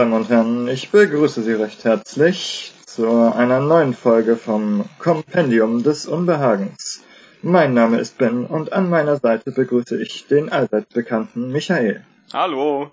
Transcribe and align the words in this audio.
Damen 0.00 0.14
und 0.14 0.30
Herren, 0.30 0.66
ich 0.66 0.88
begrüße 0.88 1.42
Sie 1.42 1.52
recht 1.52 1.84
herzlich 1.84 2.72
zu 2.86 3.06
einer 3.34 3.60
neuen 3.60 3.92
Folge 3.92 4.36
vom 4.36 4.88
Kompendium 4.98 5.82
des 5.82 6.06
Unbehagens. 6.06 7.04
Mein 7.42 7.74
Name 7.74 7.98
ist 7.98 8.16
Ben 8.16 8.46
und 8.46 8.72
an 8.72 8.88
meiner 8.88 9.18
Seite 9.18 9.52
begrüße 9.52 10.02
ich 10.02 10.26
den 10.26 10.48
allseits 10.48 10.94
bekannten 10.94 11.52
Michael. 11.52 12.02
Hallo. 12.32 12.90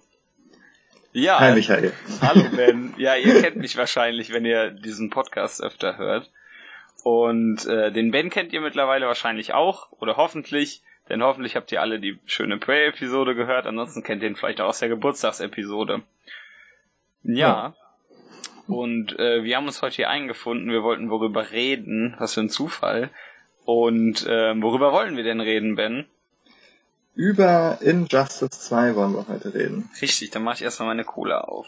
Ja. 1.14 1.40
Hi 1.40 1.54
Michael. 1.54 1.94
Hallo 2.22 2.44
Ben. 2.58 2.94
Ja, 2.98 3.16
ihr 3.16 3.42
kennt 3.42 3.56
mich 3.56 3.78
wahrscheinlich, 3.78 4.34
wenn 4.34 4.44
ihr 4.44 4.72
diesen 4.72 5.10
Podcast 5.10 5.64
öfter 5.64 5.98
hört. 5.98 6.30
Und 7.04 7.66
äh, 7.68 7.90
den 7.94 8.12
Ben 8.12 8.30
kennt 8.30 8.52
ihr 8.52 8.60
mittlerweile 8.60 9.08
wahrscheinlich 9.08 9.54
auch 9.54 9.94
oder 9.94 10.18
hoffentlich. 10.18 10.82
Denn 11.08 11.24
hoffentlich 11.24 11.56
habt 11.56 11.72
ihr 11.72 11.80
alle 11.80 12.02
die 12.02 12.20
schöne 12.26 12.58
Prey-Episode 12.58 13.34
gehört, 13.34 13.66
ansonsten 13.66 14.04
kennt 14.04 14.24
ihr 14.24 14.28
ihn 14.28 14.36
vielleicht 14.36 14.60
auch 14.60 14.68
aus 14.68 14.80
der 14.80 14.90
Geburtstagsepisode. 14.90 16.04
Ja. 17.24 17.76
Und 18.68 19.18
äh, 19.18 19.44
wir 19.44 19.56
haben 19.56 19.68
uns 19.68 19.82
heute 19.82 19.96
hier 19.96 20.10
eingefunden, 20.10 20.70
wir 20.70 20.84
wollten 20.84 21.10
worüber 21.10 21.52
reden, 21.52 22.16
was 22.20 22.34
für 22.34 22.42
ein 22.42 22.50
Zufall. 22.50 23.10
Und 23.66 24.26
äh, 24.26 24.62
worüber 24.62 24.92
wollen 24.92 25.18
wir 25.18 25.24
denn 25.24 25.42
reden, 25.42 25.76
Ben? 25.76 26.06
Über 27.16 27.80
Injustice 27.82 28.60
2 28.60 28.96
wollen 28.96 29.14
wir 29.14 29.28
heute 29.28 29.54
reden. 29.54 29.90
Richtig, 30.02 30.30
dann 30.32 30.44
mache 30.44 30.58
ich 30.58 30.62
erstmal 30.62 30.90
meine 30.90 31.04
Cola 31.04 31.42
auf. 31.42 31.68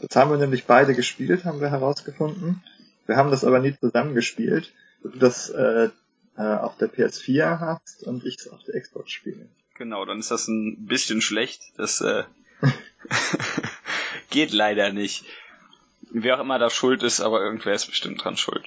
Das 0.00 0.16
haben 0.16 0.30
wir 0.30 0.38
nämlich 0.38 0.66
beide 0.66 0.94
gespielt, 0.94 1.44
haben 1.44 1.60
wir 1.60 1.70
herausgefunden. 1.70 2.62
Wir 3.06 3.16
haben 3.16 3.30
das 3.30 3.44
aber 3.44 3.60
nie 3.60 3.76
zusammen 3.78 4.14
gespielt. 4.14 4.72
Das 5.02 5.50
äh, 5.50 5.88
äh, 6.36 6.42
auf 6.42 6.76
der 6.76 6.92
PS4 6.92 7.60
hast 7.60 8.02
und 8.04 8.24
ich 8.24 8.36
es 8.38 8.48
auf 8.48 8.62
der 8.64 8.80
Xbox 8.80 9.10
spiele. 9.10 9.48
Genau, 9.74 10.04
dann 10.04 10.20
ist 10.20 10.30
das 10.30 10.48
ein 10.48 10.86
bisschen 10.86 11.20
schlecht. 11.20 11.62
Das 11.76 12.00
äh, 12.00 12.24
geht 14.30 14.52
leider 14.52 14.92
nicht. 14.92 15.24
Wer 16.12 16.36
auch 16.36 16.40
immer 16.40 16.58
da 16.58 16.70
schuld 16.70 17.02
ist, 17.02 17.20
aber 17.20 17.40
irgendwer 17.40 17.74
ist 17.74 17.86
bestimmt 17.86 18.24
dran 18.24 18.36
schuld. 18.36 18.64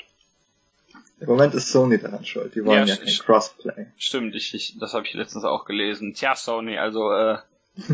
Im 1.19 1.27
Moment 1.27 1.53
ist 1.53 1.71
Sony 1.71 1.99
daran 1.99 2.25
schuld. 2.25 2.55
Die 2.55 2.65
wollen 2.65 2.87
ja, 2.87 2.95
ja 2.95 2.97
kein 2.97 3.13
Crossplay. 3.13 3.87
Stimmt, 3.97 4.35
ich, 4.35 4.53
ich, 4.53 4.77
das 4.79 4.93
habe 4.93 5.05
ich 5.05 5.13
letztens 5.13 5.45
auch 5.45 5.65
gelesen. 5.65 6.13
Tja, 6.13 6.35
Sony, 6.35 6.77
also 6.77 7.11
äh, 7.11 7.37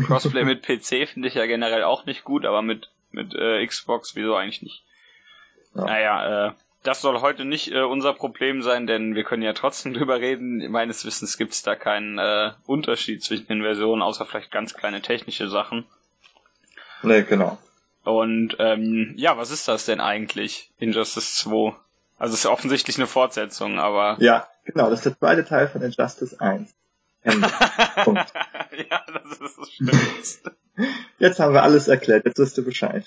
Crossplay 0.06 0.44
mit 0.44 0.62
PC 0.62 1.08
finde 1.08 1.28
ich 1.28 1.34
ja 1.34 1.46
generell 1.46 1.84
auch 1.84 2.06
nicht 2.06 2.24
gut, 2.24 2.44
aber 2.44 2.62
mit 2.62 2.88
mit 3.12 3.34
äh, 3.34 3.66
Xbox 3.66 4.14
wieso 4.16 4.34
eigentlich 4.36 4.62
nicht? 4.62 4.82
Ja. 5.74 5.84
Naja, 5.84 6.48
äh, 6.48 6.52
das 6.82 7.02
soll 7.02 7.20
heute 7.20 7.44
nicht 7.44 7.72
äh, 7.72 7.82
unser 7.82 8.14
Problem 8.14 8.62
sein, 8.62 8.86
denn 8.86 9.14
wir 9.14 9.24
können 9.24 9.42
ja 9.42 9.52
trotzdem 9.52 9.94
drüber 9.94 10.20
reden. 10.20 10.70
Meines 10.70 11.04
Wissens 11.04 11.36
gibt 11.36 11.52
es 11.52 11.62
da 11.62 11.76
keinen 11.76 12.18
äh, 12.18 12.52
Unterschied 12.66 13.22
zwischen 13.22 13.46
den 13.46 13.62
Versionen, 13.62 14.02
außer 14.02 14.26
vielleicht 14.26 14.50
ganz 14.50 14.74
kleine 14.74 15.02
technische 15.02 15.48
Sachen. 15.48 15.86
Nee, 17.02 17.22
genau. 17.22 17.58
Und 18.04 18.56
ähm, 18.58 19.14
ja, 19.16 19.36
was 19.36 19.50
ist 19.50 19.68
das 19.68 19.86
denn 19.86 20.00
eigentlich, 20.00 20.72
Injustice 20.78 21.36
2? 21.36 21.74
Also 22.18 22.34
es 22.34 22.40
ist 22.40 22.46
offensichtlich 22.46 22.96
eine 22.96 23.06
Fortsetzung, 23.06 23.78
aber... 23.78 24.16
Ja, 24.20 24.48
genau, 24.64 24.90
das 24.90 25.00
ist 25.00 25.06
der 25.06 25.18
zweite 25.18 25.44
Teil 25.44 25.68
von 25.68 25.82
Injustice 25.82 26.38
1. 26.38 26.74
Ende. 27.22 27.48
Punkt. 28.04 28.32
ja, 28.90 29.04
das 29.12 29.40
ist 29.40 29.58
das 29.58 29.70
Schlimmste. 29.70 30.56
Jetzt 31.18 31.38
haben 31.38 31.52
wir 31.52 31.62
alles 31.62 31.88
erklärt, 31.88 32.24
jetzt 32.24 32.38
wirst 32.38 32.56
du 32.56 32.64
Bescheid. 32.64 33.04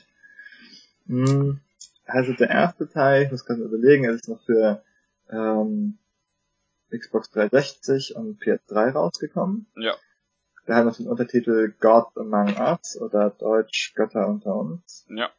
Hm. 1.07 1.59
Also 2.05 2.33
der 2.33 2.50
erste 2.50 2.89
Teil, 2.89 3.23
ich 3.23 3.31
muss 3.31 3.45
gerade 3.45 3.61
überlegen, 3.61 4.03
er 4.03 4.13
ist 4.13 4.28
noch 4.28 4.44
für 4.45 4.83
ähm, 5.31 5.97
Xbox 6.91 7.31
360 7.31 8.16
und 8.16 8.41
PS3 8.41 8.91
rausgekommen. 8.91 9.66
Ja. 9.75 9.96
Der 10.68 10.75
hat 10.75 10.85
noch 10.85 10.96
den 10.96 11.07
Untertitel 11.07 11.74
God 11.79 12.07
Among 12.16 12.56
Us 12.57 12.97
oder 13.00 13.29
Deutsch 13.31 13.94
Götter 13.96 14.28
unter 14.28 14.56
uns. 14.56 15.06
Ja. 15.09 15.29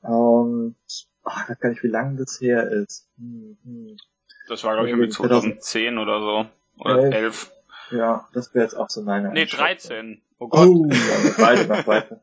Und 0.00 0.76
oh, 1.24 1.30
ich 1.42 1.48
weiß 1.48 1.60
gar 1.60 1.68
nicht, 1.70 1.82
wie 1.82 1.88
lange 1.88 2.16
das 2.18 2.40
her 2.40 2.70
ist. 2.70 3.08
Hm, 3.18 3.58
hm. 3.64 3.96
Das 4.48 4.64
war, 4.64 4.74
glaube 4.74 4.88
ich, 4.88 4.94
irgendwie 4.94 5.10
2010 5.10 5.98
oder 5.98 6.20
so. 6.20 6.46
Oder 6.78 7.04
11. 7.04 7.14
11. 7.14 7.52
Ja, 7.90 8.28
das 8.32 8.54
wäre 8.54 8.64
jetzt 8.64 8.74
auch 8.74 8.90
so 8.90 9.02
meine 9.02 9.32
Nee, 9.32 9.46
13. 9.46 10.22
Oh 10.38 10.48
Gott. 10.48 10.68
Oh, 10.68 10.86
ja, 10.90 11.34
beide 11.38 11.66
noch 11.66 11.86
weiter. 11.86 12.20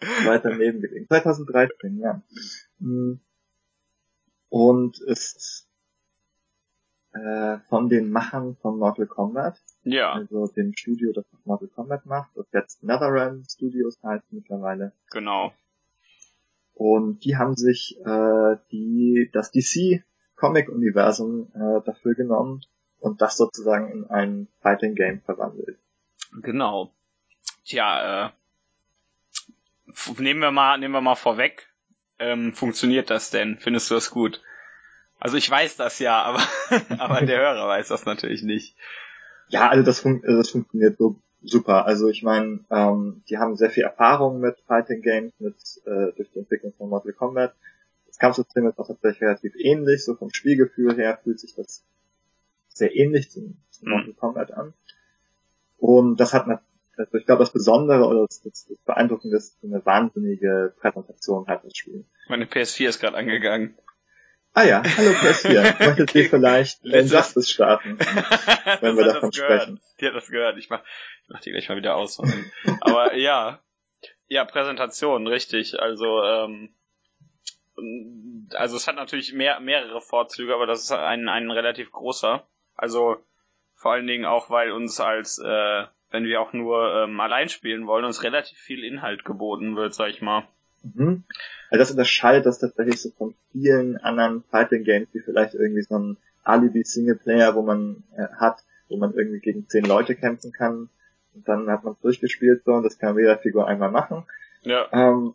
weiter 0.24 0.54
nebengelegen. 0.54 1.06
2013, 1.08 1.98
ja. 1.98 2.22
Hm. 2.80 3.20
Und 4.48 5.00
ist 5.00 5.66
äh, 7.14 7.58
von 7.68 7.88
den 7.88 8.10
Machern 8.10 8.56
von 8.56 8.78
Mortal 8.78 9.06
Kombat. 9.06 9.60
Ja. 9.84 10.12
Also 10.12 10.46
dem 10.48 10.72
Studio, 10.76 11.12
das 11.12 11.24
Mortal 11.44 11.68
Kombat 11.68 12.06
macht, 12.06 12.30
das 12.34 12.46
jetzt 12.52 12.82
NetherRealm 12.82 13.44
Studios 13.48 13.98
heißt 14.02 14.32
mittlerweile. 14.32 14.92
Genau. 15.10 15.52
Und 16.74 17.24
die 17.24 17.36
haben 17.36 17.54
sich 17.54 17.96
äh, 18.04 18.56
die 18.72 19.30
das 19.32 19.52
DC 19.52 20.02
Comic 20.34 20.68
Universum 20.68 21.52
äh, 21.54 21.80
dafür 21.84 22.14
genommen 22.14 22.62
und 22.98 23.22
das 23.22 23.36
sozusagen 23.36 23.92
in 23.92 24.10
ein 24.10 24.48
Fighting 24.60 24.94
Game 24.96 25.20
verwandelt. 25.20 25.78
Genau. 26.42 26.92
Tja, 27.64 28.26
äh, 28.26 28.30
nehmen 30.18 30.40
wir 30.40 30.50
mal, 30.50 30.78
nehmen 30.78 30.94
wir 30.94 31.00
mal 31.00 31.14
vorweg, 31.14 31.68
ähm, 32.18 32.54
funktioniert 32.54 33.10
das 33.10 33.30
denn? 33.30 33.58
Findest 33.58 33.90
du 33.90 33.94
das 33.94 34.10
gut? 34.10 34.42
Also 35.24 35.38
ich 35.38 35.50
weiß 35.50 35.76
das 35.76 35.98
ja, 36.00 36.22
aber, 36.22 36.42
aber 36.98 37.24
der 37.24 37.38
Hörer 37.38 37.66
weiß 37.66 37.88
das 37.88 38.04
natürlich 38.04 38.42
nicht. 38.42 38.76
Ja, 39.48 39.70
also 39.70 39.82
das, 39.82 40.00
fun 40.00 40.20
das 40.20 40.50
funktioniert 40.50 40.98
so 40.98 41.16
super. 41.42 41.86
Also 41.86 42.10
ich 42.10 42.22
meine, 42.22 42.60
ähm, 42.70 43.22
die 43.30 43.38
haben 43.38 43.56
sehr 43.56 43.70
viel 43.70 43.84
Erfahrung 43.84 44.38
mit 44.38 44.58
Fighting 44.66 45.00
Games, 45.00 45.32
mit 45.38 45.56
äh, 45.86 46.12
durch 46.14 46.30
die 46.30 46.40
Entwicklung 46.40 46.74
von 46.76 46.90
Mortal 46.90 47.14
Kombat. 47.14 47.54
Das 48.06 48.18
Kampfsystem 48.18 48.68
ist 48.68 48.78
auch 48.78 48.86
tatsächlich 48.86 49.22
relativ 49.22 49.54
ähnlich, 49.56 50.04
so 50.04 50.14
vom 50.14 50.28
Spielgefühl 50.30 50.94
her 50.94 51.18
fühlt 51.24 51.40
sich 51.40 51.54
das 51.54 51.82
sehr 52.68 52.94
ähnlich 52.94 53.30
zum, 53.30 53.56
zum 53.70 53.88
Mortal 53.88 54.08
mhm. 54.08 54.16
Kombat 54.16 54.52
an. 54.52 54.74
Und 55.78 56.20
das 56.20 56.34
hat 56.34 56.46
also 56.98 57.16
ich 57.16 57.24
glaube, 57.24 57.40
das 57.40 57.50
Besondere 57.50 58.06
oder 58.06 58.26
das, 58.26 58.42
das, 58.42 58.66
das 58.66 58.78
Beeindruckende 58.84 59.38
ist 59.38 59.56
eine 59.64 59.84
wahnsinnige 59.86 60.74
Präsentation 60.78 61.46
halt 61.46 61.64
das 61.64 61.74
Spiel. 61.74 62.04
Meine 62.28 62.44
PS4 62.44 62.88
ist 62.88 63.00
gerade 63.00 63.16
angegangen. 63.16 63.74
Ah 64.56 64.62
ja, 64.62 64.82
hallo 64.96 65.10
PS4. 65.10 65.78
Möchtet 65.84 66.10
okay. 66.10 66.22
ihr 66.22 66.30
vielleicht 66.30 66.84
Injustice 66.84 67.50
starten, 67.50 67.98
wenn 68.80 68.96
wir 68.96 69.04
davon 69.04 69.32
sprechen? 69.32 69.80
Die 70.00 70.06
hat 70.06 70.14
das 70.14 70.28
gehört. 70.28 70.56
Ich 70.58 70.70
mach, 70.70 70.80
ich 71.24 71.28
mach 71.28 71.40
die 71.40 71.50
gleich 71.50 71.68
mal 71.68 71.76
wieder 71.76 71.96
aus. 71.96 72.20
Aber 72.80 73.16
ja, 73.16 73.58
ja, 74.28 74.44
Präsentation, 74.44 75.26
richtig. 75.26 75.80
Also, 75.80 76.22
ähm, 76.22 76.72
also 78.54 78.76
es 78.76 78.86
hat 78.86 78.94
natürlich 78.94 79.32
mehr, 79.32 79.58
mehrere 79.58 80.00
Vorzüge, 80.00 80.54
aber 80.54 80.66
das 80.66 80.84
ist 80.84 80.92
ein, 80.92 81.28
ein 81.28 81.50
relativ 81.50 81.90
großer. 81.90 82.46
Also 82.76 83.16
vor 83.74 83.92
allen 83.92 84.06
Dingen 84.06 84.24
auch, 84.24 84.48
weil 84.50 84.70
uns 84.70 85.00
als 85.00 85.40
äh, 85.40 85.84
wenn 86.10 86.24
wir 86.26 86.40
auch 86.40 86.52
nur 86.52 86.94
ähm, 86.94 87.18
allein 87.18 87.48
spielen 87.48 87.88
wollen, 87.88 88.04
uns 88.04 88.22
relativ 88.22 88.56
viel 88.56 88.84
Inhalt 88.84 89.24
geboten 89.24 89.74
wird, 89.74 89.94
sag 89.94 90.10
ich 90.10 90.22
mal. 90.22 90.46
Mhm. 90.84 91.24
Also 91.70 91.82
das 91.82 91.90
unterscheidet 91.90 92.46
das 92.46 92.58
tatsächlich 92.58 93.00
so 93.00 93.10
von 93.10 93.34
vielen 93.52 93.96
anderen 93.96 94.42
Fighting 94.50 94.84
Games, 94.84 95.08
die 95.12 95.20
vielleicht 95.20 95.54
irgendwie 95.54 95.82
so 95.82 95.98
ein 95.98 96.16
Alibi 96.42 96.84
Singleplayer, 96.84 97.54
wo 97.54 97.62
man 97.62 98.04
äh, 98.16 98.26
hat, 98.38 98.62
wo 98.88 98.96
man 98.96 99.14
irgendwie 99.14 99.40
gegen 99.40 99.68
zehn 99.68 99.84
Leute 99.84 100.14
kämpfen 100.14 100.52
kann 100.52 100.90
und 101.34 101.48
dann 101.48 101.68
hat 101.70 101.84
man 101.84 101.96
durchgespielt 102.02 102.62
so 102.64 102.72
und 102.72 102.84
das 102.84 102.98
kann 102.98 103.18
jeder 103.18 103.38
Figur 103.38 103.66
einmal 103.66 103.90
machen. 103.90 104.24
Ja. 104.62 104.86
Ähm, 104.92 105.34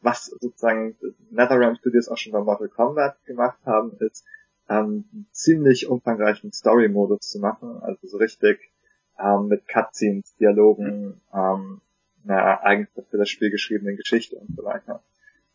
was 0.00 0.26
sozusagen 0.26 0.96
NetherRealm 1.30 1.76
Studios 1.76 2.08
auch 2.08 2.16
schon 2.16 2.32
bei 2.32 2.40
Mortal 2.40 2.68
Kombat 2.68 3.24
gemacht 3.24 3.58
haben, 3.64 3.96
ist 3.98 4.24
ähm, 4.68 5.04
einen 5.12 5.26
ziemlich 5.32 5.88
umfangreichen 5.88 6.52
Story-Modus 6.52 7.20
zu 7.20 7.40
machen, 7.40 7.82
also 7.82 8.06
so 8.06 8.18
richtig 8.18 8.70
ähm, 9.18 9.48
mit 9.48 9.66
Cutscenes, 9.66 10.36
Dialogen, 10.36 11.20
ähm, 11.34 11.80
einer 12.24 12.62
eigens 12.64 12.88
für 13.10 13.18
das 13.18 13.28
Spiel 13.28 13.50
geschriebenen 13.50 13.96
Geschichte 13.96 14.36
und 14.36 14.54
so 14.56 14.64
weiter. 14.64 15.02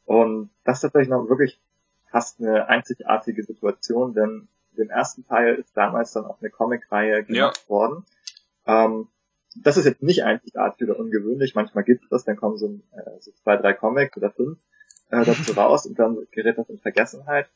Und 0.05 0.49
das 0.63 0.77
ist 0.77 0.81
tatsächlich 0.81 1.09
noch 1.09 1.29
wirklich 1.29 1.59
fast 2.11 2.39
eine 2.39 2.67
einzigartige 2.67 3.43
Situation, 3.43 4.13
denn 4.13 4.47
dem 4.77 4.89
ersten 4.89 5.25
Teil 5.25 5.55
ist 5.55 5.75
damals 5.75 6.13
dann 6.13 6.25
auch 6.25 6.41
eine 6.41 6.49
Comicreihe 6.49 7.23
gemacht 7.23 7.63
ja. 7.63 7.69
worden. 7.69 8.05
Ähm, 8.65 9.07
das 9.55 9.77
ist 9.77 9.85
jetzt 9.85 10.01
nicht 10.01 10.23
einzigartig 10.23 10.87
oder 10.87 10.99
ungewöhnlich. 10.99 11.55
Manchmal 11.55 11.83
gibt 11.83 12.03
es 12.03 12.09
das, 12.09 12.25
dann 12.25 12.35
kommen 12.35 12.57
so, 12.57 12.67
äh, 12.91 13.19
so 13.19 13.31
zwei, 13.31 13.57
drei 13.57 13.73
Comics 13.73 14.17
oder 14.17 14.31
fünf 14.31 14.57
äh, 15.11 15.23
dazu 15.23 15.53
raus 15.57 15.85
und 15.85 15.99
dann 15.99 16.17
gerät 16.31 16.57
das 16.57 16.69
in 16.69 16.79
Vergessenheit. 16.79 17.49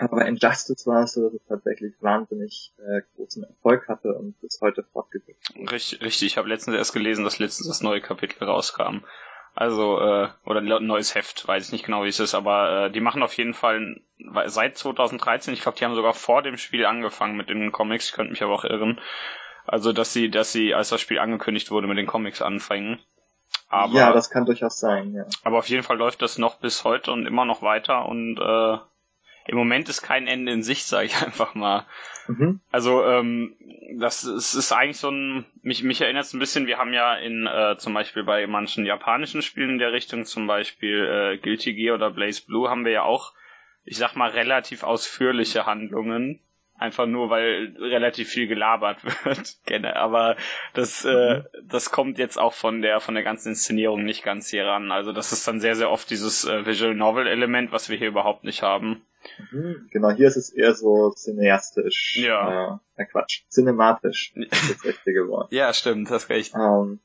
Aber 0.00 0.24
Injustice 0.26 0.86
war 0.86 1.04
es 1.04 1.12
so, 1.12 1.24
dass 1.24 1.34
es 1.34 1.46
tatsächlich 1.46 1.92
wahnsinnig 2.00 2.72
äh, 2.78 3.02
großen 3.16 3.44
Erfolg 3.44 3.86
hatte 3.86 4.14
und 4.14 4.40
bis 4.40 4.60
heute 4.62 4.82
fortgesetzt 4.82 5.54
wird. 5.54 5.72
Richtig, 5.72 6.00
richtig. 6.00 6.28
Ich 6.28 6.36
habe 6.38 6.48
letztens 6.48 6.76
erst 6.76 6.94
gelesen, 6.94 7.24
dass 7.24 7.38
letztens 7.38 7.68
das 7.68 7.82
neue 7.82 8.00
Kapitel 8.00 8.42
rauskam. 8.42 9.04
Also, 9.54 10.00
äh, 10.00 10.28
oder 10.46 10.60
ein 10.60 10.86
neues 10.86 11.14
Heft, 11.14 11.46
weiß 11.46 11.66
ich 11.66 11.72
nicht 11.72 11.84
genau, 11.84 12.04
wie 12.04 12.08
es 12.08 12.20
ist, 12.20 12.34
aber 12.34 12.86
äh, 12.86 12.90
die 12.90 13.00
machen 13.00 13.22
auf 13.22 13.34
jeden 13.34 13.52
Fall 13.52 14.00
seit 14.46 14.78
2013, 14.78 15.52
ich 15.52 15.60
glaube, 15.60 15.76
die 15.76 15.84
haben 15.84 15.94
sogar 15.94 16.14
vor 16.14 16.42
dem 16.42 16.56
Spiel 16.56 16.86
angefangen 16.86 17.36
mit 17.36 17.50
den 17.50 17.72
Comics, 17.72 18.06
ich 18.06 18.12
könnte 18.12 18.30
mich 18.30 18.42
aber 18.42 18.54
auch 18.54 18.64
irren. 18.64 19.00
Also, 19.66 19.92
dass 19.92 20.12
sie, 20.12 20.30
dass 20.30 20.52
sie, 20.52 20.72
als 20.72 20.88
das 20.88 21.00
Spiel 21.00 21.18
angekündigt 21.18 21.70
wurde, 21.70 21.88
mit 21.88 21.98
den 21.98 22.06
Comics 22.06 22.40
anfangen. 22.40 23.00
Aber, 23.68 23.92
ja, 23.92 24.12
das 24.12 24.30
kann 24.30 24.46
durchaus 24.46 24.80
sein, 24.80 25.12
ja. 25.12 25.26
Aber 25.44 25.58
auf 25.58 25.68
jeden 25.68 25.82
Fall 25.82 25.98
läuft 25.98 26.22
das 26.22 26.38
noch 26.38 26.56
bis 26.56 26.84
heute 26.84 27.12
und 27.12 27.26
immer 27.26 27.44
noch 27.44 27.60
weiter 27.60 28.06
und 28.06 28.38
äh, 28.38 28.78
im 29.46 29.56
Moment 29.56 29.88
ist 29.88 30.02
kein 30.02 30.26
Ende 30.26 30.52
in 30.52 30.62
Sicht, 30.62 30.86
sage 30.86 31.06
ich 31.06 31.16
einfach 31.22 31.54
mal. 31.54 31.86
Mhm. 32.28 32.60
Also 32.70 33.04
ähm, 33.04 33.56
das 33.98 34.24
ist, 34.24 34.54
ist 34.54 34.72
eigentlich 34.72 34.98
so 34.98 35.10
ein, 35.10 35.44
mich, 35.62 35.82
mich 35.82 36.00
erinnert 36.00 36.24
es 36.24 36.32
ein 36.32 36.38
bisschen, 36.38 36.66
wir 36.66 36.78
haben 36.78 36.92
ja 36.92 37.14
in 37.16 37.46
äh, 37.46 37.76
zum 37.78 37.94
Beispiel 37.94 38.24
bei 38.24 38.46
manchen 38.46 38.86
japanischen 38.86 39.42
Spielen 39.42 39.70
in 39.70 39.78
der 39.78 39.92
Richtung, 39.92 40.24
zum 40.24 40.46
Beispiel 40.46 41.04
äh, 41.04 41.38
Guilty 41.38 41.74
Gear 41.74 41.96
oder 41.96 42.10
Blaze 42.10 42.44
Blue, 42.46 42.68
haben 42.68 42.84
wir 42.84 42.92
ja 42.92 43.02
auch, 43.02 43.32
ich 43.84 43.96
sag 43.96 44.14
mal, 44.14 44.30
relativ 44.30 44.82
ausführliche 44.82 45.66
Handlungen. 45.66 46.40
Einfach 46.80 47.04
nur, 47.04 47.28
weil 47.28 47.76
relativ 47.78 48.30
viel 48.30 48.46
gelabert 48.46 49.04
wird. 49.24 49.58
Aber 49.94 50.36
das, 50.72 51.04
äh, 51.04 51.40
mhm. 51.40 51.44
das 51.68 51.90
kommt 51.90 52.18
jetzt 52.18 52.38
auch 52.38 52.54
von 52.54 52.80
der 52.80 53.00
von 53.00 53.14
der 53.14 53.22
ganzen 53.22 53.50
Inszenierung 53.50 54.02
nicht 54.02 54.24
ganz 54.24 54.48
hier 54.48 54.64
ran. 54.64 54.90
Also 54.90 55.12
das 55.12 55.32
ist 55.32 55.46
dann 55.46 55.60
sehr, 55.60 55.76
sehr 55.76 55.90
oft 55.90 56.08
dieses 56.08 56.46
äh, 56.46 56.64
Visual 56.64 56.94
Novel 56.94 57.26
Element, 57.26 57.70
was 57.70 57.90
wir 57.90 57.98
hier 57.98 58.08
überhaupt 58.08 58.44
nicht 58.44 58.62
haben. 58.62 59.02
Mhm, 59.52 59.88
genau, 59.90 60.10
hier 60.10 60.26
ist 60.26 60.36
es 60.36 60.48
eher 60.48 60.74
so 60.74 61.10
cineastisch. 61.10 62.16
Ja. 62.16 62.80
Äh, 62.96 63.04
Quatsch, 63.04 63.42
cinematisch 63.50 64.32
ist 64.36 64.70
das 64.70 64.84
richtige 64.84 65.28
Wort. 65.28 65.52
ja, 65.52 65.74
stimmt, 65.74 66.08
hast 66.08 66.30
recht. 66.30 66.54
Ähm, 66.54 66.98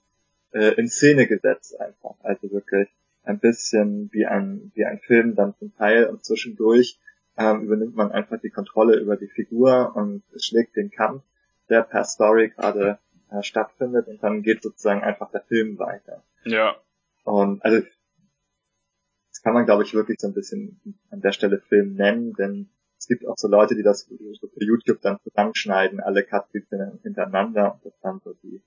äh, 0.52 0.70
in 0.76 0.88
Szene 0.88 1.28
gesetzt 1.28 1.78
einfach. 1.82 2.16
Also 2.24 2.50
wirklich 2.50 2.88
ein 3.24 3.40
bisschen 3.40 4.10
wie 4.14 4.26
ein, 4.26 4.72
wie 4.74 4.86
ein 4.86 5.00
Film 5.00 5.36
dann 5.36 5.54
zum 5.60 5.76
Teil 5.76 6.06
und 6.06 6.24
zwischendurch 6.24 6.98
ähm, 7.38 7.64
übernimmt 7.64 7.96
man 7.96 8.12
einfach 8.12 8.40
die 8.40 8.50
Kontrolle 8.50 8.98
über 8.98 9.18
die 9.18 9.28
Figur 9.28 9.96
und 9.96 10.24
schlägt 10.38 10.76
den 10.76 10.92
Kampf, 10.92 11.24
der 11.70 11.82
per 11.82 12.04
Story 12.04 12.50
gerade 12.50 13.00
äh, 13.32 13.44
stattfindet 13.44 14.08
und 14.08 14.22
dann 14.24 14.42
geht 14.42 14.64
sozusagen 14.64 15.02
einfach 15.02 15.32
der 15.32 15.42
Film 15.42 15.78
weiter. 15.80 16.24
Ja. 16.44 16.76
Und 17.24 17.64
also 17.66 17.82
kann 19.46 19.54
man, 19.54 19.66
glaube 19.66 19.84
ich, 19.84 19.94
wirklich 19.94 20.20
so 20.20 20.28
ein 20.28 20.34
bisschen 20.34 20.82
an 21.12 21.22
der 21.22 21.32
Stelle 21.32 21.60
Film 21.60 21.94
nennen, 21.94 22.34
denn 22.34 22.68
es 22.98 23.08
gibt 23.08 23.28
auch 23.28 23.38
so 23.38 23.48
Leute, 23.48 23.76
die 23.76 23.84
das 23.84 24.08
so 24.08 24.48
für 24.48 24.64
YouTube 24.64 25.02
dann 25.02 25.20
zusammenschneiden, 25.22 26.00
alle 26.00 26.24
Cutscenes 26.24 27.04
hintereinander 27.04 27.76
und 27.76 27.86
das 27.86 27.94
dann 28.02 28.20
so 28.24 28.34
die, 28.42 28.64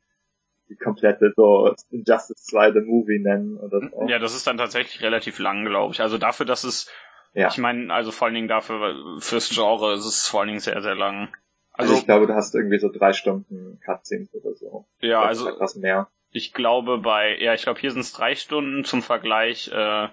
die 0.69 0.77
komplette 0.77 1.33
so 1.35 1.75
Injustice 1.91 2.45
2 2.45 2.75
The 2.75 2.81
Movie 2.83 3.19
nennen 3.19 3.57
oder 3.57 3.81
so. 3.91 4.07
Ja, 4.07 4.21
das 4.21 4.37
ist 4.37 4.47
dann 4.47 4.57
tatsächlich 4.57 5.03
relativ 5.03 5.41
lang, 5.41 5.65
glaube 5.65 5.95
ich. 5.95 6.01
Also 6.01 6.17
dafür, 6.17 6.47
dass 6.47 6.63
es, 6.63 6.89
ja. 7.35 7.49
ich 7.49 7.59
meine, 7.59 7.93
also 7.93 8.11
vor 8.11 8.27
allen 8.27 8.35
Dingen 8.35 8.49
dafür, 8.49 9.19
fürs 9.21 9.51
Genre 9.51 9.95
ist 9.95 10.05
es 10.05 10.27
vor 10.27 10.41
allen 10.41 10.49
Dingen 10.49 10.61
sehr, 10.61 10.81
sehr 10.83 10.95
lang. 10.95 11.29
Also, 11.73 11.93
also 11.93 12.01
ich 12.01 12.07
glaube, 12.07 12.27
du 12.27 12.35
hast 12.35 12.55
irgendwie 12.55 12.79
so 12.79 12.91
drei 12.91 13.13
Stunden 13.13 13.81
Cutscenes 13.85 14.35
oder 14.35 14.55
so. 14.55 14.87
Ja, 15.01 15.23
also 15.23 15.49
etwas 15.49 15.77
mehr. 15.77 16.09
Ich 16.31 16.53
glaube 16.53 16.99
bei, 16.99 17.39
ja, 17.39 17.55
ich 17.55 17.63
glaube 17.63 17.81
hier 17.81 17.91
sind 17.91 18.01
es 18.01 18.13
drei 18.13 18.35
Stunden 18.35 18.85
zum 18.85 19.03
Vergleich. 19.03 19.71
Äh, 19.73 20.09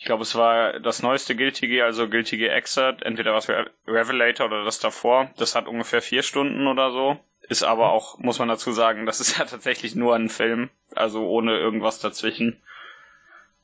ich 0.00 0.06
glaube, 0.06 0.22
es 0.22 0.34
war 0.34 0.80
das 0.80 1.02
neueste 1.02 1.36
Guilty 1.36 1.68
Gear, 1.68 1.86
also 1.86 2.08
Guilty 2.08 2.38
Gear 2.38 2.56
Exert, 2.56 3.02
entweder 3.02 3.34
was 3.34 3.46
für 3.46 3.70
Revelator 3.86 4.46
oder 4.46 4.64
das 4.64 4.78
davor. 4.78 5.30
Das 5.36 5.54
hat 5.54 5.68
ungefähr 5.68 6.00
vier 6.00 6.22
Stunden 6.22 6.66
oder 6.66 6.90
so. 6.90 7.18
Ist 7.48 7.64
aber 7.64 7.92
auch, 7.92 8.18
muss 8.18 8.38
man 8.38 8.48
dazu 8.48 8.72
sagen, 8.72 9.06
das 9.06 9.20
ist 9.20 9.38
ja 9.38 9.44
tatsächlich 9.46 9.94
nur 9.94 10.14
ein 10.14 10.28
Film, 10.28 10.70
also 10.94 11.26
ohne 11.28 11.58
irgendwas 11.58 12.00
dazwischen. 12.00 12.62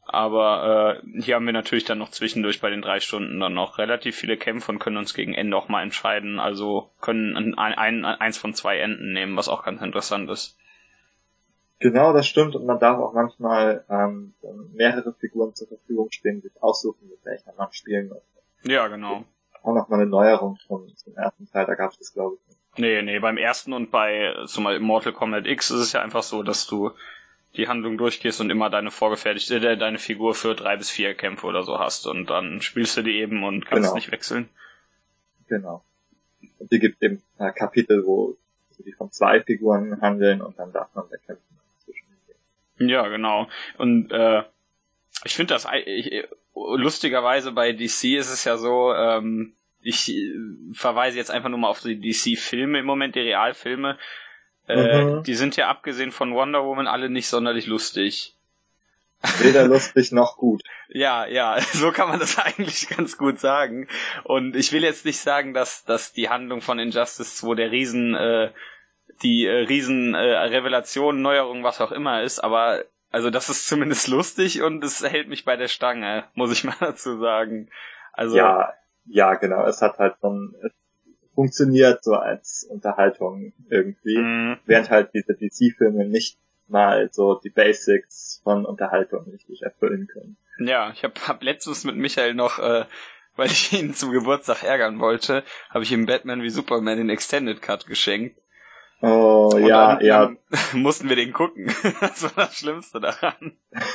Aber 0.08 1.02
äh, 1.04 1.20
hier 1.20 1.34
haben 1.34 1.46
wir 1.46 1.52
natürlich 1.52 1.84
dann 1.84 1.98
noch 1.98 2.10
zwischendurch 2.10 2.60
bei 2.60 2.70
den 2.70 2.82
drei 2.82 3.00
Stunden 3.00 3.40
dann 3.40 3.54
noch 3.54 3.78
relativ 3.78 4.16
viele 4.16 4.36
Kämpfe 4.36 4.70
und 4.70 4.78
können 4.78 4.96
uns 4.96 5.14
gegen 5.14 5.34
Ende 5.34 5.56
auch 5.56 5.68
mal 5.68 5.82
entscheiden. 5.82 6.38
Also 6.38 6.90
können 7.00 7.36
ein, 7.36 7.74
ein, 7.74 8.04
eins 8.04 8.38
von 8.38 8.54
zwei 8.54 8.78
Enden 8.78 9.12
nehmen, 9.12 9.36
was 9.36 9.48
auch 9.48 9.64
ganz 9.64 9.82
interessant 9.82 10.30
ist. 10.30 10.56
Genau, 11.78 12.12
das 12.12 12.26
stimmt. 12.26 12.54
Und 12.56 12.66
man 12.66 12.78
darf 12.78 12.98
auch 12.98 13.12
manchmal 13.12 13.84
ähm, 13.90 14.34
mehrere 14.72 15.12
Figuren 15.14 15.54
zur 15.54 15.68
Verfügung 15.68 16.10
stehen, 16.10 16.40
sich 16.40 16.52
aussuchen, 16.62 17.08
mit 17.08 17.24
welcher 17.24 17.52
man 17.56 17.72
spielen 17.72 18.08
möchte. 18.08 18.72
Ja, 18.72 18.88
genau. 18.88 19.24
Auch 19.62 19.74
nochmal 19.74 20.00
eine 20.00 20.08
Neuerung 20.08 20.58
vom, 20.66 20.88
zum 20.96 21.16
ersten 21.16 21.50
Teil, 21.50 21.66
da 21.66 21.74
gab 21.74 21.90
es 21.90 21.98
das, 21.98 22.14
glaube 22.14 22.36
ich, 22.36 22.48
nicht. 22.48 22.60
Nee, 22.78 23.02
nee, 23.02 23.18
beim 23.18 23.36
ersten 23.36 23.72
und 23.72 23.90
bei 23.90 24.34
zum 24.46 24.64
Beispiel 24.64 24.86
Mortal 24.86 25.12
Kombat 25.12 25.46
X 25.46 25.70
ist 25.70 25.80
es 25.80 25.92
ja 25.92 26.02
einfach 26.02 26.22
so, 26.22 26.42
dass 26.42 26.66
du 26.66 26.92
die 27.56 27.68
Handlung 27.68 27.98
durchgehst 27.98 28.40
und 28.40 28.50
immer 28.50 28.70
deine 28.70 28.90
vorgefertigte, 28.90 29.56
äh, 29.56 29.76
deine 29.76 29.98
Figur 29.98 30.34
für 30.34 30.54
drei 30.54 30.76
bis 30.76 30.90
vier 30.90 31.14
Kämpfe 31.14 31.46
oder 31.46 31.62
so 31.62 31.78
hast 31.78 32.06
und 32.06 32.30
dann 32.30 32.60
spielst 32.60 32.96
du 32.96 33.02
die 33.02 33.18
eben 33.18 33.44
und 33.44 33.66
kannst 33.66 33.88
genau. 33.88 33.94
nicht 33.94 34.12
wechseln. 34.12 34.48
Genau. 35.48 35.84
Und 36.58 36.72
die 36.72 36.78
gibt 36.78 37.02
eben 37.02 37.22
äh, 37.38 37.52
Kapitel, 37.52 38.04
wo 38.04 38.36
die 38.78 38.92
von 38.92 39.10
zwei 39.10 39.42
Figuren 39.42 40.00
handeln 40.00 40.40
und 40.42 40.58
dann 40.58 40.72
darf 40.72 40.94
man 40.94 41.10
wechseln. 41.10 41.38
Ja, 42.78 43.08
genau. 43.08 43.48
Und 43.78 44.12
äh, 44.12 44.42
ich 45.24 45.34
finde 45.34 45.54
das 45.54 45.66
ich, 45.86 46.26
lustigerweise 46.54 47.52
bei 47.52 47.72
DC 47.72 48.16
ist 48.16 48.30
es 48.30 48.44
ja 48.44 48.58
so, 48.58 48.92
ähm, 48.92 49.54
ich 49.80 50.12
verweise 50.72 51.16
jetzt 51.16 51.30
einfach 51.30 51.48
nur 51.48 51.58
mal 51.58 51.68
auf 51.68 51.80
die 51.80 51.98
DC-Filme 51.98 52.80
im 52.80 52.86
Moment, 52.86 53.14
die 53.14 53.20
Realfilme. 53.20 53.98
Äh, 54.68 55.04
mhm. 55.04 55.22
Die 55.22 55.34
sind 55.34 55.56
ja 55.56 55.68
abgesehen 55.68 56.12
von 56.12 56.34
Wonder 56.34 56.64
Woman 56.64 56.86
alle 56.86 57.08
nicht 57.08 57.28
sonderlich 57.28 57.66
lustig. 57.66 58.34
Weder 59.38 59.66
lustig 59.66 60.12
noch 60.12 60.36
gut. 60.36 60.62
ja, 60.88 61.26
ja, 61.26 61.58
so 61.72 61.90
kann 61.92 62.08
man 62.08 62.20
das 62.20 62.38
eigentlich 62.38 62.88
ganz 62.88 63.16
gut 63.16 63.40
sagen. 63.40 63.88
Und 64.24 64.56
ich 64.56 64.72
will 64.72 64.82
jetzt 64.82 65.04
nicht 65.04 65.20
sagen, 65.20 65.54
dass, 65.54 65.84
dass 65.84 66.12
die 66.12 66.28
Handlung 66.28 66.60
von 66.60 66.78
Injustice 66.78 67.36
2 67.36 67.54
der 67.54 67.70
Riesen 67.70 68.14
äh, 68.14 68.50
die 69.22 69.46
äh, 69.46 69.64
riesen 69.64 70.14
äh, 70.14 70.18
Revelation, 70.18 71.22
Neuerung, 71.22 71.64
was 71.64 71.80
auch 71.80 71.92
immer 71.92 72.22
ist, 72.22 72.40
aber 72.40 72.84
also 73.10 73.30
das 73.30 73.48
ist 73.48 73.66
zumindest 73.66 74.08
lustig 74.08 74.62
und 74.62 74.82
es 74.84 75.02
hält 75.02 75.28
mich 75.28 75.44
bei 75.44 75.56
der 75.56 75.68
Stange, 75.68 76.24
muss 76.34 76.52
ich 76.52 76.64
mal 76.64 76.76
dazu 76.80 77.18
sagen. 77.18 77.70
Also 78.12 78.36
ja, 78.36 78.74
ja, 79.06 79.34
genau. 79.34 79.64
Es 79.66 79.80
hat 79.82 79.98
halt 79.98 80.16
schon 80.20 80.54
es 80.62 80.72
funktioniert 81.36 82.02
so 82.02 82.14
als 82.14 82.66
Unterhaltung 82.68 83.52
irgendwie, 83.70 84.18
mm. 84.18 84.58
während 84.66 84.90
halt 84.90 85.10
diese 85.14 85.34
DC-Filme 85.34 86.08
nicht 86.08 86.38
mal 86.66 87.10
so 87.12 87.36
die 87.36 87.50
Basics 87.50 88.40
von 88.42 88.64
Unterhaltung 88.64 89.30
richtig 89.30 89.62
erfüllen 89.62 90.08
können. 90.08 90.36
Ja, 90.58 90.90
ich 90.90 91.04
habe 91.04 91.14
hab 91.28 91.44
letztens 91.44 91.84
mit 91.84 91.94
Michael 91.94 92.34
noch, 92.34 92.58
äh, 92.58 92.86
weil 93.36 93.46
ich 93.46 93.72
ihn 93.72 93.94
zum 93.94 94.10
Geburtstag 94.10 94.64
ärgern 94.64 94.98
wollte, 94.98 95.44
habe 95.70 95.84
ich 95.84 95.92
ihm 95.92 96.06
Batman 96.06 96.42
wie 96.42 96.50
Superman 96.50 96.98
den 96.98 97.10
Extended 97.10 97.62
Cut 97.62 97.86
geschenkt. 97.86 98.40
Oh, 99.02 99.50
und 99.52 99.66
ja, 99.66 99.96
dann, 99.96 100.04
ja. 100.04 100.30
mussten 100.72 101.10
wir 101.10 101.16
den 101.16 101.34
gucken. 101.34 101.66
das 102.00 102.22
war 102.22 102.46
das 102.46 102.56
Schlimmste 102.56 102.98
daran. 102.98 103.58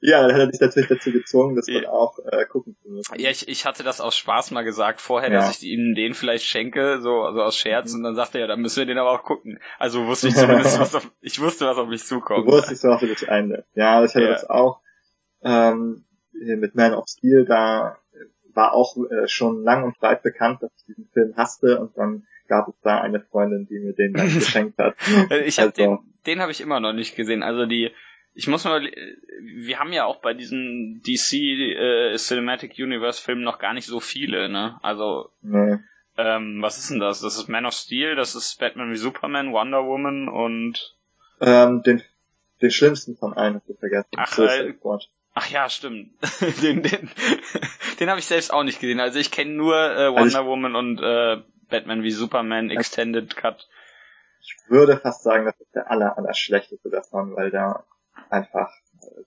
ja, 0.00 0.26
dann 0.26 0.32
hat 0.32 0.40
er 0.40 0.46
dich 0.48 0.60
natürlich 0.60 0.88
dazu 0.88 1.10
gezwungen, 1.10 1.56
das 1.56 1.66
ja. 1.66 1.80
dann 1.80 1.90
auch 1.90 2.18
äh, 2.18 2.44
gucken 2.44 2.76
zu 2.82 2.90
müssen. 2.90 3.18
Ja, 3.18 3.30
ich, 3.30 3.48
ich 3.48 3.64
hatte 3.64 3.82
das 3.82 4.02
aus 4.02 4.16
Spaß 4.16 4.50
mal 4.50 4.64
gesagt 4.64 5.00
vorher, 5.00 5.30
ja. 5.30 5.38
dass 5.38 5.56
ich 5.56 5.62
ihm 5.62 5.94
den 5.94 6.12
vielleicht 6.12 6.44
schenke, 6.44 7.00
so 7.00 7.22
also 7.22 7.40
aus 7.40 7.56
Scherz, 7.56 7.92
mhm. 7.92 7.98
und 7.98 8.04
dann 8.04 8.14
sagte 8.16 8.38
er, 8.38 8.42
ja, 8.42 8.46
dann 8.48 8.60
müssen 8.60 8.80
wir 8.80 8.86
den 8.86 8.98
aber 8.98 9.12
auch 9.12 9.22
gucken. 9.22 9.58
Also 9.78 10.06
wusste 10.06 10.28
ich 10.28 10.34
zumindest, 10.34 10.78
was 10.78 10.94
auf, 10.94 11.10
ich 11.22 11.40
wusste, 11.40 11.66
was 11.66 11.78
auf 11.78 11.88
mich 11.88 12.04
zukommt. 12.04 12.46
Du 12.46 12.52
wusstest, 12.52 12.84
was 12.84 13.00
du 13.00 13.06
dich 13.06 13.30
einlässt. 13.30 13.68
Ja, 13.74 14.04
ich 14.04 14.14
hatte 14.14 14.26
ja. 14.26 14.32
das 14.32 14.48
auch 14.48 14.80
ähm, 15.42 16.04
mit 16.32 16.74
Man 16.74 16.92
of 16.92 17.08
Steel, 17.08 17.46
da 17.46 17.96
war 18.54 18.74
auch 18.74 18.96
äh, 19.10 19.26
schon 19.26 19.62
lang 19.62 19.84
und 19.84 19.98
breit 19.98 20.22
bekannt, 20.22 20.62
dass 20.62 20.70
ich 20.76 20.84
diesen 20.84 21.08
Film 21.12 21.34
hasste 21.36 21.80
und 21.80 21.96
dann 21.96 22.26
gab 22.50 22.68
es 22.68 22.74
da 22.82 23.00
eine 23.00 23.20
Freundin, 23.20 23.66
die 23.66 23.78
mir 23.78 23.94
den 23.94 24.12
dann 24.12 24.26
geschenkt 24.34 24.76
hat. 24.78 24.94
ich 25.46 25.58
hab 25.58 25.68
also, 25.68 25.82
den, 25.82 25.98
den 26.26 26.40
habe 26.40 26.52
ich 26.52 26.60
immer 26.60 26.80
noch 26.80 26.92
nicht 26.92 27.16
gesehen. 27.16 27.42
Also 27.42 27.64
die, 27.64 27.92
ich 28.34 28.48
muss 28.48 28.64
mal, 28.64 28.82
wir 28.82 29.78
haben 29.78 29.92
ja 29.92 30.04
auch 30.04 30.20
bei 30.20 30.34
diesen 30.34 31.00
DC 31.06 31.32
äh, 31.32 32.16
Cinematic 32.16 32.74
Universe 32.78 33.22
Filmen 33.22 33.42
noch 33.42 33.58
gar 33.60 33.72
nicht 33.72 33.86
so 33.86 34.00
viele, 34.00 34.48
ne? 34.48 34.78
Also, 34.82 35.30
nee. 35.42 35.78
ähm, 36.18 36.60
was 36.60 36.78
ist 36.78 36.90
denn 36.90 37.00
das? 37.00 37.20
Das 37.20 37.36
ist 37.36 37.48
Man 37.48 37.66
of 37.66 37.72
Steel, 37.72 38.16
das 38.16 38.34
ist 38.34 38.58
Batman 38.58 38.90
wie 38.90 38.96
Superman, 38.96 39.52
Wonder 39.52 39.86
Woman 39.86 40.28
und 40.28 40.96
ähm, 41.40 41.82
den, 41.82 42.02
den 42.60 42.70
schlimmsten 42.70 43.16
von 43.16 43.32
allen 43.32 43.62
du 43.66 43.74
vergessen. 43.74 44.08
Ach, 44.16 44.38
äh, 44.38 44.74
Ach 45.34 45.48
ja, 45.48 45.68
stimmt. 45.68 46.10
den 46.62 46.82
den, 46.82 47.10
den 48.00 48.10
habe 48.10 48.18
ich 48.18 48.26
selbst 48.26 48.52
auch 48.52 48.64
nicht 48.64 48.80
gesehen. 48.80 49.00
Also 49.00 49.18
ich 49.18 49.30
kenne 49.30 49.52
nur 49.52 49.76
äh, 49.76 50.08
Wonder 50.08 50.22
also 50.22 50.40
ich, 50.40 50.46
Woman 50.46 50.76
und 50.76 51.00
äh, 51.00 51.42
Batman 51.70 52.02
wie 52.02 52.10
Superman 52.10 52.70
Extended 52.70 53.34
Cut. 53.36 53.68
Ich 54.42 54.56
würde 54.68 54.96
fast 54.96 55.22
sagen, 55.22 55.44
das 55.44 55.58
ist 55.60 55.74
der 55.74 55.90
aller, 55.90 56.16
aller 56.16 56.34
schlechteste 56.34 56.90
davon, 56.90 57.36
weil 57.36 57.50
da 57.50 57.84
einfach 58.30 58.72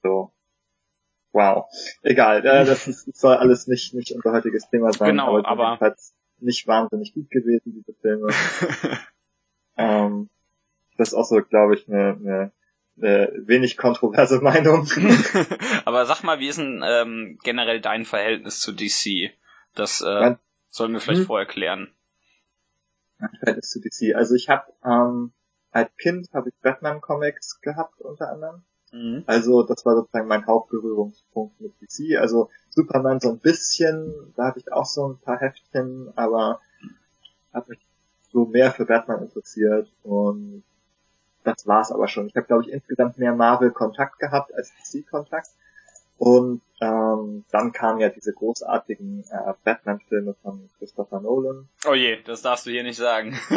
so 0.02 0.34
wow. 1.34 1.66
Egal, 2.02 2.46
äh, 2.46 2.66
das 2.66 2.88
ist, 2.88 3.16
soll 3.16 3.36
alles 3.36 3.68
nicht, 3.68 3.94
nicht 3.94 4.12
unser 4.14 4.32
heutiges 4.32 4.70
Thema 4.70 4.94
sein, 4.94 5.10
genau, 5.10 5.40
aber, 5.40 5.48
aber 5.48 5.66
jedenfalls 5.66 6.16
nicht 6.40 6.68
wahnsinnig 6.68 7.14
gut 7.14 7.30
gewesen, 7.30 7.74
diese 7.74 7.94
Filme. 8.00 8.28
ähm, 9.78 10.30
das 10.98 11.10
ist 11.10 11.14
auch 11.14 11.26
so, 11.26 11.42
glaube 11.42 11.76
ich, 11.76 11.88
eine, 11.88 12.18
eine, 12.20 12.52
eine 12.98 13.34
wenig 13.46 13.78
kontroverse 13.78 14.42
Meinung. 14.42 14.88
aber 15.86 16.06
sag 16.06 16.24
mal, 16.24 16.40
wie 16.40 16.48
ist 16.48 16.60
denn 16.60 16.84
ähm, 16.86 17.40
generell 17.44 17.82
dein 17.82 18.06
Verhältnis 18.06 18.60
zu 18.60 18.72
DC? 18.72 19.32
Das 19.74 20.02
äh, 20.02 20.36
sollen 20.70 20.94
wir 20.94 21.00
vielleicht 21.00 21.22
hm? 21.22 21.28
vorher 21.28 21.48
klären. 21.48 21.94
Verhältnis 23.40 23.70
zu 23.70 23.80
DC. 23.80 24.16
Also 24.16 24.36
ich 24.36 24.50
habe 24.50 24.72
ähm, 24.86 25.32
als 25.72 25.90
Kind 25.98 26.30
habe 26.34 26.50
ich 26.50 26.56
Batman 26.62 27.02
Comics 27.02 27.60
gehabt 27.62 28.02
unter 28.02 28.32
anderem. 28.32 28.64
Mhm. 28.92 29.24
Also 29.26 29.64
das 29.64 29.86
war 29.86 29.96
sozusagen 29.96 30.28
mein 30.28 30.46
Hauptberührungspunkt 30.46 31.60
mit 31.60 31.74
DC. 31.82 32.20
Also 32.20 32.50
Superman 32.70 33.20
so 33.20 33.32
ein 33.32 33.40
bisschen, 33.40 34.34
da 34.36 34.48
hatte 34.48 34.60
ich 34.60 34.72
auch 34.72 34.86
so 34.86 35.08
ein 35.10 35.18
paar 35.18 35.40
Heftchen, 35.40 36.12
aber 36.16 36.62
habe 37.54 37.72
mich 37.72 37.80
so 38.32 38.46
mehr 38.46 38.72
für 38.72 38.86
Batman 38.86 39.24
interessiert 39.24 39.92
und 40.04 40.64
das 41.44 41.68
war's 41.68 41.92
aber 41.92 42.08
schon. 42.08 42.28
Ich 42.28 42.36
habe, 42.36 42.48
glaube 42.48 42.64
ich, 42.64 42.72
insgesamt 42.72 43.18
mehr 43.18 43.36
Marvel-Kontakt 43.36 44.20
gehabt 44.20 44.54
als 44.54 44.72
DC-Kontakt. 44.76 45.50
Und 46.18 46.62
ähm, 46.80 47.46
dann 47.52 47.72
kamen 47.72 48.00
ja 48.00 48.10
diese 48.10 48.34
großartigen 48.34 49.24
äh, 49.30 49.54
Batman-Filme 49.64 50.36
von 50.42 50.70
Christopher 50.78 51.22
Nolan. 51.22 51.70
Oh 51.88 51.94
je, 51.94 52.22
das 52.24 52.42
darfst 52.42 52.66
du 52.66 52.72
hier 52.72 52.84
nicht 52.84 52.98
sagen. 52.98 53.32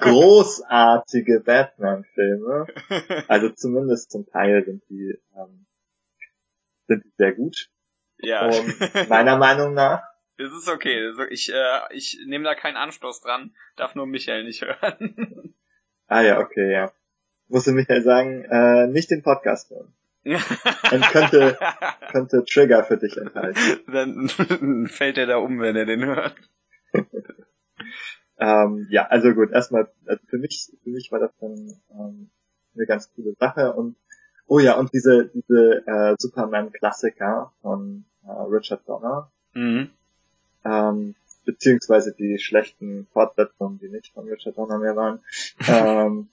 Großartige 0.00 1.40
Batman-Filme. 1.40 2.66
Also 3.28 3.50
zumindest 3.50 4.10
zum 4.10 4.26
Teil 4.26 4.64
sind 4.64 4.82
die, 4.88 5.18
ähm, 5.36 5.66
sind 6.86 7.04
die 7.04 7.12
sehr 7.16 7.32
gut. 7.32 7.68
Ja. 8.18 8.46
Und 8.46 9.08
meiner 9.08 9.36
Meinung 9.36 9.74
nach. 9.74 10.02
Das 10.38 10.52
ist 10.52 10.68
okay. 10.68 11.12
Ich, 11.30 11.50
äh, 11.50 11.80
ich 11.94 12.18
nehme 12.26 12.44
da 12.44 12.54
keinen 12.54 12.76
Anstoß 12.76 13.22
dran, 13.22 13.54
darf 13.76 13.94
nur 13.94 14.06
Michael 14.06 14.44
nicht 14.44 14.60
hören. 14.60 15.54
ah 16.08 16.20
ja, 16.20 16.40
okay, 16.40 16.70
ja. 16.70 16.92
Musste 17.48 17.72
Michael 17.72 18.02
sagen, 18.02 18.44
äh, 18.44 18.86
nicht 18.86 19.10
den 19.10 19.22
Podcast 19.22 19.70
hören. 19.70 19.94
Dann 20.26 21.00
könnte, 21.02 21.56
könnte 22.10 22.44
Trigger 22.44 22.84
für 22.84 22.96
dich 22.96 23.16
enthalten. 23.16 23.58
Dann 23.86 24.88
fällt 24.88 25.18
er 25.18 25.26
da 25.26 25.36
um, 25.36 25.60
wenn 25.60 25.76
er 25.76 25.86
den 25.86 26.04
hört. 26.04 26.34
ähm, 28.38 28.86
ja, 28.90 29.06
also 29.06 29.32
gut, 29.32 29.52
erstmal, 29.52 29.88
also 30.06 30.22
für 30.26 30.38
mich, 30.38 30.70
für 30.82 30.90
mich 30.90 31.12
war 31.12 31.20
das 31.20 31.30
dann 31.40 31.76
ähm, 31.90 32.30
eine 32.74 32.86
ganz 32.86 33.12
coole 33.14 33.34
Sache 33.38 33.72
und 33.72 33.96
oh 34.46 34.58
ja, 34.58 34.74
und 34.74 34.92
diese, 34.92 35.30
diese 35.32 35.86
äh, 35.86 36.16
Superman-Klassiker 36.18 37.52
von 37.62 38.04
äh, 38.24 38.30
Richard 38.30 38.88
Donner, 38.88 39.30
mhm. 39.54 39.90
ähm, 40.64 41.14
beziehungsweise 41.44 42.12
die 42.12 42.38
schlechten 42.38 43.06
Fortsetzungen, 43.12 43.78
die 43.78 43.88
nicht 43.88 44.12
von 44.12 44.28
Richard 44.28 44.56
Donner 44.58 44.78
mehr 44.78 44.96
waren, 44.96 45.20
ähm, 45.68 46.28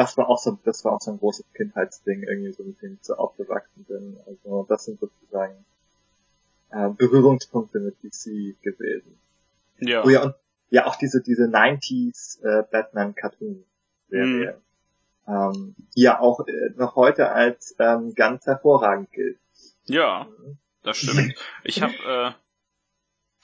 das 0.00 0.16
war 0.16 0.30
auch 0.30 0.38
so, 0.38 0.58
das 0.64 0.82
war 0.86 0.92
auch 0.92 1.00
so 1.02 1.10
ein 1.10 1.18
großes 1.18 1.44
Kindheitsding, 1.52 2.22
irgendwie 2.22 2.52
so 2.52 2.62
mit 2.62 2.80
dem 2.80 2.94
ich 2.94 3.06
so 3.06 3.16
aufgewachsen 3.16 3.84
bin. 3.84 4.18
Also 4.26 4.64
das 4.66 4.86
sind 4.86 4.98
sozusagen 4.98 5.62
äh, 6.70 6.88
Berührungspunkte 6.88 7.80
mit 7.80 8.02
DC 8.02 8.56
gewesen. 8.62 9.20
Ja. 9.78 10.02
Oh 10.02 10.08
ja, 10.08 10.22
und 10.22 10.34
ja, 10.70 10.86
auch 10.86 10.96
diese, 10.96 11.22
diese 11.22 11.44
90s 11.44 12.42
äh, 12.42 12.64
Batman 12.70 13.14
Cartoon 13.14 13.62
Serie. 14.08 14.56
Mhm. 15.26 15.32
Ähm, 15.32 15.74
die 15.94 16.00
ja 16.00 16.18
auch 16.18 16.46
äh, 16.48 16.70
noch 16.76 16.96
heute 16.96 17.30
als 17.30 17.76
ähm, 17.78 18.14
ganz 18.14 18.46
hervorragend 18.46 19.12
gilt. 19.12 19.38
Ja, 19.84 20.28
mhm. 20.38 20.56
das 20.82 20.96
stimmt. 20.96 21.34
Ich 21.62 21.82
habe 21.82 21.92
äh, 21.92 22.32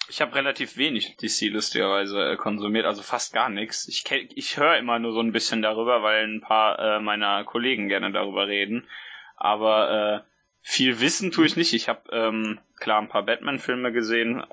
ich 0.08 0.20
habe 0.20 0.34
relativ 0.34 0.76
wenig 0.76 1.16
DC 1.16 1.52
lustigerweise 1.52 2.32
äh, 2.32 2.36
konsumiert, 2.36 2.86
also 2.86 3.02
fast 3.02 3.32
gar 3.32 3.48
nichts. 3.48 3.88
Ich, 3.88 4.04
ich 4.10 4.56
höre 4.56 4.78
immer 4.78 4.98
nur 4.98 5.12
so 5.12 5.20
ein 5.20 5.32
bisschen 5.32 5.62
darüber, 5.62 6.02
weil 6.02 6.24
ein 6.24 6.40
paar 6.40 6.78
äh, 6.78 7.00
meiner 7.00 7.44
Kollegen 7.44 7.88
gerne 7.88 8.12
darüber 8.12 8.46
reden. 8.46 8.86
Aber 9.36 10.24
äh, 10.24 10.30
viel 10.62 11.00
wissen 11.00 11.30
tue 11.30 11.46
ich 11.46 11.56
nicht. 11.56 11.72
Ich 11.74 11.88
habe 11.88 12.10
ähm, 12.10 12.58
klar 12.78 13.00
ein 13.00 13.08
paar 13.08 13.24
Batman-Filme 13.24 13.92
gesehen, 13.92 14.44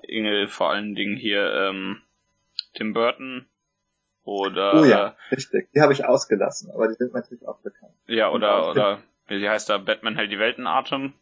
vor 0.48 0.72
allen 0.72 0.96
Dingen 0.96 1.18
hier 1.18 1.52
ähm, 1.54 2.02
Tim 2.74 2.94
Burton 2.94 3.48
oder. 4.24 4.82
Oh 4.82 4.86
ja, 4.86 5.16
richtig. 5.32 5.70
Die 5.74 5.82
habe 5.82 5.94
ich 5.94 6.06
ausgelassen, 6.06 6.72
aber 6.72 6.88
die 6.88 6.96
sind 6.96 7.14
natürlich 7.14 7.48
auch 7.48 7.60
bekannt. 7.60 7.94
Ja, 8.08 8.30
oder 8.30 8.70
oder 8.70 9.04
wie 9.28 9.48
heißt 9.48 9.70
da 9.70 9.78
Batman 9.78 10.16
hält 10.16 10.32
die 10.32 10.40
Welt 10.40 10.58
in 10.58 10.68
Atem? 10.68 11.14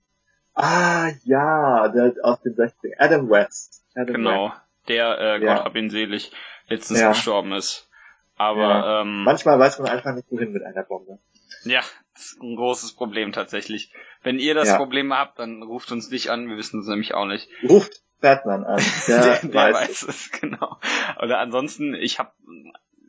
Ah 0.54 1.10
ja, 1.24 1.88
der 1.90 2.14
aus 2.24 2.42
den 2.42 2.56
60 2.56 3.00
Adam 3.00 3.30
West. 3.30 3.84
Adam 3.96 4.16
genau, 4.16 4.46
West. 4.50 4.62
der, 4.88 5.20
äh, 5.20 5.40
Gott 5.40 5.48
ja. 5.48 5.64
hab 5.64 5.76
ihn 5.76 5.90
selig, 5.90 6.32
letztens 6.68 7.00
ja. 7.00 7.10
gestorben 7.10 7.54
ist. 7.54 7.90
Aber 8.36 8.62
ja. 8.62 9.02
ähm, 9.02 9.24
manchmal 9.24 9.60
weiß 9.60 9.80
man 9.80 9.90
einfach 9.90 10.16
nicht 10.16 10.32
wohin 10.32 10.52
mit 10.52 10.64
einer 10.64 10.84
Bombe. 10.84 11.20
Ja, 11.64 11.82
das 12.14 12.24
ist 12.24 12.42
ein 12.42 12.56
großes 12.56 12.94
Problem 12.94 13.32
tatsächlich. 13.32 13.94
Wenn 14.24 14.40
ihr 14.40 14.56
das. 14.56 14.76
Problem 14.76 15.14
habt, 15.14 15.40
dann 15.40 15.64
ruft 15.64 15.92
uns 15.92 16.10
nicht 16.10 16.30
an, 16.30 16.50
wir 16.50 16.58
wissen 16.58 16.82
es 16.82 16.88
nämlich 16.88 17.14
auch 17.14 17.26
nicht. 17.26 17.50
Ruft 17.68 18.02
Batman 18.20 18.64
an, 18.64 18.82
der, 19.08 19.22
der, 19.22 19.40
der 19.42 19.54
weiß, 19.54 19.76
weiß 19.76 20.04
es. 20.04 20.32
Genau. 20.32 20.80
Oder 21.22 21.40
ansonsten, 21.40 21.94
ich 21.94 22.20
habe, 22.20 22.32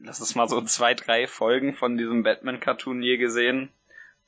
das 0.05 0.21
ist 0.21 0.35
mal 0.35 0.49
so 0.49 0.61
zwei, 0.63 0.95
drei 0.95 1.27
Folgen 1.27 1.75
von 1.75 1.97
diesem 1.97 2.23
Batman-Cartoon 2.23 3.03
je 3.03 3.17
gesehen. 3.19 3.71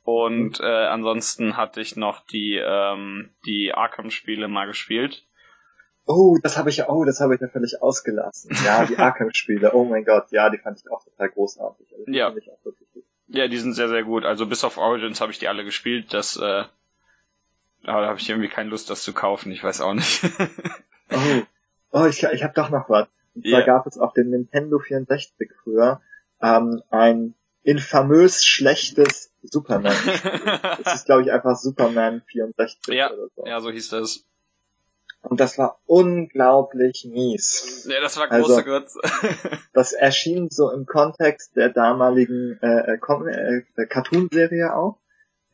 Und 0.04 0.61
äh, 0.61 0.87
ansonsten 0.87 1.56
hatte 1.56 1.80
ich 1.80 1.96
noch 1.96 2.26
die, 2.26 2.61
ähm, 2.62 3.30
die 3.46 3.73
Arkham-Spiele 3.73 4.49
mal 4.49 4.66
gespielt. 4.66 5.26
Oh, 6.06 6.37
das 6.42 6.58
habe 6.58 6.68
ich 6.68 6.76
ja, 6.76 6.90
oh, 6.90 7.04
das 7.04 7.20
habe 7.20 7.34
ich 7.34 7.40
ja 7.40 7.49
völlig 7.49 7.80
ausgelassen. 7.80 8.54
Ja, 8.64 8.84
die 8.84 8.99
Arkham-Spiele, 8.99 9.73
oh 9.73 9.84
mein 9.84 10.04
Gott, 10.04 10.26
ja, 10.30 10.50
die 10.50 10.58
fand 10.58 10.78
ich 10.78 10.90
auch 10.90 11.02
total 11.02 11.30
großartig. 11.30 11.87
Also, 11.92 12.04
ja. 12.11 12.34
Ja, 13.28 13.49
die 13.49 13.56
sind 13.56 13.73
sehr, 13.73 13.88
sehr 13.88 14.04
gut. 14.04 14.26
Also 14.26 14.46
bis 14.46 14.62
auf 14.62 14.76
Origins 14.76 15.23
habe 15.23 15.32
ich 15.32 15.38
die 15.38 15.49
alle 15.49 15.64
gespielt. 15.64 16.12
Das, 16.12 16.37
äh, 16.37 16.64
aber 17.84 18.02
da 18.02 18.08
habe 18.08 18.20
ich 18.20 18.28
irgendwie 18.28 18.50
keine 18.50 18.68
Lust, 18.68 18.90
das 18.90 19.02
zu 19.02 19.14
kaufen. 19.14 19.50
Ich 19.52 19.64
weiß 19.64 19.80
auch 19.80 19.94
nicht. 19.94 20.23
oh, 21.11 21.42
oh, 21.92 22.04
ich, 22.04 22.23
ich 22.23 22.44
habe 22.44 22.54
doch 22.54 22.68
noch 22.68 22.90
was. 22.90 23.08
Und 23.34 23.46
zwar 23.46 23.61
yeah. 23.61 23.66
gab 23.66 23.87
es 23.87 23.99
auf 23.99 24.12
dem 24.12 24.28
Nintendo 24.28 24.78
64 24.78 25.50
früher 25.62 26.02
ähm, 26.42 26.82
ein 26.90 27.34
infamös 27.62 28.44
schlechtes 28.44 29.32
Superman. 29.50 29.94
das 30.84 30.94
ist, 30.94 31.06
glaube 31.06 31.22
ich, 31.22 31.32
einfach 31.32 31.56
Superman 31.56 32.22
64 32.26 32.94
ja, 32.94 33.12
oder 33.12 33.28
so. 33.34 33.46
Ja, 33.46 33.60
so 33.60 33.70
hieß 33.70 33.90
das. 33.90 34.24
Und 35.22 35.40
das 35.40 35.56
war 35.56 35.80
unglaublich 35.86 37.08
mies. 37.10 37.86
Ja, 37.88 38.00
das 38.00 38.18
war 38.18 38.28
große 38.28 38.56
also, 38.56 38.62
Gott. 38.62 38.88
das 39.72 39.94
erschien 39.94 40.50
so 40.50 40.70
im 40.70 40.84
Kontext 40.84 41.56
der 41.56 41.70
damaligen 41.70 42.58
äh, 42.60 42.96
äh, 42.96 43.62
äh, 43.76 43.86
Cartoon-Serie 43.86 44.76
auch, 44.76 44.98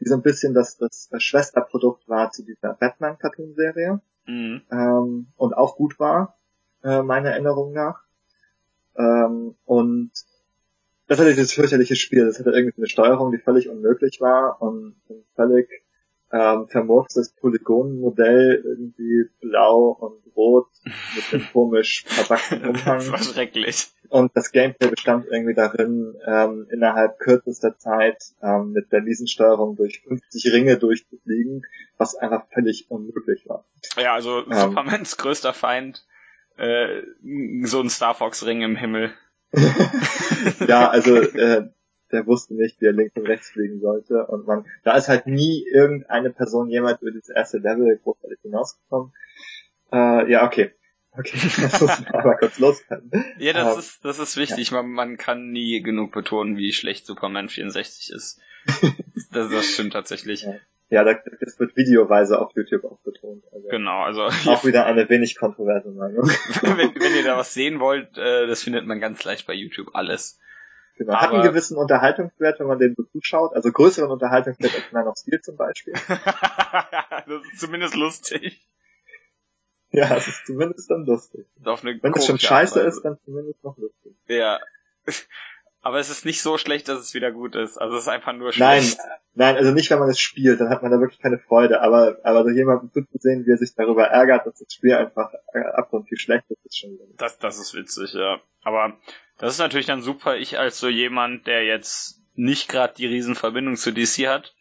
die 0.01 0.09
so 0.09 0.15
ein 0.15 0.23
bisschen 0.23 0.55
das, 0.55 0.77
das 0.77 1.09
Schwesterprodukt 1.19 2.09
war 2.09 2.33
zu 2.33 2.43
dieser 2.43 2.75
Batman-Cartoon-Serie. 2.75 4.01
Mhm. 4.27 4.63
Ähm, 4.73 5.33
und 5.37 5.55
auch 5.55 5.77
gut 5.77 6.01
war, 6.01 6.37
äh, 6.83 7.03
meiner 7.03 7.31
Erinnerung 7.31 7.73
nach. 7.73 8.03
Ähm, 8.97 9.55
und 9.65 10.11
das 11.11 11.19
hatte 11.19 11.35
dieses 11.35 11.55
fürchterliche 11.55 11.97
Spiel. 11.97 12.25
Das 12.25 12.39
hatte 12.39 12.51
irgendwie 12.51 12.77
eine 12.77 12.87
Steuerung, 12.87 13.33
die 13.33 13.39
völlig 13.39 13.69
unmöglich 13.69 14.21
war 14.21 14.63
und, 14.63 14.95
und 15.09 15.25
völlig 15.35 15.69
ähm, 16.31 16.69
vermurkstes 16.69 17.35
Polygonenmodell, 17.35 18.63
irgendwie 18.65 19.25
blau 19.41 19.89
und 19.89 20.37
rot 20.37 20.69
mit 21.17 21.25
einem 21.33 21.49
komisch 21.53 22.05
verbackten 22.07 22.65
Umhang. 22.69 22.99
Das 22.99 23.11
war 23.11 23.19
schrecklich. 23.19 23.89
Und 24.09 24.31
das 24.37 24.53
Gameplay 24.53 24.87
bestand 24.87 25.27
irgendwie 25.29 25.55
darin, 25.55 26.15
ähm, 26.25 26.69
innerhalb 26.71 27.19
kürzester 27.19 27.77
Zeit 27.77 28.23
ähm, 28.41 28.71
mit 28.71 28.93
der 28.93 29.05
Riesensteuerung 29.05 29.75
durch 29.75 30.03
50 30.07 30.53
Ringe 30.53 30.79
durchzufliegen, 30.79 31.67
was 31.99 32.15
einfach 32.15 32.47
völlig 32.55 32.89
unmöglich 32.89 33.49
war. 33.49 33.65
Ja, 34.01 34.15
also 34.15 34.47
ähm, 34.47 34.53
Supermans 34.53 35.17
größter 35.17 35.55
Feind, 35.55 36.07
äh, 36.57 37.03
so 37.65 37.81
ein 37.81 37.91
Star 37.91 38.15
Fox 38.15 38.47
Ring 38.47 38.63
im 38.63 38.77
Himmel. 38.77 39.13
ja, 40.69 40.89
also 40.89 41.17
äh, 41.17 41.69
der 42.13 42.27
wusste 42.27 42.55
nicht, 42.55 42.81
wie 42.81 42.87
er 42.87 42.93
links 42.93 43.17
und 43.17 43.27
rechts 43.27 43.51
fliegen 43.51 43.81
sollte. 43.81 44.27
Und 44.27 44.47
man, 44.47 44.67
da 44.85 44.97
ist 44.97 45.09
halt 45.09 45.27
nie 45.27 45.65
irgendeine 45.73 46.31
Person 46.31 46.69
jemals 46.69 47.01
über 47.03 47.13
das 47.13 47.29
erste 47.29 47.59
Level 47.59 47.99
großartig 48.03 48.39
hinausgekommen. 48.43 49.13
Äh, 49.93 50.31
ja, 50.31 50.45
okay. 50.45 50.73
Okay, 51.13 51.39
das 51.61 51.81
muss 51.81 52.01
man 52.01 52.07
aber 52.15 52.37
kurz 52.37 52.59
loswerden. 52.59 53.11
Ja, 53.39 53.53
das 53.53 53.73
ähm, 53.73 53.79
ist, 53.81 54.05
das 54.05 54.19
ist 54.21 54.37
wichtig. 54.37 54.71
Ja. 54.71 54.83
Man, 54.83 54.93
man 54.93 55.17
kann 55.17 55.51
nie 55.51 55.83
genug 55.83 56.13
betonen, 56.13 56.57
wie 56.57 56.73
schlecht 56.73 57.05
Superman 57.05 57.49
64 57.49 58.13
ist. 58.13 58.41
das, 59.33 59.51
das 59.51 59.67
stimmt 59.67 59.93
tatsächlich. 59.93 60.43
Ja. 60.43 60.55
Ja, 60.91 61.05
das 61.05 61.61
wird 61.61 61.77
videoweise 61.77 62.41
auf 62.41 62.51
YouTube 62.57 62.85
auch 62.85 62.99
betont. 62.99 63.45
Also 63.53 63.69
genau, 63.69 64.03
also 64.03 64.23
auch 64.25 64.65
wieder 64.65 64.87
eine 64.87 65.09
wenig 65.09 65.39
kontroverse 65.39 65.89
Meinung. 65.91 66.29
wenn, 66.63 66.95
wenn 67.01 67.15
ihr 67.15 67.25
da 67.25 67.37
was 67.37 67.55
sehen 67.55 67.79
wollt, 67.79 68.19
äh, 68.19 68.49
das 68.49 68.65
findet 68.65 68.87
man 68.87 68.99
ganz 68.99 69.23
leicht 69.23 69.47
bei 69.47 69.55
YouTube 69.55 69.95
alles. 69.95 70.41
Genau. 70.97 71.15
Hat 71.15 71.31
einen 71.33 71.45
gewissen 71.45 71.77
Unterhaltungswert, 71.77 72.59
wenn 72.59 72.67
man 72.67 72.79
den 72.79 72.95
so 72.97 73.05
zuschaut. 73.05 73.55
Also 73.55 73.71
größeren 73.71 74.11
Unterhaltungswert 74.11 74.75
als 74.75 74.93
Man 74.93 75.07
of 75.07 75.17
Steel 75.17 75.41
zum 75.41 75.57
Beispiel. 75.57 75.95
das 76.09 77.43
ist 77.53 77.61
zumindest 77.61 77.95
lustig. 77.95 78.61
Ja, 79.93 80.15
es 80.17 80.29
ist 80.29 80.47
zumindest 80.47 80.91
dann 80.91 81.07
lustig. 81.07 81.47
Wenn 81.57 82.13
es 82.13 82.27
schon 82.27 82.39
scheiße 82.39 82.81
ist, 82.81 83.03
dann 83.03 83.17
zumindest 83.25 83.63
noch 83.65 83.79
lustig. 83.79 84.15
Ja. 84.27 84.59
Aber 85.83 85.99
es 85.99 86.11
ist 86.11 86.27
nicht 86.27 86.43
so 86.43 86.59
schlecht, 86.59 86.89
dass 86.89 87.01
es 87.01 87.15
wieder 87.15 87.33
gut 87.33 87.55
ist. 87.55 87.79
Also 87.79 87.97
es 87.97 88.03
ist 88.03 88.09
einfach 88.09 88.35
nur 88.35 88.53
schlecht. 88.53 88.99
Nein, 88.99 89.09
nein, 89.35 89.57
also 89.57 89.73
nicht, 89.73 89.91
wenn 89.91 89.99
man 89.99 90.11
es 90.11 90.21
spielt, 90.21 90.61
dann 90.61 90.69
hat 90.69 90.83
man 90.83 90.91
da 90.91 91.01
wirklich 91.01 91.21
keine 91.21 91.39
Freude. 91.39 91.81
Aber, 91.81 92.19
aber 92.23 92.45
so 92.45 92.51
jemanden 92.51 92.93
zuzusehen, 92.93 93.47
wie 93.47 93.51
er 93.53 93.57
sich 93.57 93.75
darüber 93.75 94.05
ärgert, 94.05 94.47
dass 94.47 94.59
das 94.59 94.75
Spiel 94.75 94.95
einfach 94.95 95.33
ab 95.75 95.93
und 95.93 96.07
viel 96.07 96.19
schlecht 96.19 96.45
ist, 96.51 96.65
ist 96.67 96.79
schon 96.79 96.99
Das, 97.17 97.39
das 97.39 97.59
ist 97.59 97.75
witzig, 97.75 98.13
ja. 98.13 98.41
Aber 98.63 98.99
das 99.39 99.55
ist 99.55 99.59
natürlich 99.59 99.87
dann 99.87 100.03
super. 100.03 100.37
Ich 100.37 100.59
als 100.59 100.79
so 100.79 100.89
jemand, 100.89 101.47
der 101.47 101.65
jetzt 101.65 102.21
nicht 102.35 102.69
gerade 102.69 102.95
die 102.95 103.07
Riesenverbindung 103.07 103.77
zu 103.77 103.93
DC 103.93 104.29
hat, 104.29 104.55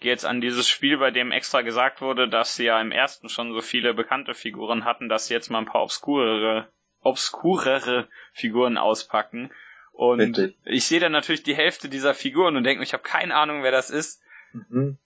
gehe 0.00 0.12
jetzt 0.12 0.24
an 0.24 0.40
dieses 0.40 0.68
Spiel, 0.68 0.98
bei 0.98 1.10
dem 1.10 1.30
extra 1.30 1.62
gesagt 1.62 2.00
wurde, 2.00 2.28
dass 2.28 2.56
sie 2.56 2.64
ja 2.64 2.80
im 2.80 2.92
ersten 2.92 3.28
schon 3.28 3.52
so 3.52 3.60
viele 3.60 3.94
bekannte 3.94 4.34
Figuren 4.34 4.84
hatten, 4.84 5.08
dass 5.08 5.26
sie 5.26 5.34
jetzt 5.34 5.50
mal 5.50 5.58
ein 5.58 5.66
paar 5.66 5.82
obskurere, 5.82 6.68
obskurere 7.00 8.08
Figuren 8.32 8.78
auspacken. 8.78 9.50
Und 9.94 10.20
Richtig. 10.20 10.56
ich 10.64 10.84
sehe 10.84 11.00
dann 11.00 11.12
natürlich 11.12 11.44
die 11.44 11.54
Hälfte 11.54 11.88
dieser 11.88 12.14
Figuren 12.14 12.56
und 12.56 12.64
denke 12.64 12.80
mir, 12.80 12.84
ich 12.84 12.92
habe 12.92 13.04
keine 13.04 13.34
Ahnung, 13.34 13.62
wer 13.62 13.70
das 13.70 13.90
ist. 13.90 14.20
Mhm. 14.52 14.98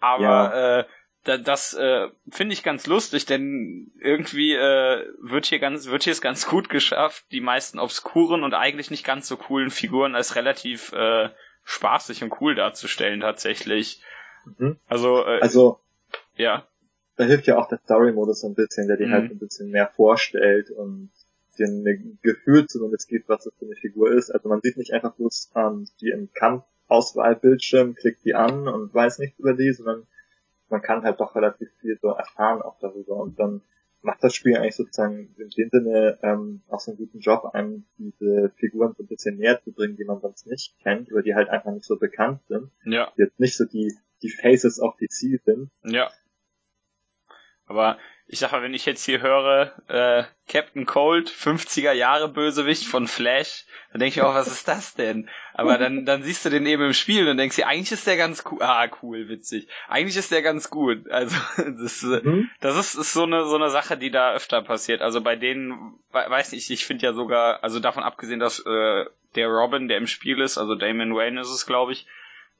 Aber 0.00 0.22
ja. 0.22 0.80
äh, 0.80 0.84
da, 1.22 1.38
das 1.38 1.72
äh, 1.74 2.08
finde 2.28 2.52
ich 2.52 2.64
ganz 2.64 2.86
lustig, 2.86 3.26
denn 3.26 3.92
irgendwie 4.00 4.52
äh, 4.52 5.06
wird 5.20 5.46
hier 5.46 5.60
ganz 5.60 5.86
wird 5.86 6.02
hier 6.02 6.12
es 6.12 6.20
ganz 6.20 6.46
gut 6.46 6.68
geschafft, 6.68 7.24
die 7.30 7.40
meisten 7.40 7.78
obskuren 7.78 8.42
und 8.42 8.54
eigentlich 8.54 8.90
nicht 8.90 9.06
ganz 9.06 9.28
so 9.28 9.36
coolen 9.36 9.70
Figuren 9.70 10.14
als 10.14 10.34
relativ 10.34 10.92
äh, 10.92 11.30
spaßig 11.62 12.22
und 12.24 12.40
cool 12.40 12.56
darzustellen 12.56 13.20
tatsächlich. 13.20 14.02
Mhm. 14.58 14.78
Also 14.86 15.24
äh, 15.24 15.40
also 15.40 15.80
ja. 16.36 16.66
Da 17.16 17.24
hilft 17.24 17.46
ja 17.46 17.56
auch 17.56 17.68
der 17.68 17.78
Story-Modus 17.78 18.42
ein 18.42 18.54
bisschen, 18.54 18.88
der 18.88 18.96
dir 18.96 19.06
mhm. 19.06 19.12
halt 19.12 19.30
ein 19.30 19.38
bisschen 19.38 19.70
mehr 19.70 19.86
vorstellt 19.86 20.70
und 20.70 21.10
dir 21.54 21.66
ein 21.66 22.18
Gefühl 22.22 22.66
zumindest 22.66 23.08
gibt, 23.08 23.28
was 23.28 23.44
das 23.44 23.54
für 23.58 23.64
eine 23.66 23.76
Figur 23.76 24.12
ist. 24.12 24.30
Also 24.30 24.48
man 24.48 24.60
sieht 24.62 24.76
nicht 24.76 24.92
einfach 24.92 25.14
bloß 25.14 25.52
ähm, 25.54 25.86
die 26.00 26.10
im 26.10 26.32
Kampfauswahlbildschirm, 26.32 27.94
klickt 27.94 28.24
die 28.24 28.34
an 28.34 28.68
und 28.68 28.92
weiß 28.92 29.18
nichts 29.18 29.38
über 29.38 29.54
die, 29.54 29.72
sondern 29.72 30.06
man 30.68 30.82
kann 30.82 31.04
halt 31.04 31.20
doch 31.20 31.34
relativ 31.34 31.70
viel 31.80 31.98
so 32.00 32.08
erfahren 32.08 32.62
auch 32.62 32.78
darüber 32.80 33.16
und 33.16 33.38
dann 33.38 33.62
macht 34.04 34.22
das 34.22 34.34
Spiel 34.34 34.56
eigentlich 34.56 34.76
sozusagen 34.76 35.34
in 35.38 35.50
dem 35.50 35.70
Sinne 35.70 36.18
ähm, 36.22 36.62
auch 36.68 36.80
so 36.80 36.90
einen 36.90 36.98
guten 36.98 37.20
Job, 37.20 37.46
einem 37.54 37.84
diese 37.96 38.52
Figuren 38.56 38.94
so 38.96 39.02
ein 39.02 39.06
bisschen 39.06 39.38
näher 39.38 39.60
zu 39.62 39.72
bringen, 39.72 39.96
die 39.96 40.04
man 40.04 40.20
sonst 40.20 40.46
nicht 40.46 40.78
kennt, 40.80 41.10
oder 41.10 41.22
die 41.22 41.34
halt 41.34 41.48
einfach 41.48 41.72
nicht 41.72 41.86
so 41.86 41.96
bekannt 41.96 42.40
sind. 42.48 42.70
Ja. 42.84 43.10
Die 43.16 43.22
jetzt 43.22 43.40
nicht 43.40 43.56
so 43.56 43.64
die, 43.64 43.96
die 44.22 44.30
Faces 44.30 44.78
of 44.78 44.96
DC 44.98 45.40
sind. 45.44 45.70
Ja. 45.84 46.10
Aber 47.66 47.98
ich 48.26 48.38
sag 48.38 48.52
mal, 48.52 48.62
wenn 48.62 48.74
ich 48.74 48.86
jetzt 48.86 49.04
hier 49.04 49.20
höre, 49.20 49.72
äh, 49.88 50.24
Captain 50.48 50.86
Cold, 50.86 51.28
50er 51.28 51.92
Jahre 51.92 52.28
Bösewicht 52.28 52.86
von 52.86 53.06
Flash, 53.06 53.64
dann 53.92 54.00
denke 54.00 54.14
ich 54.14 54.22
auch, 54.22 54.34
was 54.34 54.48
ist 54.48 54.66
das 54.66 54.94
denn? 54.94 55.28
Aber 55.52 55.76
dann, 55.78 56.06
dann 56.06 56.22
siehst 56.22 56.44
du 56.44 56.50
den 56.50 56.64
eben 56.64 56.82
im 56.84 56.94
Spiel 56.94 57.28
und 57.28 57.36
denkst 57.36 57.56
dir, 57.56 57.66
eigentlich 57.66 57.92
ist 57.92 58.06
der 58.06 58.16
ganz 58.16 58.42
cool. 58.50 58.62
Ah, 58.62 58.88
cool, 59.02 59.28
witzig. 59.28 59.68
Eigentlich 59.88 60.16
ist 60.16 60.32
der 60.32 60.42
ganz 60.42 60.70
gut. 60.70 61.10
Also, 61.10 61.36
das, 61.56 62.02
mhm. 62.02 62.50
das 62.60 62.76
ist, 62.76 62.94
ist 62.94 63.12
so 63.12 63.24
eine, 63.24 63.46
so 63.46 63.56
eine 63.56 63.68
Sache, 63.68 63.98
die 63.98 64.10
da 64.10 64.32
öfter 64.32 64.62
passiert. 64.62 65.02
Also 65.02 65.20
bei 65.20 65.36
denen, 65.36 65.98
weiß 66.10 66.52
nicht, 66.52 66.70
ich 66.70 66.86
finde 66.86 67.04
ja 67.04 67.12
sogar, 67.12 67.62
also 67.62 67.78
davon 67.78 68.02
abgesehen, 68.02 68.40
dass 68.40 68.58
äh, 68.60 69.04
der 69.34 69.48
Robin, 69.48 69.88
der 69.88 69.98
im 69.98 70.06
Spiel 70.06 70.40
ist, 70.40 70.56
also 70.56 70.74
Damon 70.74 71.14
Wayne 71.14 71.40
ist 71.40 71.50
es, 71.50 71.66
glaube 71.66 71.92
ich, 71.92 72.06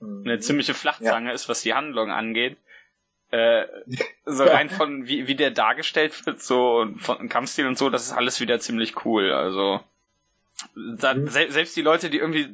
eine 0.00 0.36
mhm. 0.36 0.40
ziemliche 0.40 0.74
Flachzange 0.74 1.28
ja. 1.28 1.34
ist, 1.34 1.48
was 1.48 1.62
die 1.62 1.74
Handlung 1.74 2.10
angeht. 2.10 2.58
Äh, 3.34 3.66
so 4.24 4.44
rein 4.44 4.70
von 4.70 5.08
wie, 5.08 5.26
wie 5.26 5.34
der 5.34 5.50
dargestellt 5.50 6.24
wird, 6.24 6.40
so 6.40 6.86
von 6.98 7.28
Kampfstil 7.28 7.66
und 7.66 7.76
so, 7.76 7.90
das 7.90 8.06
ist 8.06 8.12
alles 8.12 8.40
wieder 8.40 8.60
ziemlich 8.60 9.04
cool. 9.04 9.32
Also 9.32 9.80
da, 10.76 11.14
mhm. 11.14 11.26
se 11.26 11.50
selbst 11.50 11.76
die 11.76 11.82
Leute, 11.82 12.10
die 12.10 12.18
irgendwie, 12.18 12.48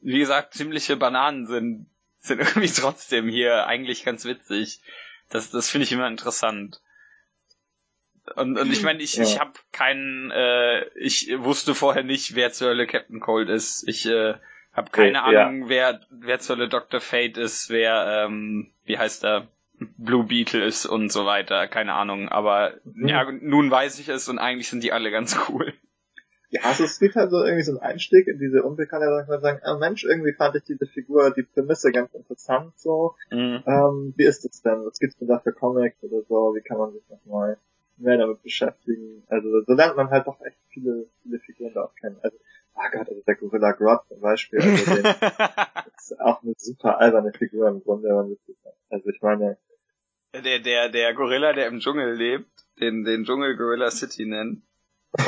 wie 0.00 0.18
gesagt, 0.18 0.54
ziemliche 0.54 0.96
Bananen 0.96 1.46
sind, 1.46 1.86
sind 2.20 2.38
irgendwie 2.40 2.72
trotzdem 2.72 3.28
hier 3.28 3.66
eigentlich 3.66 4.04
ganz 4.04 4.24
witzig. 4.24 4.80
Das, 5.28 5.50
das 5.50 5.68
finde 5.68 5.84
ich 5.84 5.92
immer 5.92 6.08
interessant. 6.08 6.80
Und, 8.36 8.58
und 8.58 8.72
ich 8.72 8.82
meine, 8.82 9.02
ich, 9.02 9.16
ja. 9.16 9.22
ich 9.22 9.38
habe 9.38 9.52
keinen, 9.70 10.30
äh, 10.30 10.86
ich 10.94 11.30
wusste 11.38 11.74
vorher 11.74 12.04
nicht, 12.04 12.34
wer 12.34 12.52
zur 12.52 12.68
Hölle 12.68 12.86
Captain 12.86 13.20
Cold 13.20 13.50
ist. 13.50 13.86
Ich 13.86 14.06
äh, 14.06 14.34
habe 14.72 14.90
keine 14.90 15.22
okay, 15.22 15.36
Ahnung, 15.36 15.62
ja. 15.64 15.68
wer, 15.68 16.00
wer 16.10 16.38
zur 16.38 16.56
Hölle 16.56 16.68
Dr. 16.68 17.00
Fate 17.00 17.36
ist, 17.36 17.68
wer, 17.68 18.24
ähm, 18.24 18.72
wie 18.84 18.98
heißt 18.98 19.22
er, 19.24 19.46
Blue 19.78 20.24
Beetle 20.24 20.64
ist 20.64 20.86
und 20.86 21.12
so 21.12 21.26
weiter, 21.26 21.68
keine 21.68 21.94
Ahnung. 21.94 22.28
Aber 22.28 22.74
mhm. 22.84 23.08
ja, 23.08 23.30
nun 23.30 23.70
weiß 23.70 23.98
ich 23.98 24.08
es 24.08 24.28
und 24.28 24.38
eigentlich 24.38 24.68
sind 24.68 24.82
die 24.82 24.92
alle 24.92 25.10
ganz 25.10 25.36
cool. 25.48 25.72
Ja, 26.48 26.60
also 26.62 26.84
es 26.84 27.00
gibt 27.00 27.16
halt 27.16 27.30
so 27.30 27.42
irgendwie 27.42 27.64
so 27.64 27.72
einen 27.72 27.80
Einstieg 27.80 28.28
in 28.28 28.38
diese 28.38 28.62
Unbekannte, 28.62 29.06
da 29.06 29.20
kann 29.20 29.28
man 29.28 29.40
sagen, 29.40 29.60
ah 29.64 29.76
Mensch, 29.76 30.04
irgendwie 30.04 30.32
fand 30.32 30.54
ich 30.54 30.62
diese 30.62 30.86
Figur, 30.86 31.32
die 31.32 31.42
Prämisse 31.42 31.90
ganz 31.90 32.14
interessant 32.14 32.78
so. 32.78 33.16
Mhm. 33.30 33.64
Ähm, 33.66 34.14
wie 34.16 34.24
ist 34.24 34.44
das 34.44 34.62
denn? 34.62 34.84
Was 34.84 34.98
gibt's 34.98 35.18
denn 35.18 35.28
da 35.28 35.40
für 35.40 35.52
Comics 35.52 36.02
oder 36.02 36.22
so? 36.28 36.54
Wie 36.54 36.62
kann 36.62 36.78
man 36.78 36.92
sich 36.92 37.02
nochmal 37.08 37.58
mehr 37.96 38.18
damit 38.18 38.42
beschäftigen? 38.42 39.24
Also 39.26 39.62
so 39.66 39.72
lernt 39.72 39.96
man 39.96 40.10
halt 40.10 40.26
doch 40.26 40.40
echt 40.40 40.58
viele, 40.68 41.06
viele 41.22 41.40
Figuren 41.40 41.74
da 41.74 41.84
auch 41.84 41.94
kennen. 41.96 42.18
Also, 42.22 42.36
ah 42.76 42.88
Gott, 42.90 43.08
also 43.08 43.22
der 43.26 43.34
Gorilla 43.34 43.72
Grodd 43.72 44.06
zum 44.08 44.20
Beispiel, 44.20 44.60
also 44.60 44.94
den, 44.94 45.04
ist 45.96 46.20
auch 46.20 46.42
eine 46.42 46.54
super 46.56 47.00
alberne 47.00 47.32
Figur 47.32 47.68
im 47.68 47.82
Grunde. 47.82 48.36
Also 48.90 49.10
ich 49.10 49.20
meine, 49.22 49.58
der, 50.34 50.60
der, 50.60 50.88
der 50.90 51.14
Gorilla, 51.14 51.52
der 51.52 51.66
im 51.66 51.80
Dschungel 51.80 52.14
lebt, 52.14 52.50
den, 52.80 53.04
den 53.04 53.24
Dschungel 53.24 53.56
Gorilla 53.56 53.90
City 53.90 54.26
nennen 54.26 54.66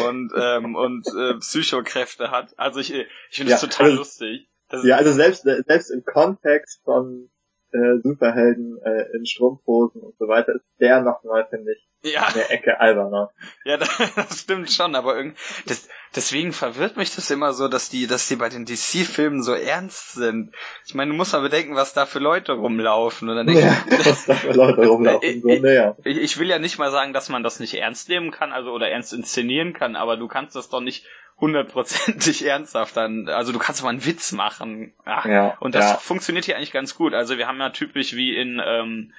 und, 0.07 0.33
ähm, 0.37 0.75
und 0.75 1.07
äh, 1.17 1.35
Psychokräfte 1.39 2.31
hat. 2.31 2.59
Also 2.59 2.81
ich, 2.81 2.93
ich 2.93 3.07
finde 3.31 3.53
das 3.53 3.63
ja, 3.63 3.69
total 3.69 3.87
also, 3.87 3.99
lustig. 3.99 4.49
Das 4.69 4.85
ja, 4.85 4.97
also 4.97 5.13
selbst, 5.13 5.45
selbst 5.45 5.91
im 5.91 6.05
Kontext 6.05 6.83
von 6.85 7.31
äh, 7.73 7.99
Superhelden 8.03 8.79
äh, 8.83 9.17
in 9.17 9.27
Strumpfhosen 9.27 10.01
und 10.01 10.17
so 10.19 10.29
weiter 10.29 10.55
ist 10.55 10.65
der 10.81 11.03
nochmal, 11.03 11.47
finde 11.51 11.73
ich, 11.73 12.13
ja. 12.13 12.27
eine 12.27 12.49
Ecke 12.49 12.81
alberner. 12.81 13.31
Ja, 13.65 13.77
das 14.17 14.41
stimmt 14.41 14.71
schon, 14.71 14.95
aber 14.95 15.17
irgendwie, 15.17 15.39
das, 15.67 15.89
deswegen 16.15 16.53
verwirrt 16.53 16.97
mich 16.97 17.15
das 17.15 17.31
immer 17.31 17.53
so, 17.53 17.69
dass 17.69 17.89
die, 17.89 18.07
dass 18.07 18.29
die 18.29 18.37
bei 18.37 18.49
den 18.49 18.65
DC-Filmen 18.65 19.43
so 19.43 19.53
ernst 19.53 20.13
sind. 20.13 20.55
Ich 20.87 20.95
meine, 20.95 21.11
du 21.11 21.17
musst 21.17 21.33
mal 21.33 21.41
bedenken, 21.41 21.75
was 21.75 21.93
da 21.93 22.07
für 22.07 22.21
Leute 22.21 22.53
rumlaufen. 22.53 23.29
Und 23.29 23.37
dann 23.37 23.49
ja, 23.49 23.77
ich, 23.87 24.07
was 24.07 24.27
da 24.27 24.35
für 24.35 24.53
Leute 24.53 24.87
rumlaufen. 24.87 25.43
so, 25.43 25.49
näher. 25.49 25.97
Ich, 26.05 26.17
ich 26.17 26.39
will 26.39 26.49
ja 26.49 26.59
nicht 26.59 26.79
mal 26.79 26.91
sagen, 26.91 27.13
dass 27.13 27.29
man 27.29 27.43
das 27.43 27.61
nicht 27.61 27.75
ernst 27.75 28.09
nehmen 28.09 28.31
kann, 28.31 28.53
also 28.53 28.71
oder 28.71 28.89
ernst 28.89 29.13
inszenieren 29.13 29.73
kann, 29.73 29.97
aber 29.97 30.17
du 30.17 30.29
kannst 30.29 30.57
das 30.57 30.69
doch 30.69 30.81
nicht 30.81 31.05
hundertprozentig 31.41 32.45
ernsthaft 32.47 32.97
dann, 32.97 33.29
also 33.29 33.53
du 33.53 33.59
kannst 33.59 33.83
mal 33.83 33.91
einen 33.91 34.05
Witz 34.05 34.33
machen. 34.33 34.93
Ach, 35.05 35.25
ja, 35.25 35.57
und 35.61 35.75
das 35.75 35.91
ja. 35.91 35.97
funktioniert 35.97 36.45
hier 36.45 36.57
eigentlich 36.57 36.73
ganz 36.73 36.95
gut. 36.95 37.15
Also 37.15 37.39
wir 37.39 37.47
haben 37.47 37.59
ja 37.59 37.71
typisch 37.71 38.15
wie 38.15 38.37
in 38.37 38.61
ähm, 38.65 39.13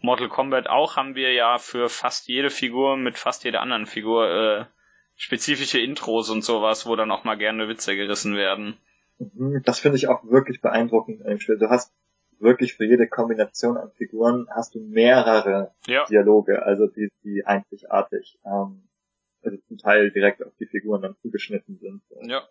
Mortal 0.00 0.28
Kombat 0.28 0.68
auch, 0.68 0.96
haben 0.96 1.14
wir 1.14 1.32
ja 1.32 1.58
für 1.58 1.88
fast 1.88 2.28
jede 2.28 2.50
Figur 2.50 2.96
mit 2.96 3.18
fast 3.18 3.44
jeder 3.44 3.60
anderen 3.60 3.86
Figur 3.86 4.30
äh, 4.30 4.64
spezifische 5.16 5.80
Intros 5.80 6.30
und 6.30 6.42
sowas, 6.42 6.86
wo 6.86 6.96
dann 6.96 7.10
auch 7.10 7.24
mal 7.24 7.36
gerne 7.36 7.68
Witze 7.68 7.96
gerissen 7.96 8.36
werden. 8.36 8.76
Mhm, 9.18 9.62
das 9.64 9.80
finde 9.80 9.96
ich 9.96 10.08
auch 10.08 10.24
wirklich 10.24 10.60
beeindruckend 10.60 11.22
im 11.22 11.40
Spiel. 11.40 11.58
Du 11.58 11.68
hast 11.68 11.92
wirklich 12.38 12.74
für 12.74 12.84
jede 12.84 13.08
Kombination 13.08 13.76
an 13.76 13.90
Figuren 13.90 14.46
hast 14.54 14.76
du 14.76 14.80
mehrere 14.80 15.72
ja. 15.86 16.04
Dialoge, 16.06 16.62
also 16.62 16.86
die, 16.86 17.10
die 17.24 17.44
einzigartig 17.44 18.38
ähm, 18.46 18.87
also 19.42 19.56
zum 19.68 19.78
Teil 19.78 20.10
direkt 20.10 20.42
auf 20.42 20.54
die 20.58 20.66
Figuren 20.66 21.02
dann 21.02 21.16
zugeschnitten 21.22 21.78
sind. 21.78 22.02
Ja. 22.22 22.48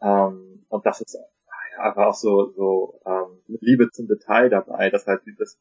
Ähm, 0.00 0.64
und 0.68 0.86
das 0.86 1.00
ist 1.00 1.16
einfach 1.78 2.06
auch 2.06 2.14
so, 2.14 2.52
so 2.52 3.00
ähm, 3.06 3.42
mit 3.46 3.62
Liebe 3.62 3.90
zum 3.90 4.06
Detail 4.06 4.48
dabei, 4.48 4.90
dass 4.90 5.06
halt 5.06 5.22
das, 5.38 5.58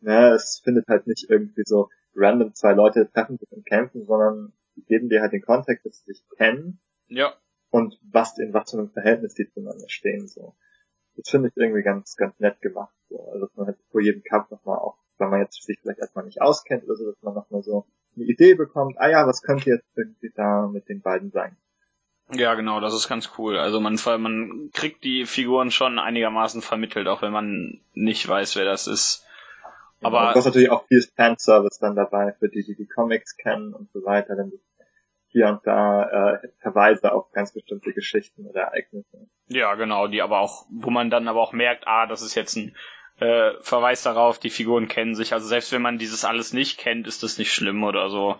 ne, 0.00 0.32
es 0.34 0.60
findet 0.62 0.86
halt 0.88 1.06
nicht 1.06 1.28
irgendwie 1.30 1.62
so 1.64 1.88
random 2.14 2.54
zwei 2.54 2.72
Leute 2.72 3.10
treffen 3.10 3.38
sich 3.38 3.50
und 3.52 3.66
kämpfen, 3.66 4.06
sondern 4.06 4.52
die 4.76 4.84
geben 4.84 5.08
dir 5.08 5.20
halt 5.20 5.32
den 5.32 5.42
Kontext, 5.42 5.86
dass 5.86 5.98
sie 5.98 6.12
sich 6.12 6.24
kennen. 6.36 6.80
Ja. 7.08 7.34
Und 7.70 7.98
was, 8.02 8.38
in 8.38 8.52
was 8.52 8.70
für 8.70 8.78
einem 8.78 8.90
Verhältnis 8.90 9.34
die 9.34 9.48
zueinander 9.50 9.88
stehen, 9.88 10.28
so. 10.28 10.54
Das 11.16 11.30
finde 11.30 11.48
ich 11.48 11.56
irgendwie 11.56 11.82
ganz, 11.82 12.16
ganz 12.16 12.38
nett 12.38 12.60
gemacht, 12.60 12.94
so. 13.08 13.20
Also, 13.30 13.46
dass 13.46 13.56
man 13.56 13.66
halt 13.66 13.78
vor 13.90 14.00
jedem 14.00 14.22
Kampf 14.22 14.50
nochmal 14.50 14.78
auch, 14.78 14.98
wenn 15.18 15.30
man 15.30 15.40
jetzt 15.40 15.62
sich 15.62 15.78
vielleicht 15.80 16.00
erstmal 16.00 16.24
nicht 16.24 16.40
auskennt 16.40 16.84
oder 16.84 16.96
so, 16.96 17.10
dass 17.10 17.22
man 17.22 17.34
nochmal 17.34 17.62
so 17.62 17.86
eine 18.16 18.24
Idee 18.24 18.54
bekommt, 18.54 18.96
ah 18.98 19.08
ja, 19.08 19.26
was 19.26 19.42
könnte 19.42 19.70
jetzt 19.70 19.86
irgendwie 19.96 20.32
da 20.34 20.66
mit 20.66 20.88
den 20.88 21.00
beiden 21.02 21.30
sein. 21.30 21.56
Ja, 22.32 22.54
genau, 22.54 22.80
das 22.80 22.94
ist 22.94 23.08
ganz 23.08 23.30
cool. 23.38 23.56
Also 23.56 23.78
man, 23.78 23.98
man 24.18 24.70
kriegt 24.72 25.04
die 25.04 25.26
Figuren 25.26 25.70
schon 25.70 25.98
einigermaßen 25.98 26.60
vermittelt, 26.60 27.06
auch 27.06 27.22
wenn 27.22 27.32
man 27.32 27.80
nicht 27.94 28.26
weiß, 28.26 28.56
wer 28.56 28.64
das 28.64 28.88
ist. 28.88 29.24
Aber 30.02 30.24
ja, 30.24 30.32
du 30.32 30.38
hast 30.38 30.46
natürlich 30.46 30.70
auch 30.70 30.86
viel 30.88 31.02
Fanservice 31.14 31.78
dann 31.78 31.94
dabei, 31.94 32.34
für 32.38 32.48
die, 32.48 32.64
die 32.64 32.74
die 32.74 32.86
Comics 32.86 33.36
kennen 33.36 33.72
und 33.74 33.90
so 33.92 34.04
weiter, 34.04 34.34
dann 34.34 34.52
hier 35.28 35.48
und 35.48 35.60
da 35.64 36.34
äh, 36.34 36.48
Verweise 36.60 37.12
auf 37.12 37.30
ganz 37.32 37.52
bestimmte 37.52 37.92
Geschichten 37.92 38.46
oder 38.46 38.62
Ereignisse. 38.62 39.28
Ja, 39.48 39.74
genau, 39.74 40.08
die 40.08 40.22
aber 40.22 40.40
auch, 40.40 40.66
wo 40.70 40.90
man 40.90 41.10
dann 41.10 41.28
aber 41.28 41.40
auch 41.40 41.52
merkt, 41.52 41.86
ah, 41.86 42.06
das 42.06 42.22
ist 42.22 42.34
jetzt 42.34 42.56
ein 42.56 42.76
äh, 43.18 43.52
Verweis 43.60 44.02
darauf, 44.02 44.38
die 44.38 44.50
Figuren 44.50 44.88
kennen 44.88 45.14
sich. 45.14 45.32
Also 45.32 45.46
selbst 45.46 45.72
wenn 45.72 45.82
man 45.82 45.98
dieses 45.98 46.24
alles 46.24 46.52
nicht 46.52 46.78
kennt, 46.78 47.06
ist 47.06 47.22
das 47.22 47.38
nicht 47.38 47.52
schlimm 47.52 47.82
oder 47.84 48.10
so. 48.10 48.38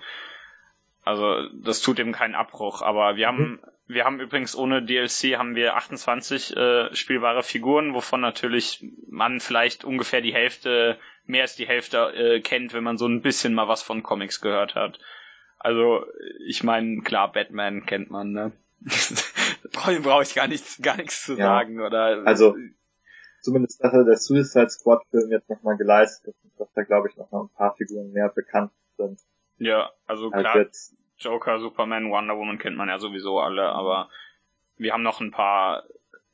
Also 1.02 1.48
das 1.54 1.82
tut 1.82 1.98
eben 1.98 2.12
keinen 2.12 2.34
Abbruch. 2.34 2.82
Aber 2.82 3.16
wir 3.16 3.26
haben, 3.26 3.52
mhm. 3.52 3.60
wir 3.86 4.04
haben 4.04 4.20
übrigens 4.20 4.56
ohne 4.56 4.82
DLC 4.82 5.38
haben 5.38 5.54
wir 5.54 5.76
28 5.76 6.56
äh, 6.56 6.94
spielbare 6.94 7.42
Figuren, 7.42 7.94
wovon 7.94 8.20
natürlich 8.20 8.84
man 9.08 9.40
vielleicht 9.40 9.84
ungefähr 9.84 10.20
die 10.20 10.34
Hälfte, 10.34 10.98
mehr 11.24 11.42
als 11.42 11.56
die 11.56 11.68
Hälfte 11.68 12.12
äh, 12.14 12.40
kennt, 12.40 12.74
wenn 12.74 12.84
man 12.84 12.98
so 12.98 13.06
ein 13.06 13.22
bisschen 13.22 13.54
mal 13.54 13.68
was 13.68 13.82
von 13.82 14.02
Comics 14.02 14.40
gehört 14.40 14.74
hat. 14.74 14.98
Also 15.58 16.04
ich 16.46 16.62
meine, 16.64 17.00
klar, 17.02 17.32
Batman 17.32 17.86
kennt 17.86 18.10
man, 18.10 18.32
ne? 18.32 18.52
brauche 19.72 20.00
brauch 20.00 20.22
ich 20.22 20.34
gar 20.34 20.48
nichts, 20.48 20.80
gar 20.82 20.96
nichts 20.96 21.24
zu 21.24 21.32
ja. 21.32 21.46
sagen 21.46 21.80
oder. 21.80 22.22
Also 22.26 22.54
zumindest 23.46 23.82
dass 23.82 23.92
er 23.92 24.04
der 24.04 24.16
Suicide 24.16 24.70
Squad 24.70 25.04
Film 25.10 25.30
jetzt 25.30 25.48
nochmal 25.48 25.76
geleistet, 25.76 26.34
dass 26.58 26.72
da 26.72 26.82
glaube 26.82 27.08
ich 27.08 27.16
noch 27.16 27.30
mal 27.30 27.44
ein 27.44 27.48
paar 27.50 27.76
Figuren 27.76 28.10
mehr 28.10 28.28
bekannt 28.28 28.72
sind. 28.96 29.20
Ja, 29.58 29.92
also 30.06 30.30
klar, 30.30 30.56
jetzt. 30.56 30.96
Joker, 31.18 31.60
Superman, 31.60 32.10
Wonder 32.10 32.36
Woman 32.36 32.58
kennt 32.58 32.76
man 32.76 32.88
ja 32.88 32.98
sowieso 32.98 33.38
alle, 33.38 33.68
aber 33.68 34.10
wir 34.76 34.92
haben 34.92 35.04
noch 35.04 35.20
ein 35.20 35.30
paar, 35.30 35.84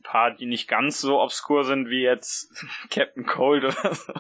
paar, 0.03 0.33
die 0.33 0.47
nicht 0.47 0.69
ganz 0.69 1.01
so 1.01 1.21
obskur 1.21 1.65
sind 1.65 1.89
wie 1.91 2.03
jetzt 2.03 2.51
Captain 2.91 3.27
Cold 3.27 3.65
oder 3.65 3.95
so. 3.95 4.15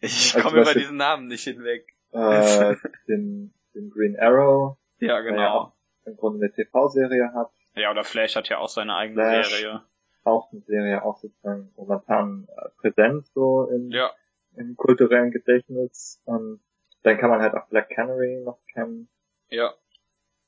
Ich 0.00 0.34
also 0.34 0.46
komme 0.46 0.62
über 0.62 0.74
diesen 0.74 0.96
Namen 0.96 1.26
nicht 1.26 1.44
hinweg. 1.44 1.86
Äh, 2.12 2.76
den, 3.08 3.54
den 3.74 3.90
Green 3.90 4.18
Arrow. 4.20 4.76
Ja, 4.98 5.20
genau. 5.20 5.36
Der 5.36 5.44
ja 5.44 5.52
auch 5.52 5.72
im 6.04 6.16
Grunde 6.16 6.44
eine 6.44 6.52
TV-Serie 6.52 7.32
hat. 7.34 7.50
Ja, 7.74 7.90
oder 7.90 8.04
Flash 8.04 8.36
hat 8.36 8.48
ja 8.48 8.58
auch 8.58 8.68
seine 8.68 8.94
eigene 8.94 9.22
Flash, 9.22 9.48
Serie. 9.48 9.82
Auch 10.24 10.52
eine 10.52 10.60
Serie, 10.62 11.04
auch 11.04 11.18
sozusagen 11.18 11.70
momentan 11.76 12.48
äh, 12.56 12.68
präsent 12.80 13.26
so 13.34 13.64
in, 13.64 13.90
ja. 13.90 14.10
im 14.56 14.76
kulturellen 14.76 15.30
Gedächtnis. 15.30 16.20
Und 16.24 16.60
dann 17.02 17.18
kann 17.18 17.30
man 17.30 17.40
halt 17.40 17.54
auch 17.54 17.66
Black 17.68 17.90
Canary 17.90 18.42
noch 18.44 18.58
kennen. 18.72 19.08
Ja. 19.48 19.72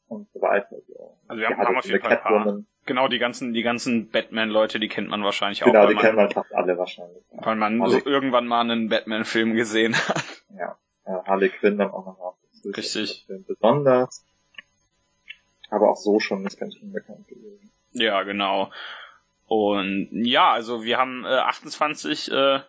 Und 0.07 0.29
so 0.33 0.41
weiter. 0.41 0.77
So. 0.87 1.17
Also 1.27 1.41
wir 1.41 1.49
haben, 1.49 1.59
haben 1.59 1.77
auf 1.77 1.87
jeden 1.87 2.01
Fall 2.01 2.19
paar. 2.19 2.63
Genau, 2.87 3.09
die 3.09 3.19
ganzen, 3.19 3.55
die 3.55 3.63
ganzen 3.63 4.11
Batman-Leute, 4.11 4.79
die 4.79 4.89
kennt 4.89 5.09
man 5.09 5.25
wahrscheinlich 5.25 5.61
genau, 5.61 5.85
auch. 5.85 5.89
Genau, 5.89 5.99
die 5.99 6.07
kennen 6.07 6.17
man 6.17 6.31
fast 6.31 6.55
alle 6.55 6.77
wahrscheinlich. 6.77 7.25
Weil 7.33 7.57
man 7.57 7.81
Harley 7.81 8.01
so 8.01 8.07
irgendwann 8.07 8.47
mal 8.47 8.61
einen 8.61 8.91
Batman-Film 8.91 9.55
gesehen 9.55 9.97
hat. 9.97 10.25
Ja, 10.57 10.79
äh, 11.05 11.23
Harley 11.27 11.49
Quinn 11.49 11.79
dann 11.79 11.91
auch 11.91 12.07
noch. 12.07 12.37
Richtig. 12.77 13.27
Besonders 13.47 14.25
aber 15.75 15.91
auch 15.91 15.97
so 15.97 16.21
schon 16.21 16.43
nicht 16.43 16.59
ganz 16.59 16.77
unbekannt 16.77 17.27
gewesen. 17.29 17.71
Ja, 17.93 18.23
genau. 18.23 18.71
Und 19.47 20.09
ja, 20.13 20.53
also 20.53 20.85
wir 20.85 20.99
haben 20.99 21.25
äh, 21.25 21.29
28 21.29 22.31
äh, 22.31 22.61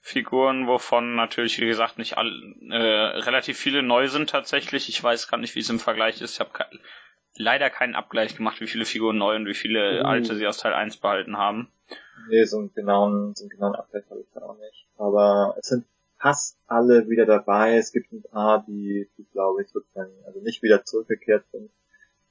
Figuren, 0.00 0.66
wovon 0.66 1.14
natürlich, 1.16 1.60
wie 1.60 1.66
gesagt, 1.66 1.98
nicht 1.98 2.16
alle, 2.16 2.30
äh, 2.70 3.18
relativ 3.18 3.58
viele 3.58 3.82
neu 3.82 4.08
sind 4.08 4.30
tatsächlich. 4.30 4.88
Ich 4.88 5.02
weiß 5.02 5.28
gar 5.28 5.36
nicht, 5.36 5.54
wie 5.54 5.60
es 5.60 5.70
im 5.70 5.80
Vergleich 5.80 6.22
ist. 6.22 6.34
Ich 6.34 6.40
habe 6.40 6.50
ke 6.50 6.64
leider 7.38 7.68
keinen 7.68 7.94
Abgleich 7.94 8.34
gemacht, 8.34 8.60
wie 8.60 8.66
viele 8.66 8.86
Figuren 8.86 9.18
neu 9.18 9.36
und 9.36 9.46
wie 9.46 9.54
viele 9.54 10.02
uh. 10.02 10.06
alte 10.06 10.36
sie 10.36 10.46
aus 10.46 10.56
Teil 10.56 10.72
1 10.72 10.98
behalten 10.98 11.36
haben. 11.36 11.70
Nee, 12.28 12.44
so 12.44 12.58
einen 12.58 12.72
genauen, 12.72 13.34
so 13.34 13.44
einen 13.44 13.50
genauen 13.50 13.74
Abgleich 13.74 14.04
habe 14.08 14.20
ich 14.20 14.30
da 14.32 14.40
auch 14.40 14.56
nicht. 14.58 14.88
Aber 14.96 15.54
es 15.58 15.68
sind 15.68 15.84
fast 16.18 16.58
alle 16.66 17.08
wieder 17.08 17.26
dabei. 17.26 17.76
Es 17.76 17.92
gibt 17.92 18.12
ein 18.12 18.22
paar, 18.22 18.64
die, 18.66 19.10
die 19.18 19.24
glaube 19.32 19.62
ich, 19.62 19.68
sozusagen, 19.68 20.12
also 20.24 20.40
nicht 20.40 20.62
wieder 20.62 20.84
zurückgekehrt 20.84 21.44
sind. 21.52 21.70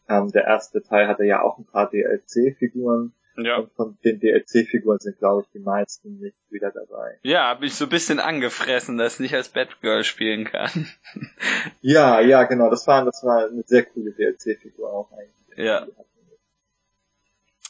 Ähm, 0.08 0.32
der 0.32 0.46
erste 0.46 0.82
Teil 0.82 1.08
hatte 1.08 1.24
ja 1.24 1.42
auch 1.42 1.58
ein 1.58 1.66
paar 1.66 1.90
DLC-Figuren. 1.90 3.14
Ja. 3.38 3.66
Von 3.76 3.98
den 4.04 4.20
DLC-Figuren 4.20 5.00
sind, 5.00 5.18
glaube 5.20 5.44
ich, 5.44 5.52
die 5.52 5.60
meisten 5.60 6.20
nicht 6.20 6.38
wieder 6.50 6.72
dabei. 6.72 7.20
Ja, 7.24 7.50
hab 7.50 7.64
ich 7.64 7.76
so 7.76 7.86
ein 7.86 7.90
bisschen 7.90 8.20
angefressen, 8.20 8.98
dass 8.98 9.16
ich 9.16 9.20
nicht 9.20 9.36
als 9.36 9.50
Batgirl 9.50 10.04
spielen 10.04 10.46
kann. 10.46 10.88
ja, 11.82 12.22
ja, 12.22 12.44
genau. 12.44 12.70
Das 12.70 12.88
war, 12.88 13.04
das 13.04 13.24
war 13.24 13.48
eine 13.48 13.64
sehr 13.64 13.84
coole 13.84 14.12
DLC-Figur 14.12 14.92
auch 14.92 15.12
eigentlich. 15.12 15.58
Ja. 15.58 15.88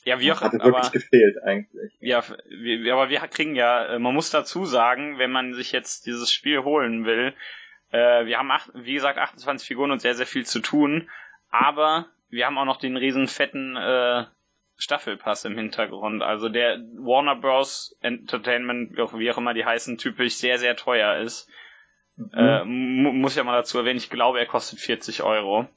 Ja, 0.04 0.19
wie 0.19 0.32
auch 0.32 0.41
Hatte 0.41 0.60
wirklich 0.60 0.75
aber, 0.75 0.89
gefehlt 0.91 1.41
eigentlich. 1.43 1.91
Ja, 1.99 2.23
wir, 2.47 2.93
aber 2.93 3.10
wir 3.10 3.19
kriegen 3.21 3.56
ja, 3.56 3.95
äh, 3.95 3.99
man 3.99 4.13
muss 4.13 4.30
dazu 4.30 4.65
sagen, 4.65 5.17
wenn 5.17 5.32
man 5.32 5.56
sich 5.56 5.71
jetzt 5.71 6.06
dieses 6.06 6.32
Spiel 6.32 6.63
holen 6.63 7.06
will, 7.06 7.34
äh, 7.91 8.25
wir 8.28 8.38
haben, 8.38 8.51
acht, 8.51 8.69
wie 8.75 8.93
gesagt, 8.93 9.17
28 9.17 9.67
Figuren 9.67 9.89
und 9.89 10.01
sehr, 10.01 10.13
sehr 10.13 10.28
viel 10.28 10.45
zu 10.45 10.60
tun, 10.60 11.10
aber 11.49 12.08
wir 12.30 12.45
haben 12.45 12.58
auch 12.60 12.65
noch 12.65 12.78
den 12.78 12.97
riesen 12.97 13.28
fetten 13.28 13.75
äh, 13.75 14.25
Staffelpass 14.77 15.45
im 15.45 15.57
Hintergrund. 15.57 16.21
Also 16.21 16.49
der 16.49 16.79
Warner 16.97 17.35
Bros. 17.35 17.95
Entertainment, 18.01 18.97
wie 18.97 19.31
auch 19.31 19.38
immer 19.38 19.53
die 19.53 19.65
heißen, 19.65 19.97
typisch 19.97 20.35
sehr, 20.35 20.57
sehr 20.57 20.75
teuer 20.75 21.17
ist. 21.17 21.49
Mhm. 22.17 22.29
Äh, 22.33 22.65
muss 22.65 23.35
ja 23.35 23.43
mal 23.43 23.57
dazu 23.57 23.77
erwähnen, 23.77 23.97
ich 23.97 24.09
glaube, 24.09 24.39
er 24.39 24.45
kostet 24.45 24.79
40 24.79 25.23
Euro. 25.23 25.67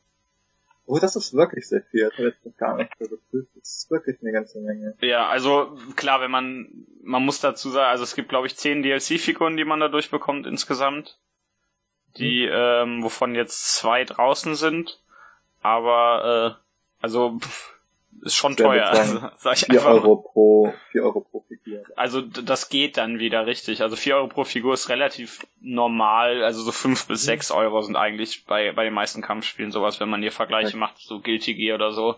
Oh, 0.86 0.98
das 0.98 1.16
ist 1.16 1.34
wirklich 1.34 1.68
sehr 1.68 1.82
viel. 1.82 2.04
Das 2.04 2.18
habe 2.18 2.34
ich 2.44 2.56
gar 2.56 2.76
nicht 2.76 2.92
so 2.98 3.08
geprüft. 3.08 3.50
Das 3.54 3.76
ist 3.76 3.90
wirklich 3.90 4.16
eine 4.22 4.32
ganze 4.32 4.58
Menge. 4.60 4.96
Ja, 5.00 5.28
also 5.28 5.78
klar, 5.96 6.22
wenn 6.22 6.30
man, 6.30 6.86
man 7.02 7.24
muss 7.24 7.40
dazu 7.40 7.68
sagen, 7.68 7.90
also 7.90 8.04
es 8.04 8.14
gibt 8.14 8.30
glaube 8.30 8.46
ich 8.46 8.56
10 8.56 8.82
DLC-Figuren, 8.82 9.56
die 9.56 9.64
man 9.64 9.80
dadurch 9.80 10.10
bekommt 10.10 10.46
insgesamt. 10.46 11.18
Die, 12.16 12.46
mhm. 12.46 12.52
ähm, 12.52 13.02
wovon 13.02 13.34
jetzt 13.34 13.76
zwei 13.76 14.04
draußen 14.04 14.54
sind. 14.54 15.02
Aber 15.60 16.56
äh, 16.58 17.02
also 17.02 17.38
pff, 17.38 17.77
ist 18.22 18.34
schon 18.34 18.56
teuer. 18.56 18.86
Also, 18.86 19.20
sag 19.38 19.56
ich 19.56 19.66
4 19.66 19.84
Euro 19.84 20.16
pro 20.16 20.72
4 20.92 21.02
Euro 21.02 21.20
pro 21.20 21.40
Figur. 21.40 21.82
Also 21.96 22.20
das 22.20 22.68
geht 22.68 22.96
dann 22.96 23.18
wieder 23.18 23.46
richtig. 23.46 23.82
Also 23.82 23.96
4 23.96 24.16
Euro 24.16 24.28
pro 24.28 24.44
Figur 24.44 24.74
ist 24.74 24.88
relativ 24.88 25.46
normal. 25.60 26.42
Also 26.42 26.62
so 26.62 26.72
5 26.72 27.06
bis 27.06 27.22
6 27.22 27.50
mhm. 27.50 27.56
Euro 27.56 27.82
sind 27.82 27.96
eigentlich 27.96 28.44
bei, 28.46 28.72
bei 28.72 28.84
den 28.84 28.94
meisten 28.94 29.22
Kampfspielen 29.22 29.70
sowas, 29.70 30.00
wenn 30.00 30.08
man 30.08 30.22
hier 30.22 30.32
Vergleiche 30.32 30.72
ja. 30.72 30.78
macht, 30.78 30.98
so 30.98 31.20
Guilty 31.20 31.54
Gear 31.54 31.76
oder 31.76 31.92
so. 31.92 32.16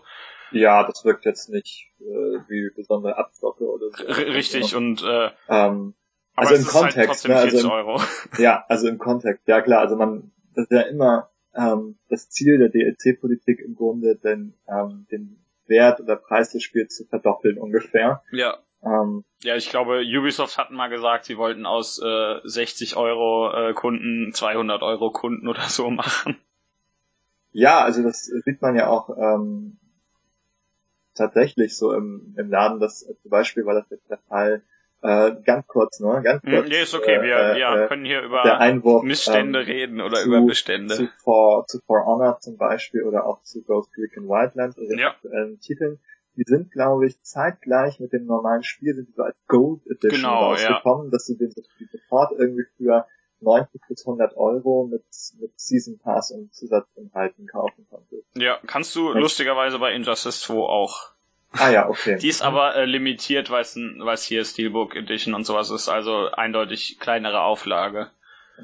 Ja, 0.51 0.83
das 0.85 1.05
wirkt 1.05 1.25
jetzt 1.25 1.49
nicht 1.49 1.89
äh, 1.99 2.03
wie 2.03 2.71
besondere 2.75 3.17
Abzocke 3.17 3.63
oder 3.63 3.85
so. 3.91 4.03
R 4.03 4.33
richtig, 4.33 4.75
und 4.75 5.01
äh, 5.01 5.29
ähm, 5.47 5.93
also 6.35 6.55
im 6.55 6.63
halt 6.63 6.71
Kontext, 6.71 7.23
halt 7.23 7.33
ne, 7.33 7.39
also 7.39 7.67
im, 7.67 7.71
Euro. 7.71 8.01
ja, 8.37 8.65
also 8.67 8.87
im 8.87 8.97
Kontext, 8.97 9.47
ja 9.47 9.61
klar, 9.61 9.79
also 9.79 9.95
man, 9.95 10.31
das 10.55 10.65
ist 10.65 10.71
ja 10.71 10.81
immer 10.81 11.29
ähm, 11.55 11.97
das 12.09 12.29
Ziel 12.29 12.57
der 12.57 12.69
DLC-Politik 12.69 13.61
im 13.61 13.75
Grunde, 13.75 14.17
denn 14.17 14.53
ähm, 14.67 15.07
den 15.11 15.41
Wert 15.71 15.99
oder 15.99 16.15
Preis 16.15 16.51
des 16.51 16.61
Spiels 16.61 16.95
zu 16.95 17.05
verdoppeln 17.05 17.57
ungefähr. 17.57 18.21
Ja. 18.31 18.59
Ähm, 18.83 19.23
ja, 19.41 19.55
ich 19.55 19.69
glaube, 19.69 20.01
Ubisoft 20.01 20.57
hatten 20.57 20.75
mal 20.75 20.89
gesagt, 20.89 21.25
sie 21.25 21.37
wollten 21.37 21.65
aus 21.65 21.99
äh, 22.03 22.39
60 22.43 22.95
Euro 22.97 23.51
äh, 23.51 23.73
Kunden 23.73 24.33
200 24.33 24.83
Euro 24.83 25.11
Kunden 25.11 25.47
oder 25.47 25.63
so 25.63 25.89
machen. 25.89 26.37
Ja, 27.51 27.83
also 27.83 28.03
das 28.03 28.25
sieht 28.25 28.61
man 28.61 28.75
ja 28.75 28.87
auch 28.87 29.09
ähm, 29.17 29.77
tatsächlich 31.15 31.77
so 31.77 31.93
im, 31.93 32.35
im 32.37 32.49
Laden. 32.49 32.79
Das 32.79 32.99
zum 32.99 33.31
Beispiel 33.31 33.65
war 33.65 33.73
das 33.73 33.89
jetzt 33.89 34.09
der 34.09 34.19
Fall 34.29 34.63
äh, 35.01 35.35
ganz 35.43 35.65
kurz, 35.67 35.99
ne? 35.99 36.21
Ganz 36.23 36.43
hm, 36.43 36.51
kurz. 36.51 36.67
Nee, 36.69 36.81
ist 36.81 36.93
okay. 36.93 37.21
Wir 37.21 37.35
äh, 37.35 37.59
ja, 37.59 37.85
äh, 37.85 37.87
können 37.87 38.05
hier 38.05 38.21
über 38.21 39.01
Missstände 39.03 39.61
ähm, 39.61 39.65
reden 39.65 40.01
oder 40.01 40.17
zu, 40.17 40.27
über 40.27 40.41
Bestände. 40.41 40.95
Zu 40.95 41.07
For, 41.23 41.65
zu 41.67 41.79
For 41.85 42.05
Honor 42.05 42.39
zum 42.39 42.57
Beispiel 42.57 43.03
oder 43.03 43.25
auch 43.25 43.41
zu 43.41 43.63
Ghost 43.63 43.89
Recon 43.97 44.27
Wildlands 44.27 44.77
oder 44.77 44.95
ja. 44.95 45.09
aktuellen 45.09 45.59
Titeln. 45.59 45.99
Die 46.35 46.43
sind, 46.45 46.71
glaube 46.71 47.07
ich, 47.07 47.21
zeitgleich 47.23 47.99
mit 47.99 48.13
dem 48.13 48.25
normalen 48.25 48.63
Spiel 48.63 48.95
sind 48.95 49.09
die 49.09 49.13
so 49.13 49.23
als 49.23 49.35
Gold 49.47 49.81
Edition 49.87 50.21
genau, 50.21 50.51
rausgekommen, 50.51 51.07
ja. 51.07 51.11
dass 51.11 51.25
du 51.25 51.35
den 51.35 51.51
sofort 51.91 52.31
irgendwie 52.37 52.65
für 52.77 53.05
90 53.41 53.81
bis 53.89 54.05
100 54.05 54.37
Euro 54.37 54.87
mit, 54.89 55.03
mit 55.39 55.59
Season 55.59 55.99
Pass 55.99 56.31
und 56.31 56.53
Zusatzinhalten 56.53 57.47
kaufen 57.47 57.87
konntest. 57.89 58.23
Ja, 58.35 58.59
kannst 58.65 58.95
du 58.95 59.11
lustigerweise 59.11 59.79
bei 59.79 59.93
Injustice 59.93 60.41
2 60.41 60.53
auch. 60.53 61.11
Ah 61.53 61.69
ja, 61.69 61.89
okay. 61.89 62.17
Die 62.17 62.29
ist 62.29 62.41
aber 62.41 62.75
äh, 62.75 62.85
limitiert, 62.85 63.49
weil 63.49 63.61
es 63.61 64.23
hier 64.23 64.45
Steelbook 64.45 64.95
Edition 64.95 65.33
und 65.33 65.45
sowas 65.45 65.69
ist, 65.69 65.89
also 65.89 66.29
eindeutig 66.31 66.97
kleinere 66.99 67.41
Auflage. 67.41 68.09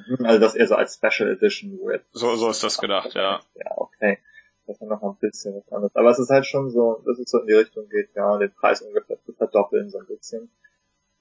Mhm, 0.07 0.25
also 0.25 0.39
das 0.39 0.55
eher 0.55 0.67
so 0.67 0.75
als 0.75 0.95
Special 0.95 1.29
Edition 1.29 1.79
wird. 1.83 2.05
So, 2.11 2.35
so 2.35 2.49
ist 2.49 2.63
das 2.63 2.77
gedacht, 2.77 3.13
ja. 3.13 3.41
Ja, 3.55 3.71
okay. 3.75 4.19
Das 4.65 4.81
ist 4.81 4.87
noch 4.87 5.01
ein 5.01 5.15
bisschen 5.19 5.55
was 5.55 5.71
anderes. 5.71 5.95
Aber 5.95 6.09
es 6.09 6.19
ist 6.19 6.29
halt 6.29 6.45
schon 6.45 6.69
so, 6.69 7.01
dass 7.05 7.19
es 7.19 7.29
so 7.29 7.39
in 7.39 7.47
die 7.47 7.53
Richtung 7.53 7.87
geht, 7.89 8.09
ja, 8.15 8.37
den 8.37 8.53
Preis 8.53 8.81
ungefähr 8.81 9.17
zu 9.23 9.33
verdoppeln, 9.33 9.89
so 9.89 9.99
ein 9.99 10.07
bisschen. 10.07 10.49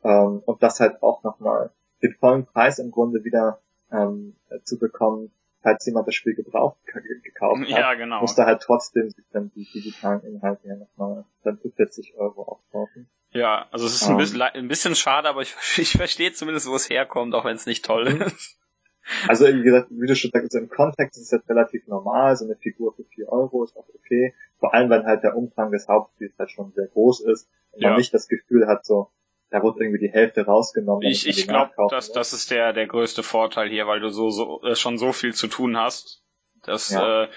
Ähm, 0.02 0.42
und 0.44 0.62
das 0.62 0.80
halt 0.80 1.02
auch 1.02 1.22
nochmal 1.22 1.70
den 2.02 2.14
vollen 2.14 2.46
Preis 2.46 2.78
im 2.78 2.90
Grunde 2.90 3.24
wieder 3.24 3.60
ähm, 3.90 4.36
zu 4.64 4.78
bekommen, 4.78 5.30
falls 5.66 5.84
jemand 5.84 6.06
das 6.06 6.14
Spiel 6.14 6.34
gebraucht 6.36 6.78
gekauft 7.24 7.60
hat, 7.60 7.68
ja, 7.68 7.94
genau. 7.94 8.20
musste 8.20 8.44
halt 8.44 8.62
trotzdem 8.62 9.10
sich 9.10 9.24
dann 9.32 9.50
die 9.56 9.64
digitalen 9.64 10.22
Inhalte 10.22 10.68
ja 10.68 10.76
nochmal 10.76 11.24
dann 11.42 11.58
für 11.58 11.72
40 11.72 12.14
Euro 12.16 12.42
aufkaufen. 12.42 13.08
Ja, 13.32 13.66
also 13.72 13.84
es 13.84 13.96
ist 13.96 14.04
ein, 14.04 14.12
ähm. 14.12 14.18
bisschen, 14.18 14.42
ein 14.42 14.68
bisschen 14.68 14.94
schade, 14.94 15.28
aber 15.28 15.42
ich, 15.42 15.56
ich 15.78 15.90
verstehe 15.96 16.32
zumindest, 16.32 16.68
wo 16.68 16.76
es 16.76 16.88
herkommt, 16.88 17.34
auch 17.34 17.44
wenn 17.44 17.56
es 17.56 17.66
nicht 17.66 17.84
toll 17.84 18.14
mhm. 18.14 18.22
ist. 18.22 18.60
Also 19.26 19.46
wie 19.46 19.62
gesagt, 19.62 19.88
wie 19.90 20.06
du 20.06 20.14
schon 20.14 20.30
sagst, 20.30 20.54
im 20.54 20.68
Kontext 20.68 21.16
ist 21.16 21.24
es 21.26 21.30
jetzt 21.32 21.48
relativ 21.48 21.86
normal, 21.88 22.36
so 22.36 22.44
eine 22.44 22.54
Figur 22.54 22.94
für 22.94 23.04
4 23.04 23.28
Euro 23.28 23.64
ist 23.64 23.76
auch 23.76 23.88
okay. 23.92 24.34
Vor 24.58 24.72
allem, 24.72 24.88
wenn 24.88 25.04
halt 25.04 25.24
der 25.24 25.36
Umfang 25.36 25.72
des 25.72 25.88
Hauptspiels 25.88 26.38
halt 26.38 26.50
schon 26.52 26.72
sehr 26.72 26.86
groß 26.86 27.22
ist 27.22 27.48
und 27.72 27.82
ja. 27.82 27.88
man 27.88 27.98
nicht 27.98 28.14
das 28.14 28.28
Gefühl 28.28 28.68
hat, 28.68 28.84
so, 28.84 29.10
da 29.50 29.62
wurde 29.62 29.84
irgendwie 29.84 30.06
die 30.06 30.12
Hälfte 30.12 30.44
rausgenommen. 30.44 31.02
Ich, 31.08 31.26
ich 31.26 31.46
glaube, 31.46 31.72
das, 31.90 32.12
das 32.12 32.32
ist 32.32 32.50
der, 32.50 32.72
der 32.72 32.86
größte 32.86 33.22
Vorteil 33.22 33.68
hier, 33.68 33.86
weil 33.86 34.00
du 34.00 34.08
so, 34.08 34.30
so 34.30 34.62
äh, 34.62 34.74
schon 34.74 34.98
so 34.98 35.12
viel 35.12 35.34
zu 35.34 35.46
tun 35.46 35.76
hast, 35.76 36.22
dass, 36.62 36.90
ja. 36.90 37.24
äh, 37.24 37.28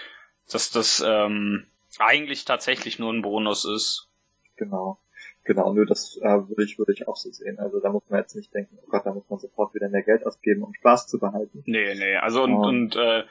dass 0.51 0.71
das 0.71 1.03
ähm, 1.05 1.67
eigentlich 1.99 2.45
tatsächlich 2.45 2.99
nur 2.99 3.13
ein 3.13 3.21
Bonus 3.21 3.65
ist. 3.65 4.09
Genau. 4.55 4.99
Genau, 5.43 5.73
nur 5.73 5.85
das 5.85 6.17
äh, 6.21 6.27
würde 6.27 6.63
ich, 6.63 6.77
würde 6.77 6.93
ich 6.93 7.07
auch 7.07 7.15
so 7.15 7.31
sehen. 7.31 7.57
Also 7.59 7.79
da 7.79 7.89
muss 7.91 8.03
man 8.09 8.19
jetzt 8.19 8.35
nicht 8.35 8.53
denken, 8.53 8.77
oh 8.83 8.89
Gott, 8.89 9.05
da 9.05 9.13
muss 9.13 9.29
man 9.29 9.39
sofort 9.39 9.73
wieder 9.73 9.89
mehr 9.89 10.03
Geld 10.03 10.25
ausgeben, 10.25 10.63
um 10.63 10.73
Spaß 10.73 11.07
zu 11.07 11.17
behalten. 11.19 11.63
Nee, 11.65 11.95
nee, 11.95 12.15
also 12.17 12.43
und, 12.43 12.51
ähm. 12.51 12.59
und 12.59 12.95
äh, 12.95 13.23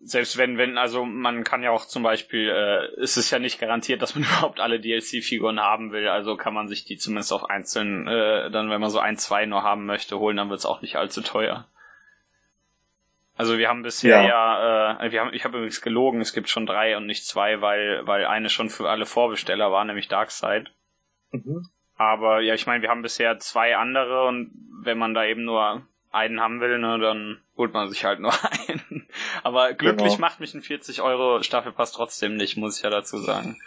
selbst 0.00 0.36
wenn, 0.38 0.58
wenn, 0.58 0.78
also 0.78 1.04
man 1.04 1.42
kann 1.44 1.62
ja 1.62 1.70
auch 1.70 1.84
zum 1.84 2.02
Beispiel, 2.02 2.48
äh, 2.48 3.00
es 3.00 3.16
ist 3.16 3.30
ja 3.30 3.38
nicht 3.38 3.60
garantiert, 3.60 4.00
dass 4.00 4.14
man 4.14 4.24
überhaupt 4.28 4.60
alle 4.60 4.80
DLC-Figuren 4.80 5.60
haben 5.60 5.92
will, 5.92 6.08
also 6.08 6.36
kann 6.36 6.54
man 6.54 6.68
sich 6.68 6.84
die 6.84 6.96
zumindest 6.96 7.32
auch 7.32 7.44
einzeln, 7.44 8.06
äh, 8.06 8.50
dann 8.50 8.70
wenn 8.70 8.80
man 8.80 8.90
so 8.90 9.00
ein, 9.00 9.16
zwei 9.16 9.46
nur 9.46 9.62
haben 9.62 9.86
möchte, 9.86 10.18
holen, 10.18 10.36
dann 10.36 10.50
wird's 10.50 10.66
auch 10.66 10.82
nicht 10.82 10.96
allzu 10.96 11.22
teuer. 11.22 11.66
Also 13.36 13.56
wir 13.56 13.68
haben 13.68 13.82
bisher 13.82 14.22
ja, 14.22 14.28
ja 14.28 15.00
äh, 15.00 15.12
wir 15.12 15.20
haben, 15.20 15.32
ich 15.32 15.44
habe 15.44 15.58
übrigens 15.58 15.80
gelogen, 15.80 16.20
es 16.20 16.32
gibt 16.32 16.48
schon 16.48 16.66
drei 16.66 16.96
und 16.96 17.06
nicht 17.06 17.24
zwei, 17.24 17.60
weil, 17.60 18.04
weil 18.06 18.26
eine 18.26 18.48
schon 18.48 18.68
für 18.68 18.88
alle 18.90 19.06
Vorbesteller 19.06 19.70
war, 19.70 19.84
nämlich 19.84 20.08
Darkseid. 20.08 20.72
Mhm. 21.30 21.68
Aber 21.96 22.40
ja, 22.40 22.54
ich 22.54 22.66
meine, 22.66 22.82
wir 22.82 22.90
haben 22.90 23.02
bisher 23.02 23.38
zwei 23.38 23.76
andere 23.76 24.26
und 24.26 24.50
wenn 24.82 24.98
man 24.98 25.14
da 25.14 25.24
eben 25.24 25.44
nur 25.44 25.82
einen 26.10 26.40
haben 26.40 26.60
will, 26.60 26.78
ne, 26.78 26.98
dann 26.98 27.40
holt 27.58 27.74
man 27.74 27.90
sich 27.90 28.04
halt 28.04 28.20
nur 28.20 28.32
einen. 28.68 29.08
Aber 29.42 29.72
glücklich 29.74 30.14
genau. 30.14 30.20
macht 30.20 30.40
mich 30.40 30.54
ein 30.54 30.62
40 30.62 31.02
Euro 31.02 31.42
Staffelpass 31.42 31.92
trotzdem 31.92 32.36
nicht, 32.36 32.56
muss 32.56 32.78
ich 32.78 32.84
ja 32.84 32.90
dazu 32.90 33.18
sagen. 33.18 33.60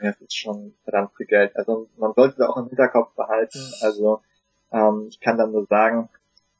Ja, 0.00 0.12
das 0.12 0.20
ist 0.20 0.36
schon 0.36 0.74
verdammt 0.84 1.12
viel 1.16 1.26
Geld. 1.26 1.56
Also 1.56 1.88
man 1.96 2.12
sollte 2.14 2.36
das 2.38 2.48
auch 2.48 2.56
im 2.56 2.68
Hinterkopf 2.68 3.14
behalten. 3.14 3.60
Also 3.80 4.20
ähm, 4.72 5.06
ich 5.08 5.20
kann 5.20 5.38
dann 5.38 5.52
nur 5.52 5.66
sagen, 5.66 6.08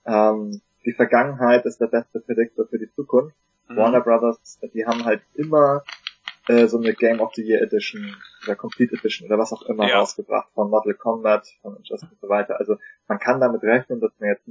ähm, 0.06 0.60
die 0.84 0.92
Vergangenheit 0.92 1.66
ist 1.66 1.80
der 1.80 1.88
beste 1.88 2.20
Prediktor 2.20 2.66
für 2.66 2.78
die 2.78 2.90
Zukunft. 2.94 3.36
Mhm. 3.68 3.76
Warner 3.76 4.00
Brothers, 4.00 4.58
die 4.72 4.86
haben 4.86 5.04
halt 5.04 5.22
immer 5.34 5.82
äh, 6.48 6.66
so 6.66 6.78
eine 6.78 6.94
Game 6.94 7.20
of 7.20 7.34
the 7.34 7.42
Year 7.42 7.60
Edition 7.60 8.16
oder 8.44 8.56
Complete 8.56 8.96
Edition 8.96 9.26
oder 9.26 9.38
was 9.38 9.52
auch 9.52 9.62
immer 9.62 9.88
ja. 9.88 9.98
rausgebracht 9.98 10.48
von 10.54 10.70
Mortal 10.70 10.94
Kombat, 10.94 11.48
von 11.62 11.76
Injustice 11.76 12.10
und 12.10 12.20
so 12.20 12.28
weiter. 12.28 12.58
Also 12.58 12.78
man 13.06 13.18
kann 13.18 13.40
damit 13.40 13.62
rechnen, 13.62 14.00
dass 14.00 14.12
man 14.18 14.30
jetzt 14.30 14.48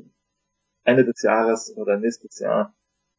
Ende 0.88 1.06
des 1.06 1.21
Jahres 1.21 1.76
oder 1.76 1.97
nächstes 1.97 2.39
Jahr 2.39 2.73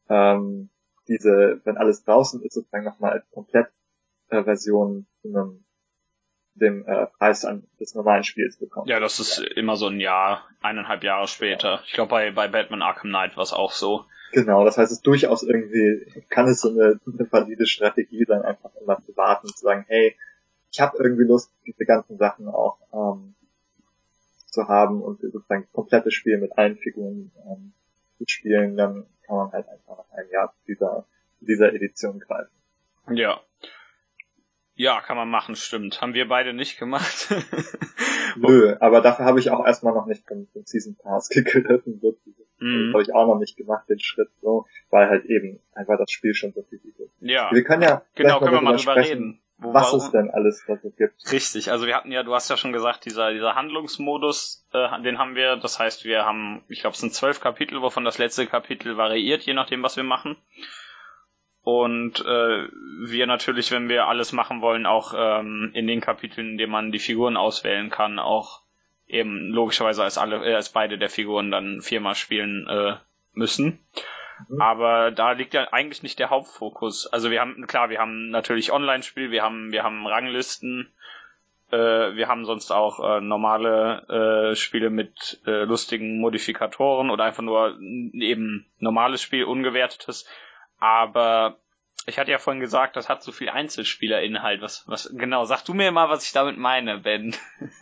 ähm, 0.09 0.69
diese, 1.07 1.61
wenn 1.63 1.77
alles 1.77 2.03
draußen 2.03 2.41
ist, 2.43 2.53
sozusagen 2.53 2.85
nochmal 2.85 3.13
als 3.13 3.29
Komplettversion 3.31 5.05
äh, 5.07 5.21
zu 5.21 5.27
einem 5.29 5.65
dem 6.55 6.85
äh, 6.85 7.05
Preis 7.17 7.45
an 7.45 7.63
des 7.79 7.95
normalen 7.95 8.23
Spiels 8.23 8.57
bekommen. 8.57 8.87
Ja, 8.87 8.99
das 8.99 9.19
ist 9.19 9.39
immer 9.39 9.77
so 9.77 9.87
ein 9.87 9.99
Jahr, 9.99 10.45
eineinhalb 10.61 11.03
Jahre 11.03 11.27
später. 11.27 11.81
Ich 11.85 11.93
glaube, 11.93 12.09
bei, 12.09 12.31
bei 12.31 12.47
Batman 12.47 12.81
Arkham 12.81 13.09
Knight 13.09 13.37
war 13.37 13.43
es 13.43 13.53
auch 13.53 13.71
so. 13.71 14.05
Genau, 14.33 14.65
das 14.65 14.77
heißt, 14.77 14.91
es 14.91 15.01
durchaus 15.01 15.43
irgendwie, 15.43 16.05
kann 16.29 16.47
es 16.47 16.61
so 16.61 16.69
eine, 16.69 16.99
eine 17.05 17.31
valide 17.31 17.65
Strategie 17.65 18.25
sein, 18.27 18.41
einfach 18.41 18.71
immer 18.81 19.01
zu 19.05 19.15
warten 19.15 19.47
und 19.47 19.57
zu 19.57 19.63
sagen, 19.63 19.85
hey, 19.87 20.17
ich 20.71 20.81
habe 20.81 20.97
irgendwie 21.01 21.23
Lust, 21.23 21.51
diese 21.65 21.85
ganzen 21.85 22.17
Sachen 22.17 22.47
auch 22.47 22.77
ähm, 22.93 23.35
zu 24.49 24.67
haben 24.67 25.01
und 25.01 25.21
sozusagen 25.21 25.63
das 25.63 25.71
komplette 25.71 26.11
Spiel 26.11 26.37
mit 26.37 26.57
allen 26.57 26.77
Figuren 26.77 27.31
ähm, 27.45 27.73
zu 28.17 28.25
spielen, 28.27 28.75
dann 28.77 29.05
kann 29.25 29.37
man 29.37 29.51
halt 29.51 29.67
einfach 29.67 29.97
nach 29.97 30.17
einem 30.17 30.31
Jahr 30.31 30.53
zu 30.53 30.65
dieser, 30.67 31.05
dieser 31.39 31.73
Edition 31.73 32.19
greifen. 32.19 32.51
Ja. 33.11 33.41
Ja, 34.75 35.01
kann 35.01 35.17
man 35.17 35.29
machen, 35.29 35.55
stimmt. 35.55 35.99
Haben 36.01 36.13
wir 36.13 36.27
beide 36.27 36.53
nicht 36.53 36.79
gemacht. 36.79 37.33
Nö, 38.37 38.77
aber 38.79 39.01
dafür 39.01 39.25
habe 39.25 39.39
ich 39.39 39.51
auch 39.51 39.65
erstmal 39.65 39.93
noch 39.93 40.05
nicht 40.05 40.29
den, 40.29 40.47
den 40.53 40.65
Season 40.65 40.95
Pass 40.95 41.27
gegriffen. 41.29 41.99
Mhm. 42.59 42.85
Das 42.85 42.93
habe 42.93 43.03
ich 43.03 43.13
auch 43.13 43.27
noch 43.27 43.39
nicht 43.39 43.57
gemacht, 43.57 43.89
den 43.89 43.99
Schritt 43.99 44.29
so, 44.41 44.67
weil 44.89 45.09
halt 45.09 45.25
eben 45.25 45.59
einfach 45.73 45.97
das 45.97 46.11
Spiel 46.11 46.33
schon 46.33 46.53
so 46.53 46.63
viel 46.63 46.79
ist. 46.85 47.11
Ja. 47.19 47.49
Wir 47.51 47.63
können 47.63 47.83
ja 47.83 48.03
genau, 48.15 48.39
können 48.39 48.53
wir 48.53 48.61
mal 48.61 48.77
drüber 48.77 48.95
reden. 48.95 49.41
Was 49.61 49.93
es 49.93 50.11
denn 50.11 50.29
alles, 50.31 50.63
was 50.67 50.83
es 50.83 50.95
gibt. 50.95 51.31
Richtig, 51.31 51.71
also 51.71 51.85
wir 51.85 51.95
hatten 51.95 52.11
ja, 52.11 52.23
du 52.23 52.33
hast 52.33 52.49
ja 52.49 52.55
schon 52.55 52.71
gesagt, 52.71 53.05
dieser, 53.05 53.33
dieser 53.33 53.55
Handlungsmodus, 53.55 54.65
äh, 54.71 55.01
den 55.01 55.19
haben 55.19 55.35
wir, 55.35 55.57
das 55.57 55.79
heißt, 55.79 56.05
wir 56.05 56.25
haben, 56.25 56.63
ich 56.69 56.81
glaube, 56.81 56.93
es 56.93 57.01
sind 57.01 57.13
zwölf 57.13 57.41
Kapitel, 57.41 57.81
wovon 57.81 58.05
das 58.05 58.17
letzte 58.17 58.47
Kapitel 58.47 58.95
variiert, 58.95 59.43
je 59.43 59.53
nachdem, 59.53 59.83
was 59.83 59.97
wir 59.97 60.03
machen. 60.03 60.37
Und 61.61 62.21
äh, 62.21 62.67
wir 63.05 63.27
natürlich, 63.27 63.71
wenn 63.71 63.89
wir 63.89 64.07
alles 64.07 64.31
machen 64.31 64.61
wollen, 64.61 64.85
auch 64.85 65.13
ähm, 65.15 65.71
in 65.73 65.87
den 65.87 65.99
Kapiteln, 65.99 66.51
in 66.51 66.57
denen 66.57 66.71
man 66.71 66.91
die 66.91 66.99
Figuren 66.99 67.35
auswählen 67.35 67.89
kann, 67.89 68.17
auch 68.17 68.61
eben 69.07 69.49
logischerweise 69.49 70.03
als 70.03 70.17
alle, 70.17 70.45
äh, 70.45 70.55
als 70.55 70.69
beide 70.69 70.97
der 70.97 71.09
Figuren 71.09 71.51
dann 71.51 71.81
viermal 71.81 72.15
spielen 72.15 72.65
äh, 72.67 72.95
müssen. 73.33 73.79
Mhm. 74.47 74.61
Aber 74.61 75.11
da 75.11 75.31
liegt 75.33 75.53
ja 75.53 75.67
eigentlich 75.71 76.03
nicht 76.03 76.19
der 76.19 76.29
Hauptfokus. 76.29 77.07
Also 77.07 77.31
wir 77.31 77.41
haben, 77.41 77.67
klar, 77.67 77.89
wir 77.89 77.99
haben 77.99 78.29
natürlich 78.29 78.71
Online-Spiel, 78.71 79.31
wir 79.31 79.43
haben, 79.43 79.71
wir 79.71 79.83
haben 79.83 80.07
Ranglisten, 80.07 80.91
äh, 81.71 81.77
wir 81.77 82.27
haben 82.27 82.45
sonst 82.45 82.71
auch 82.71 82.99
äh, 82.99 83.21
normale 83.21 84.51
äh, 84.51 84.55
Spiele 84.55 84.89
mit 84.89 85.41
äh, 85.45 85.63
lustigen 85.63 86.19
Modifikatoren 86.19 87.09
oder 87.09 87.25
einfach 87.25 87.43
nur 87.43 87.79
eben 87.79 88.65
normales 88.79 89.21
Spiel, 89.21 89.43
ungewertetes. 89.43 90.25
Aber 90.79 91.57
ich 92.05 92.17
hatte 92.17 92.31
ja 92.31 92.39
vorhin 92.39 92.61
gesagt, 92.61 92.95
das 92.95 93.09
hat 93.09 93.21
so 93.21 93.31
viel 93.31 93.49
Einzelspielerinhalt. 93.49 94.61
Was, 94.61 94.83
was, 94.87 95.13
genau, 95.13 95.45
sag 95.45 95.63
du 95.63 95.73
mir 95.73 95.91
mal, 95.91 96.09
was 96.09 96.23
ich 96.23 96.31
damit 96.31 96.57
meine, 96.57 96.99
Ben. 96.99 97.35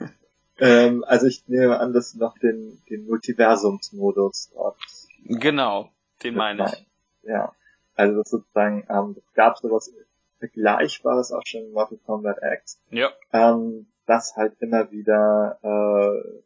ähm, 0.60 1.04
also 1.08 1.28
ich 1.28 1.48
nehme 1.48 1.80
an, 1.80 1.94
dass 1.94 2.14
du 2.14 2.20
noch 2.20 2.38
den, 2.40 2.82
den 2.90 3.06
Multiversumsmodus 3.06 4.52
dort. 4.54 4.78
Genau, 5.24 5.92
den 6.24 6.36
meine 6.36 6.66
ich. 6.66 6.88
Ja. 7.24 7.54
Also 7.96 8.18
das 8.18 8.30
sozusagen, 8.30 8.86
ähm, 8.90 9.16
das 9.16 9.34
gab 9.34 9.58
sowas 9.58 9.94
Vergleichbares 10.40 11.32
auch 11.32 11.42
schon 11.46 11.62
in 11.62 11.72
Mortal 11.72 11.98
Kombat 12.06 12.38
X. 12.42 12.80
Ja. 12.92 13.12
Ähm, 13.34 13.88
das 14.06 14.36
halt 14.36 14.56
immer 14.60 14.92
wieder 14.92 15.60
äh, 15.64 16.42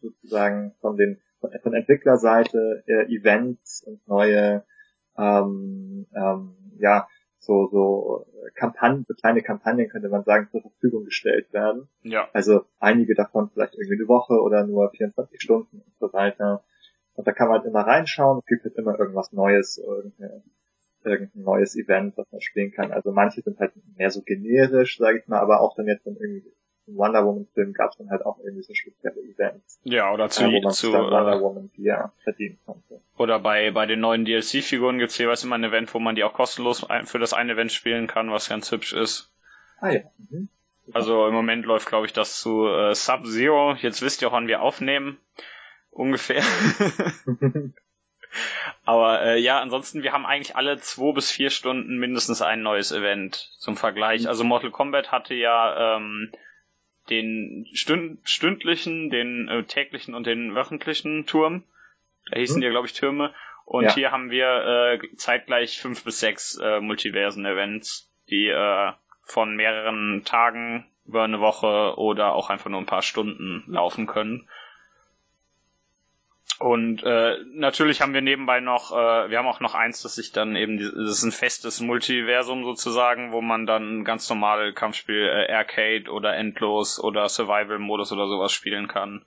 sozusagen 0.00 0.74
von 0.80 0.96
den 0.96 1.20
von, 1.40 1.50
von 1.62 1.74
Entwicklerseite 1.74 2.84
äh, 2.86 3.14
Events 3.14 3.82
und 3.84 4.06
neue 4.06 4.64
ähm, 5.16 6.06
ähm, 6.14 6.56
ja, 6.78 7.06
so, 7.38 7.68
so 7.70 8.26
Kampagnen, 8.54 9.04
so 9.06 9.14
kleine 9.14 9.42
Kampagnen 9.42 9.88
könnte 9.88 10.08
man 10.08 10.24
sagen, 10.24 10.48
zur 10.50 10.62
Verfügung 10.62 11.04
gestellt 11.04 11.52
werden. 11.52 11.88
Ja. 12.02 12.28
Also 12.32 12.64
einige 12.78 13.14
davon 13.14 13.50
vielleicht 13.50 13.74
irgendwie 13.74 13.96
eine 14.00 14.08
Woche 14.08 14.40
oder 14.40 14.66
nur 14.66 14.90
24 14.90 15.40
Stunden 15.40 15.80
und 15.80 15.98
so 15.98 16.12
weiter. 16.12 16.64
Und 17.14 17.26
da 17.26 17.32
kann 17.32 17.48
man 17.48 17.58
halt 17.58 17.66
immer 17.66 17.82
reinschauen, 17.82 18.40
es 18.40 18.46
gibt 18.46 18.64
halt 18.64 18.76
immer 18.76 18.98
irgendwas 18.98 19.32
Neues, 19.32 19.78
irgendein 19.78 20.42
neues 21.34 21.76
Event, 21.76 22.16
was 22.16 22.30
man 22.32 22.40
spielen 22.40 22.72
kann. 22.72 22.92
Also 22.92 23.12
manche 23.12 23.42
sind 23.42 23.58
halt 23.60 23.72
mehr 23.96 24.10
so 24.10 24.22
generisch, 24.22 24.98
sage 24.98 25.18
ich 25.18 25.28
mal, 25.28 25.40
aber 25.40 25.60
auch 25.60 25.76
dann 25.76 25.86
jetzt 25.86 26.06
dann 26.06 26.16
irgendwie 26.16 26.52
im 26.86 26.96
Wonder 26.96 27.24
Woman 27.24 27.46
Film 27.54 27.72
gab 27.72 27.92
es 27.92 27.96
dann 27.96 28.10
halt 28.10 28.26
auch 28.26 28.38
irgendwie 28.38 28.62
so 28.62 28.74
spezielle 28.74 29.20
Events. 29.22 29.80
Ja, 29.84 30.12
oder 30.12 30.28
zu, 30.28 30.44
äh, 30.44 30.68
zu 30.70 30.92
dann 30.92 31.04
Wonder 31.04 31.40
Woman 31.40 31.70
Gear 31.74 32.12
verdienen 32.22 32.58
konnte. 32.66 33.00
Oder 33.16 33.38
bei, 33.38 33.70
bei 33.70 33.86
den 33.86 34.00
neuen 34.00 34.24
DLC-Figuren 34.24 34.98
gibt's 34.98 35.16
jeweils 35.16 35.44
immer 35.44 35.56
ein 35.56 35.64
Event, 35.64 35.94
wo 35.94 35.98
man 35.98 36.14
die 36.14 36.24
auch 36.24 36.34
kostenlos 36.34 36.86
für 37.04 37.18
das 37.18 37.32
eine 37.32 37.52
Event 37.52 37.72
spielen 37.72 38.06
kann, 38.06 38.30
was 38.30 38.48
ganz 38.48 38.70
hübsch 38.70 38.92
ist. 38.92 39.30
Ah 39.78 39.90
ja. 39.90 40.00
Mhm. 40.30 40.48
Also 40.92 41.26
im 41.26 41.32
Moment 41.32 41.64
läuft, 41.64 41.88
glaube 41.88 42.06
ich, 42.06 42.12
das 42.12 42.40
zu 42.40 42.66
äh, 42.66 42.94
Sub-Zero. 42.94 43.76
Jetzt 43.80 44.02
wisst 44.02 44.20
ihr 44.20 44.28
auch, 44.28 44.32
wann 44.32 44.48
wir 44.48 44.60
aufnehmen. 44.60 45.18
Ungefähr. 45.94 46.42
Aber 48.84 49.22
äh, 49.22 49.38
ja, 49.38 49.60
ansonsten, 49.60 50.02
wir 50.02 50.12
haben 50.12 50.26
eigentlich 50.26 50.56
alle 50.56 50.78
zwei 50.78 51.12
bis 51.12 51.30
vier 51.30 51.50
Stunden 51.50 51.98
mindestens 51.98 52.42
ein 52.42 52.62
neues 52.62 52.90
Event 52.90 53.36
zum 53.58 53.76
Vergleich. 53.76 54.22
Mhm. 54.22 54.26
Also 54.26 54.42
Mortal 54.42 54.72
Kombat 54.72 55.12
hatte 55.12 55.34
ja 55.34 55.96
ähm, 55.96 56.32
den 57.10 57.66
stünd 57.74 58.18
stündlichen, 58.24 59.08
den 59.10 59.48
äh, 59.48 59.62
täglichen 59.62 60.14
und 60.14 60.26
den 60.26 60.54
wöchentlichen 60.56 61.26
Turm. 61.26 61.62
Da 62.30 62.40
hießen 62.40 62.56
mhm. 62.56 62.62
die, 62.62 62.70
glaube 62.70 62.88
ich, 62.88 62.94
Türme. 62.94 63.32
Und 63.64 63.84
ja. 63.84 63.94
hier 63.94 64.10
haben 64.10 64.30
wir 64.30 64.98
äh, 65.00 65.16
zeitgleich 65.16 65.80
fünf 65.80 66.04
bis 66.04 66.18
sechs 66.18 66.58
äh, 66.60 66.80
Multiversen-Events, 66.80 68.10
die 68.28 68.48
äh, 68.48 68.92
von 69.22 69.54
mehreren 69.54 70.22
Tagen 70.24 70.90
über 71.06 71.22
eine 71.22 71.40
Woche 71.40 71.96
oder 71.98 72.34
auch 72.34 72.50
einfach 72.50 72.68
nur 72.68 72.80
ein 72.80 72.86
paar 72.86 73.02
Stunden 73.02 73.62
laufen 73.68 74.06
können. 74.06 74.48
Und 76.58 77.02
äh, 77.02 77.36
natürlich 77.52 78.00
haben 78.00 78.14
wir 78.14 78.20
nebenbei 78.20 78.60
noch, 78.60 78.92
äh, 78.92 79.30
wir 79.30 79.38
haben 79.38 79.46
auch 79.46 79.60
noch 79.60 79.74
eins, 79.74 80.02
das 80.02 80.14
sich 80.14 80.30
dann 80.32 80.54
eben, 80.54 80.78
das 80.78 81.18
ist 81.18 81.24
ein 81.24 81.32
festes 81.32 81.80
Multiversum 81.80 82.64
sozusagen, 82.64 83.32
wo 83.32 83.40
man 83.40 83.66
dann 83.66 84.04
ganz 84.04 84.28
normal 84.28 84.72
Kampfspiel 84.72 85.26
äh, 85.26 85.52
Arcade 85.52 86.10
oder 86.10 86.36
Endlos 86.36 87.02
oder 87.02 87.28
Survival-Modus 87.28 88.12
oder 88.12 88.28
sowas 88.28 88.52
spielen 88.52 88.86
kann. 88.88 89.24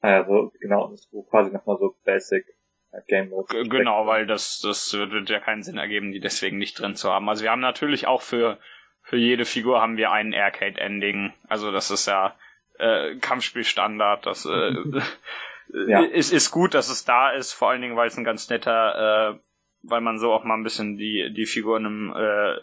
Also 0.00 0.52
genau, 0.60 0.88
das 0.88 1.00
ist 1.00 1.30
quasi 1.30 1.52
nochmal 1.52 1.76
so 1.78 1.96
Basic 2.04 2.46
äh, 2.92 3.00
Game 3.08 3.30
Mode. 3.30 3.68
Genau, 3.68 4.06
weil 4.06 4.26
das, 4.26 4.60
das 4.60 4.92
wird 4.92 5.28
ja 5.28 5.40
keinen 5.40 5.62
Sinn 5.62 5.76
ergeben, 5.76 6.12
die 6.12 6.20
deswegen 6.20 6.58
nicht 6.58 6.78
drin 6.78 6.94
zu 6.94 7.10
haben. 7.10 7.28
Also 7.28 7.42
wir 7.42 7.50
haben 7.50 7.60
natürlich 7.60 8.06
auch 8.06 8.22
für, 8.22 8.58
für 9.02 9.16
jede 9.16 9.44
Figur 9.44 9.82
haben 9.82 9.96
wir 9.96 10.12
einen 10.12 10.34
Arcade-Ending. 10.34 11.32
Also 11.48 11.72
das 11.72 11.90
ist 11.90 12.06
ja 12.06 12.36
äh, 12.78 13.16
Kampfspielstandard, 13.16 14.24
das 14.24 14.46
äh, 14.46 14.72
ja. 15.86 16.02
ist, 16.02 16.32
ist 16.32 16.50
gut, 16.50 16.74
dass 16.74 16.88
es 16.88 17.04
da 17.04 17.30
ist, 17.30 17.52
vor 17.52 17.70
allen 17.70 17.82
Dingen, 17.82 17.96
weil 17.96 18.08
es 18.08 18.16
ein 18.16 18.24
ganz 18.24 18.48
netter, 18.48 19.34
äh, 19.34 19.38
weil 19.82 20.00
man 20.00 20.18
so 20.18 20.32
auch 20.32 20.44
mal 20.44 20.54
ein 20.54 20.64
bisschen 20.64 20.96
die, 20.96 21.32
die 21.34 21.46
Figuren 21.46 21.84
im 21.84 22.14
äh, 22.16 22.56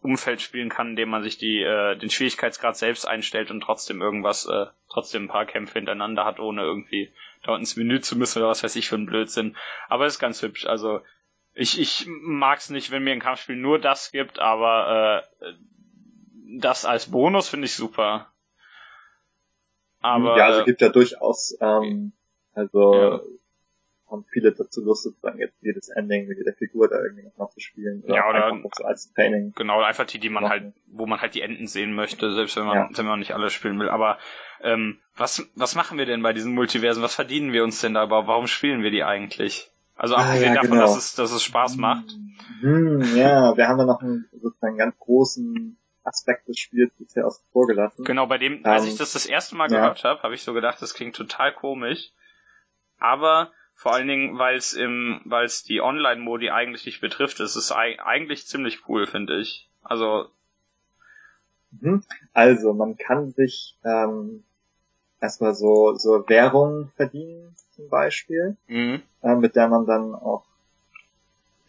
Umfeld 0.00 0.40
spielen 0.40 0.68
kann, 0.68 0.90
indem 0.90 1.10
man 1.10 1.22
sich 1.22 1.38
die, 1.38 1.60
äh, 1.62 1.96
den 1.96 2.10
Schwierigkeitsgrad 2.10 2.76
selbst 2.76 3.06
einstellt 3.06 3.50
und 3.50 3.60
trotzdem 3.60 4.02
irgendwas, 4.02 4.46
äh, 4.46 4.66
trotzdem 4.90 5.24
ein 5.24 5.28
paar 5.28 5.46
Kämpfe 5.46 5.74
hintereinander 5.74 6.24
hat, 6.24 6.40
ohne 6.40 6.62
irgendwie 6.62 7.12
dort 7.44 7.60
ins 7.60 7.76
Menü 7.76 8.00
zu 8.00 8.16
müssen 8.16 8.38
oder 8.38 8.48
was 8.48 8.64
weiß 8.64 8.74
ich 8.76 8.88
für 8.88 8.96
ein 8.96 9.06
Blödsinn. 9.06 9.56
Aber 9.88 10.06
es 10.06 10.14
ist 10.14 10.20
ganz 10.20 10.42
hübsch. 10.42 10.66
Also 10.66 11.00
Ich, 11.54 11.78
ich 11.78 12.06
mag's 12.08 12.70
nicht, 12.70 12.90
wenn 12.90 13.04
mir 13.04 13.12
ein 13.12 13.20
Kampfspiel 13.20 13.56
nur 13.56 13.78
das 13.78 14.10
gibt, 14.10 14.38
aber 14.38 15.24
äh, 15.42 15.52
das 16.58 16.84
als 16.84 17.10
Bonus 17.10 17.48
finde 17.48 17.66
ich 17.66 17.74
super. 17.74 18.31
Aber 20.02 20.36
ja, 20.36 20.46
also 20.46 20.64
gibt 20.64 20.80
ja 20.80 20.88
durchaus, 20.88 21.56
ähm, 21.60 22.12
also 22.54 22.94
ja. 22.94 23.20
haben 24.10 24.24
viele 24.30 24.52
dazu 24.52 24.82
Lust, 24.84 25.04
sozusagen 25.04 25.38
jetzt 25.38 25.56
jedes 25.62 25.88
Ending 25.88 26.26
mit 26.26 26.38
jeder 26.38 26.52
Figur 26.52 26.88
da 26.88 27.00
irgendwie 27.02 27.24
noch 27.24 27.36
mal 27.36 27.48
zu 27.50 27.60
spielen. 27.60 28.02
Oder 28.02 28.14
ja, 28.14 28.28
oder 28.28 28.46
einfach 28.46 28.70
so 28.74 28.84
als 28.84 29.12
Training. 29.14 29.52
Genau, 29.56 29.80
einfach 29.80 30.06
die, 30.06 30.18
die 30.18 30.28
man 30.28 30.42
machen. 30.42 30.52
halt, 30.52 30.74
wo 30.86 31.06
man 31.06 31.20
halt 31.20 31.34
die 31.34 31.40
Enden 31.40 31.66
sehen 31.66 31.94
möchte, 31.94 32.32
selbst 32.34 32.56
wenn 32.56 32.66
man, 32.66 32.76
ja. 32.76 32.88
wenn 32.92 33.06
man 33.06 33.20
nicht 33.20 33.32
alles 33.32 33.52
spielen 33.52 33.78
will. 33.78 33.88
Aber 33.88 34.18
ähm, 34.60 34.98
was, 35.16 35.48
was 35.54 35.74
machen 35.74 35.98
wir 35.98 36.06
denn 36.06 36.22
bei 36.22 36.32
diesen 36.32 36.54
Multiversen? 36.54 37.02
Was 37.02 37.14
verdienen 37.14 37.52
wir 37.52 37.64
uns 37.64 37.80
denn 37.80 37.94
da 37.94 38.04
überhaupt? 38.04 38.28
Warum 38.28 38.46
spielen 38.46 38.82
wir 38.82 38.90
die 38.90 39.04
eigentlich? 39.04 39.70
Also 39.94 40.16
ah, 40.16 40.22
abgesehen 40.22 40.52
ah, 40.52 40.54
ja, 40.54 40.62
davon, 40.62 40.78
genau. 40.78 40.82
dass, 40.82 40.96
es, 40.96 41.14
dass 41.14 41.32
es 41.32 41.42
Spaß 41.42 41.76
macht. 41.76 42.16
Hm, 42.60 43.02
ja, 43.16 43.56
wir 43.56 43.68
haben 43.68 43.78
ja 43.78 43.84
noch 43.84 44.00
einen 44.00 44.28
sozusagen 44.32 44.76
ganz 44.76 44.98
großen 44.98 45.78
Aspekt 46.04 46.48
des 46.48 46.58
Spiels 46.58 46.92
bisher 46.98 47.26
außen 47.26 47.44
vor 47.52 47.66
gelassen. 47.66 48.04
Genau, 48.04 48.26
bei 48.26 48.38
dem, 48.38 48.64
als 48.64 48.84
ich 48.84 48.92
ähm, 48.92 48.98
das 48.98 49.12
das 49.12 49.26
erste 49.26 49.56
Mal 49.56 49.68
gehört 49.68 50.02
ja. 50.02 50.10
habe, 50.10 50.22
habe 50.22 50.34
ich 50.34 50.42
so 50.42 50.52
gedacht, 50.52 50.80
das 50.80 50.94
klingt 50.94 51.16
total 51.16 51.52
komisch. 51.52 52.10
Aber 52.98 53.52
vor 53.74 53.92
allen 53.92 54.08
Dingen, 54.08 54.38
weil 54.38 54.56
es 54.56 54.74
im, 54.74 55.20
weil 55.24 55.44
es 55.44 55.64
die 55.64 55.80
Online-Modi 55.80 56.50
eigentlich 56.50 56.86
nicht 56.86 57.00
betrifft, 57.00 57.40
ist 57.40 57.56
es 57.56 57.72
eigentlich 57.72 58.46
ziemlich 58.46 58.88
cool, 58.88 59.06
finde 59.06 59.40
ich. 59.40 59.68
Also. 59.82 60.28
Mhm. 61.80 62.04
Also, 62.32 62.74
man 62.74 62.96
kann 62.96 63.32
sich 63.32 63.76
ähm, 63.84 64.44
erstmal 65.20 65.54
so, 65.54 65.94
so 65.94 66.28
Währung 66.28 66.92
verdienen, 66.96 67.56
zum 67.70 67.88
Beispiel, 67.88 68.56
mhm. 68.66 69.02
äh, 69.22 69.34
mit 69.34 69.56
der 69.56 69.68
man 69.68 69.86
dann 69.86 70.14
auch 70.14 70.44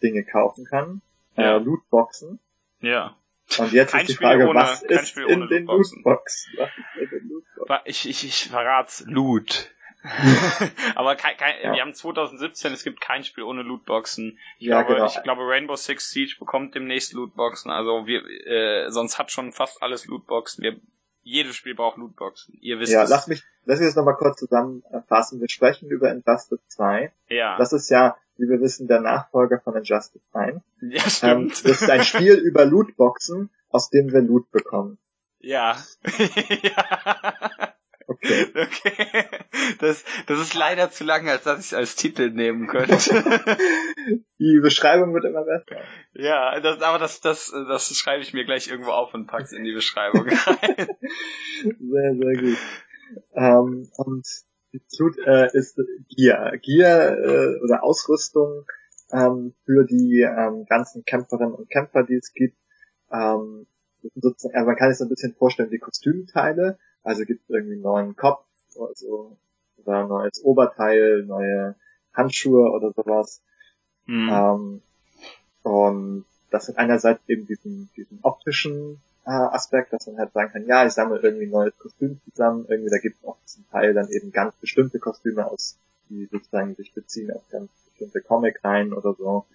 Dinge 0.02 0.24
kaufen 0.24 0.66
kann. 0.66 1.00
Äh, 1.36 1.42
ja. 1.42 1.56
Äh, 1.56 1.58
Lootboxen. 1.58 2.38
Ja. 2.80 3.16
Und 3.58 3.72
jetzt 3.72 3.92
kein 3.92 4.02
ist 4.02 4.10
die 4.10 4.14
Frage, 4.14 4.48
ohne, 4.48 4.60
was 4.60 4.82
ist 4.82 5.16
in 5.16 5.48
den 5.48 5.66
Lootboxen? 5.66 6.04
Ich, 7.84 8.08
ich, 8.08 8.24
ich 8.24 8.48
verrat's. 8.48 9.04
Loot. 9.06 9.70
Aber 10.94 11.16
kein, 11.16 11.36
kein, 11.36 11.54
ja. 11.62 11.72
wir 11.72 11.80
haben 11.80 11.94
2017, 11.94 12.72
es 12.72 12.84
gibt 12.84 13.00
kein 13.00 13.24
Spiel 13.24 13.44
ohne 13.44 13.62
Lootboxen. 13.62 14.38
Ich, 14.58 14.66
ja, 14.66 14.82
glaube, 14.82 14.94
genau. 14.96 15.06
ich 15.06 15.22
glaube, 15.22 15.42
Rainbow 15.46 15.76
Six 15.76 16.10
Siege 16.10 16.36
bekommt 16.38 16.74
demnächst 16.74 17.14
Lootboxen. 17.14 17.70
Also 17.70 18.06
wir, 18.06 18.22
äh, 18.46 18.90
sonst 18.90 19.18
hat 19.18 19.30
schon 19.30 19.52
fast 19.52 19.82
alles 19.82 20.06
Lootboxen. 20.06 20.62
Wir, 20.62 20.76
jedes 21.24 21.56
Spiel 21.56 21.74
braucht 21.74 21.96
Lootboxen. 21.98 22.56
Ihr 22.60 22.78
wisst 22.78 22.92
Ja, 22.92 23.02
es. 23.04 23.10
lass 23.10 23.26
mich, 23.26 23.42
lass 23.64 23.80
mich 23.80 23.88
das 23.88 23.96
nochmal 23.96 24.16
kurz 24.16 24.38
zusammenfassen. 24.38 25.40
Wir 25.40 25.48
sprechen 25.48 25.90
über 25.90 26.10
Injustice 26.12 26.60
2. 26.68 27.12
Ja. 27.28 27.56
Das 27.58 27.72
ist 27.72 27.88
ja, 27.90 28.16
wie 28.36 28.48
wir 28.48 28.60
wissen, 28.60 28.86
der 28.86 29.00
Nachfolger 29.00 29.60
von 29.60 29.74
Injustice 29.76 30.22
1. 30.32 30.60
Ja, 30.82 31.00
stimmt. 31.10 31.32
Ähm, 31.42 31.48
das 31.48 31.82
ist 31.82 31.90
ein 31.90 32.04
Spiel 32.04 32.34
über 32.44 32.64
Lootboxen, 32.64 33.50
aus 33.70 33.90
dem 33.90 34.12
wir 34.12 34.20
Loot 34.22 34.50
bekommen. 34.52 34.98
Ja. 35.40 35.76
ja. 36.62 37.73
Okay. 38.06 38.46
okay. 38.54 39.24
Das, 39.78 40.04
das 40.26 40.40
ist 40.40 40.54
leider 40.54 40.90
zu 40.90 41.04
lang, 41.04 41.28
als 41.28 41.44
dass 41.44 41.60
ich 41.60 41.66
es 41.66 41.74
als 41.74 41.96
Titel 41.96 42.30
nehmen 42.30 42.66
könnte. 42.66 42.96
Die 44.38 44.60
Beschreibung 44.60 45.14
wird 45.14 45.24
immer 45.24 45.44
besser. 45.44 45.82
Ja, 46.12 46.60
das, 46.60 46.82
aber 46.82 46.98
das, 46.98 47.20
das, 47.20 47.50
das 47.50 47.96
schreibe 47.96 48.22
ich 48.22 48.34
mir 48.34 48.44
gleich 48.44 48.68
irgendwo 48.68 48.90
auf 48.90 49.14
und 49.14 49.26
pack's 49.26 49.52
in 49.52 49.64
die 49.64 49.72
Beschreibung 49.72 50.28
rein. 50.28 50.86
Sehr, 51.62 52.14
sehr 52.18 52.42
gut. 52.42 52.58
Ähm, 53.34 53.88
und 53.96 54.26
Tut 54.96 55.18
äh, 55.18 55.48
ist 55.52 55.80
Gear. 56.16 56.58
Gear 56.58 57.16
äh, 57.18 57.60
oder 57.62 57.84
Ausrüstung 57.84 58.66
ähm, 59.12 59.54
für 59.64 59.84
die 59.84 60.20
ähm, 60.20 60.66
ganzen 60.68 61.04
Kämpferinnen 61.04 61.54
und 61.54 61.70
Kämpfer, 61.70 62.02
die 62.02 62.16
es 62.16 62.32
gibt. 62.32 62.58
Ähm, 63.12 63.66
sozusagen, 64.14 64.56
also 64.56 64.66
man 64.66 64.76
kann 64.76 64.90
sich 64.90 64.98
so 64.98 65.04
ein 65.04 65.10
bisschen 65.10 65.34
vorstellen 65.34 65.70
wie 65.70 65.78
Kostümteile, 65.78 66.78
also 67.04 67.24
gibt 67.24 67.42
es 67.44 67.50
irgendwie 67.50 67.74
einen 67.74 67.82
neuen 67.82 68.16
Kopf 68.16 68.44
also, 68.80 69.36
oder 69.76 70.00
ein 70.00 70.08
neues 70.08 70.42
Oberteil, 70.42 71.22
neue 71.24 71.76
Handschuhe 72.12 72.70
oder 72.70 72.92
sowas. 72.92 73.42
Mhm. 74.06 74.28
Ähm, 74.30 74.82
und 75.62 76.24
das 76.50 76.66
sind 76.66 76.78
einerseits 76.78 77.20
eben 77.28 77.46
diesen, 77.46 77.90
diesen 77.96 78.18
optischen 78.22 79.00
äh, 79.26 79.30
Aspekt, 79.30 79.92
dass 79.92 80.06
man 80.06 80.18
halt 80.18 80.32
sagen 80.32 80.52
kann, 80.52 80.66
ja, 80.66 80.86
ich 80.86 80.92
sammle 80.92 81.18
irgendwie 81.20 81.46
ein 81.46 81.50
neues 81.50 81.76
Kostüm 81.78 82.20
zusammen, 82.30 82.66
irgendwie 82.68 82.90
da 82.90 82.98
gibt 82.98 83.16
es 83.16 83.24
auch 83.24 83.38
zum 83.44 83.68
Teil 83.70 83.94
dann 83.94 84.08
eben 84.08 84.32
ganz 84.32 84.54
bestimmte 84.56 84.98
Kostüme 84.98 85.46
aus, 85.46 85.78
die 86.08 86.26
sozusagen 86.26 86.74
sich 86.74 86.92
beziehen 86.92 87.32
auf 87.32 87.42
ganz 87.50 87.70
bestimmte 87.86 88.20
Comic-Reihen 88.20 88.92
oder 88.92 89.14
so. 89.14 89.46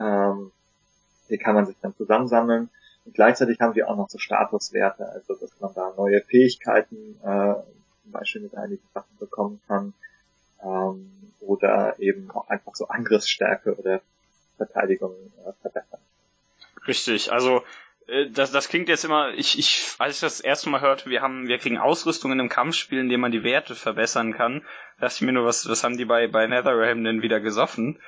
Ähm, 0.00 0.50
die 1.30 1.38
kann 1.38 1.54
man 1.54 1.66
sich 1.66 1.76
dann 1.80 1.94
zusammensammeln. 1.96 2.68
Und 3.06 3.14
gleichzeitig 3.14 3.60
haben 3.60 3.74
wir 3.76 3.88
auch 3.88 3.96
noch 3.96 4.10
so 4.10 4.18
Statuswerte, 4.18 5.08
also 5.08 5.34
dass 5.34 5.58
man 5.60 5.72
da 5.74 5.94
neue 5.96 6.20
Fähigkeiten 6.22 7.16
äh, 7.22 7.54
zum 8.02 8.12
Beispiel 8.12 8.42
mit 8.42 8.56
einigen 8.56 8.82
Sachen 8.92 9.16
bekommen 9.18 9.60
kann 9.68 9.94
ähm, 10.62 11.10
oder 11.40 11.98
eben 12.00 12.30
auch 12.32 12.48
einfach 12.48 12.74
so 12.74 12.88
Angriffsstärke 12.88 13.76
oder 13.76 14.00
Verteidigung 14.56 15.14
äh, 15.46 15.52
verbessern. 15.62 16.00
Richtig, 16.86 17.32
also 17.32 17.62
äh, 18.08 18.30
das, 18.30 18.50
das 18.52 18.68
klingt 18.68 18.88
jetzt 18.88 19.04
immer, 19.04 19.30
ich, 19.34 19.58
ich, 19.58 19.94
als 19.98 20.16
ich 20.16 20.20
das 20.20 20.40
erste 20.40 20.68
Mal 20.68 20.80
hörte, 20.80 21.08
wir 21.08 21.22
haben, 21.22 21.48
wir 21.48 21.58
kriegen 21.58 21.78
Ausrüstung 21.78 22.32
in 22.32 22.40
einem 22.40 22.48
Kampfspiel, 22.48 23.00
in 23.00 23.08
dem 23.08 23.20
man 23.20 23.32
die 23.32 23.44
Werte 23.44 23.74
verbessern 23.74 24.32
kann, 24.32 24.64
dachte 25.00 25.14
ich 25.16 25.22
mir 25.22 25.32
nur, 25.32 25.46
was, 25.46 25.68
was 25.68 25.84
haben 25.84 25.96
die 25.96 26.04
bei, 26.04 26.26
bei 26.26 26.46
Netherrealm 26.46 27.04
denn 27.04 27.22
wieder 27.22 27.40
gesoffen? 27.40 28.00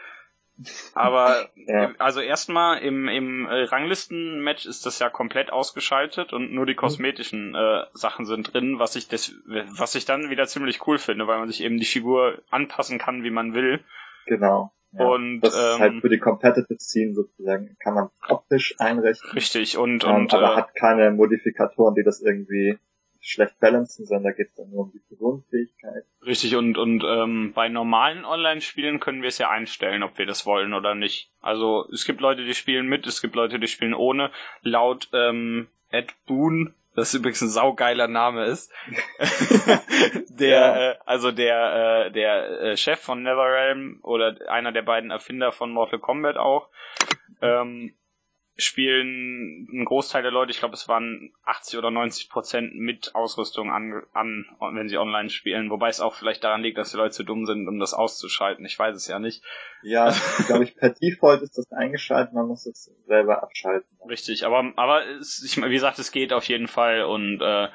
Aber 0.94 1.48
ja. 1.54 1.92
also 1.98 2.20
erstmal 2.20 2.78
im, 2.78 3.08
im 3.08 3.46
Ranglisten-Match 3.46 4.66
ist 4.66 4.86
das 4.86 4.98
ja 4.98 5.08
komplett 5.08 5.52
ausgeschaltet 5.52 6.32
und 6.32 6.52
nur 6.52 6.66
die 6.66 6.72
mhm. 6.72 6.78
kosmetischen 6.78 7.54
äh, 7.54 7.84
Sachen 7.92 8.26
sind 8.26 8.52
drin, 8.52 8.78
was 8.78 8.96
ich 8.96 9.08
das, 9.08 9.34
was 9.46 9.94
ich 9.94 10.04
dann 10.04 10.30
wieder 10.30 10.46
ziemlich 10.46 10.86
cool 10.86 10.98
finde, 10.98 11.26
weil 11.26 11.38
man 11.38 11.48
sich 11.48 11.62
eben 11.62 11.78
die 11.78 11.84
Figur 11.84 12.42
anpassen 12.50 12.98
kann, 12.98 13.22
wie 13.22 13.30
man 13.30 13.54
will. 13.54 13.84
Genau. 14.26 14.72
Ja, 14.92 15.06
und 15.06 15.40
das 15.40 15.54
ist 15.54 15.78
halt 15.78 15.92
ähm, 15.92 16.00
für 16.00 16.08
die 16.08 16.18
Competitive 16.18 16.80
Scene 16.80 17.12
sozusagen 17.12 17.76
kann 17.78 17.94
man 17.94 18.08
optisch 18.26 18.74
einrichten. 18.78 19.30
Richtig 19.32 19.76
und 19.76 20.04
ähm, 20.04 20.14
und 20.14 20.34
aber 20.34 20.54
äh, 20.54 20.56
hat 20.56 20.74
keine 20.74 21.10
Modifikatoren, 21.10 21.94
die 21.94 22.04
das 22.04 22.22
irgendwie 22.22 22.78
schlecht 23.20 23.58
balancen, 23.60 24.06
sondern 24.06 24.32
da 24.32 24.36
geht 24.36 24.48
es 24.48 24.54
dann 24.54 24.70
nur 24.70 24.84
um 24.84 24.92
die 24.92 25.00
Personenfähigkeit. 25.00 26.04
Richtig, 26.24 26.56
und, 26.56 26.78
und 26.78 27.04
ähm, 27.04 27.52
bei 27.54 27.68
normalen 27.68 28.24
Online-Spielen 28.24 29.00
können 29.00 29.22
wir 29.22 29.28
es 29.28 29.38
ja 29.38 29.50
einstellen, 29.50 30.02
ob 30.02 30.18
wir 30.18 30.26
das 30.26 30.46
wollen 30.46 30.74
oder 30.74 30.94
nicht. 30.94 31.30
Also 31.40 31.88
es 31.92 32.04
gibt 32.04 32.20
Leute, 32.20 32.44
die 32.44 32.54
spielen 32.54 32.86
mit, 32.86 33.06
es 33.06 33.20
gibt 33.20 33.34
Leute, 33.34 33.58
die 33.58 33.68
spielen 33.68 33.94
ohne. 33.94 34.30
Laut 34.62 35.08
ähm, 35.12 35.68
Ed 35.90 36.14
Boon, 36.26 36.74
das 36.94 37.14
übrigens 37.14 37.40
ein 37.42 37.48
saugeiler 37.48 38.08
Name 38.08 38.44
ist, 38.44 38.72
der, 40.28 40.48
ja. 40.48 40.90
äh, 40.90 40.96
also 41.06 41.32
der, 41.32 42.06
äh, 42.06 42.12
der 42.12 42.60
äh, 42.60 42.76
Chef 42.76 43.00
von 43.00 43.22
NetherRealm 43.22 44.00
oder 44.02 44.36
einer 44.48 44.72
der 44.72 44.82
beiden 44.82 45.10
Erfinder 45.10 45.52
von 45.52 45.70
Mortal 45.70 45.98
Kombat 45.98 46.36
auch, 46.36 46.68
ähm, 47.40 47.94
spielen 48.58 49.68
ein 49.72 49.84
Großteil 49.84 50.22
der 50.22 50.32
Leute, 50.32 50.50
ich 50.50 50.58
glaube 50.58 50.74
es 50.74 50.88
waren 50.88 51.32
80 51.44 51.78
oder 51.78 51.92
90 51.92 52.28
Prozent 52.28 52.74
mit 52.74 53.14
Ausrüstung 53.14 53.70
an, 53.70 54.02
an, 54.12 54.46
wenn 54.72 54.88
sie 54.88 54.98
online 54.98 55.30
spielen, 55.30 55.70
wobei 55.70 55.88
es 55.88 56.00
auch 56.00 56.14
vielleicht 56.14 56.42
daran 56.42 56.62
liegt, 56.62 56.76
dass 56.76 56.90
die 56.90 56.96
Leute 56.96 57.14
zu 57.14 57.22
dumm 57.22 57.46
sind, 57.46 57.68
um 57.68 57.78
das 57.78 57.94
auszuschalten. 57.94 58.66
Ich 58.66 58.76
weiß 58.76 58.96
es 58.96 59.06
ja 59.06 59.20
nicht. 59.20 59.44
Ja, 59.82 60.12
glaube 60.46 60.64
ich, 60.64 60.74
per 60.74 60.90
Default 60.90 61.42
ist 61.42 61.56
das 61.56 61.70
eingeschaltet, 61.70 62.34
man 62.34 62.48
muss 62.48 62.66
es 62.66 62.92
selber 63.06 63.44
abschalten. 63.44 63.88
Richtig, 64.08 64.44
aber 64.44 64.72
aber 64.74 65.06
es, 65.06 65.42
ich, 65.44 65.56
wie 65.56 65.70
gesagt, 65.70 66.00
es 66.00 66.10
geht 66.10 66.32
auf 66.32 66.44
jeden 66.44 66.66
Fall 66.66 67.04
und 67.04 67.40
äh, 67.40 67.68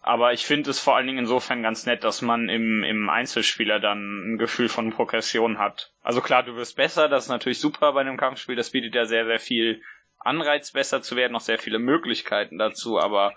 aber 0.00 0.32
ich 0.32 0.46
finde 0.46 0.70
es 0.70 0.78
vor 0.78 0.96
allen 0.96 1.06
Dingen 1.06 1.20
insofern 1.20 1.62
ganz 1.62 1.86
nett, 1.86 2.04
dass 2.04 2.22
man 2.22 2.48
im, 2.48 2.84
im 2.84 3.10
Einzelspieler 3.10 3.80
dann 3.80 4.34
ein 4.34 4.38
Gefühl 4.38 4.68
von 4.68 4.90
Progression 4.90 5.58
hat. 5.58 5.92
Also 6.02 6.20
klar, 6.20 6.42
du 6.42 6.56
wirst 6.56 6.76
besser, 6.76 7.08
das 7.08 7.24
ist 7.24 7.30
natürlich 7.30 7.60
super 7.60 7.92
bei 7.92 8.00
einem 8.02 8.16
Kampfspiel, 8.16 8.56
das 8.56 8.70
bietet 8.70 8.94
ja 8.94 9.04
sehr, 9.04 9.26
sehr 9.26 9.40
viel 9.40 9.82
Anreiz, 10.18 10.70
besser 10.70 11.02
zu 11.02 11.16
werden, 11.16 11.32
noch 11.32 11.40
sehr 11.40 11.58
viele 11.58 11.78
Möglichkeiten 11.78 12.58
dazu, 12.58 12.98
aber 12.98 13.34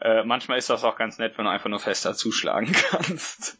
äh, 0.00 0.24
manchmal 0.24 0.58
ist 0.58 0.70
das 0.70 0.84
auch 0.84 0.96
ganz 0.96 1.18
nett, 1.18 1.36
wenn 1.36 1.44
du 1.44 1.50
einfach 1.50 1.70
nur 1.70 1.80
fester 1.80 2.14
zuschlagen 2.14 2.72
kannst. 2.90 3.58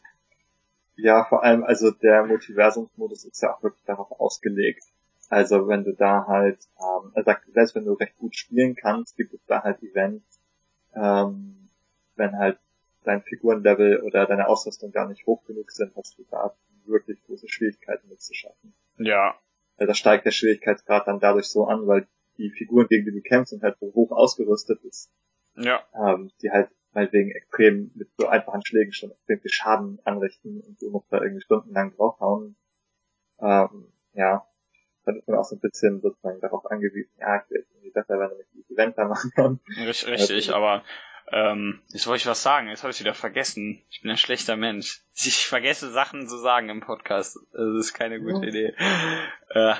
Ja, 0.95 1.25
vor 1.25 1.43
allem, 1.43 1.63
also 1.63 1.91
der 1.91 2.25
Multiversumsmodus 2.25 3.25
ist 3.25 3.41
ja 3.41 3.53
auch 3.53 3.61
wirklich 3.63 3.83
darauf 3.85 4.11
ausgelegt. 4.19 4.83
Also 5.29 5.67
wenn 5.67 5.83
du 5.83 5.93
da 5.93 6.25
halt, 6.27 6.59
ähm, 6.79 7.23
sagt, 7.23 7.45
selbst 7.53 7.75
wenn 7.75 7.85
du 7.85 7.93
recht 7.93 8.17
gut 8.17 8.35
spielen 8.35 8.75
kannst, 8.75 9.17
gibt 9.17 9.33
es 9.33 9.45
da 9.45 9.63
halt 9.63 9.81
Events, 9.83 10.39
ähm, 10.95 11.64
wenn 12.15 12.37
halt 12.37 12.59
dein 13.03 13.21
Figurenlevel 13.21 14.01
oder 14.01 14.25
deine 14.25 14.47
Ausrüstung 14.47 14.91
gar 14.91 15.07
nicht 15.07 15.25
hoch 15.25 15.43
genug 15.45 15.71
sind, 15.71 15.95
hast 15.95 16.17
du 16.17 16.25
da 16.29 16.55
wirklich 16.85 17.23
große 17.25 17.47
Schwierigkeiten 17.47 18.09
mitzuschaffen. 18.09 18.73
Ja. 18.97 19.35
Weil 19.77 19.87
da 19.87 19.93
steigt 19.93 20.25
der 20.25 20.31
Schwierigkeitsgrad 20.31 21.07
dann 21.07 21.19
dadurch 21.19 21.47
so 21.47 21.65
an, 21.65 21.87
weil 21.87 22.07
die 22.37 22.49
Figuren, 22.49 22.87
gegen 22.87 23.05
die 23.05 23.11
du 23.11 23.21
kämpfst, 23.21 23.51
sind 23.51 23.63
halt 23.63 23.77
so 23.79 23.93
hoch 23.93 24.11
ausgerüstet 24.11 24.83
ist. 24.83 25.11
Ja. 25.55 25.83
Ähm, 25.93 26.31
die 26.41 26.51
halt 26.51 26.69
meinetwegen 26.93 27.31
extrem 27.31 27.91
mit 27.95 28.09
so 28.17 28.27
einfachen 28.27 28.65
Schlägen 28.65 28.93
schon 28.93 29.11
extrem 29.11 29.39
viel 29.41 29.51
Schaden 29.51 29.99
anrichten 30.03 30.61
und 30.61 30.81
du 30.81 30.89
musst 30.89 31.11
da 31.11 31.21
irgendwie 31.21 31.41
stundenlang 31.41 31.93
draufhauen. 31.95 32.55
Ähm, 33.39 33.91
ja. 34.13 34.47
dann 35.05 35.17
ist 35.17 35.27
man 35.27 35.37
auch 35.37 35.43
so 35.43 35.55
ein 35.55 35.59
bisschen 35.59 36.01
sozusagen 36.01 36.39
darauf 36.39 36.65
angewiesen, 36.71 37.11
ja, 37.19 37.41
ich 37.41 37.49
will 37.49 37.65
irgendwie 37.69 37.91
besser 37.91 38.17
wenn 38.17 38.39
ich 38.39 38.47
dieses 38.53 38.71
Event 38.71 38.97
da 38.97 39.07
machen 39.07 39.31
kann. 39.35 39.59
Richtig, 39.77 40.07
richtig 40.07 40.47
also, 40.47 40.55
aber 40.55 40.83
ähm, 41.31 41.81
jetzt 41.87 42.07
wollte 42.07 42.21
ich 42.21 42.27
was 42.27 42.43
sagen, 42.43 42.67
jetzt 42.67 42.83
habe 42.83 42.91
ich 42.91 42.99
wieder 42.99 43.13
vergessen. 43.13 43.81
Ich 43.89 44.01
bin 44.01 44.11
ein 44.11 44.17
schlechter 44.17 44.55
Mensch. 44.55 45.01
Ich 45.15 45.47
vergesse 45.47 45.91
Sachen 45.91 46.27
zu 46.27 46.37
sagen 46.37 46.69
im 46.69 46.81
Podcast. 46.81 47.39
Das 47.53 47.75
ist 47.79 47.93
keine 47.93 48.19
gute 48.19 48.45
ja. 48.45 48.49
Idee. 48.49 48.75
Äh, 49.49 49.75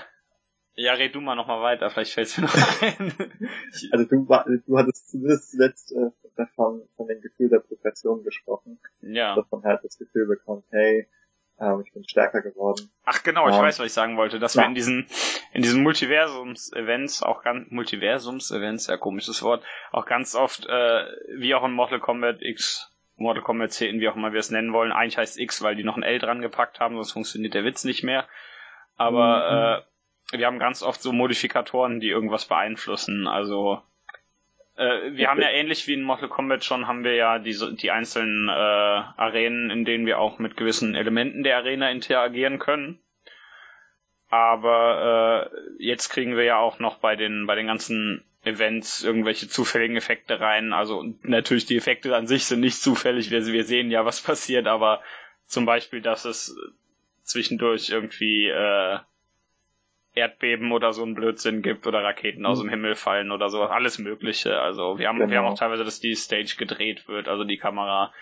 ja, 0.78 0.94
red 0.94 1.14
du 1.14 1.22
mal 1.22 1.36
noch 1.36 1.48
mal 1.48 1.62
weiter, 1.62 1.90
vielleicht 1.90 2.14
fällt's 2.14 2.38
mir 2.38 2.46
noch 2.46 2.82
ein. 2.82 3.14
also 3.92 4.06
du, 4.06 4.26
du 4.66 4.78
hattest 4.78 5.10
zuletzt 5.10 5.92
äh, 5.92 6.12
davon 6.36 6.88
von 6.96 7.08
dem 7.08 7.22
Gefühl 7.22 7.50
der 7.50 7.60
Progression 7.60 8.24
gesprochen. 8.24 8.80
Ja. 9.02 9.36
Dass 9.36 9.50
man 9.52 9.64
halt 9.64 9.84
das 9.84 9.98
Gefühl 9.98 10.28
bekommt, 10.28 10.66
hey, 10.72 11.08
ähm, 11.60 11.84
ich 11.86 11.94
bin 11.94 12.04
stärker 12.08 12.42
geworden. 12.42 12.92
Ach 13.06 13.24
genau, 13.24 13.48
ich 13.48 13.56
ähm, 13.56 13.62
weiß, 13.62 13.80
was 13.80 13.88
ich 13.88 13.94
sagen 13.94 14.18
wollte, 14.18 14.40
dass 14.40 14.56
ja. 14.56 14.64
wir 14.64 14.68
in 14.68 14.76
diesen 14.76 15.08
in 15.54 15.62
diesen 15.62 15.84
Multiversums-Events 15.84 17.24
auch 17.24 17.44
ganz 17.44 17.70
Multiversums-Events, 17.72 18.88
ja 18.88 18.98
komisches 18.98 19.42
Wort, 19.42 19.64
auch 19.92 20.06
ganz 20.06 20.36
oft 20.36 20.66
äh, 20.66 21.06
wie 21.38 21.56
auch 21.56 21.64
in 21.64 21.72
Mortal 21.72 22.00
Kombat 22.00 22.42
X, 22.42 22.92
Mortal 23.16 23.44
Kombat 23.44 23.72
10, 23.72 24.00
wie 24.00 24.10
auch 24.10 24.16
immer 24.16 24.34
wir 24.34 24.40
es 24.40 24.52
nennen 24.52 24.74
wollen, 24.74 24.92
eigentlich 24.92 25.18
heißt 25.18 25.40
X, 25.40 25.62
weil 25.62 25.76
die 25.76 25.84
noch 25.84 25.98
ein 25.98 26.04
L 26.04 26.20
dran 26.20 26.42
gepackt 26.42 26.80
haben, 26.80 26.96
sonst 26.96 27.14
funktioniert 27.14 27.54
der 27.54 27.64
Witz 27.64 27.86
nicht 27.86 28.04
mehr. 28.04 28.28
Aber 28.98 29.82
mhm. 29.82 30.36
äh, 30.36 30.38
wir 30.40 30.48
haben 30.48 30.60
ganz 30.60 30.84
oft 30.84 31.02
so 31.02 31.12
Modifikatoren, 31.12 32.00
die 32.00 32.10
irgendwas 32.10 32.46
beeinflussen. 32.46 33.28
Also 33.28 33.82
äh, 34.78 35.12
wir 35.14 35.30
haben 35.30 35.42
ja 35.42 35.50
ähnlich 35.50 35.88
wie 35.88 35.94
in 35.94 36.04
Mortal 36.04 36.30
Kombat 36.30 36.64
schon, 36.64 36.88
haben 36.88 37.04
wir 37.04 37.16
ja 37.16 37.40
diese, 37.40 37.74
die 37.74 37.92
einzelnen 37.92 38.50
äh, 38.50 38.52
Arenen, 38.52 39.70
in 39.70 39.86
denen 39.86 40.06
wir 40.06 40.20
auch 40.20 40.40
mit 40.40 40.58
gewissen 40.58 40.96
Elementen 40.96 41.44
der 41.44 41.58
Arena 41.58 41.90
interagieren 41.90 42.60
können. 42.60 43.00
Aber 44.30 45.52
äh, 45.54 45.84
jetzt 45.84 46.10
kriegen 46.10 46.36
wir 46.36 46.44
ja 46.44 46.58
auch 46.58 46.80
noch 46.80 46.98
bei 46.98 47.16
den 47.16 47.46
bei 47.46 47.56
den 47.56 47.68
ganzen 47.68 48.26
Events 48.44 49.04
irgendwelche 49.04 49.48
zufälligen 49.48 49.98
Effekte 49.98 50.40
rein. 50.40 50.74
Also 50.74 51.04
natürlich 51.22 51.66
die 51.66 51.78
Effekte 51.78 52.16
an 52.16 52.28
sich 52.28 52.46
sind 52.46 52.60
nicht 52.60 52.82
zufällig. 52.82 53.32
Wir, 53.32 53.46
wir 53.46 53.64
sehen 53.64 53.92
ja, 53.92 54.06
was 54.06 54.22
passiert, 54.22 54.68
aber 54.68 55.02
zum 55.48 55.66
Beispiel, 55.66 56.02
dass 56.02 56.26
es 56.26 56.56
zwischendurch 57.24 57.90
irgendwie 57.90 58.48
äh, 58.48 59.00
Erdbeben 60.16 60.72
oder 60.72 60.94
so 60.94 61.04
ein 61.04 61.14
Blödsinn 61.14 61.62
gibt 61.62 61.86
oder 61.88 62.04
Raketen 62.04 62.46
aus 62.46 62.60
dem 62.60 62.68
mhm. 62.68 62.72
Himmel 62.72 62.96
fallen 62.96 63.32
oder 63.32 63.50
so, 63.50 63.64
alles 63.64 64.00
Mögliche. 64.00 64.60
Also 64.60 64.98
wir 64.98 65.10
haben, 65.10 65.20
genau. 65.20 65.30
wir 65.30 65.38
haben 65.40 65.46
auch 65.48 65.60
teilweise, 65.60 65.84
dass 65.84 66.00
die 66.00 66.16
Stage 66.16 66.56
gedreht 66.58 67.08
wird, 67.08 67.28
also 67.28 67.44
die 67.44 67.58
Kamera. 67.58 68.14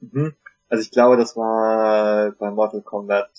Mhm. 0.00 0.34
Also 0.68 0.82
ich 0.82 0.90
glaube, 0.90 1.16
das 1.16 1.36
war 1.36 2.30
bei 2.32 2.50
Mortal 2.50 2.82
Kombat 2.82 3.30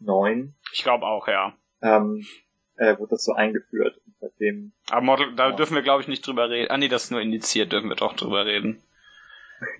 9. 0.00 0.54
Ich 0.72 0.82
glaube 0.82 1.04
auch, 1.06 1.28
ja. 1.28 1.52
Ähm, 1.82 2.26
äh, 2.76 2.98
wurde 2.98 3.10
das 3.10 3.24
so 3.24 3.32
eingeführt. 3.32 4.00
Seitdem, 4.20 4.72
Aber 4.90 5.02
Mortal, 5.02 5.34
da 5.34 5.50
ja. 5.50 5.56
dürfen 5.56 5.74
wir 5.74 5.82
glaube 5.82 6.02
ich 6.02 6.08
nicht 6.08 6.26
drüber 6.26 6.48
reden. 6.48 6.70
Ah 6.70 6.78
nee, 6.78 6.88
das 6.88 7.04
ist 7.04 7.10
nur 7.10 7.20
indiziert, 7.20 7.70
dürfen 7.70 7.88
wir 7.88 7.96
doch 7.96 8.16
drüber 8.16 8.46
reden. 8.46 8.82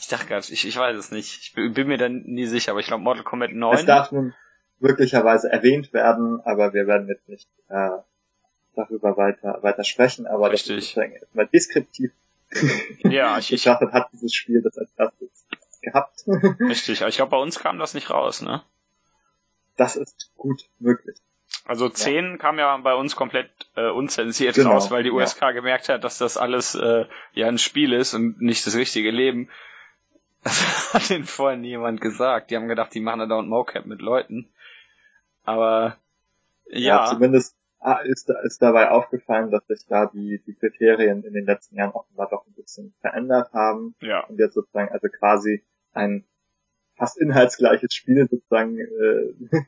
ich 0.00 0.08
dachte 0.08 0.26
gerade, 0.26 0.46
ich, 0.50 0.66
ich 0.66 0.76
weiß 0.76 0.96
es 0.96 1.10
nicht. 1.10 1.40
Ich 1.40 1.54
bin 1.54 1.86
mir 1.86 1.98
dann 1.98 2.22
nie 2.24 2.46
sicher, 2.46 2.72
aber 2.72 2.80
ich 2.80 2.86
glaube 2.86 3.02
Mortal 3.02 3.24
Kombat 3.24 3.52
9. 3.52 3.74
Es 3.74 3.86
darf 3.86 4.12
nun, 4.12 4.34
möglicherweise 4.84 5.50
erwähnt 5.50 5.92
werden, 5.92 6.40
aber 6.44 6.74
wir 6.74 6.86
werden 6.86 7.08
jetzt 7.08 7.28
nicht 7.28 7.48
äh, 7.68 7.90
darüber 8.76 9.16
weiter 9.16 9.62
weiter 9.62 9.84
sprechen, 9.84 10.26
aber 10.26 10.50
Richtig. 10.50 10.94
das 10.94 11.06
ist 11.06 11.34
mal 11.34 11.46
deskriptiv 11.46 12.12
ja, 13.02 13.38
ich, 13.38 13.52
ich 13.52 13.62
dachte, 13.62 13.92
hat 13.92 14.08
dieses 14.12 14.34
Spiel 14.34 14.62
das 14.62 14.78
als 14.78 14.92
erstes 14.96 15.46
gehabt. 15.82 16.24
Richtig, 16.60 17.00
aber 17.00 17.08
ich 17.08 17.16
glaube, 17.16 17.30
bei 17.30 17.38
uns 17.38 17.58
kam 17.58 17.78
das 17.78 17.94
nicht 17.94 18.10
raus, 18.10 18.42
ne? 18.42 18.62
Das 19.76 19.96
ist 19.96 20.30
gut 20.36 20.68
möglich. 20.78 21.18
Also 21.66 21.88
10 21.88 22.24
ja. 22.24 22.36
kam 22.36 22.58
ja 22.58 22.76
bei 22.78 22.94
uns 22.94 23.16
komplett 23.16 23.50
äh, 23.74 23.88
unzensiert 23.88 24.54
genau, 24.54 24.72
raus, 24.72 24.90
weil 24.90 25.02
die 25.02 25.10
USK 25.10 25.40
ja. 25.40 25.50
gemerkt 25.52 25.88
hat, 25.88 26.04
dass 26.04 26.18
das 26.18 26.36
alles 26.36 26.74
äh, 26.74 27.06
ja 27.32 27.48
ein 27.48 27.58
Spiel 27.58 27.92
ist 27.92 28.14
und 28.14 28.40
nicht 28.40 28.66
das 28.66 28.76
richtige 28.76 29.10
Leben. 29.10 29.48
Das 30.44 30.92
hat 30.92 31.10
ihnen 31.10 31.24
vorher 31.24 31.56
niemand 31.56 32.02
gesagt. 32.02 32.50
Die 32.50 32.56
haben 32.56 32.68
gedacht, 32.68 32.92
die 32.92 33.00
machen 33.00 33.20
da 33.20 33.24
dauernd 33.24 33.48
Mocap 33.48 33.86
mit 33.86 34.02
Leuten. 34.02 34.52
Aber 35.44 35.98
ja. 36.66 37.04
ja 37.04 37.06
zumindest 37.06 37.56
ah, 37.78 37.98
ist, 37.98 38.30
ist 38.44 38.62
dabei 38.62 38.90
aufgefallen, 38.90 39.50
dass 39.50 39.66
sich 39.66 39.86
da 39.86 40.06
die, 40.06 40.42
die 40.46 40.54
Kriterien 40.54 41.22
in 41.22 41.32
den 41.32 41.46
letzten 41.46 41.76
Jahren 41.76 41.92
offenbar 41.92 42.28
doch 42.30 42.46
ein 42.46 42.54
bisschen 42.54 42.94
verändert 43.00 43.52
haben. 43.52 43.94
Ja. 44.00 44.24
Und 44.26 44.38
jetzt 44.38 44.54
sozusagen 44.54 44.90
also 44.90 45.08
quasi 45.08 45.64
ein 45.92 46.24
fast 46.96 47.18
inhaltsgleiches 47.18 47.94
Spiel 47.94 48.26
sozusagen 48.28 48.78
äh, 48.78 49.58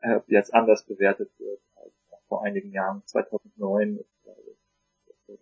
äh 0.00 0.20
jetzt 0.26 0.52
anders 0.52 0.84
bewertet 0.84 1.30
wird 1.38 1.60
als 1.76 1.92
vor 2.28 2.44
einigen 2.44 2.72
Jahren. 2.72 3.02
2009 3.06 3.98
ist, 3.98 4.26
äh, 4.26 5.36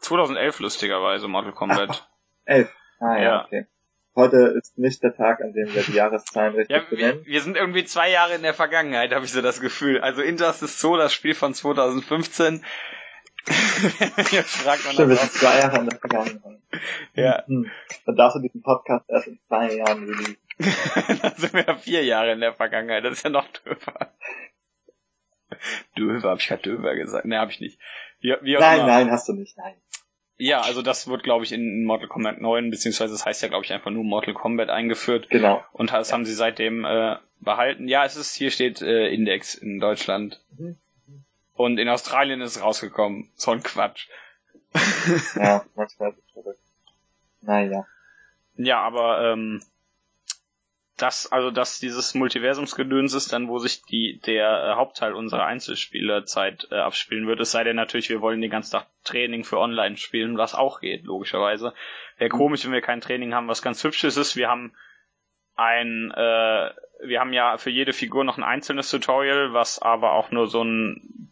2011 0.00 0.60
lustigerweise 0.60 1.28
Mortal 1.28 1.52
Kombat. 1.52 1.88
Ach, 1.90 2.08
11. 2.44 2.74
Ah 2.98 3.16
ja, 3.16 3.22
ja. 3.22 3.44
okay 3.44 3.66
heute 4.14 4.54
ist 4.58 4.78
nicht 4.78 5.02
der 5.02 5.14
Tag, 5.14 5.40
an 5.40 5.52
dem 5.52 5.74
wir 5.74 5.82
die 5.82 5.92
Jahreszahlen 5.92 6.54
richtig 6.54 6.76
ja, 6.76 6.82
benennen. 6.88 7.24
Wir, 7.24 7.32
wir, 7.32 7.40
sind 7.40 7.56
irgendwie 7.56 7.84
zwei 7.84 8.10
Jahre 8.10 8.34
in 8.34 8.42
der 8.42 8.54
Vergangenheit, 8.54 9.12
habe 9.12 9.24
ich 9.24 9.32
so 9.32 9.42
das 9.42 9.60
Gefühl. 9.60 10.00
Also 10.00 10.22
Injustice 10.22 10.78
2, 10.78 10.98
das 10.98 11.12
Spiel 11.12 11.34
von 11.34 11.54
2015. 11.54 12.64
Jetzt 14.30 14.56
fragt 14.56 14.84
man 14.84 14.92
Stimmt, 14.94 15.08
wir 15.10 15.16
sind 15.16 15.32
zwei 15.32 15.58
Jahre 15.58 15.78
in 15.78 15.88
der 15.88 15.98
Vergangenheit. 15.98 16.60
Ja. 17.14 17.44
Hm. 17.46 17.70
Dann 18.06 18.16
darfst 18.16 18.36
du 18.36 18.40
diesen 18.40 18.62
Podcast 18.62 19.04
erst 19.08 19.26
in 19.26 19.40
zwei 19.48 19.74
Jahren 19.74 20.04
releasen. 20.04 20.36
Dann 21.22 21.34
sind 21.36 21.54
wir 21.54 21.64
ja 21.66 21.76
vier 21.76 22.04
Jahre 22.04 22.32
in 22.32 22.40
der 22.40 22.54
Vergangenheit, 22.54 23.04
das 23.04 23.14
ist 23.14 23.24
ja 23.24 23.30
noch 23.30 23.48
döver. 23.48 24.12
Döver, 25.98 26.30
hab 26.30 26.38
ich 26.38 26.48
gerade 26.48 26.62
Döver 26.62 26.94
gesagt? 26.94 27.24
Ne, 27.24 27.38
hab 27.38 27.50
ich 27.50 27.60
nicht. 27.60 27.80
Wie, 28.20 28.34
wie 28.42 28.54
nein, 28.54 28.80
immer. 28.80 28.86
nein, 28.86 29.10
hast 29.10 29.28
du 29.28 29.32
nicht, 29.32 29.56
nein. 29.58 29.74
Ja, 30.38 30.60
also 30.62 30.82
das 30.82 31.06
wird, 31.06 31.22
glaube 31.22 31.44
ich, 31.44 31.52
in 31.52 31.84
Mortal 31.84 32.08
Kombat 32.08 32.40
9, 32.40 32.70
beziehungsweise 32.70 33.14
es 33.14 33.24
heißt 33.24 33.42
ja, 33.42 33.48
glaube 33.48 33.64
ich, 33.64 33.72
einfach 33.72 33.90
nur 33.90 34.04
Mortal 34.04 34.34
Kombat 34.34 34.70
eingeführt. 34.70 35.30
Genau. 35.30 35.64
Und 35.72 35.92
das 35.92 36.12
haben 36.12 36.24
sie 36.24 36.34
seitdem 36.34 36.84
äh, 36.84 37.16
behalten. 37.40 37.86
Ja, 37.88 38.04
es 38.04 38.16
ist, 38.16 38.34
hier 38.34 38.50
steht 38.50 38.82
äh, 38.82 39.08
Index 39.08 39.54
in 39.54 39.78
Deutschland. 39.78 40.40
Mhm. 40.58 40.76
Und 41.54 41.78
in 41.78 41.88
Australien 41.88 42.40
ist 42.40 42.56
es 42.56 42.62
rausgekommen. 42.62 43.30
So 43.34 43.52
ein 43.52 43.62
Quatsch. 43.62 44.08
ja, 45.36 45.64
manchmal 45.74 46.10
ist 46.10 46.46
es. 46.46 46.56
Naja. 47.42 47.86
Ja, 48.56 48.80
aber 48.80 49.32
ähm, 49.32 49.62
das, 51.02 51.30
also 51.30 51.50
dass 51.50 51.80
dieses 51.80 52.14
Multiversumsgedöns 52.14 53.14
ist, 53.14 53.32
dann 53.32 53.48
wo 53.48 53.58
sich 53.58 53.82
die 53.82 54.20
der 54.24 54.64
äh, 54.64 54.74
Hauptteil 54.76 55.12
unserer 55.14 55.44
Einzelspielerzeit 55.44 56.68
äh, 56.70 56.76
abspielen 56.76 57.26
wird, 57.26 57.40
es 57.40 57.50
sei 57.50 57.64
denn 57.64 57.76
natürlich, 57.76 58.08
wir 58.08 58.20
wollen 58.20 58.40
den 58.40 58.50
ganzen 58.50 58.72
Tag 58.72 58.86
Training 59.04 59.44
für 59.44 59.58
Online 59.58 59.96
spielen, 59.96 60.38
was 60.38 60.54
auch 60.54 60.80
geht, 60.80 61.04
logischerweise. 61.04 61.74
Wäre 62.18 62.32
mhm. 62.32 62.38
komisch, 62.38 62.64
wenn 62.64 62.72
wir 62.72 62.80
kein 62.80 63.00
Training 63.00 63.34
haben, 63.34 63.48
was 63.48 63.62
ganz 63.62 63.82
hübsches 63.82 64.16
ist. 64.16 64.36
Wir 64.36 64.48
haben 64.48 64.72
ein, 65.56 66.12
äh, 66.12 66.70
wir 67.04 67.20
haben 67.20 67.32
ja 67.32 67.58
für 67.58 67.70
jede 67.70 67.92
Figur 67.92 68.24
noch 68.24 68.38
ein 68.38 68.44
einzelnes 68.44 68.90
Tutorial, 68.90 69.52
was 69.52 69.82
aber 69.82 70.12
auch 70.12 70.30
nur 70.30 70.46
so 70.46 70.62
ein 70.62 71.28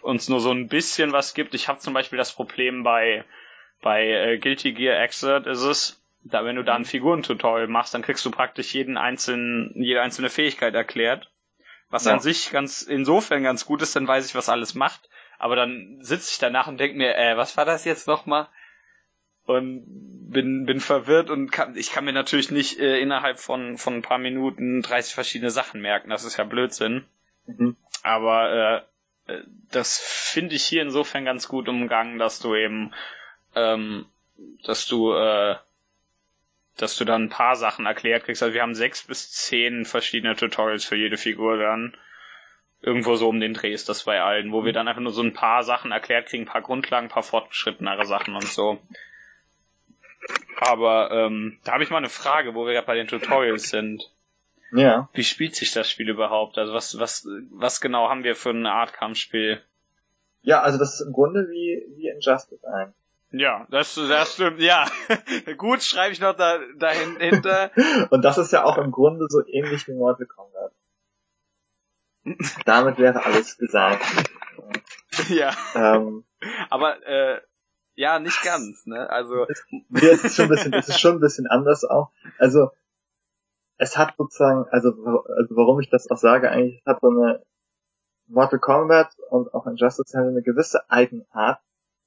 uns 0.00 0.28
nur 0.28 0.38
so 0.40 0.52
ein 0.52 0.68
bisschen 0.68 1.12
was 1.12 1.34
gibt. 1.34 1.54
Ich 1.54 1.68
habe 1.68 1.80
zum 1.80 1.92
Beispiel 1.92 2.18
das 2.18 2.32
Problem 2.32 2.84
bei 2.84 3.24
bei 3.82 4.06
äh, 4.06 4.38
Guilty 4.38 4.72
Gear 4.72 5.02
Exert 5.02 5.46
ist 5.46 5.62
es, 5.62 6.00
da, 6.30 6.44
wenn 6.44 6.56
du 6.56 6.64
da 6.64 6.74
ein 6.74 6.84
Figurentutorial 6.84 7.68
machst, 7.68 7.94
dann 7.94 8.02
kriegst 8.02 8.24
du 8.24 8.30
praktisch 8.30 8.74
jeden 8.74 8.96
einzelnen, 8.96 9.72
jede 9.74 10.02
einzelne 10.02 10.30
Fähigkeit 10.30 10.74
erklärt. 10.74 11.30
Was 11.90 12.04
ja. 12.04 12.12
an 12.12 12.20
sich 12.20 12.50
ganz, 12.50 12.82
insofern 12.82 13.42
ganz 13.42 13.64
gut 13.64 13.82
ist, 13.82 13.96
dann 13.96 14.06
weiß 14.06 14.26
ich, 14.26 14.34
was 14.34 14.48
alles 14.48 14.74
macht. 14.74 15.08
Aber 15.38 15.56
dann 15.56 15.98
sitze 16.00 16.30
ich 16.32 16.38
danach 16.38 16.66
und 16.66 16.78
denke 16.78 16.96
mir, 16.96 17.16
äh, 17.16 17.36
was 17.36 17.56
war 17.56 17.64
das 17.64 17.84
jetzt 17.84 18.06
nochmal? 18.06 18.48
Und 19.44 19.84
bin, 20.30 20.66
bin 20.66 20.80
verwirrt 20.80 21.30
und 21.30 21.50
kann, 21.50 21.76
ich 21.76 21.90
kann 21.90 22.04
mir 22.04 22.12
natürlich 22.12 22.50
nicht 22.50 22.78
äh, 22.78 23.00
innerhalb 23.00 23.38
von, 23.38 23.78
von 23.78 23.94
ein 23.94 24.02
paar 24.02 24.18
Minuten 24.18 24.82
30 24.82 25.14
verschiedene 25.14 25.50
Sachen 25.50 25.80
merken. 25.80 26.10
Das 26.10 26.24
ist 26.24 26.36
ja 26.36 26.44
Blödsinn. 26.44 27.06
Mhm. 27.46 27.76
Aber 28.02 28.84
äh, 29.26 29.32
äh, 29.32 29.42
das 29.70 29.98
finde 29.98 30.54
ich 30.54 30.64
hier 30.64 30.82
insofern 30.82 31.24
ganz 31.24 31.48
gut 31.48 31.68
umgangen, 31.68 32.18
dass 32.18 32.40
du 32.40 32.54
eben, 32.54 32.92
ähm, 33.54 34.06
dass 34.64 34.86
du 34.86 35.14
äh, 35.14 35.56
dass 36.78 36.96
du 36.96 37.04
dann 37.04 37.24
ein 37.24 37.28
paar 37.28 37.56
Sachen 37.56 37.86
erklärt 37.86 38.24
kriegst. 38.24 38.42
Also 38.42 38.54
wir 38.54 38.62
haben 38.62 38.74
sechs 38.74 39.02
bis 39.02 39.30
zehn 39.30 39.84
verschiedene 39.84 40.36
Tutorials 40.36 40.84
für 40.84 40.96
jede 40.96 41.16
Figur 41.16 41.58
dann. 41.58 41.96
Irgendwo 42.80 43.16
so 43.16 43.28
um 43.28 43.40
den 43.40 43.54
Dreh 43.54 43.72
ist 43.72 43.88
das 43.88 44.04
bei 44.04 44.22
allen, 44.22 44.52
wo 44.52 44.64
wir 44.64 44.72
dann 44.72 44.86
einfach 44.86 45.02
nur 45.02 45.12
so 45.12 45.22
ein 45.22 45.34
paar 45.34 45.64
Sachen 45.64 45.90
erklärt 45.90 46.28
kriegen, 46.28 46.44
ein 46.44 46.48
paar 46.48 46.62
Grundlagen, 46.62 47.08
ein 47.08 47.12
paar 47.12 47.24
fortgeschrittenere 47.24 48.06
Sachen 48.06 48.36
und 48.36 48.44
so. 48.44 48.78
Aber 50.60 51.10
ähm, 51.10 51.58
da 51.64 51.72
habe 51.72 51.82
ich 51.82 51.90
mal 51.90 51.98
eine 51.98 52.08
Frage, 52.08 52.54
wo 52.54 52.66
wir 52.66 52.74
gerade 52.74 52.86
bei 52.86 52.94
den 52.94 53.08
Tutorials 53.08 53.68
sind. 53.68 54.12
Ja. 54.72 55.08
Wie 55.12 55.24
spielt 55.24 55.56
sich 55.56 55.72
das 55.72 55.90
Spiel 55.90 56.08
überhaupt? 56.08 56.58
Also 56.58 56.72
was, 56.72 56.98
was, 56.98 57.26
was 57.50 57.80
genau 57.80 58.08
haben 58.08 58.22
wir 58.22 58.36
für 58.36 58.50
eine 58.50 58.70
Art 58.70 58.92
Kampfspiel? 58.92 59.60
Ja, 60.42 60.62
also 60.62 60.78
das 60.78 60.94
ist 60.94 61.06
im 61.06 61.12
Grunde 61.12 61.48
wie, 61.50 61.82
wie 61.96 62.08
Injustice 62.08 62.64
1. 62.64 62.94
Ja, 63.30 63.66
das, 63.70 63.94
das 63.94 64.34
stimmt, 64.34 64.60
ja. 64.60 64.86
Gut, 65.58 65.82
schreibe 65.82 66.12
ich 66.12 66.20
noch 66.20 66.34
da, 66.34 66.58
dahinter. 66.76 67.70
Und 68.10 68.24
das 68.24 68.38
ist 68.38 68.52
ja 68.52 68.64
auch 68.64 68.78
im 68.78 68.90
Grunde 68.90 69.26
so 69.28 69.46
ähnlich 69.46 69.86
wie 69.86 69.94
Mortal 69.94 70.26
Kombat. 70.26 70.72
damit 72.64 72.98
wäre 72.98 73.24
alles 73.24 73.56
gesagt. 73.56 74.02
Ja. 75.28 75.52
Ähm, 75.74 76.24
Aber 76.70 77.02
äh, 77.06 77.40
ja, 77.94 78.18
nicht 78.18 78.42
ganz, 78.42 78.86
ne? 78.86 79.10
Also 79.10 79.44
ist 79.44 80.24
es 80.24 80.36
schon 80.36 80.46
ein 80.46 80.50
bisschen, 80.50 80.72
es 80.74 80.88
ist 80.88 81.00
schon 81.00 81.16
ein 81.16 81.20
bisschen 81.20 81.46
anders 81.46 81.84
auch. 81.84 82.10
Also 82.38 82.70
es 83.76 83.96
hat 83.96 84.14
sozusagen, 84.16 84.66
also, 84.70 84.90
also 84.90 85.56
warum 85.56 85.80
ich 85.80 85.90
das 85.90 86.10
auch 86.10 86.16
sage, 86.16 86.50
eigentlich 86.50 86.80
es 86.80 86.86
hat 86.86 87.00
so 87.00 87.08
eine 87.08 87.42
Mortal 88.26 88.58
Kombat 88.58 89.16
und 89.30 89.52
auch 89.54 89.66
Injustice 89.66 90.14
haben 90.14 90.28
eine 90.28 90.42
gewisse 90.42 90.88
Eigenart, 90.90 91.60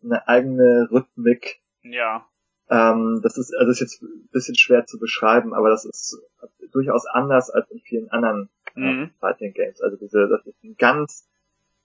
eine 0.04 0.28
eigene 0.28 0.88
Rhythmik. 0.92 1.62
ja, 1.84 2.28
Ähm, 2.70 3.20
das 3.24 3.38
ist, 3.38 3.54
also 3.58 3.70
ist 3.72 3.82
jetzt 3.82 4.02
ein 4.02 4.30
bisschen 4.32 4.56
schwer 4.56 4.86
zu 4.86 4.98
beschreiben, 5.00 5.54
aber 5.54 5.70
das 5.70 5.84
ist 5.86 6.18
durchaus 6.72 7.06
anders 7.06 7.50
als 7.50 7.70
in 7.72 7.80
vielen 7.82 8.10
anderen 8.12 8.50
äh, 8.76 8.80
Mhm. 8.80 9.12
Fighting 9.20 9.54
Games. 9.54 9.82
Also 9.82 9.98
diese, 9.98 10.30
das 10.30 10.46
ist 10.48 10.64
ein 10.64 10.76
ganz 10.78 11.28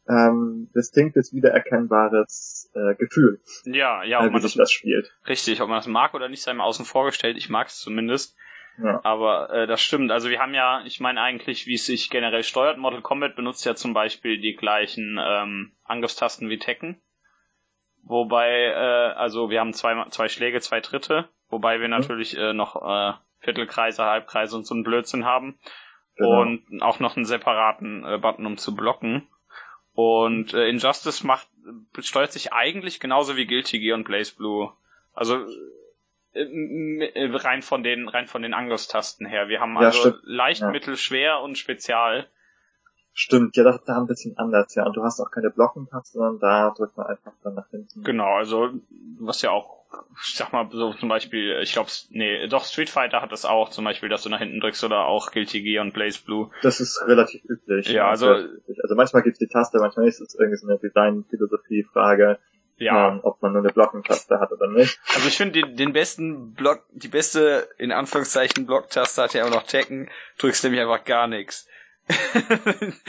ähm, 0.09 0.71
distinktes, 0.75 1.33
wiedererkennbares 1.33 2.71
äh, 2.75 2.95
Gefühl, 2.95 3.41
ja, 3.65 4.05
ja, 4.05 4.19
äh, 4.21 4.23
ob 4.23 4.29
wie 4.29 4.33
man 4.35 4.43
sich 4.43 4.53
das 4.53 4.69
das 4.69 4.73
spielt. 4.73 5.13
richtig, 5.27 5.61
ob 5.61 5.69
man 5.69 5.79
das 5.79 5.89
mag 5.89 6.15
oder 6.15 6.29
nicht, 6.29 6.43
sei 6.43 6.55
mal 6.55 6.65
außen 6.65 6.85
vorgestellt. 6.85 7.37
Ich 7.37 7.49
mag 7.49 7.67
es 7.69 7.79
zumindest. 7.81 8.37
Ja. 8.79 9.01
Aber 9.05 9.51
äh, 9.51 9.67
das 9.67 9.81
stimmt. 9.81 10.13
Also 10.13 10.29
wir 10.29 10.39
haben 10.39 10.53
ja, 10.53 10.83
ich 10.85 11.01
meine 11.01 11.23
eigentlich, 11.23 11.67
wie 11.67 11.75
es 11.75 11.87
sich 11.87 12.11
generell 12.11 12.43
steuert. 12.45 12.77
Mortal 12.77 13.01
Kombat 13.01 13.35
benutzt 13.35 13.65
ja 13.65 13.75
zum 13.75 13.95
Beispiel 13.95 14.39
die 14.39 14.55
gleichen 14.55 15.19
ähm, 15.21 15.73
Angriffstasten 15.85 16.51
wie 16.51 16.59
Tekken. 16.59 17.01
Wobei, 18.09 18.49
äh, 18.67 19.13
also 19.17 19.51
wir 19.51 19.59
haben 19.61 19.73
zwei, 19.73 20.05
zwei 20.11 20.29
Schläge, 20.29 20.61
zwei 20.61 20.81
Tritte, 20.81 21.29
wobei 21.49 21.81
wir 21.81 21.89
Mhm. 21.89 21.95
natürlich 21.95 22.37
äh, 22.37 22.53
noch 22.53 22.77
äh, 22.77 23.15
Viertelkreise, 23.41 24.05
Halbkreise 24.05 24.57
und 24.57 24.65
so 24.65 24.75
einen 24.75 24.85
Blödsinn 24.85 25.25
haben. 25.25 25.59
Genau. 26.17 26.41
Und 26.43 26.83
auch 26.83 27.01
noch 27.01 27.17
einen 27.17 27.27
separaten 27.27 28.05
äh, 28.05 28.19
Button, 28.19 28.47
um 28.47 28.57
zu 28.59 28.75
blocken. 28.75 29.27
Und 29.93 30.55
äh, 30.55 30.69
Injustice 30.69 31.25
macht, 31.25 31.49
steuert 31.99 32.33
sich 32.33 32.53
eigentlich 32.53 33.01
genauso 33.01 33.37
wie 33.37 33.47
Guilty 33.47 33.81
Gear 33.81 33.97
und 33.97 34.05
Blaze 34.05 34.35
Blue. 34.37 34.73
Also 35.13 35.45
äh, 36.33 36.43
äh, 36.43 37.35
rein 37.35 37.63
von 37.63 37.83
den 37.83 38.09
rein 38.09 38.27
von 38.27 38.43
den 38.43 38.55
Angriffstasten 38.55 39.27
her. 39.27 39.49
Wir 39.49 39.61
haben 39.61 39.75
Ja, 39.75 39.81
also 39.81 39.99
stimmt. 39.99 40.21
leicht, 40.25 40.61
Ja. 40.61 40.71
mittel, 40.71 40.97
schwer 40.97 41.41
und 41.41 41.59
spezial. 41.59 42.29
Stimmt, 43.19 43.57
ja, 43.57 43.65
das 43.65 43.77
ist 43.77 43.89
da 43.89 43.97
ein 43.97 44.07
bisschen 44.07 44.37
anders, 44.37 44.75
ja. 44.75 44.85
Und 44.85 44.95
du 44.95 45.03
hast 45.03 45.21
auch 45.21 45.31
keine 45.31 45.49
Blockentaste, 45.49 46.19
sondern 46.19 46.39
da 46.39 46.75
drückt 46.77 46.99
man 46.99 47.07
einfach 47.07 47.33
dann 47.43 47.55
nach 47.55 47.71
hinten. 47.71 48.03
Genau, 48.03 48.35
also 48.37 48.69
was 49.19 49.41
ja 49.41 49.53
auch, 49.53 49.87
ich 50.23 50.35
sag 50.35 50.53
mal 50.53 50.69
so 50.71 50.93
zum 50.93 51.09
Beispiel, 51.09 51.59
ich 51.63 51.73
glaube, 51.73 51.89
nee, 52.11 52.47
doch 52.49 52.67
Street 52.67 52.91
Fighter 52.91 53.23
hat 53.23 53.33
das 53.33 53.47
auch, 53.47 53.71
zum 53.71 53.87
Beispiel, 53.87 54.11
dass 54.11 54.23
du 54.23 54.29
nach 54.29 54.41
hinten 54.41 54.61
drückst 54.61 54.85
oder 54.85 55.07
auch 55.07 55.31
Guilty 55.33 55.63
Gear 55.63 55.83
und 55.83 55.95
Blaze 55.95 56.23
Blue. 56.23 56.51
Das 56.61 56.79
ist 56.79 57.03
relativ 57.07 57.43
üblich. 57.49 57.89
Ja, 57.89 58.07
also- 58.11 58.35
üblich. 58.35 58.83
also 58.83 58.95
manchmal 58.95 59.23
gibt's 59.23 59.39
die 59.39 59.49
Taste, 59.49 59.79
manchmal 59.79 60.07
ist 60.09 60.21
es 60.21 60.35
irgendwie 60.35 60.59
so 60.59 60.69
eine 60.69 60.79
Design-Philosophie-Frage, 60.79 62.39
Ja, 62.79 63.09
ähm, 63.09 63.21
ob 63.23 63.41
man 63.41 63.53
nur 63.53 63.63
eine 63.63 63.73
Blockentaste 63.73 64.39
hat 64.41 64.53
oder 64.53 64.69
nicht. 64.69 65.01
Also 65.15 65.27
ich 65.29 65.37
finde 65.39 65.63
den, 65.63 65.77
den 65.77 65.93
besten 65.95 66.53
Block, 66.53 66.83
die 66.93 67.09
beste 67.09 67.67
in 67.79 67.93
Anführungszeichen 67.93 68.67
Blocktaste 68.67 69.23
hat 69.23 69.33
ja 69.33 69.47
auch 69.47 69.51
noch 69.51 69.63
Tekken, 69.63 70.11
drückst 70.37 70.65
nämlich 70.65 70.83
einfach 70.83 71.05
gar 71.05 71.27
nichts. 71.29 71.67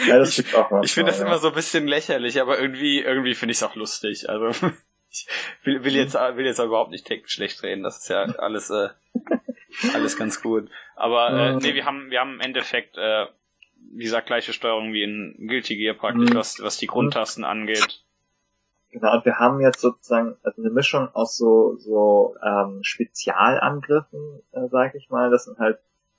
Ja, 0.08 0.20
das 0.20 0.38
ich 0.40 0.54
auch 0.56 0.72
manchmal. 0.72 0.86
ich 0.86 0.94
finde 0.94 1.12
das 1.12 1.20
ja. 1.20 1.26
immer 1.26 1.38
so 1.38 1.50
ein 1.50 1.54
bisschen 1.54 1.88
lächerlich, 1.88 2.42
aber 2.42 2.60
irgendwie 2.60 3.00
irgendwie 3.00 3.36
finde 3.36 3.52
ich 3.52 3.58
es 3.58 3.64
auch 3.64 3.76
lustig. 3.76 4.30
Also 4.30 4.50
ich 5.12 5.28
will, 5.64 5.84
will 5.84 5.96
jetzt 5.96 6.16
will 6.16 6.46
jetzt 6.46 6.60
auch 6.60 6.66
überhaupt 6.66 6.92
nicht 6.92 7.06
Tekken 7.06 7.28
schlecht 7.30 7.62
reden, 7.64 7.84
das 7.84 8.00
ist 8.00 8.10
ja 8.10 8.24
alles 8.24 8.70
äh, 8.70 8.90
alles 9.94 10.18
ganz 10.18 10.42
gut. 10.42 10.70
Aber 10.96 11.30
äh, 11.32 11.54
Mhm. 11.54 11.60
nee, 11.60 11.74
wir 11.76 11.86
haben 11.86 12.10
wir 12.10 12.20
haben 12.20 12.36
im 12.36 12.42
Endeffekt 12.42 12.98
äh, 12.98 13.26
wie 13.94 14.04
gesagt 14.04 14.28
gleiche 14.28 14.54
Steuerung 14.54 14.94
wie 14.94 15.04
in 15.04 15.36
Guilty 15.48 15.78
Gear 15.78 15.94
praktisch, 15.94 16.32
Mhm. 16.32 16.36
was 16.36 16.60
was 16.62 16.78
die 16.78 16.88
Grundtasten 16.88 17.44
angeht. 17.44 18.04
Genau, 18.90 19.16
und 19.16 19.26
wir 19.26 19.38
haben 19.38 19.60
jetzt 19.62 19.82
sozusagen 19.82 20.38
also 20.44 20.62
eine 20.62 20.72
Mischung 20.72 21.10
aus 21.14 21.36
so, 21.38 21.76
so 21.76 22.36
ähm, 22.44 22.80
Spezialangriffen, 22.84 24.42
äh, 24.54 24.68
sag 24.72 24.96
ich 24.96 25.10
mal. 25.10 25.30
Das 25.30 25.44
sind 25.44 25.60
halt 25.60 25.78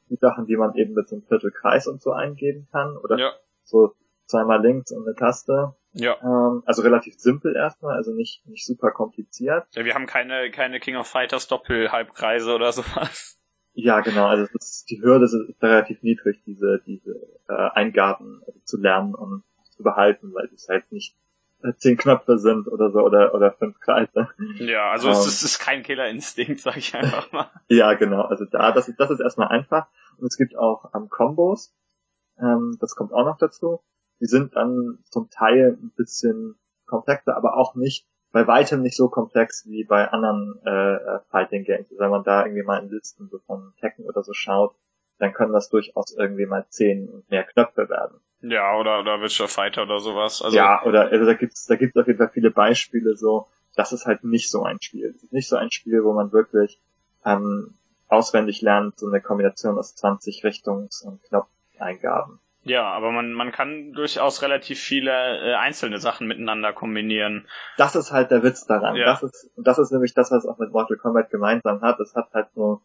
die 0.09 0.17
Sachen, 0.17 0.47
die 0.47 0.57
man 0.57 0.75
eben 0.75 0.95
mit 0.95 1.09
so 1.09 1.17
einem 1.17 1.25
Viertelkreis 1.27 1.87
und 1.87 2.01
so 2.03 2.13
eingeben 2.13 2.69
kann. 2.73 2.97
Oder 2.97 3.19
Ja, 3.19 3.33
so 3.63 3.95
zweimal 4.27 4.61
links 4.63 4.93
und 4.93 5.07
eine 5.07 5.15
Taste. 5.15 5.75
ja. 5.93 6.17
Ähm, 6.23 6.63
also 6.67 6.83
relativ 6.83 7.15
simpel 7.19 7.57
erstmal, 7.57 7.97
also 7.97 8.13
nicht, 8.13 8.47
nicht 8.47 8.67
super 8.67 8.91
kompliziert. 8.91 9.67
Ja, 9.73 9.85
wir 9.85 9.95
haben 9.95 10.07
keine 10.07 10.51
keine 10.51 10.81
King 10.81 10.97
of 10.97 11.07
Fighters 11.07 11.49
Doppel-Halbkreise 11.49 12.55
oder 12.55 12.73
sowas. 12.73 13.39
Ja, 13.73 14.01
genau, 14.01 14.27
also 14.27 14.45
ist, 14.55 14.91
die 14.91 15.01
Hürde 15.01 15.27
ist 15.27 15.37
relativ 15.63 16.03
niedrig, 16.03 16.43
diese, 16.45 16.83
diese 16.85 17.13
äh, 17.49 17.53
Eingaben 17.75 18.43
also 18.47 18.59
zu 18.65 18.81
lernen 18.81 19.15
und 19.15 19.45
zu 19.71 19.85
behalten, 19.85 20.35
weil 20.35 20.47
es 20.53 20.69
halt 20.69 20.91
nicht 20.91 21.17
zehn 21.77 21.97
Knöpfe 21.97 22.39
sind 22.39 22.69
oder 22.69 22.91
so 22.91 23.01
oder 23.01 23.35
oder 23.35 23.53
fünf 23.53 23.81
Kreise. 23.81 24.29
Ja, 24.59 24.91
also 24.91 25.09
Ähm. 25.09 25.15
es, 25.15 25.27
ist, 25.27 25.35
es 25.35 25.43
ist 25.43 25.59
kein 25.59 25.83
Killerinstinkt, 25.83 26.61
sag 26.61 26.77
ich 26.77 26.95
einfach 26.95 27.31
mal. 27.33 27.51
Ja, 27.69 27.95
genau. 27.95 28.23
Also 28.23 28.45
da, 28.45 28.73
das 28.73 28.89
ist, 28.89 28.99
das 28.99 29.11
ist 29.11 29.21
erstmal 29.21 29.49
einfach. 29.49 29.87
Und 30.19 30.27
es 30.27 30.37
gibt 30.37 30.57
auch 30.57 30.93
ähm, 30.95 31.09
Combos. 31.09 31.75
Ähm, 32.39 32.77
das 32.81 32.95
kommt 32.95 33.13
auch 33.13 33.25
noch 33.25 33.39
dazu. 33.39 33.81
Die 34.21 34.27
sind 34.27 34.57
dann 34.57 34.99
zum 35.11 35.31
Teil 35.31 35.79
ein 35.81 35.93
bisschen 35.97 36.57
komplexer, 36.87 37.37
aber 37.37 37.57
auch 37.57 37.75
nicht, 37.75 38.07
bei 38.33 38.47
weitem 38.47 38.83
nicht 38.83 38.97
so 38.97 39.09
komplex 39.09 39.67
wie 39.67 39.85
bei 39.85 40.09
anderen 40.09 40.61
äh, 40.65 40.95
äh, 40.97 41.21
Fighting 41.31 41.65
Games. 41.65 41.91
Also 41.91 42.01
wenn 42.01 42.11
man 42.11 42.25
da 42.25 42.45
irgendwie 42.45 42.63
mal 42.63 42.83
in 42.83 42.91
Listen 42.91 43.29
so 43.29 43.39
von 43.47 43.73
Tekken 43.81 44.05
oder 44.05 44.23
so 44.23 44.33
schaut, 44.33 44.75
dann 45.19 45.33
können 45.33 45.53
das 45.53 45.69
durchaus 45.69 46.15
irgendwie 46.17 46.47
mal 46.47 46.67
zehn 46.69 47.09
und 47.09 47.31
mehr 47.31 47.45
Knöpfe 47.45 47.89
werden. 47.89 48.21
Ja, 48.41 48.77
oder, 48.77 49.01
oder 49.01 49.21
Virtual 49.21 49.49
Fighter 49.49 49.83
oder 49.83 50.01
sowas. 50.01 50.43
Also, 50.43 50.57
ja, 50.57 50.83
oder 50.85 51.11
also 51.11 51.27
da 51.27 51.35
gibt's 51.35 51.67
da 51.67 51.77
gibt's 51.77 51.97
auf 51.97 52.07
jeden 52.07 52.19
Fall 52.19 52.31
viele 52.33 52.51
Beispiele 52.51 53.17
so. 53.17 53.49
Das 53.75 53.93
ist 53.93 54.07
halt 54.07 54.25
nicht 54.25 54.51
so 54.51 54.63
ein 54.65 54.81
Spiel. 54.81 55.13
Das 55.13 55.23
ist 55.23 55.33
nicht 55.33 55.49
so 55.49 55.57
ein 55.57 55.71
Spiel, 55.71 56.05
wo 56.05 56.13
man 56.13 56.33
wirklich 56.33 56.81
ähm, 57.25 57.75
auswendig 58.09 58.63
lernt, 58.63 58.99
so 58.99 59.09
eine 59.09 59.21
Kombination 59.21 59.79
aus 59.79 59.95
20 59.97 60.45
Richtungs- 60.45 61.05
und 61.05 61.23
Knopfeingaben. 61.25 62.41
ja, 62.63 62.85
aber 62.85 63.13
man, 63.13 63.33
man 63.33 63.53
kann 63.53 63.93
durchaus 63.93 64.43
relativ 64.43 64.81
viele 64.81 65.11
äh, 65.11 65.55
einzelne 65.55 65.99
Sachen 65.99 66.27
miteinander 66.27 66.73
kombinieren. 66.73 67.47
Das 67.77 67.97
ist 67.97 68.13
halt 68.13 68.31
der 68.31 68.43
Witz 68.43 68.67
daran. 68.67 68.97
Ja. 68.97 69.07
Das 69.07 69.23
ist 69.23 69.51
das 69.57 69.79
ist 69.79 69.91
nämlich 69.91 70.15
das, 70.15 70.31
was 70.31 70.45
es 70.45 70.51
auch 70.51 70.59
mit 70.59 70.73
Mortal 70.73 70.97
Kombat 70.97 71.31
gemeinsam 71.31 71.81
hat. 71.83 71.99
Es 72.01 72.15
hat 72.15 72.33
halt 72.33 72.49
so 72.55 72.83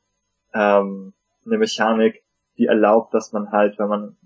ähm, 0.53 1.13
eine 1.45 1.57
Mechanik, 1.57 2.23
die 2.57 2.65
erlaubt, 2.65 3.13
dass 3.13 3.33
man 3.33 3.51
halt, 3.51 3.79
wenn 3.79 3.87
man 3.87 4.17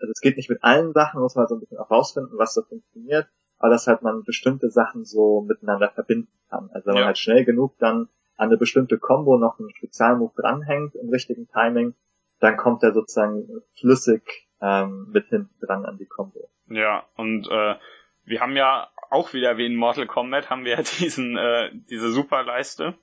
also 0.00 0.10
es 0.10 0.20
geht 0.20 0.36
nicht 0.36 0.50
mit 0.50 0.62
allen 0.62 0.92
Sachen, 0.92 1.20
muss 1.20 1.34
man 1.34 1.46
so 1.46 1.54
ein 1.54 1.60
bisschen 1.60 1.78
auch 1.78 1.90
rausfinden, 1.90 2.38
was 2.38 2.54
so 2.54 2.62
funktioniert, 2.62 3.28
aber 3.58 3.70
dass 3.70 3.86
halt 3.86 4.02
man 4.02 4.24
bestimmte 4.24 4.70
Sachen 4.70 5.04
so 5.04 5.40
miteinander 5.42 5.90
verbinden 5.90 6.32
kann. 6.50 6.70
Also 6.72 6.86
wenn 6.86 6.94
Ja. 6.94 7.00
man 7.00 7.06
halt 7.08 7.18
schnell 7.18 7.44
genug 7.44 7.78
dann 7.78 8.08
an 8.36 8.48
eine 8.48 8.56
bestimmte 8.56 8.98
Combo 8.98 9.38
noch 9.38 9.58
einen 9.58 9.70
Spezialmove 9.74 10.34
dranhängt 10.36 10.94
im 10.96 11.08
richtigen 11.08 11.48
Timing, 11.48 11.94
dann 12.40 12.56
kommt 12.56 12.82
er 12.82 12.92
sozusagen 12.92 13.48
flüssig 13.78 14.48
ähm, 14.60 15.10
mit 15.12 15.26
hinten 15.28 15.54
dran 15.64 15.84
an 15.84 15.98
die 15.98 16.06
Combo. 16.06 16.50
Ja, 16.68 17.06
und 17.16 17.46
äh, 17.48 17.76
wir 18.24 18.40
haben 18.40 18.56
ja 18.56 18.88
auch 19.10 19.32
wieder 19.32 19.56
wie 19.58 19.66
in 19.66 19.76
Mortal 19.76 20.06
Kombat 20.06 20.50
haben 20.50 20.64
wir 20.64 20.72
ja 20.76 20.82
diesen, 20.98 21.36
äh, 21.36 21.70
diese 21.88 22.10
Superleiste, 22.10 22.94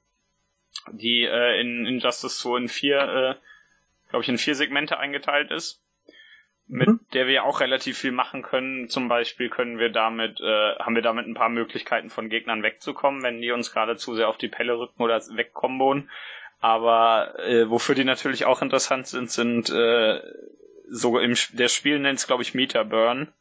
die 0.91 1.23
äh, 1.23 1.61
in 1.61 1.85
Injustice 1.85 2.37
2 2.39 2.57
in 2.57 2.67
vier, 2.67 2.97
äh, 2.99 3.35
glaube 4.09 4.23
ich, 4.23 4.29
in 4.29 4.37
vier 4.37 4.55
Segmente 4.55 4.97
eingeteilt 4.97 5.51
ist. 5.51 5.81
Mit 6.71 6.87
Mhm. 6.87 6.99
der 7.13 7.27
wir 7.27 7.43
auch 7.43 7.59
relativ 7.59 7.97
viel 7.97 8.13
machen 8.13 8.43
können. 8.43 8.87
Zum 8.87 9.09
Beispiel 9.09 9.49
können 9.49 9.77
wir 9.77 9.89
damit, 9.89 10.39
äh, 10.39 10.75
haben 10.79 10.95
wir 10.95 11.01
damit 11.01 11.27
ein 11.27 11.33
paar 11.33 11.49
Möglichkeiten 11.49 12.09
von 12.09 12.29
Gegnern 12.29 12.63
wegzukommen, 12.63 13.23
wenn 13.23 13.41
die 13.41 13.51
uns 13.51 13.73
gerade 13.73 13.97
zu 13.97 14.15
sehr 14.15 14.29
auf 14.29 14.37
die 14.37 14.47
Pelle 14.47 14.79
rücken 14.79 15.03
oder 15.03 15.19
wegkombonen. 15.35 16.09
Aber 16.61 17.37
äh, 17.39 17.69
wofür 17.69 17.93
die 17.93 18.05
natürlich 18.05 18.45
auch 18.45 18.61
interessant 18.61 19.07
sind, 19.07 19.29
sind 19.29 19.69
äh, 19.69 20.21
so 20.89 21.19
im 21.19 21.35
der 21.53 21.67
Spiel 21.67 21.99
nennt 21.99 22.19
es 22.19 22.27
glaube 22.27 22.43
ich 22.43 22.53
Meter 22.53 22.85
Burn. 22.85 23.33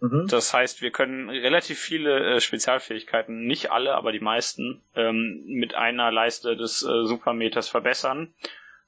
Mhm. 0.00 0.26
Das 0.28 0.54
heißt, 0.54 0.80
wir 0.80 0.90
können 0.90 1.28
relativ 1.28 1.78
viele 1.78 2.36
äh, 2.36 2.40
Spezialfähigkeiten, 2.40 3.46
nicht 3.46 3.72
alle, 3.72 3.94
aber 3.94 4.10
die 4.10 4.20
meisten, 4.20 4.82
ähm, 4.94 5.44
mit 5.46 5.74
einer 5.74 6.10
Leiste 6.10 6.56
des 6.56 6.82
äh, 6.82 7.04
Supermeters 7.04 7.68
verbessern, 7.68 8.34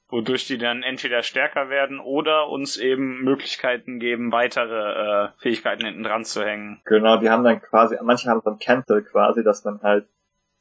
wodurch 0.08 0.46
die 0.46 0.58
dann 0.58 0.82
entweder 0.82 1.22
stärker 1.22 1.68
werden 1.68 1.98
oder 1.98 2.48
uns 2.48 2.76
eben 2.76 3.22
Möglichkeiten 3.24 3.98
geben, 3.98 4.32
weitere 4.32 5.24
äh, 5.24 5.28
Fähigkeiten 5.38 5.84
hinten 5.84 6.02
dran 6.04 6.24
zu 6.24 6.44
hängen. 6.44 6.80
Genau, 6.84 7.16
die 7.16 7.28
haben 7.30 7.44
dann 7.44 7.60
quasi, 7.60 7.96
manche 8.02 8.28
haben 8.30 8.40
so 8.44 8.50
ein 8.50 8.58
Cancel 8.58 9.02
quasi, 9.02 9.42
dass 9.42 9.64
man 9.64 9.82
halt 9.82 10.06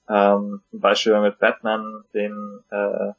ähm, 0.08 0.62
zum 0.70 0.80
Beispiel 0.80 1.14
wenn 1.14 1.22
man 1.22 1.30
mit 1.32 1.40
Batman 1.40 2.04
den, 2.14 2.60
äh, 2.70 3.14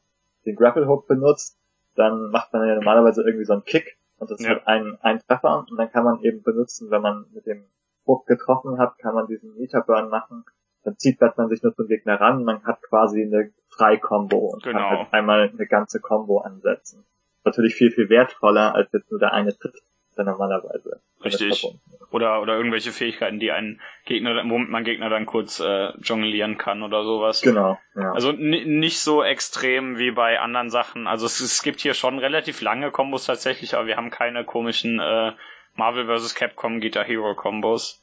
den 0.44 0.56
Grapple 0.56 0.86
Hook 0.86 1.06
benutzt, 1.08 1.58
dann 1.96 2.30
macht 2.30 2.52
man 2.52 2.66
ja 2.68 2.74
normalerweise 2.74 3.22
irgendwie 3.22 3.44
so 3.44 3.54
einen 3.54 3.64
Kick 3.64 3.96
und 4.18 4.30
das 4.30 4.40
ist 4.40 4.46
Ja. 4.46 4.52
halt 4.54 4.66
ein, 4.66 4.98
ein 5.02 5.20
Treffer 5.26 5.66
und 5.68 5.76
dann 5.76 5.90
kann 5.90 6.04
man 6.04 6.22
eben 6.22 6.42
benutzen, 6.42 6.90
wenn 6.90 7.02
man 7.02 7.26
mit 7.32 7.46
dem 7.46 7.64
Hook 8.06 8.26
getroffen 8.26 8.78
hat, 8.78 8.98
kann 8.98 9.14
man 9.14 9.26
diesen 9.26 9.56
Meter 9.56 9.80
Burn 9.80 10.08
machen, 10.08 10.44
dann 10.84 10.96
zieht 10.96 11.18
Batman 11.18 11.48
sich 11.48 11.62
nur 11.62 11.74
zum 11.74 11.88
Gegner 11.88 12.20
ran, 12.20 12.44
man 12.44 12.64
hat 12.64 12.80
quasi 12.82 13.22
eine 13.22 13.52
Frei-Combo 13.76 14.38
und 14.38 14.62
Genau. 14.62 14.78
kann 14.78 14.98
halt 14.98 15.12
einmal 15.12 15.50
eine 15.52 15.66
ganze 15.66 16.00
Combo 16.00 16.40
ansetzen. 16.40 17.04
Natürlich 17.44 17.74
viel, 17.74 17.90
viel 17.90 18.08
wertvoller 18.08 18.74
als 18.74 18.90
jetzt 18.92 19.10
nur 19.10 19.20
der 19.20 19.32
eine 19.32 19.56
Tritt, 19.56 19.74
der 20.16 20.24
normalerweise 20.24 21.00
Richtig. 21.24 21.66
Oder, 22.10 22.40
oder 22.40 22.56
irgendwelche 22.56 22.92
Fähigkeiten, 22.92 23.40
die 23.40 23.50
einen 23.50 23.80
Gegner, 24.04 24.42
womit 24.48 24.68
man 24.68 24.84
Gegner 24.84 25.08
dann 25.08 25.26
kurz 25.26 25.60
äh, 25.60 25.90
jonglieren 26.00 26.56
kann 26.56 26.82
oder 26.82 27.04
sowas. 27.04 27.42
Genau. 27.42 27.78
Ja. 27.94 28.12
Also 28.12 28.32
nicht 28.32 29.00
so 29.00 29.22
extrem 29.22 29.98
wie 29.98 30.12
bei 30.12 30.38
anderen 30.38 30.70
Sachen. 30.70 31.06
Also 31.06 31.26
es, 31.26 31.40
es 31.40 31.62
gibt 31.62 31.80
hier 31.80 31.94
schon 31.94 32.18
relativ 32.18 32.60
lange 32.60 32.90
Kombos 32.90 33.26
tatsächlich, 33.26 33.74
aber 33.74 33.86
wir 33.86 33.96
haben 33.96 34.10
keine 34.10 34.44
komischen 34.44 35.00
äh, 35.00 35.32
Marvel 35.74 36.06
vs. 36.06 36.34
Capcom 36.34 36.80
Guitar 36.80 37.04
Hero 37.04 37.34
Kombos, 37.34 38.00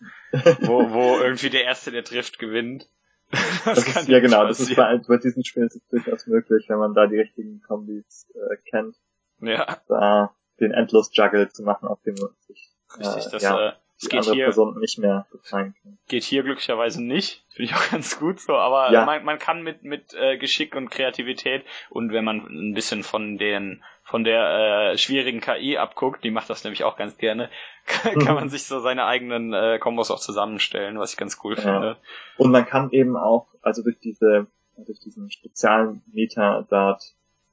wo, 0.62 0.92
wo 0.92 1.18
irgendwie 1.22 1.50
der 1.50 1.64
Erste, 1.64 1.92
der 1.92 2.04
trifft, 2.04 2.40
gewinnt. 2.40 2.88
Das, 3.66 3.86
das 3.86 3.96
ist, 4.04 4.08
ja 4.10 4.20
genau, 4.20 4.46
das 4.46 4.60
ist 4.60 4.76
bei, 4.76 4.98
bei 5.08 5.18
diesen 5.18 5.44
Spielen 5.44 5.68
ist 5.68 5.76
es 5.76 5.88
durchaus 5.88 6.28
möglich, 6.28 6.66
wenn 6.68 6.78
man 6.78 6.94
da 6.94 7.08
die 7.08 7.18
richtigen 7.18 7.62
Kombis 7.62 8.28
äh, 8.36 8.58
kennt. 8.70 8.98
Ja. 9.40 9.78
Da 9.88 10.36
den 10.60 10.72
endlos 10.72 11.10
Juggle 11.14 11.50
zu 11.50 11.64
machen, 11.64 11.88
auf 11.88 12.02
dem 12.04 12.16
man 12.16 12.30
sich 12.48 12.74
Richtig, 12.98 13.26
äh, 13.26 13.30
das, 13.32 13.42
ja, 13.42 13.70
äh, 13.70 13.74
die 14.06 14.10
geht 14.10 14.20
andere 14.20 14.36
hier, 14.36 14.46
Person 14.46 14.80
nicht 14.80 15.00
mehr 15.00 15.26
kann. 15.50 15.76
Geht 16.08 16.24
hier 16.24 16.44
glücklicherweise 16.44 17.04
nicht. 17.04 17.44
Finde 17.50 17.72
ich 17.72 17.76
auch 17.76 17.90
ganz 17.92 18.20
gut 18.20 18.40
so, 18.40 18.56
aber 18.56 18.92
ja. 18.92 19.06
man, 19.06 19.24
man 19.24 19.40
kann 19.40 19.62
mit, 19.64 19.84
mit 19.84 20.14
äh, 20.14 20.38
Geschick 20.38 20.76
und 20.76 20.90
Kreativität 20.90 21.64
und 21.90 22.12
wenn 22.12 22.26
man 22.26 22.46
ein 22.48 22.74
bisschen 22.74 23.04
von 23.04 23.38
den 23.38 23.84
von 24.04 24.24
der 24.24 24.92
äh, 24.92 24.98
schwierigen 24.98 25.40
KI 25.40 25.78
abguckt, 25.78 26.24
die 26.24 26.32
macht 26.32 26.50
das 26.50 26.64
nämlich 26.64 26.84
auch 26.84 26.98
ganz 26.98 27.18
gerne, 27.18 27.50
kann, 27.86 28.20
kann 28.20 28.36
man 28.36 28.50
sich 28.50 28.66
so 28.66 28.80
seine 28.80 29.06
eigenen 29.06 29.54
äh, 29.54 29.80
Kombos 29.80 30.12
auch 30.12 30.20
zusammenstellen, 30.20 31.00
was 31.00 31.14
ich 31.14 31.18
ganz 31.18 31.40
cool 31.44 31.56
ja. 31.56 31.62
finde. 31.62 31.98
Und 32.38 32.52
man 32.52 32.66
kann 32.66 32.92
eben 32.92 33.18
auch, 33.18 33.48
also 33.62 33.82
durch 33.82 34.00
diese, 34.00 34.48
durch 34.78 35.00
diesen 35.00 35.32
speziellen 35.32 36.04
Meta-Dart, 36.12 37.02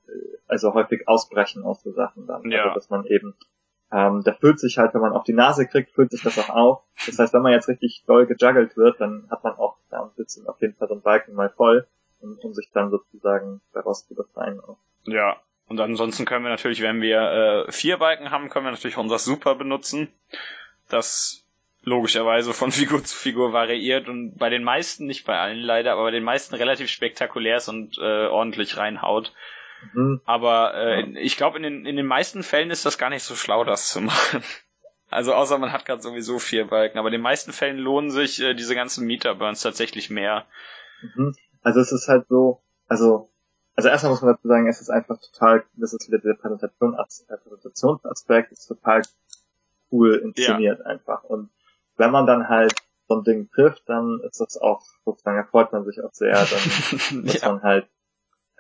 äh, 0.07 0.11
also 0.49 0.75
häufig 0.75 1.07
ausbrechen 1.09 1.65
aus 1.65 1.83
so 1.83 1.93
Sachen 1.93 2.27
dann. 2.27 2.43
Also, 2.43 2.49
ja. 2.51 2.63
Also 2.65 2.75
dass 2.75 2.91
man 2.91 3.07
eben, 3.07 3.35
ähm, 3.93 4.22
der 4.22 4.34
füllt 4.34 4.61
sich 4.61 4.78
halt, 4.78 4.95
wenn 4.95 5.01
man 5.01 5.12
auf 5.12 5.24
die 5.24 5.32
Nase 5.32 5.66
kriegt, 5.66 5.91
füllt 5.91 6.11
sich 6.11 6.22
das 6.22 6.38
auch 6.38 6.51
auf. 6.51 6.82
Das 7.07 7.18
heißt, 7.18 7.34
wenn 7.34 7.43
man 7.43 7.53
jetzt 7.53 7.68
richtig 7.68 8.05
doll 8.07 8.26
gejuggelt 8.26 8.76
wird, 8.76 9.01
dann 9.01 9.26
hat 9.30 9.43
man 9.43 9.55
auch 9.55 9.76
da 9.91 10.03
ein 10.03 10.11
bisschen 10.16 10.47
auf 10.47 10.61
jeden 10.61 10.74
Fall 10.74 10.88
so 10.88 10.95
ein 10.95 11.03
Balken 11.03 11.34
mal 11.34 11.51
voll, 11.51 11.86
um, 12.20 12.38
um 12.38 12.55
sich 12.55 12.70
dann 12.72 12.91
sozusagen 12.91 13.61
daraus 13.72 14.07
zu 14.07 14.14
befreien. 14.14 14.61
Ja, 15.05 15.36
und 15.66 15.80
ansonsten 15.80 16.24
können 16.24 16.45
wir 16.45 16.51
natürlich, 16.51 16.82
wenn 16.82 17.01
wir 17.01 17.66
äh, 17.68 17.72
vier 17.72 17.99
Balken 17.99 18.30
haben, 18.30 18.49
können 18.49 18.66
wir 18.66 18.72
natürlich 18.72 18.97
unser 18.97 19.18
Super 19.18 19.55
benutzen. 19.55 20.09
Das 20.88 21.45
logischerweise 21.82 22.53
von 22.53 22.72
Figur 22.72 23.03
zu 23.05 23.16
Figur 23.16 23.53
variiert 23.53 24.09
und 24.09 24.36
bei 24.36 24.51
den 24.51 24.64
meisten, 24.64 25.07
nicht 25.07 25.24
bei 25.24 25.38
allen 25.38 25.61
leider, 25.61 25.93
aber 25.93 26.05
bei 26.05 26.11
den 26.11 26.24
meisten 26.24 26.55
relativ 26.55 26.91
spektakulär 26.91 27.57
ist 27.57 27.68
und 27.68 27.99
äh, 27.99 28.26
ordentlich 28.26 28.76
reinhaut. 28.76 29.32
Mhm. 29.93 30.20
Aber 30.24 30.74
äh, 30.74 31.01
ja. 31.01 31.20
ich 31.20 31.37
glaube, 31.37 31.57
in 31.59 31.62
den, 31.62 31.87
in 31.87 31.97
den 31.97 32.07
meisten 32.07 32.43
Fällen 32.43 32.70
ist 32.70 32.87
das 32.87 32.99
gar 32.99 33.11
nicht 33.11 33.22
so 33.22 33.35
schlau, 33.35 33.64
das 33.64 33.89
zu 33.89 34.01
machen. 34.01 34.43
Also 35.09 35.35
außer 35.35 35.59
man 35.59 35.72
hat 35.72 35.87
gerade 35.87 36.03
sowieso 36.03 36.39
vier 36.39 36.66
Balken, 36.66 36.99
aber 36.99 37.09
in 37.09 37.12
den 37.12 37.22
meisten 37.22 37.53
Fällen 37.53 37.78
lohnen 37.78 38.11
sich 38.11 38.41
äh, 38.41 38.55
diese 38.55 38.74
ganzen 38.74 39.07
Meter-Burns 39.07 39.62
tatsächlich 39.62 40.11
mehr. 40.11 40.47
Mhm. 41.03 41.35
Also 41.62 41.81
es 41.81 41.93
ist 41.93 42.09
halt 42.09 42.28
so, 42.28 42.62
also 42.87 43.31
also 43.81 43.89
erstmal 43.89 44.12
muss 44.12 44.20
man 44.20 44.35
dazu 44.35 44.49
sagen, 44.49 44.68
es 44.68 44.83
ist 44.83 44.91
einfach 44.91 45.18
total, 45.18 45.64
das 45.74 45.95
ist 45.95 46.07
wieder 46.07 46.18
der 46.18 46.35
Präsentation, 46.35 46.95
äh, 46.95 47.37
Präsentationsaspekt, 47.39 48.53
ist 48.53 48.66
total 48.66 49.01
cool 49.91 50.16
inszeniert 50.16 50.81
ja. 50.81 50.85
einfach. 50.85 51.24
Und 51.24 51.49
wenn 51.97 52.11
man 52.11 52.26
dann 52.26 52.51
halt 52.51 52.74
so 53.09 53.14
ein 53.14 53.24
Ding 53.24 53.51
trifft, 53.51 53.89
dann 53.89 54.20
ist 54.28 54.39
das 54.39 54.59
auch, 54.59 54.83
sozusagen 55.07 55.39
erfreut 55.39 55.72
man 55.72 55.87
sich 55.87 56.03
auch 56.03 56.12
sehr, 56.12 56.35
dann, 56.35 57.24
dass 57.24 57.41
ja. 57.41 57.49
man 57.51 57.62
halt, 57.62 57.87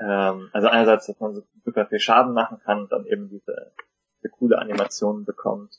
ähm, 0.00 0.48
also 0.52 0.68
einerseits, 0.68 1.06
dass 1.06 1.20
man 1.20 1.34
so 1.34 1.42
super 1.64 1.86
viel 1.86 2.00
Schaden 2.00 2.32
machen 2.32 2.58
kann 2.64 2.80
und 2.80 2.92
dann 2.92 3.06
eben 3.06 3.28
diese, 3.28 3.72
diese 4.18 4.30
coole 4.30 4.58
Animationen 4.58 5.24
bekommt, 5.24 5.74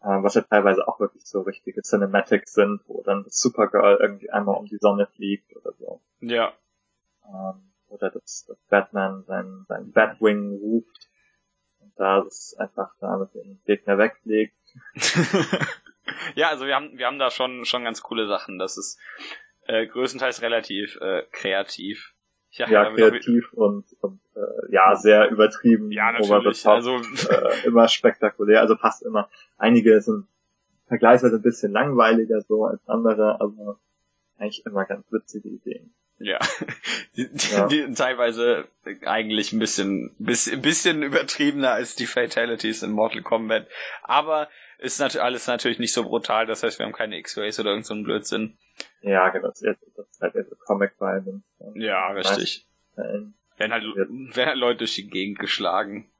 äh, 0.00 0.22
was 0.22 0.34
ja 0.34 0.42
teilweise 0.42 0.86
auch 0.86 1.00
wirklich 1.00 1.26
so 1.26 1.42
richtige 1.42 1.82
Cinematics 1.82 2.54
sind, 2.54 2.80
wo 2.86 3.02
dann 3.02 3.24
das 3.24 3.38
Supergirl 3.38 3.98
irgendwie 4.00 4.30
einmal 4.30 4.56
um 4.56 4.66
die 4.66 4.78
Sonne 4.78 5.06
fliegt 5.06 5.54
oder 5.56 5.72
so. 5.72 6.00
Ja. 6.20 6.52
Ähm, 7.24 7.72
oder 7.88 8.10
dass, 8.10 8.44
dass 8.46 8.58
Batman 8.68 9.24
sein, 9.24 9.64
sein 9.68 9.92
Batwing 9.92 10.58
ruft 10.58 11.08
und 11.80 11.92
da 11.96 12.20
es 12.20 12.56
einfach 12.58 12.94
damit 13.00 13.34
den 13.34 13.60
Gegner 13.64 13.98
wegfliegt. 13.98 14.56
ja, 16.34 16.48
also 16.50 16.66
wir 16.66 16.76
haben, 16.76 16.96
wir 16.98 17.06
haben 17.06 17.18
da 17.18 17.30
schon, 17.30 17.64
schon 17.64 17.84
ganz 17.84 18.02
coole 18.02 18.28
Sachen. 18.28 18.58
Das 18.58 18.76
ist 18.76 18.98
äh, 19.66 19.86
größtenteils 19.86 20.42
relativ 20.42 20.96
äh, 21.00 21.24
kreativ. 21.32 22.15
Ja, 22.50 22.68
ja 22.68 22.90
kreativ 22.90 23.52
und, 23.52 23.84
und 24.00 24.20
äh, 24.34 24.72
ja, 24.72 24.96
sehr 24.96 25.30
übertrieben. 25.30 25.90
Ja, 25.92 26.12
natürlich. 26.12 26.62
Top, 26.62 26.72
also 26.72 26.96
äh, 26.96 27.66
immer 27.66 27.88
spektakulär, 27.88 28.60
also 28.60 28.76
fast 28.76 29.02
immer. 29.02 29.28
Einige 29.58 30.00
sind 30.00 30.26
vergleichsweise 30.86 31.36
ein 31.36 31.42
bisschen 31.42 31.72
langweiliger 31.72 32.40
so 32.42 32.64
als 32.64 32.80
andere, 32.88 33.40
aber 33.40 33.78
eigentlich 34.38 34.64
immer 34.64 34.84
ganz 34.84 35.04
witzige 35.10 35.48
Ideen. 35.48 35.92
Ja. 36.18 36.38
Die, 37.16 37.28
ja. 37.50 37.66
die 37.66 37.94
teilweise 37.94 38.68
eigentlich 39.06 39.52
ein 39.54 39.58
bisschen, 39.58 40.14
bisschen, 40.18 40.60
bisschen 40.60 41.02
übertriebener 41.02 41.72
als 41.72 41.96
die 41.96 42.04
Fatalities 42.04 42.82
in 42.82 42.90
Mortal 42.90 43.22
Kombat. 43.22 43.68
Aber 44.02 44.48
ist 44.78 44.98
natürlich 45.00 45.22
alles 45.22 45.46
natürlich 45.46 45.78
nicht 45.78 45.92
so 45.92 46.02
brutal, 46.04 46.46
das 46.46 46.62
heißt, 46.62 46.78
wir 46.78 46.86
haben 46.86 46.92
keine 46.92 47.18
X-Rays 47.18 47.58
oder 47.60 47.70
irgend 47.70 47.86
so 47.86 47.94
einen 47.94 48.04
Blödsinn. 48.04 48.58
Ja, 49.00 49.28
genau, 49.30 49.48
das 49.48 49.62
ist 49.62 50.20
halt 50.20 50.34
so 50.48 50.56
Comic 50.66 50.92
Violence. 50.98 51.44
Ja, 51.74 52.10
richtig. 52.12 52.66
Werden 52.96 53.72
halt, 53.72 53.84
werden 53.84 54.36
halt 54.36 54.58
Leute 54.58 54.78
durch 54.78 54.94
die 54.94 55.08
Gegend 55.08 55.38
geschlagen. 55.38 56.10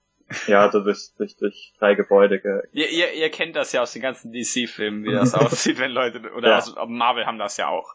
Ja, 0.47 0.63
also 0.63 0.83
durch, 0.83 1.13
durch, 1.17 1.37
durch 1.37 1.75
drei 1.79 1.95
Gebäude. 1.95 2.41
Ge 2.41 2.63
ihr, 2.73 2.91
ihr, 2.91 3.13
ihr 3.13 3.31
kennt 3.31 3.55
das 3.55 3.73
ja 3.73 3.83
aus 3.83 3.93
den 3.93 4.03
ganzen 4.03 4.33
DC-Filmen, 4.33 5.05
wie 5.05 5.13
das 5.13 5.35
aussieht, 5.35 5.79
wenn 5.79 5.93
Leute, 5.93 6.21
oder 6.33 6.49
ja. 6.49 6.59
aus 6.59 6.75
Marvel 6.89 7.27
haben 7.27 7.39
das 7.39 7.57
ja 7.57 7.69
auch. 7.69 7.95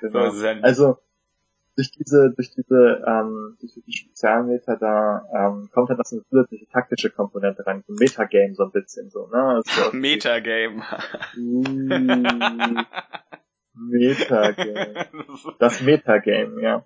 Genau. 0.00 0.30
So, 0.30 0.46
also, 0.46 0.98
durch 1.76 1.90
diese, 1.92 2.32
durch 2.34 2.50
diese, 2.52 3.04
ähm, 3.06 3.56
durch 3.60 3.74
die 3.86 3.92
Spezialmeter 3.92 4.76
da 4.76 5.22
ähm, 5.32 5.68
kommt 5.70 5.90
halt 5.90 5.98
noch 5.98 6.06
so 6.06 6.16
eine 6.16 6.24
zusätzliche 6.24 6.66
taktische 6.68 7.10
Komponente 7.10 7.66
rein, 7.66 7.84
so 7.86 7.92
ein 7.92 7.96
Metagame 7.96 8.54
so 8.54 8.64
ein 8.64 8.72
bisschen 8.72 9.10
so, 9.10 9.26
ne? 9.28 9.42
Also 9.42 9.70
Metagame. 9.92 10.82
Uh, 11.36 11.62
Metagame. 13.74 15.06
Das 15.58 15.82
Metagame, 15.82 16.62
ja. 16.62 16.84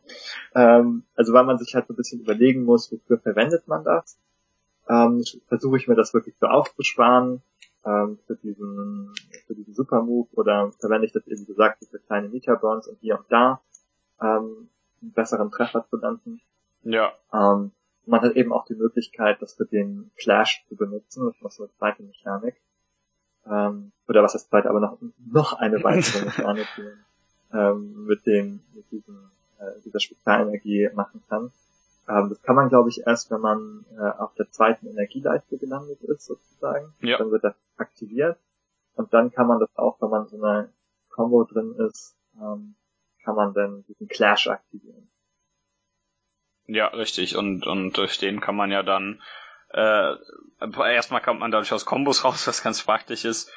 Ähm, 0.57 1.05
also 1.15 1.33
weil 1.33 1.45
man 1.45 1.59
sich 1.59 1.73
halt 1.75 1.87
so 1.87 1.95
ein 1.95 1.97
bisschen 1.97 2.21
überlegen 2.21 2.65
muss, 2.65 2.91
wofür 2.91 3.19
verwendet 3.19 3.69
man 3.69 3.85
das? 3.85 4.19
Ähm, 4.89 5.23
versuche 5.47 5.77
ich 5.77 5.87
mir 5.87 5.95
das 5.95 6.13
wirklich 6.15 6.35
so 6.41 6.47
aufzusparen 6.47 7.43
ähm, 7.85 8.19
für 8.27 8.35
diesen 8.35 9.15
für 9.47 9.55
diesen 9.55 9.73
Supermove 9.73 10.29
oder 10.33 10.73
verwende 10.81 11.07
ich 11.07 11.13
das 11.13 11.29
eben 11.29 11.47
gesagt 11.47 11.85
für 11.89 12.01
kleine 12.01 12.29
Meterburns 12.29 12.89
und 12.89 12.99
hier 13.01 13.19
und 13.19 13.27
da. 13.31 13.63
Ähm, 14.21 14.69
besseren 15.01 15.51
Treffer 15.51 15.87
zu 15.89 15.97
landen. 15.97 16.41
Ja. 16.83 17.13
Ähm, 17.33 17.73
man 18.07 18.21
hat 18.23 18.37
eben 18.37 18.53
auch 18.53 18.65
die 18.65 18.75
Möglichkeit, 18.75 19.41
das 19.41 19.55
für 19.55 19.67
den 19.67 20.11
Clash 20.17 20.65
zu 20.69 20.77
benutzen. 20.77 21.27
Das 21.27 21.37
ist 21.37 21.43
noch 21.43 21.51
so 21.51 21.65
eine 21.65 21.73
zweite 21.73 22.03
Mechanik. 22.03 22.57
Ähm, 23.47 23.93
oder 24.09 24.23
was 24.23 24.35
ist 24.35 24.49
zweite, 24.49 24.69
aber 24.69 24.81
noch, 24.81 24.99
noch 25.19 25.53
eine 25.55 25.83
weitere 25.85 26.25
Mechanik, 26.25 26.67
die 26.77 26.83
man 26.83 27.05
ähm, 27.53 28.07
mit 28.07 28.27
dem, 28.27 28.61
mit 28.75 28.91
diesem, 28.91 29.31
äh, 29.59 29.81
dieser 29.85 30.01
Spezialenergie 30.01 30.91
machen 30.95 31.23
kann. 31.29 31.53
Ähm, 32.09 32.29
das 32.29 32.43
kann 32.43 32.57
man, 32.57 32.69
glaube 32.69 32.89
ich, 32.89 33.07
erst, 33.07 33.31
wenn 33.31 33.41
man 33.41 33.85
äh, 33.97 34.03
auf 34.03 34.35
der 34.35 34.51
zweiten 34.51 34.87
Energieleiste 34.87 35.59
gelandet 35.59 36.03
ist, 36.03 36.27
sozusagen. 36.27 36.93
Ja. 37.01 37.19
Dann 37.19 37.31
wird 37.31 37.45
das 37.45 37.55
aktiviert. 37.77 38.39
Und 38.97 39.13
dann 39.15 39.31
kann 39.31 39.47
man 39.47 39.61
das 39.61 39.71
auch, 39.77 40.01
wenn 40.01 40.11
man 40.11 40.27
so 40.27 40.43
eine 40.43 40.69
Combo 41.11 41.45
drin 41.45 41.75
ist, 41.77 42.17
ähm, 42.41 42.75
kann 43.31 43.37
man 43.37 43.55
dann 43.55 43.85
diesen 43.89 44.09
Clash 44.09 44.49
aktivieren. 44.49 45.09
Ja, 46.67 46.89
richtig. 46.89 47.37
Und, 47.37 47.67
und 47.67 47.97
durch 47.97 48.19
den 48.19 48.41
kann 48.41 48.57
man 48.57 48.71
ja 48.71 48.83
dann 48.83 49.21
äh, 49.73 50.15
erstmal 50.61 51.21
kommt 51.21 51.41
man 51.41 51.51
dadurch 51.51 51.73
aus 51.73 51.87
Kombos 51.87 52.25
raus, 52.25 52.47
was 52.47 52.63
ganz 52.63 52.83
praktisch 52.83 53.25
ist. 53.25 53.53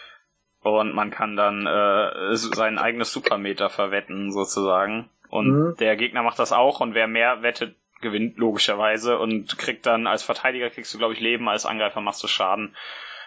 Und 0.61 0.95
man 0.95 1.11
kann 1.11 1.35
dann 1.35 1.67
äh, 1.67 2.35
sein 2.35 2.77
eigenes 2.77 3.11
Supermeter 3.11 3.69
verwetten, 3.69 4.31
sozusagen. 4.31 5.09
Und 5.29 5.47
mhm. 5.47 5.75
der 5.77 5.97
Gegner 5.97 6.23
macht 6.23 6.39
das 6.39 6.53
auch 6.53 6.79
und 6.79 6.93
wer 6.93 7.07
mehr 7.07 7.41
wettet, 7.41 7.75
gewinnt 7.99 8.37
logischerweise 8.37 9.17
und 9.17 9.57
kriegt 9.57 9.85
dann 9.85 10.07
als 10.07 10.23
Verteidiger 10.23 10.69
kriegst 10.69 10.93
du, 10.93 10.97
glaube 10.97 11.13
ich, 11.13 11.19
Leben, 11.19 11.49
als 11.49 11.65
Angreifer 11.65 12.01
machst 12.01 12.23
du 12.23 12.27
Schaden. 12.27 12.75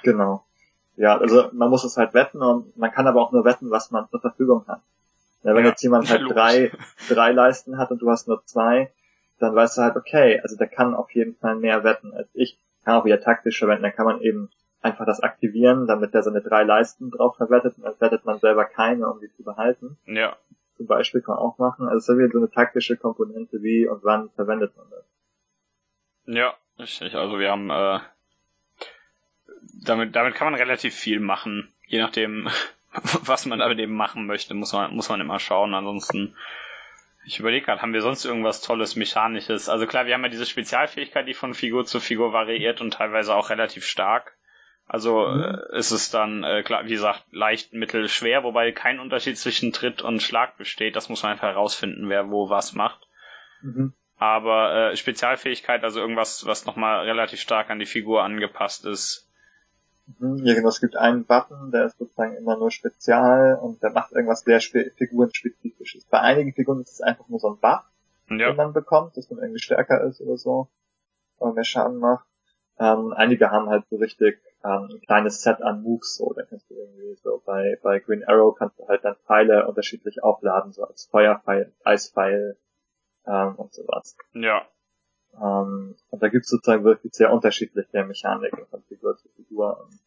Genau. 0.03 0.45
Ja, 0.97 1.19
also 1.19 1.51
man 1.53 1.69
muss 1.69 1.85
es 1.85 1.97
halt 1.97 2.15
wetten 2.15 2.43
und 2.43 2.77
man 2.77 2.93
kann 2.93 3.07
aber 3.07 3.23
auch 3.23 3.33
nur 3.33 3.45
wetten, 3.45 3.71
was 3.71 3.91
man 3.91 4.09
zur 4.11 4.21
Verfügung 4.21 4.67
hat. 4.67 4.83
Ja, 5.47 5.55
wenn 5.55 5.65
ja, 5.65 5.71
jetzt 5.71 5.83
jemand 5.83 6.11
halt 6.11 6.29
drei, 6.29 6.73
drei 7.09 7.31
Leisten 7.31 7.79
hat 7.79 7.93
und 7.93 8.03
du 8.03 8.11
hast 8.11 8.27
nur 8.27 8.45
zwei, 8.47 8.93
dann 9.39 9.55
weißt 9.55 9.79
du 9.79 9.83
halt, 9.83 9.95
okay, 9.95 10.41
also 10.43 10.57
der 10.57 10.67
kann 10.67 10.93
auf 10.93 11.13
jeden 11.13 11.37
Fall 11.37 11.55
mehr 11.55 11.85
wetten 11.85 12.13
als 12.13 12.29
ich. 12.35 12.59
Kann 12.85 12.97
auch 12.97 13.05
wieder 13.05 13.21
taktisch 13.21 13.59
verwenden, 13.59 13.85
dann 13.85 13.95
kann 13.95 14.07
man 14.07 14.21
eben 14.21 14.51
einfach 14.81 15.07
das 15.07 15.21
aktivieren, 15.21 15.87
damit 15.87 16.15
der 16.15 16.25
seine 16.25 16.43
drei 16.43 16.65
Leisten 16.65 17.13
drauf 17.13 17.37
verwettet 17.37 17.77
und 17.77 17.85
dann 17.85 17.95
wettet 18.01 18.25
man 18.25 18.41
selber 18.41 18.65
keine, 18.65 19.09
um 19.09 19.21
die 19.21 19.33
zu 19.37 19.45
behalten. 19.45 19.97
Ja. 20.07 20.37
Zum 20.77 20.89
Beispiel 20.89 21.23
kann 21.23 21.37
man 21.37 21.45
auch 21.45 21.59
machen. 21.59 21.87
Also 21.87 21.99
es 21.99 22.09
ist 22.09 22.19
wieder 22.19 22.29
so 22.33 22.39
eine 22.39 22.51
taktische 22.51 22.97
Komponente, 22.97 23.63
wie 23.63 23.87
und 23.87 24.03
wann 24.03 24.31
verwendet 24.31 24.77
man 24.77 24.87
das. 24.91 25.05
Ja, 26.27 26.55
richtig. 26.81 27.15
Also 27.15 27.39
wir 27.39 27.53
haben 27.53 27.71
äh, 27.71 28.01
damit, 29.85 30.17
damit 30.17 30.35
kann 30.35 30.51
man 30.51 30.61
relativ 30.61 30.95
viel 30.95 31.21
machen. 31.21 31.73
Je 31.87 32.01
nachdem, 32.01 32.49
was 33.25 33.47
man 33.47 33.59
damit 33.59 33.79
eben 33.79 33.95
machen 33.95 34.27
möchte, 34.27 34.55
muss 34.55 34.73
man, 34.73 34.95
muss 34.95 35.09
man 35.09 35.21
immer 35.21 35.39
schauen. 35.39 35.75
Ansonsten, 35.75 36.37
ich 37.25 37.41
überlege 37.41 37.67
gerade, 37.67 37.83
haben 37.83 37.93
wir 37.93 38.03
sonst 38.03 38.25
irgendwas 38.25 38.61
Tolles, 38.61 38.97
Mechanisches? 38.97 39.69
Also 39.69 39.87
klar, 39.87 40.07
wir 40.07 40.15
haben 40.15 40.23
ja 40.23 40.29
diese 40.29 40.47
Spezialfähigkeit, 40.47 41.27
die 41.27 41.35
von 41.35 41.55
Figur 41.55 41.85
zu 41.85 42.01
Figur 42.01 42.33
variiert 42.33 42.81
und 42.81 42.95
teilweise 42.95 43.35
auch 43.35 43.51
relativ 43.51 43.85
stark. 43.85 44.37
Also 44.87 45.27
mhm. 45.27 45.43
äh, 45.43 45.79
ist 45.79 45.91
es 45.91 46.11
dann, 46.11 46.45
äh, 46.45 46.63
klar, 46.63 46.85
wie 46.85 46.91
gesagt, 46.91 47.25
leicht, 47.33 47.73
mittel, 47.73 48.09
schwer, 48.09 48.45
wobei 48.45 48.71
kein 48.73 49.01
Unterschied 49.01 49.37
zwischen 49.37 49.73
Tritt 49.73 50.03
und 50.03 50.23
Schlag 50.23 50.57
besteht. 50.59 50.95
Das 50.95 51.09
muss 51.09 51.23
man 51.23 51.33
einfach 51.33 51.49
herausfinden, 51.49 52.09
wer 52.09 52.31
wo 52.31 52.51
was 52.51 52.73
macht. 52.73 53.07
Mhm. 53.63 53.95
Aber 54.19 54.93
äh, 54.93 54.97
Spezialfähigkeit, 54.97 55.83
also 55.83 56.01
irgendwas, 56.01 56.47
was 56.47 56.65
nochmal 56.65 57.05
relativ 57.05 57.41
stark 57.41 57.69
an 57.69 57.81
die 57.81 57.87
Figur 57.87 58.23
angepasst 58.23 58.87
ist. 58.87 59.26
Mhm. 60.07 60.39
Ja, 60.45 60.55
genau, 60.55 60.69
es 60.69 60.81
gibt 60.81 60.97
einen 60.97 61.25
Button, 61.25 61.71
der 61.71 61.87
ist 61.87 61.99
sozusagen 61.99 62.37
immer 62.37 62.57
nur 62.57 62.71
spezial 62.71 63.59
und 63.61 63.83
der 63.83 63.91
macht 63.91 64.13
irgendwas 64.13 64.41
sehr 64.41 64.61
figurenspezifisches. 64.61 66.05
Bei 66.05 66.21
einigen 66.21 66.53
Figuren 66.53 66.81
ist 66.81 66.93
es 66.93 67.01
einfach 67.01 67.29
nur 67.29 67.41
so 67.41 67.49
ein 67.49 67.59
Buff, 67.59 67.83
ja. 68.31 68.49
den 68.49 68.57
man 68.57 68.73
bekommt, 68.73 69.17
dass 69.17 69.31
man 69.31 69.41
irgendwie 69.41 69.61
stärker 69.61 70.03
ist 70.05 70.21
oder 70.21 70.37
so, 70.37 70.69
oder 71.39 71.53
mehr 71.53 71.65
Schaden 71.65 71.99
macht. 71.99 72.27
Ähm, 72.79 73.13
einige 73.15 73.51
haben 73.51 73.69
halt 73.69 73.85
so 73.89 73.97
richtig 73.97 74.39
ähm, 74.63 74.89
ein 74.91 75.01
kleines 75.01 75.43
Set 75.43 75.63
an 75.63 75.83
Moves, 75.83 76.17
so, 76.17 76.33
da 76.35 76.43
kannst 76.43 76.71
du 76.71 76.75
irgendwie 76.75 77.15
so 77.23 77.43
bei, 77.45 77.79
bei 77.83 77.99
Green 78.01 78.25
Arrow 78.25 78.55
kannst 78.57 78.79
du 78.79 78.87
halt 78.87 79.05
dann 79.05 79.17
Pfeile 79.27 79.67
unterschiedlich 79.67 80.23
aufladen, 80.23 80.73
so 80.73 80.85
als 80.85 81.07
Feuerpfeil, 81.07 81.73
Eispfeil 81.85 82.57
ähm, 83.27 83.55
und 83.57 83.73
sowas. 83.73 84.17
Ja. 84.35 84.67
Ähm, 85.43 85.95
und 86.11 86.23
da 86.23 86.29
gibt's 86.29 86.49
sozusagen 86.49 86.85
wirklich 86.85 87.15
sehr 87.15 87.33
unterschiedliche 87.33 88.05
Mechaniken 88.05 88.67
von 88.71 88.83
Figur 88.89 89.17
zu 89.17 89.29
Figur. 89.37 89.81
Und, 89.81 89.99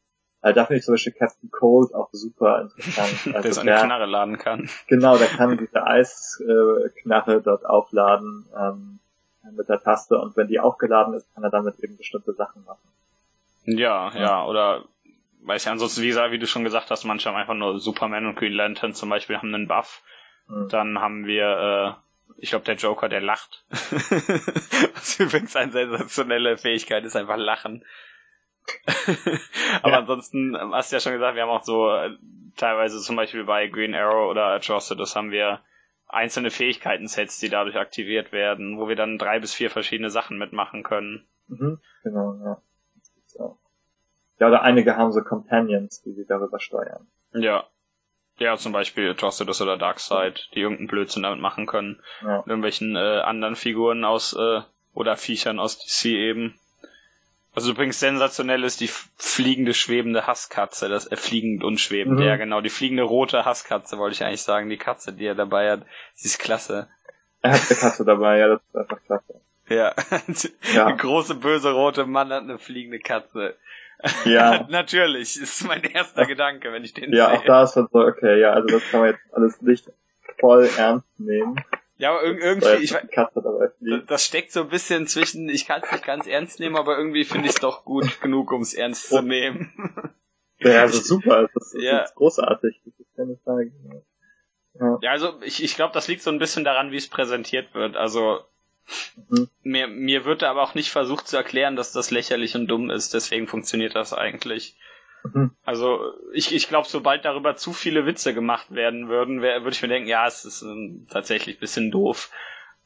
also 0.41 0.55
da 0.55 0.65
finde 0.65 0.79
ich 0.79 0.85
zum 0.85 0.93
Beispiel 0.93 1.13
Captain 1.13 1.51
Cold 1.51 1.93
auch 1.93 2.09
super 2.11 2.61
interessant. 2.61 3.35
Also 3.35 3.41
der 3.41 3.53
so 3.53 3.61
eine 3.61 3.71
der, 3.71 3.83
Knarre 3.83 4.05
laden 4.05 4.37
kann. 4.37 4.69
Genau, 4.87 5.17
der 5.17 5.27
kann 5.27 5.57
diese 5.57 5.85
Eisknarre 5.85 7.35
äh, 7.35 7.41
dort 7.41 7.65
aufladen. 7.65 8.45
Ähm, 8.57 8.99
mit 9.55 9.69
der 9.69 9.81
Taste 9.81 10.17
und 10.19 10.35
wenn 10.37 10.47
die 10.47 10.59
aufgeladen 10.59 11.13
ist, 11.13 11.33
kann 11.33 11.43
er 11.43 11.49
damit 11.49 11.79
eben 11.79 11.97
bestimmte 11.97 12.33
Sachen 12.33 12.63
machen. 12.65 12.87
Ja, 13.65 14.11
ja, 14.13 14.19
ja 14.19 14.45
oder 14.45 14.85
weiß 15.41 15.65
ja 15.65 15.71
ansonsten, 15.71 16.01
wie, 16.01 16.15
wie 16.15 16.39
du 16.39 16.47
schon 16.47 16.63
gesagt 16.63 16.91
hast, 16.91 17.05
manche 17.05 17.29
haben 17.29 17.35
einfach 17.35 17.55
nur 17.55 17.79
Superman 17.79 18.25
und 18.25 18.35
Green 18.35 18.53
Lantern 18.53 18.93
zum 18.93 19.09
Beispiel 19.09 19.37
haben 19.37 19.53
einen 19.53 19.67
Buff. 19.67 20.03
Mhm. 20.47 20.69
Dann 20.69 20.99
haben 20.99 21.25
wir, 21.25 21.97
äh, 21.97 22.08
ich 22.37 22.49
glaube, 22.49 22.65
der 22.65 22.75
Joker, 22.75 23.09
der 23.09 23.21
lacht. 23.21 23.65
Was 23.69 25.19
übrigens 25.19 25.55
eine 25.55 25.71
sensationelle 25.71 26.57
Fähigkeit 26.57 27.03
ist, 27.03 27.15
einfach 27.15 27.37
lachen. 27.37 27.83
Aber 29.81 29.93
ja. 29.93 29.99
ansonsten 29.99 30.55
hast 30.57 30.91
du 30.91 30.97
ja 30.97 30.99
schon 30.99 31.13
gesagt, 31.13 31.35
wir 31.35 31.43
haben 31.43 31.49
auch 31.49 31.63
so 31.63 31.89
äh, 31.89 32.11
teilweise 32.55 32.99
zum 32.99 33.15
Beispiel 33.15 33.43
bei 33.43 33.67
Green 33.67 33.95
Arrow 33.95 34.29
oder 34.29 34.47
Atrocitus 34.47 35.15
haben 35.15 35.31
wir 35.31 35.61
einzelne 36.07 36.51
Fähigkeiten-Sets, 36.51 37.39
die 37.39 37.49
dadurch 37.49 37.77
aktiviert 37.77 38.31
werden, 38.31 38.77
wo 38.79 38.87
wir 38.87 38.95
dann 38.95 39.17
drei 39.17 39.39
bis 39.39 39.53
vier 39.53 39.69
verschiedene 39.69 40.09
Sachen 40.09 40.37
mitmachen 40.37 40.83
können. 40.83 41.27
Mhm, 41.47 41.79
genau, 42.03 42.33
ja. 42.43 42.61
Ja, 44.39 44.47
oder 44.47 44.61
einige 44.61 44.95
haben 44.95 45.11
so 45.11 45.21
Companions, 45.21 46.01
die 46.01 46.13
sie 46.13 46.25
darüber 46.25 46.59
steuern. 46.59 47.07
Ja. 47.33 47.65
Ja, 48.39 48.57
zum 48.57 48.71
Beispiel 48.71 49.11
Atrocitus 49.11 49.61
oder 49.61 49.77
Darkseid, 49.77 50.49
die 50.55 50.61
irgendeinen 50.61 50.87
Blödsinn 50.87 51.23
damit 51.23 51.39
machen 51.39 51.65
können. 51.65 52.01
Ja. 52.21 52.37
Irgendwelchen 52.45 52.95
äh, 52.95 53.19
anderen 53.19 53.55
Figuren 53.55 54.05
aus 54.05 54.33
äh, 54.33 54.61
oder 54.93 55.17
Viechern 55.17 55.59
aus 55.59 55.77
DC 55.77 56.05
eben. 56.05 56.59
Also 57.53 57.71
übrigens 57.71 57.99
sensationell 57.99 58.63
ist 58.63 58.79
die 58.79 58.89
fliegende, 59.17 59.73
schwebende 59.73 60.27
Hasskatze, 60.27 60.87
das 60.87 61.07
äh, 61.11 61.17
fliegend 61.17 61.63
und 61.63 61.79
schwebend, 61.79 62.19
mhm. 62.19 62.25
ja 62.25 62.37
genau, 62.37 62.61
die 62.61 62.69
fliegende 62.69 63.03
rote 63.03 63.43
Hasskatze 63.43 63.97
wollte 63.97 64.13
ich 64.13 64.23
eigentlich 64.23 64.43
sagen, 64.43 64.69
die 64.69 64.77
Katze, 64.77 65.13
die 65.13 65.25
er 65.25 65.35
dabei 65.35 65.71
hat, 65.71 65.85
sie 66.15 66.27
ist 66.27 66.39
klasse. 66.39 66.87
Er 67.41 67.53
hat 67.53 67.69
eine 67.69 67.79
Katze 67.79 68.05
dabei, 68.05 68.37
ja, 68.37 68.47
das 68.47 68.61
ist 68.61 68.75
einfach 68.75 69.03
klasse. 69.03 69.41
Ja, 69.67 69.93
ja. 70.73 70.85
ein 70.87 70.97
große 70.97 71.35
böse 71.35 71.71
rote 71.71 72.05
Mann 72.05 72.31
hat 72.31 72.43
eine 72.43 72.59
fliegende 72.59 72.99
Katze. 72.99 73.55
Ja. 74.25 74.65
Natürlich, 74.69 75.39
ist 75.39 75.65
mein 75.67 75.83
erster 75.83 76.25
Gedanke, 76.25 76.71
wenn 76.71 76.83
ich 76.83 76.93
den 76.93 77.13
ja, 77.13 77.25
sehe. 77.25 77.33
Ja, 77.35 77.39
auch 77.39 77.45
da 77.45 77.63
ist 77.63 77.75
halt 77.75 77.91
so, 77.91 77.99
okay, 77.99 78.39
ja, 78.39 78.51
also 78.51 78.67
das 78.67 78.83
kann 78.89 79.01
man 79.01 79.09
jetzt 79.09 79.21
alles 79.33 79.61
nicht 79.61 79.91
voll 80.39 80.69
ernst 80.77 81.19
nehmen. 81.19 81.63
Ja, 81.97 82.11
aber 82.11 82.23
irgendwie, 82.23 82.81
ich 82.81 82.93
weiß, 82.93 84.05
das 84.07 84.25
steckt 84.25 84.53
so 84.53 84.61
ein 84.61 84.69
bisschen 84.69 85.05
zwischen, 85.07 85.49
ich 85.49 85.67
kann 85.67 85.81
es 85.83 85.91
nicht 85.91 86.05
ganz 86.05 86.27
ernst 86.27 86.61
nehmen, 86.61 86.77
aber 86.77 86.97
irgendwie 86.97 87.25
finde 87.25 87.47
ich 87.47 87.55
es 87.55 87.59
doch 87.59 87.83
gut 87.83 88.05
genug, 88.21 88.53
um 88.53 88.61
es 88.61 88.73
ernst 88.73 89.09
zu 89.09 89.21
nehmen. 89.21 90.13
Ja, 90.59 90.81
also 90.81 91.01
super, 91.01 91.49
das 91.53 91.73
ist, 91.73 91.83
ja. 91.83 92.05
großartig, 92.15 92.81
das 92.85 92.93
ist 92.99 93.15
keine 93.17 93.37
Frage. 93.43 93.71
Ja. 94.79 94.97
ja, 95.01 95.11
also 95.11 95.41
ich, 95.41 95.61
ich 95.61 95.75
glaube, 95.75 95.93
das 95.93 96.07
liegt 96.07 96.21
so 96.21 96.31
ein 96.31 96.39
bisschen 96.39 96.63
daran, 96.63 96.91
wie 96.91 96.97
es 96.97 97.09
präsentiert 97.09 97.73
wird. 97.73 97.97
Also 97.97 98.39
mhm. 99.29 99.49
mir, 99.63 99.87
mir 99.87 100.25
wird 100.25 100.43
aber 100.43 100.63
auch 100.63 100.75
nicht 100.75 100.91
versucht 100.91 101.27
zu 101.27 101.37
erklären, 101.37 101.75
dass 101.75 101.91
das 101.91 102.11
lächerlich 102.11 102.55
und 102.55 102.67
dumm 102.67 102.89
ist, 102.89 103.13
deswegen 103.13 103.47
funktioniert 103.47 103.95
das 103.95 104.13
eigentlich. 104.13 104.75
Mhm. 105.23 105.51
Also 105.63 106.13
ich, 106.33 106.53
ich 106.53 106.67
glaube, 106.67 106.87
sobald 106.87 107.25
darüber 107.25 107.55
zu 107.55 107.73
viele 107.73 108.05
Witze 108.05 108.33
gemacht 108.33 108.73
werden 108.73 109.09
würden, 109.09 109.41
würde 109.41 109.69
ich 109.69 109.81
mir 109.81 109.87
denken, 109.87 110.07
ja, 110.07 110.27
es 110.27 110.45
ist 110.45 110.61
ähm, 110.61 111.07
tatsächlich 111.09 111.57
ein 111.57 111.61
bisschen 111.61 111.91
doof. 111.91 112.31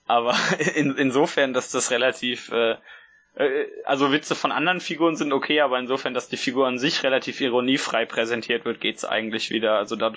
Aber 0.07 0.35
in, 0.75 0.95
insofern, 0.95 1.53
dass 1.53 1.71
das 1.71 1.91
relativ, 1.91 2.51
äh, 2.51 2.77
äh, 3.35 3.67
also 3.85 4.11
Witze 4.11 4.35
von 4.35 4.51
anderen 4.51 4.79
Figuren 4.79 5.15
sind 5.15 5.33
okay, 5.33 5.61
aber 5.61 5.79
insofern, 5.79 6.13
dass 6.13 6.27
die 6.27 6.37
Figur 6.37 6.67
an 6.67 6.79
sich 6.79 7.03
relativ 7.03 7.39
ironiefrei 7.41 8.05
präsentiert 8.05 8.65
wird, 8.65 8.81
geht's 8.81 9.05
eigentlich 9.05 9.51
wieder. 9.51 9.77
Also 9.77 9.95
da, 9.95 10.13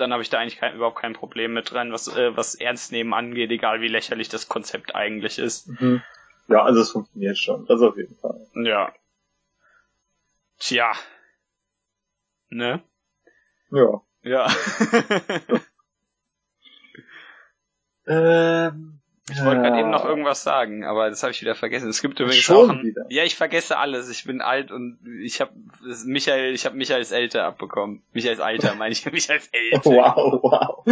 dann 0.00 0.12
habe 0.12 0.22
ich 0.22 0.30
da 0.30 0.38
eigentlich 0.38 0.58
kein, 0.58 0.74
überhaupt 0.74 0.98
kein 0.98 1.12
Problem 1.12 1.52
mit 1.54 1.70
dran, 1.72 1.92
was, 1.92 2.08
äh, 2.08 2.36
was 2.36 2.54
Ernst 2.54 2.92
nehmen 2.92 3.14
angeht, 3.14 3.50
egal 3.50 3.80
wie 3.80 3.88
lächerlich 3.88 4.28
das 4.28 4.48
Konzept 4.48 4.94
eigentlich 4.94 5.38
ist. 5.38 5.68
Mhm. 5.68 6.02
Ja, 6.48 6.62
also 6.62 6.80
es 6.80 6.90
funktioniert 6.90 7.38
schon, 7.38 7.66
das 7.66 7.82
auf 7.82 7.96
jeden 7.96 8.16
Fall. 8.16 8.46
Ja. 8.54 8.92
Tja, 10.58 10.92
Ne? 12.50 12.82
Ja. 13.70 14.02
Ja. 14.22 14.46
ähm, 18.06 18.97
ich 19.30 19.44
wollte 19.44 19.62
gerade 19.62 19.78
eben 19.78 19.90
noch 19.90 20.04
irgendwas 20.04 20.42
sagen, 20.42 20.84
aber 20.84 21.10
das 21.10 21.22
habe 21.22 21.32
ich 21.32 21.40
wieder 21.40 21.54
vergessen. 21.54 21.88
Es 21.88 22.02
gibt 22.02 22.18
übrigens 22.20 22.42
Schon 22.42 22.70
auch 22.70 22.74
ein, 22.74 22.82
wieder. 22.82 23.06
Ja, 23.08 23.24
ich 23.24 23.36
vergesse 23.36 23.78
alles. 23.78 24.08
Ich 24.10 24.24
bin 24.24 24.40
alt 24.40 24.70
und 24.70 24.98
ich 25.22 25.40
habe 25.40 25.52
Michael, 26.04 26.54
ich 26.54 26.66
habe 26.66 26.76
Michaels 26.76 27.12
Älter 27.12 27.44
abbekommen. 27.44 28.02
Michaels 28.12 28.40
Alter, 28.40 28.74
meine 28.74 28.92
ich, 28.92 29.04
Michaels 29.12 29.48
Älter. 29.52 29.84
Wow, 29.84 30.42
wow. 30.42 30.86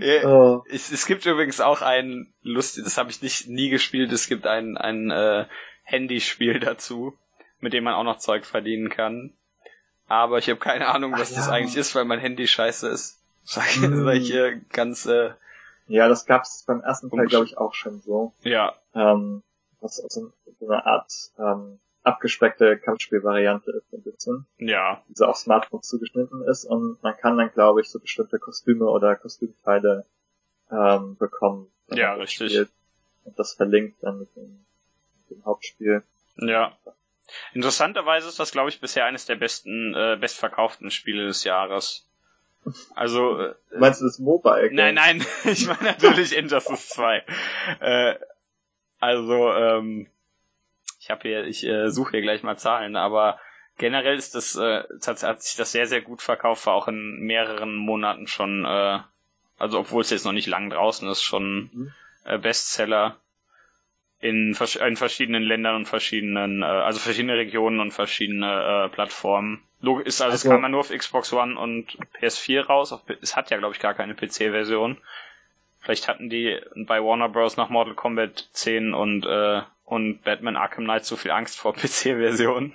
Ja, 0.00 0.28
oh. 0.28 0.64
es, 0.70 0.90
es, 0.90 1.06
gibt 1.06 1.26
übrigens 1.26 1.60
auch 1.60 1.82
ein 1.82 2.32
lustig, 2.42 2.84
das 2.84 2.98
habe 2.98 3.10
ich 3.10 3.22
nicht 3.22 3.48
nie 3.48 3.68
gespielt. 3.68 4.12
Es 4.12 4.28
gibt 4.28 4.46
ein 4.46 4.76
ein 4.76 5.10
äh, 5.10 5.46
Handyspiel 5.84 6.60
dazu, 6.60 7.16
mit 7.60 7.72
dem 7.72 7.84
man 7.84 7.94
auch 7.94 8.04
noch 8.04 8.18
Zeug 8.18 8.44
verdienen 8.46 8.88
kann 8.88 9.34
aber 10.12 10.36
ich 10.36 10.48
habe 10.50 10.60
keine 10.60 10.88
Ahnung, 10.88 11.12
was 11.12 11.32
das 11.32 11.46
ja. 11.46 11.52
eigentlich 11.52 11.76
ist, 11.76 11.94
weil 11.94 12.04
mein 12.04 12.18
Handy 12.18 12.46
scheiße 12.46 12.86
ist. 12.88 13.18
Sag, 13.44 13.64
mm. 13.80 14.04
sag 14.04 14.14
ich 14.16 14.26
hier 14.26 14.60
ganz. 14.70 15.06
Äh, 15.06 15.30
ja, 15.86 16.08
das 16.08 16.26
gab's 16.26 16.64
beim 16.66 16.80
ersten 16.80 17.10
Teil, 17.10 17.26
glaube 17.26 17.46
ich, 17.46 17.58
auch 17.58 17.74
schon 17.74 18.00
so. 18.00 18.32
Ja. 18.42 18.74
Ähm, 18.94 19.42
was 19.80 20.00
also 20.00 20.32
so 20.58 20.68
eine 20.68 20.86
Art 20.86 21.12
ähm, 21.38 21.80
abgespeckte 22.02 22.78
Kampfspielvariante 22.78 23.70
ist 23.72 23.92
ein 23.92 24.02
bisschen. 24.02 24.46
Ja. 24.58 25.02
Die 25.08 25.14
so 25.14 25.26
auf 25.26 25.36
Smartphones 25.36 25.88
zugeschnitten 25.88 26.42
ist 26.44 26.64
und 26.64 27.02
man 27.02 27.16
kann 27.16 27.36
dann, 27.36 27.52
glaube 27.52 27.80
ich, 27.80 27.90
so 27.90 27.98
bestimmte 27.98 28.38
Kostüme 28.38 28.86
oder 28.86 29.16
Kostümteile 29.16 30.06
ähm, 30.70 31.16
bekommen. 31.16 31.70
Ja, 31.88 32.14
richtig. 32.14 32.52
Spielt. 32.52 32.70
Und 33.24 33.38
das 33.38 33.54
verlinkt 33.54 34.02
dann 34.02 34.18
mit 34.18 34.34
dem, 34.34 34.64
mit 35.28 35.30
dem 35.30 35.44
Hauptspiel. 35.44 36.02
Ja. 36.36 36.76
Interessanterweise 37.52 38.28
ist 38.28 38.40
das, 38.40 38.52
glaube 38.52 38.70
ich, 38.70 38.80
bisher 38.80 39.04
eines 39.06 39.26
der 39.26 39.36
besten, 39.36 39.94
äh, 39.94 40.16
bestverkauften 40.20 40.90
Spiele 40.90 41.26
des 41.26 41.44
Jahres. 41.44 42.06
Also. 42.94 43.38
Äh, 43.38 43.54
Meinst 43.78 44.00
du 44.00 44.04
das 44.04 44.18
Mobile? 44.18 44.68
-Game? 44.68 44.74
Nein, 44.74 44.94
nein, 44.94 45.26
ich 45.44 45.66
meine 45.66 45.82
natürlich 45.84 46.36
Injustice 46.36 46.88
2. 46.90 47.24
Äh, 47.80 48.14
also, 49.00 49.52
ähm, 49.52 50.06
ich 51.00 51.10
habe 51.10 51.22
hier, 51.22 51.44
ich 51.44 51.66
äh, 51.66 51.90
suche 51.90 52.12
hier 52.12 52.22
gleich 52.22 52.42
mal 52.42 52.56
Zahlen, 52.56 52.94
aber 52.94 53.40
generell 53.78 54.16
ist 54.16 54.34
das, 54.34 54.56
äh, 54.56 54.84
hat 55.04 55.42
sich 55.42 55.56
das 55.56 55.72
sehr, 55.72 55.86
sehr 55.86 56.02
gut 56.02 56.22
verkauft, 56.22 56.66
war 56.66 56.74
auch 56.74 56.88
in 56.88 57.20
mehreren 57.20 57.74
Monaten 57.74 58.28
schon, 58.28 58.64
äh, 58.64 59.00
also 59.58 59.80
obwohl 59.80 60.02
es 60.02 60.10
jetzt 60.10 60.24
noch 60.24 60.32
nicht 60.32 60.46
lang 60.46 60.70
draußen 60.70 61.08
ist, 61.08 61.22
schon 61.22 61.70
mhm. 61.72 61.92
äh, 62.24 62.38
Bestseller 62.38 63.16
in, 64.20 64.56
in 64.86 64.96
verschiedenen 64.96 65.42
Ländern 65.42 65.74
und 65.74 65.86
verschiedenen, 65.86 66.62
äh, 66.62 66.66
also 66.66 67.00
verschiedene 67.00 67.36
Regionen 67.36 67.80
und 67.80 67.90
verschiedene 67.90 68.86
äh, 68.86 68.88
Plattformen. 68.88 69.62
Ist 69.82 70.22
also, 70.22 70.32
also 70.32 70.34
es 70.34 70.44
kam 70.44 70.62
ja 70.62 70.68
nur 70.68 70.80
auf 70.80 70.90
Xbox 70.90 71.32
One 71.32 71.58
und 71.58 71.98
PS4 72.20 72.66
raus. 72.66 72.92
Auf, 72.92 73.02
es 73.20 73.36
hat 73.36 73.50
ja 73.50 73.58
glaube 73.58 73.74
ich 73.74 73.80
gar 73.80 73.94
keine 73.94 74.14
PC-Version. 74.14 74.98
Vielleicht 75.80 76.06
hatten 76.06 76.30
die 76.30 76.60
bei 76.86 77.02
Warner 77.02 77.28
Bros. 77.28 77.56
nach 77.56 77.68
Mortal 77.68 77.94
Kombat 77.94 78.48
10 78.52 78.94
und 78.94 79.26
äh, 79.26 79.62
und 79.84 80.22
Batman 80.22 80.56
Arkham 80.56 80.84
Knight 80.84 81.04
so 81.04 81.16
viel 81.16 81.32
Angst 81.32 81.58
vor 81.58 81.74
PC-Versionen. 81.74 82.74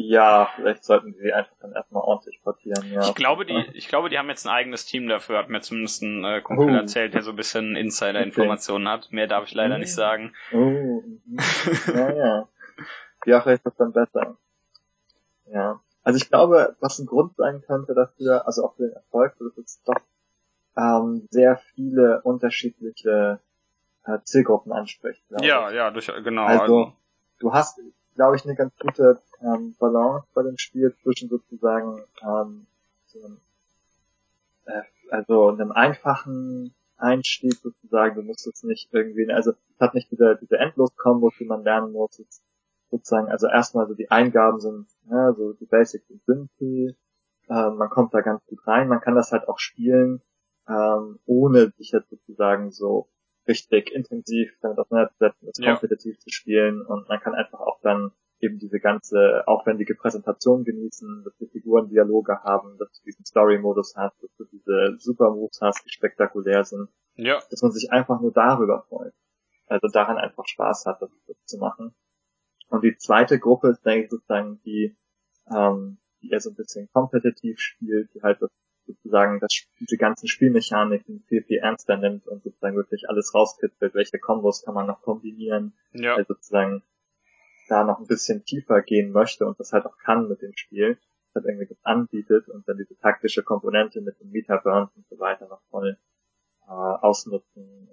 Ja, 0.00 0.48
vielleicht 0.54 0.84
sollten 0.84 1.12
sie 1.12 1.32
einfach 1.32 1.56
dann 1.60 1.72
erstmal 1.72 2.04
ordentlich 2.04 2.40
portieren, 2.44 2.88
ja. 2.92 3.00
Ich 3.00 3.16
glaube, 3.16 3.44
die, 3.44 3.64
ich 3.74 3.88
glaube, 3.88 4.08
die 4.08 4.16
haben 4.16 4.28
jetzt 4.28 4.46
ein 4.46 4.52
eigenes 4.52 4.86
Team 4.86 5.08
dafür, 5.08 5.38
hat 5.38 5.48
mir 5.48 5.60
zumindest 5.60 6.02
ein 6.02 6.24
äh, 6.24 6.40
Kumpel 6.40 6.70
oh. 6.70 6.76
erzählt, 6.76 7.14
der 7.14 7.22
so 7.22 7.30
ein 7.30 7.36
bisschen 7.36 7.74
Insider-Informationen 7.74 8.86
okay. 8.86 8.94
hat. 8.94 9.12
Mehr 9.12 9.26
darf 9.26 9.48
ich 9.48 9.54
leider 9.54 9.74
mhm. 9.74 9.80
nicht 9.80 9.92
sagen. 9.92 10.34
Oh, 10.52 10.56
mhm. 10.56 11.20
ja, 11.94 12.14
ja. 12.14 12.48
Ja, 13.26 13.40
vielleicht 13.40 13.58
ist 13.58 13.66
das 13.66 13.76
dann 13.76 13.92
besser. 13.92 14.36
Ja. 15.52 15.80
Also 16.08 16.16
ich 16.16 16.30
glaube, 16.30 16.74
was 16.80 16.98
ein 16.98 17.04
Grund 17.04 17.36
sein 17.36 17.60
könnte 17.66 17.92
dafür, 17.94 18.46
also 18.46 18.64
auch 18.64 18.76
für 18.76 18.84
den 18.84 18.94
Erfolg, 18.94 19.34
dass 19.40 19.58
es 19.58 19.82
doch 19.82 20.00
ähm, 20.74 21.28
sehr 21.30 21.58
viele 21.74 22.22
unterschiedliche 22.22 23.40
äh, 24.06 24.18
Zielgruppen 24.24 24.72
anspricht. 24.72 25.22
Ja, 25.42 25.68
ich. 25.68 25.76
ja, 25.76 25.90
durch, 25.90 26.10
genau. 26.24 26.46
Also, 26.46 26.62
also, 26.62 26.92
du 27.40 27.52
hast, 27.52 27.78
glaube 28.14 28.36
ich, 28.36 28.46
eine 28.46 28.54
ganz 28.54 28.74
gute 28.78 29.20
ähm, 29.42 29.76
Balance 29.78 30.26
bei 30.32 30.42
dem 30.44 30.56
Spiel 30.56 30.96
zwischen 31.02 31.28
sozusagen 31.28 32.02
ähm, 32.22 32.66
so 33.08 33.22
einem, 33.22 33.40
äh, 34.64 34.80
also 35.10 35.48
einem 35.48 35.72
einfachen 35.72 36.72
Einstieg 36.96 37.52
sozusagen. 37.56 38.14
Du 38.14 38.22
musst 38.22 38.46
es 38.46 38.62
nicht 38.62 38.88
irgendwie, 38.94 39.30
also 39.30 39.50
es 39.50 39.78
hat 39.78 39.92
nicht 39.92 40.10
diese, 40.10 40.38
diese 40.40 40.56
Endlos-Kombos, 40.56 41.34
die 41.38 41.44
man 41.44 41.64
lernen 41.64 41.92
muss. 41.92 42.18
Sozusagen, 42.90 43.28
also 43.28 43.46
erstmal 43.46 43.86
so 43.86 43.94
die 43.94 44.10
Eingaben 44.10 44.60
sind, 44.60 44.86
ja, 45.10 45.32
so 45.34 45.52
die 45.52 45.66
Basics 45.66 46.06
sind 46.08 46.24
simpel, 46.24 46.96
äh, 47.48 47.70
man 47.70 47.90
kommt 47.90 48.14
da 48.14 48.20
ganz 48.20 48.44
gut 48.46 48.66
rein, 48.66 48.88
man 48.88 49.00
kann 49.00 49.14
das 49.14 49.32
halt 49.32 49.48
auch 49.48 49.58
spielen, 49.58 50.22
ähm, 50.68 51.18
ohne 51.26 51.70
sich 51.76 51.92
jetzt 51.92 52.10
sozusagen 52.10 52.70
so 52.70 53.08
richtig 53.46 53.90
intensiv 53.92 54.56
damit 54.60 54.78
auseinanderzusetzen, 54.78 55.46
das 55.46 55.58
ja. 55.58 55.72
kompetitiv 55.72 56.18
zu 56.18 56.30
spielen 56.30 56.82
und 56.82 57.08
man 57.08 57.20
kann 57.20 57.34
einfach 57.34 57.60
auch 57.60 57.80
dann 57.82 58.12
eben 58.40 58.58
diese 58.58 58.78
ganze 58.78 59.42
aufwendige 59.46 59.94
Präsentation 59.94 60.64
genießen, 60.64 61.24
dass 61.24 61.36
die 61.38 61.48
Figuren 61.48 61.88
Dialoge 61.88 62.42
haben, 62.44 62.76
dass 62.78 62.92
du 62.92 63.04
diesen 63.04 63.24
Story-Modus 63.24 63.94
hast, 63.96 64.22
dass 64.22 64.30
du 64.36 64.44
diese 64.44 64.96
Super-Moves 64.98 65.60
hast, 65.60 65.84
die 65.84 65.90
spektakulär 65.90 66.64
sind. 66.64 66.88
Ja. 67.16 67.40
Dass 67.50 67.62
man 67.62 67.72
sich 67.72 67.90
einfach 67.90 68.20
nur 68.20 68.32
darüber 68.32 68.84
freut. 68.88 69.12
Also 69.66 69.88
daran 69.88 70.18
einfach 70.18 70.46
Spaß 70.46 70.86
hat, 70.86 71.02
das, 71.02 71.10
das 71.26 71.36
zu 71.46 71.58
machen. 71.58 71.94
Und 72.68 72.84
die 72.84 72.96
zweite 72.96 73.38
Gruppe 73.38 73.70
ist, 73.70 73.84
denke 73.84 74.04
ich, 74.04 74.10
sozusagen 74.10 74.60
die, 74.64 74.96
ähm, 75.50 75.98
die 76.22 76.30
eher 76.30 76.40
so 76.40 76.50
ein 76.50 76.56
bisschen 76.56 76.88
kompetitiv 76.92 77.58
spielt, 77.60 78.12
die 78.14 78.22
halt 78.22 78.42
das, 78.42 78.50
sozusagen 78.86 79.40
das, 79.40 79.50
diese 79.80 79.96
ganzen 79.96 80.28
Spielmechaniken 80.28 81.24
viel, 81.28 81.42
viel 81.44 81.58
ernster 81.58 81.96
nimmt 81.96 82.26
und 82.26 82.42
sozusagen 82.42 82.76
wirklich 82.76 83.08
alles 83.08 83.34
rauskitzelt, 83.34 83.94
welche 83.94 84.18
Kombos 84.18 84.62
kann 84.62 84.74
man 84.74 84.86
noch 84.86 85.02
kombinieren, 85.02 85.74
ja. 85.92 86.14
also 86.14 86.34
sozusagen 86.34 86.82
da 87.68 87.84
noch 87.84 88.00
ein 88.00 88.06
bisschen 88.06 88.44
tiefer 88.44 88.80
gehen 88.82 89.12
möchte 89.12 89.46
und 89.46 89.60
das 89.60 89.72
halt 89.72 89.84
auch 89.86 89.98
kann 89.98 90.28
mit 90.28 90.40
dem 90.40 90.56
Spiel, 90.56 90.98
das 91.34 91.42
halt 91.42 91.46
irgendwie 91.46 91.66
das 91.66 91.84
anbietet 91.84 92.48
und 92.48 92.66
dann 92.66 92.78
diese 92.78 92.96
taktische 92.98 93.42
Komponente 93.42 94.00
mit 94.00 94.18
den 94.20 94.30
Meta-Burns 94.30 94.90
und 94.96 95.06
so 95.08 95.18
weiter 95.18 95.48
noch 95.48 95.60
voll 95.70 95.98
äh, 96.66 96.70
ausnutzen 96.70 97.88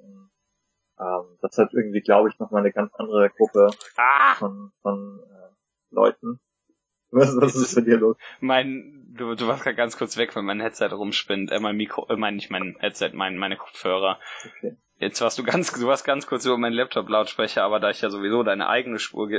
ähm, 1.00 1.38
das 1.42 1.58
hat 1.58 1.74
irgendwie, 1.74 2.02
glaube 2.02 2.30
ich, 2.30 2.40
nochmal 2.40 2.62
eine 2.62 2.72
ganz 2.72 2.94
andere 2.96 3.30
Gruppe 3.30 3.72
ah! 3.98 4.36
von, 4.36 4.72
von 4.82 5.20
äh, 5.20 5.94
Leuten. 5.94 6.40
Was, 7.12 7.34
was 7.40 7.56
ist 7.56 7.78
mit 7.78 7.88
dir 7.88 7.98
los? 7.98 8.18
Mein, 8.42 9.06
du, 9.16 9.36
du 9.36 9.48
warst 9.48 9.64
gerade 9.64 9.78
ganz 9.78 9.98
kurz 9.98 10.18
weg, 10.18 10.36
weil 10.36 10.44
mein 10.44 10.60
Headset 10.60 10.90
rumspinnt. 10.92 11.50
Äh, 11.50 11.62
mein 11.62 11.78
Mikro, 11.78 12.08
äh, 12.10 12.18
mein, 12.18 12.36
nicht 12.36 12.50
mein 12.50 12.76
Headset, 12.80 13.12
mein, 13.14 13.38
meine 13.38 13.56
Kopfhörer. 13.56 14.20
Okay. 14.58 14.76
Jetzt 14.98 15.22
warst 15.22 15.38
du 15.38 15.44
ganz, 15.44 15.72
du 15.72 15.88
warst 15.88 16.04
ganz 16.04 16.26
kurz 16.28 16.46
über 16.46 16.58
meinen 16.58 16.74
Laptop-Lautsprecher, 16.74 17.64
aber 17.64 17.80
da 17.80 17.90
ich 17.90 18.02
ja 18.02 18.10
sowieso 18.10 18.44
deine 18.44 18.68
eigene 18.68 19.00
Spur 19.00 19.30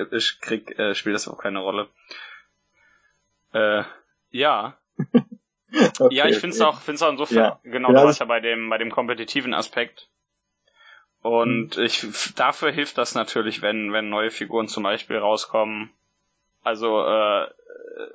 krieg, 0.40 0.78
äh, 0.78 0.94
spielt 0.94 1.14
das 1.14 1.28
auch 1.28 1.38
keine 1.38 1.59
Rolle. 1.59 1.88
Äh, 3.52 3.82
ja. 4.30 4.78
okay, 5.98 6.14
ja, 6.14 6.26
ich 6.26 6.38
finde 6.38 6.54
es 6.54 6.61
auch, 6.61 6.80
find's 6.80 7.02
auch 7.02 7.11
insofern, 7.11 7.36
ja. 7.36 7.61
genau, 7.62 7.90
ja, 7.92 8.00
du 8.00 8.07
warst 8.07 8.20
ja 8.20 8.26
bei 8.26 8.40
dem, 8.40 8.68
bei 8.68 8.78
dem 8.78 8.90
kompetitiven 8.90 9.54
Aspekt. 9.54 10.09
Und 11.26 11.76
mhm. 11.76 11.82
ich, 11.82 12.06
dafür 12.36 12.70
hilft 12.70 12.98
das 12.98 13.16
natürlich, 13.16 13.60
wenn, 13.60 13.92
wenn 13.92 14.08
neue 14.08 14.30
Figuren 14.30 14.68
zum 14.68 14.84
Beispiel 14.84 15.18
rauskommen. 15.18 15.90
Also, 16.62 17.00
äh, 17.00 17.48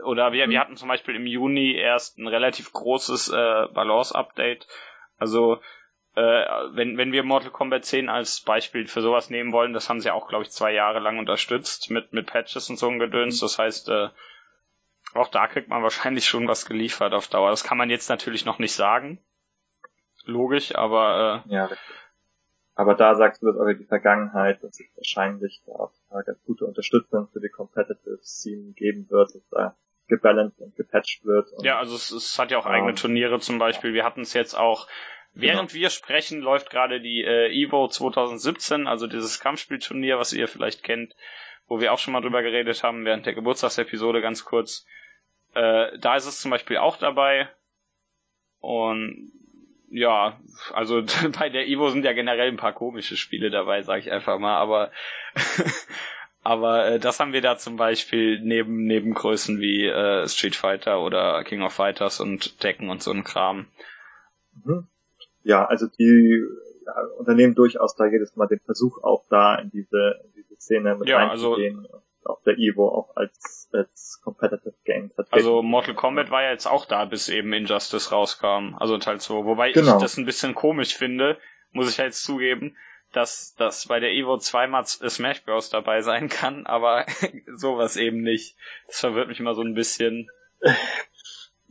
oder 0.05 0.32
wir, 0.32 0.47
mhm. 0.47 0.51
wir 0.51 0.59
hatten 0.62 0.78
zum 0.78 0.88
Beispiel 0.88 1.18
im 1.18 1.26
Juni 1.28 1.76
erst 1.76 2.18
ein 2.18 2.28
relativ 2.28 2.72
großes 2.72 3.28
äh, 3.28 3.68
Balance-Update. 3.74 4.66
Also, 5.18 5.57
äh, 6.16 6.22
wenn, 6.22 6.97
wenn 6.97 7.12
wir 7.12 7.24
Mortal 7.24 7.51
Kombat 7.51 7.84
10 7.84 8.07
als 8.07 8.39
Beispiel 8.39 8.88
für 8.88 9.01
sowas 9.01 9.30
nehmen 9.30 9.51
wollen, 9.51 9.74
das 9.74 9.89
haben 9.89 9.99
sie 9.99 10.12
auch, 10.12 10.30
glaube 10.30 10.45
ich, 10.45 10.51
zwei 10.51 10.72
Jahre 10.72 10.99
lang 10.99 11.20
unterstützt 11.20 11.91
mit, 11.91 12.14
mit 12.14 12.28
Patches 12.28 12.70
und 12.70 12.78
so 12.78 12.88
ein 12.88 12.99
Gedöns. 12.99 13.41
Mhm. 13.41 13.45
Das 13.45 13.59
heißt, 13.59 13.89
äh, 13.89 14.07
auch 15.16 15.28
da 15.28 15.47
kriegt 15.47 15.68
man 15.68 15.84
wahrscheinlich 15.84 16.30
schon 16.30 16.47
was 16.47 16.66
geliefert 16.66 17.12
auf 17.12 17.28
Dauer. 17.28 17.49
Das 17.49 17.66
kann 17.66 17.78
man 17.78 17.89
jetzt 17.89 18.07
natürlich 18.07 18.45
noch 18.45 18.57
nicht 18.57 18.74
sagen. 18.74 19.20
Logisch, 20.24 20.76
aber 20.76 21.43
äh, 21.45 21.53
ja, 21.53 21.66
richtig. 21.66 22.01
Aber 22.76 22.96
da 22.96 23.16
sagst 23.16 23.42
du, 23.42 23.48
dass 23.48 23.58
auch 23.58 23.68
die 23.68 23.86
Vergangenheit, 23.86 24.64
dass 24.64 24.80
es 24.80 24.88
wahrscheinlich 24.96 25.62
da 25.66 26.22
ganz 26.22 26.42
gute 26.46 26.66
Unterstützung 26.66 27.28
für 27.32 27.42
die 27.42 27.50
Competitive 27.50 28.20
Scene 28.24 28.74
geben 28.74 29.10
wird, 29.10 29.36
dass 29.36 29.50
da 29.50 29.76
gebalanced 30.08 30.60
und 30.62 30.76
gepatcht 30.76 31.26
wird. 31.26 31.52
Und, 31.54 31.66
ja, 31.66 31.80
also 31.80 31.96
es, 31.96 32.12
es, 32.12 32.38
hat 32.40 32.52
ja 32.52 32.58
auch 32.58 32.66
ähm, 32.66 32.74
eigene 32.74 32.96
Turniere 32.96 33.40
zum 33.40 33.60
Beispiel. 33.60 33.94
Wir 33.94 34.06
hatten 34.06 34.22
es 34.22 34.34
jetzt 34.34 34.58
auch, 34.58 34.88
während 35.34 35.72
genau. 35.72 35.82
wir 35.82 35.90
sprechen, 35.90 36.42
läuft 36.42 36.70
gerade 36.70 37.02
die 37.02 37.24
äh, 37.24 37.50
Evo 37.52 37.88
2017, 37.88 38.88
also 38.88 39.08
dieses 39.08 39.40
Kampfspielturnier, 39.40 40.18
was 40.18 40.34
ihr 40.34 40.48
vielleicht 40.48 40.84
kennt, 40.84 41.16
wo 41.68 41.80
wir 41.80 41.94
auch 41.94 42.00
schon 42.00 42.14
mal 42.14 42.22
drüber 42.22 42.42
geredet 42.42 42.84
haben 42.84 43.06
während 43.06 43.26
der 43.26 43.34
Geburtstagsepisode 43.34 44.22
ganz 44.22 44.46
kurz. 44.46 44.86
Äh, 45.54 45.98
da 46.00 46.16
ist 46.16 46.26
es 46.26 46.40
zum 46.40 46.52
Beispiel 46.52 46.78
auch 46.78 46.98
dabei. 46.98 47.50
Und 48.60 49.32
ja, 49.92 50.39
also 50.74 51.04
bei 51.39 51.50
der 51.50 51.68
Evo 51.68 51.89
sind 51.89 52.06
ja 52.06 52.14
generell 52.14 52.48
ein 52.48 52.58
paar 52.58 52.74
komische 52.74 53.18
Spiele 53.18 53.50
dabei, 53.50 53.84
sag 53.84 54.00
ich 54.00 54.12
einfach 54.12 54.39
mal, 54.39 54.58
aber 54.58 54.92
aber 56.44 56.88
äh, 56.88 57.00
das 57.00 57.20
haben 57.20 57.34
wir 57.34 57.42
da 57.42 57.58
zum 57.58 57.76
Beispiel 57.76 58.39
neben 58.39 58.86
neben 58.86 59.14
Größen 59.14 59.60
wie 59.60 59.86
äh, 59.86 60.28
Street 60.28 60.56
Fighter 60.56 61.02
oder 61.02 61.44
King 61.44 61.62
of 61.62 61.74
Fighters 61.74 62.20
und 62.20 62.64
Decken 62.64 62.89
und 62.89 63.04
so 63.04 63.12
ein 63.12 63.24
Kram. 63.24 63.68
Mhm. 64.64 64.88
Ja, 65.44 65.66
also 65.66 65.88
die 65.88 66.44
ja, 66.86 66.94
Unternehmen 67.18 67.56
durchaus 67.56 67.96
da 67.96 68.06
jedes 68.06 68.36
Mal 68.36 68.48
den 68.48 68.60
Versuch 68.60 69.04
auch 69.04 69.26
da 69.30 69.56
in 69.56 69.72
diese, 69.72 70.22
in 70.26 70.34
diese 70.36 70.56
Szene 70.56 70.96
mit 70.96 71.10
ja, 71.10 71.18
reinzugehen. 71.18 71.80
Also, 71.80 72.02
auf 72.26 72.42
der 72.44 72.58
Evo 72.58 72.88
auch 72.90 73.16
als, 73.16 73.70
als 73.74 74.22
Competitive 74.24 74.76
Game 74.86 75.10
vertreten. 75.12 75.36
Also 75.36 75.62
Mortal 75.62 75.96
Kombat 75.96 76.32
war 76.32 76.44
ja 76.44 76.52
jetzt 76.52 76.68
auch 76.68 76.86
da, 76.86 77.06
bis 77.06 77.30
eben 77.30 77.54
Injustice 77.54 78.12
rauskam. 78.12 78.76
Also 78.80 78.98
Teil 78.98 79.20
2. 79.20 79.46
Wobei 79.46 79.72
genau. 79.72 79.96
ich 79.96 80.02
das 80.02 80.18
ein 80.18 80.26
bisschen 80.26 80.56
komisch 80.56 80.96
finde, 80.96 81.38
muss 81.72 81.90
ich 81.90 81.98
jetzt 81.98 82.24
zugeben, 82.24 82.76
dass, 83.14 83.56
dass 83.56 83.88
bei 83.88 84.00
der 84.00 84.12
Evo 84.12 84.38
zweimal 84.38 84.86
Smash 84.86 85.44
Bros. 85.44 85.70
dabei 85.70 86.02
sein 86.02 86.30
kann, 86.30 86.66
aber 86.66 87.06
sowas 87.56 87.98
eben 87.98 88.22
nicht. 88.22 88.56
Das 88.88 89.00
verwirrt 89.00 89.28
mich 89.28 89.40
mal 89.40 89.56
so 89.56 89.62
ein 89.62 89.74
bisschen. 89.74 90.30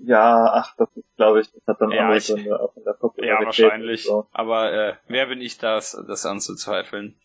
Ja, 0.03 0.51
ach, 0.53 0.75
das 0.77 0.89
ist, 0.97 1.17
glaube 1.17 1.41
ich, 1.41 1.53
das 1.53 1.67
hat 1.67 1.81
dann 1.81 1.91
ja, 1.91 2.03
andere 2.03 2.19
ich, 2.19 2.27
Gründe 2.27 2.59
auch 2.59 2.75
in 2.77 2.85
der 2.85 2.93
Popularität. 2.93 3.41
Ja, 3.41 3.45
wahrscheinlich. 3.45 4.05
So. 4.05 4.27
Aber 4.33 4.73
äh, 4.73 4.95
wer 5.09 5.27
bin 5.27 5.41
ich 5.41 5.59
das, 5.59 6.03
das 6.09 6.25
anzuzweifeln? 6.25 7.21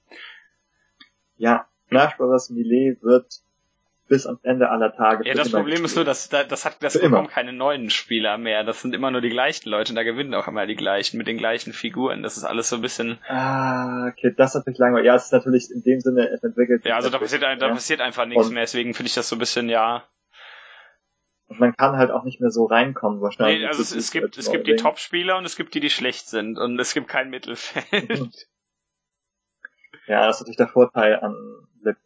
Ja, 1.37 1.67
Bros. 2.17 2.49
Melee 2.49 2.97
wird 3.01 3.41
bis 4.07 4.27
ans 4.27 4.43
Ende 4.43 4.69
aller 4.69 4.95
Tage. 4.95 5.27
Ja, 5.27 5.33
das 5.33 5.49
Problem 5.49 5.81
gespielt. 5.81 5.85
ist 5.85 5.95
nur, 5.95 6.05
dass 6.05 6.29
das 6.29 6.65
hat 6.65 6.77
das 6.81 6.93
für 6.93 6.99
bekommen 6.99 7.25
immer. 7.25 7.27
keine 7.27 7.53
neuen 7.53 7.89
Spieler 7.89 8.37
mehr. 8.37 8.63
Das 8.63 8.81
sind 8.81 8.93
immer 8.93 9.09
nur 9.09 9.21
die 9.21 9.29
gleichen 9.29 9.69
Leute 9.69 9.91
und 9.91 9.95
da 9.95 10.03
gewinnen 10.03 10.33
auch 10.35 10.47
immer 10.47 10.67
die 10.67 10.75
gleichen 10.75 11.17
mit 11.17 11.27
den 11.27 11.37
gleichen 11.37 11.73
Figuren. 11.73 12.21
Das 12.21 12.37
ist 12.37 12.43
alles 12.43 12.69
so 12.69 12.75
ein 12.75 12.81
bisschen. 12.81 13.17
Ah, 13.27 14.07
okay, 14.07 14.33
das 14.35 14.53
hat 14.55 14.67
mich 14.67 14.77
langweilig. 14.77 15.07
Ja, 15.07 15.15
es 15.15 15.25
ist 15.25 15.33
natürlich 15.33 15.71
in 15.71 15.81
dem 15.81 16.01
Sinne 16.01 16.29
entwickelt. 16.41 16.85
Ja, 16.85 16.95
also 16.95 17.09
da 17.09 17.17
passiert, 17.17 17.41
da 17.41 17.67
passiert 17.69 18.01
einfach 18.01 18.25
nichts 18.25 18.47
und 18.47 18.53
mehr. 18.53 18.63
Deswegen 18.63 18.93
finde 18.93 19.07
ich 19.07 19.15
das 19.15 19.27
so 19.27 19.35
ein 19.35 19.39
bisschen 19.39 19.69
ja. 19.69 20.03
Und 21.47 21.59
man 21.59 21.75
kann 21.75 21.97
halt 21.97 22.11
auch 22.11 22.23
nicht 22.23 22.41
mehr 22.41 22.51
so 22.51 22.65
reinkommen 22.65 23.21
wahrscheinlich. 23.21 23.59
Nee, 23.59 23.67
also 23.67 23.81
es, 23.81 23.91
es 23.91 24.11
gibt 24.11 24.37
es 24.37 24.51
gibt 24.51 24.67
die 24.67 24.75
Top-Spieler 24.75 25.37
und 25.37 25.45
es 25.45 25.55
gibt 25.55 25.73
die, 25.73 25.79
die 25.79 25.91
schlecht 25.91 26.27
sind 26.27 26.57
und 26.57 26.79
es 26.79 26.93
gibt 26.93 27.07
kein 27.07 27.29
Mittelfeld. 27.29 28.47
Ja, 30.07 30.27
das 30.27 30.35
ist 30.35 30.41
natürlich 30.41 30.57
der 30.57 30.67
Vorteil 30.67 31.19
an, 31.19 31.35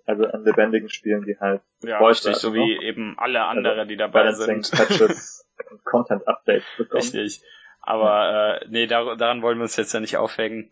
also 0.06 0.26
an 0.26 0.44
lebendigen 0.44 0.90
Spielen, 0.90 1.26
die 1.26 1.38
halt 1.40 1.62
ja, 1.82 2.00
richtig, 2.00 2.36
so 2.36 2.54
wie 2.54 2.76
noch. 2.76 2.84
eben 2.84 3.16
alle 3.18 3.42
also 3.42 3.58
andere, 3.58 3.74
also 3.76 3.88
die 3.88 3.98
dabei 3.98 4.24
Balancing, 4.24 4.64
sind. 4.64 4.78
Patches 4.78 5.48
und 5.70 5.84
Content 5.86 6.28
Updates 6.28 6.66
bekommen. 6.78 7.02
Richtig. 7.02 7.42
Aber 7.82 8.10
ja. 8.10 8.56
äh, 8.56 8.66
nee, 8.70 8.88
dar 8.88 9.16
daran 9.16 9.42
wollen 9.42 9.58
wir 9.58 9.64
uns 9.64 9.76
jetzt 9.76 9.94
ja 9.94 10.00
nicht 10.00 10.18
aufhängen. 10.18 10.72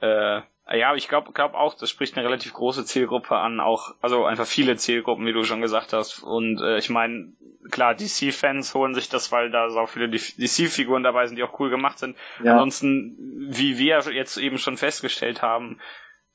Äh, 0.00 0.42
ja, 0.72 0.94
ich 0.94 1.08
glaube 1.08 1.32
glaub 1.32 1.54
auch, 1.54 1.74
das 1.74 1.90
spricht 1.90 2.16
eine 2.16 2.24
relativ 2.24 2.52
große 2.52 2.84
Zielgruppe 2.84 3.36
an, 3.36 3.60
auch, 3.60 3.94
also 4.00 4.24
einfach 4.24 4.46
viele 4.46 4.76
Zielgruppen, 4.76 5.26
wie 5.26 5.32
du 5.32 5.42
schon 5.42 5.60
gesagt 5.60 5.92
hast. 5.92 6.22
Und 6.22 6.60
äh, 6.60 6.78
ich 6.78 6.90
meine, 6.90 7.32
klar, 7.70 7.94
DC-Fans 7.94 8.74
holen 8.74 8.94
sich 8.94 9.08
das, 9.08 9.32
weil 9.32 9.50
da 9.50 9.68
so 9.68 9.86
viele 9.86 10.08
DC-Figuren 10.08 11.02
dabei 11.02 11.26
sind, 11.26 11.36
die 11.36 11.42
auch 11.42 11.58
cool 11.58 11.70
gemacht 11.70 11.98
sind. 11.98 12.16
Ja. 12.42 12.52
Ansonsten, 12.52 13.16
wie 13.50 13.78
wir 13.78 13.98
jetzt 14.12 14.36
eben 14.36 14.58
schon 14.58 14.76
festgestellt 14.76 15.42
haben, 15.42 15.80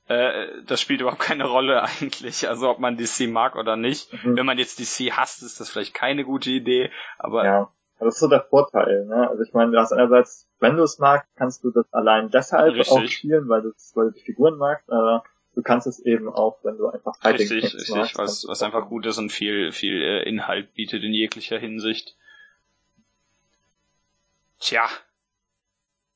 äh, 0.07 0.47
das 0.67 0.81
spielt 0.81 1.01
überhaupt 1.01 1.21
keine 1.21 1.45
Rolle 1.45 1.83
eigentlich. 2.01 2.47
Also 2.47 2.69
ob 2.69 2.79
man 2.79 2.97
DC 2.97 3.27
mag 3.29 3.55
oder 3.55 3.75
nicht. 3.75 4.11
Mhm. 4.23 4.37
Wenn 4.37 4.45
man 4.45 4.57
jetzt 4.57 4.79
DC 4.79 5.11
hasst, 5.11 5.43
ist 5.43 5.59
das 5.59 5.69
vielleicht 5.69 5.93
keine 5.93 6.23
gute 6.23 6.51
Idee. 6.51 6.91
Aber 7.17 7.45
ja, 7.45 7.71
das 7.99 8.15
ist 8.15 8.19
so 8.19 8.27
der 8.27 8.41
Vorteil. 8.41 9.05
Ne? 9.05 9.29
Also 9.29 9.43
ich 9.43 9.53
meine, 9.53 9.71
du 9.71 9.79
hast 9.79 9.91
einerseits, 9.91 10.47
wenn 10.59 10.75
du 10.75 10.83
es 10.83 10.99
magst, 10.99 11.29
kannst 11.35 11.63
du 11.63 11.71
das 11.71 11.91
allein 11.91 12.29
deshalb 12.29 12.75
richtig. 12.75 12.91
auch 12.91 13.07
spielen, 13.07 13.49
weil 13.49 13.63
du, 13.63 13.71
weil 13.95 14.11
du 14.11 14.13
die 14.13 14.21
Figuren 14.21 14.57
magst. 14.57 14.89
Aber 14.91 15.23
du 15.55 15.63
kannst 15.63 15.87
es 15.87 15.99
eben 15.99 16.29
auch, 16.29 16.59
wenn 16.63 16.77
du 16.77 16.87
einfach 16.87 17.15
Fighting 17.19 17.47
Richtig, 17.47 17.73
richtig, 17.73 17.95
magst, 17.95 18.17
was, 18.17 18.45
was 18.47 18.61
einfach 18.61 18.87
gut 18.87 19.05
ist 19.05 19.17
und 19.17 19.31
viel, 19.31 19.71
viel 19.71 20.01
äh, 20.01 20.23
Inhalt 20.23 20.73
bietet 20.73 21.03
in 21.03 21.13
jeglicher 21.13 21.57
Hinsicht. 21.57 22.15
Tja. 24.59 24.87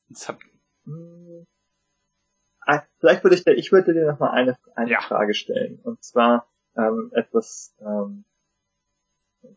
Jetzt 0.10 0.28
hab, 0.28 0.40
hm. 0.86 1.48
Ah, 2.70 2.84
vielleicht 3.00 3.24
würde 3.24 3.36
ich 3.36 3.44
dir, 3.44 3.54
ich 3.54 3.72
würde 3.72 3.96
dir 3.96 4.06
noch 4.06 4.20
mal 4.20 4.30
eine, 4.30 4.56
eine 4.76 4.92
ja. 4.92 5.02
Frage 5.02 5.34
stellen. 5.34 5.80
Und 5.82 6.04
zwar 6.04 6.46
ähm, 6.78 7.10
etwas, 7.16 7.74
ähm, 7.82 8.26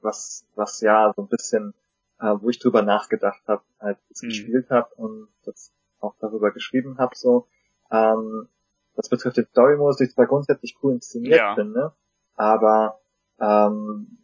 was, 0.00 0.46
was 0.54 0.80
ja 0.80 1.12
so 1.14 1.20
ein 1.20 1.28
bisschen, 1.28 1.74
äh, 2.20 2.34
wo 2.40 2.48
ich 2.48 2.58
drüber 2.58 2.80
nachgedacht 2.80 3.42
habe, 3.46 3.62
als 3.78 3.98
ich 4.08 4.16
es 4.16 4.22
mhm. 4.22 4.28
gespielt 4.28 4.70
habe 4.70 4.94
und 4.94 5.28
das 5.44 5.74
auch 6.00 6.14
darüber 6.20 6.52
geschrieben 6.52 6.96
habe, 6.96 7.14
so, 7.14 7.48
ähm, 7.90 8.48
das 8.96 9.10
betrifft 9.10 9.36
den 9.36 9.46
Story-Modus, 9.46 9.98
den 9.98 10.06
ich 10.06 10.14
zwar 10.14 10.26
grundsätzlich 10.26 10.78
cool 10.82 10.94
inszeniert 10.94 11.36
ja. 11.36 11.54
finde, 11.54 11.92
aber 12.34 12.98
ähm, 13.38 14.20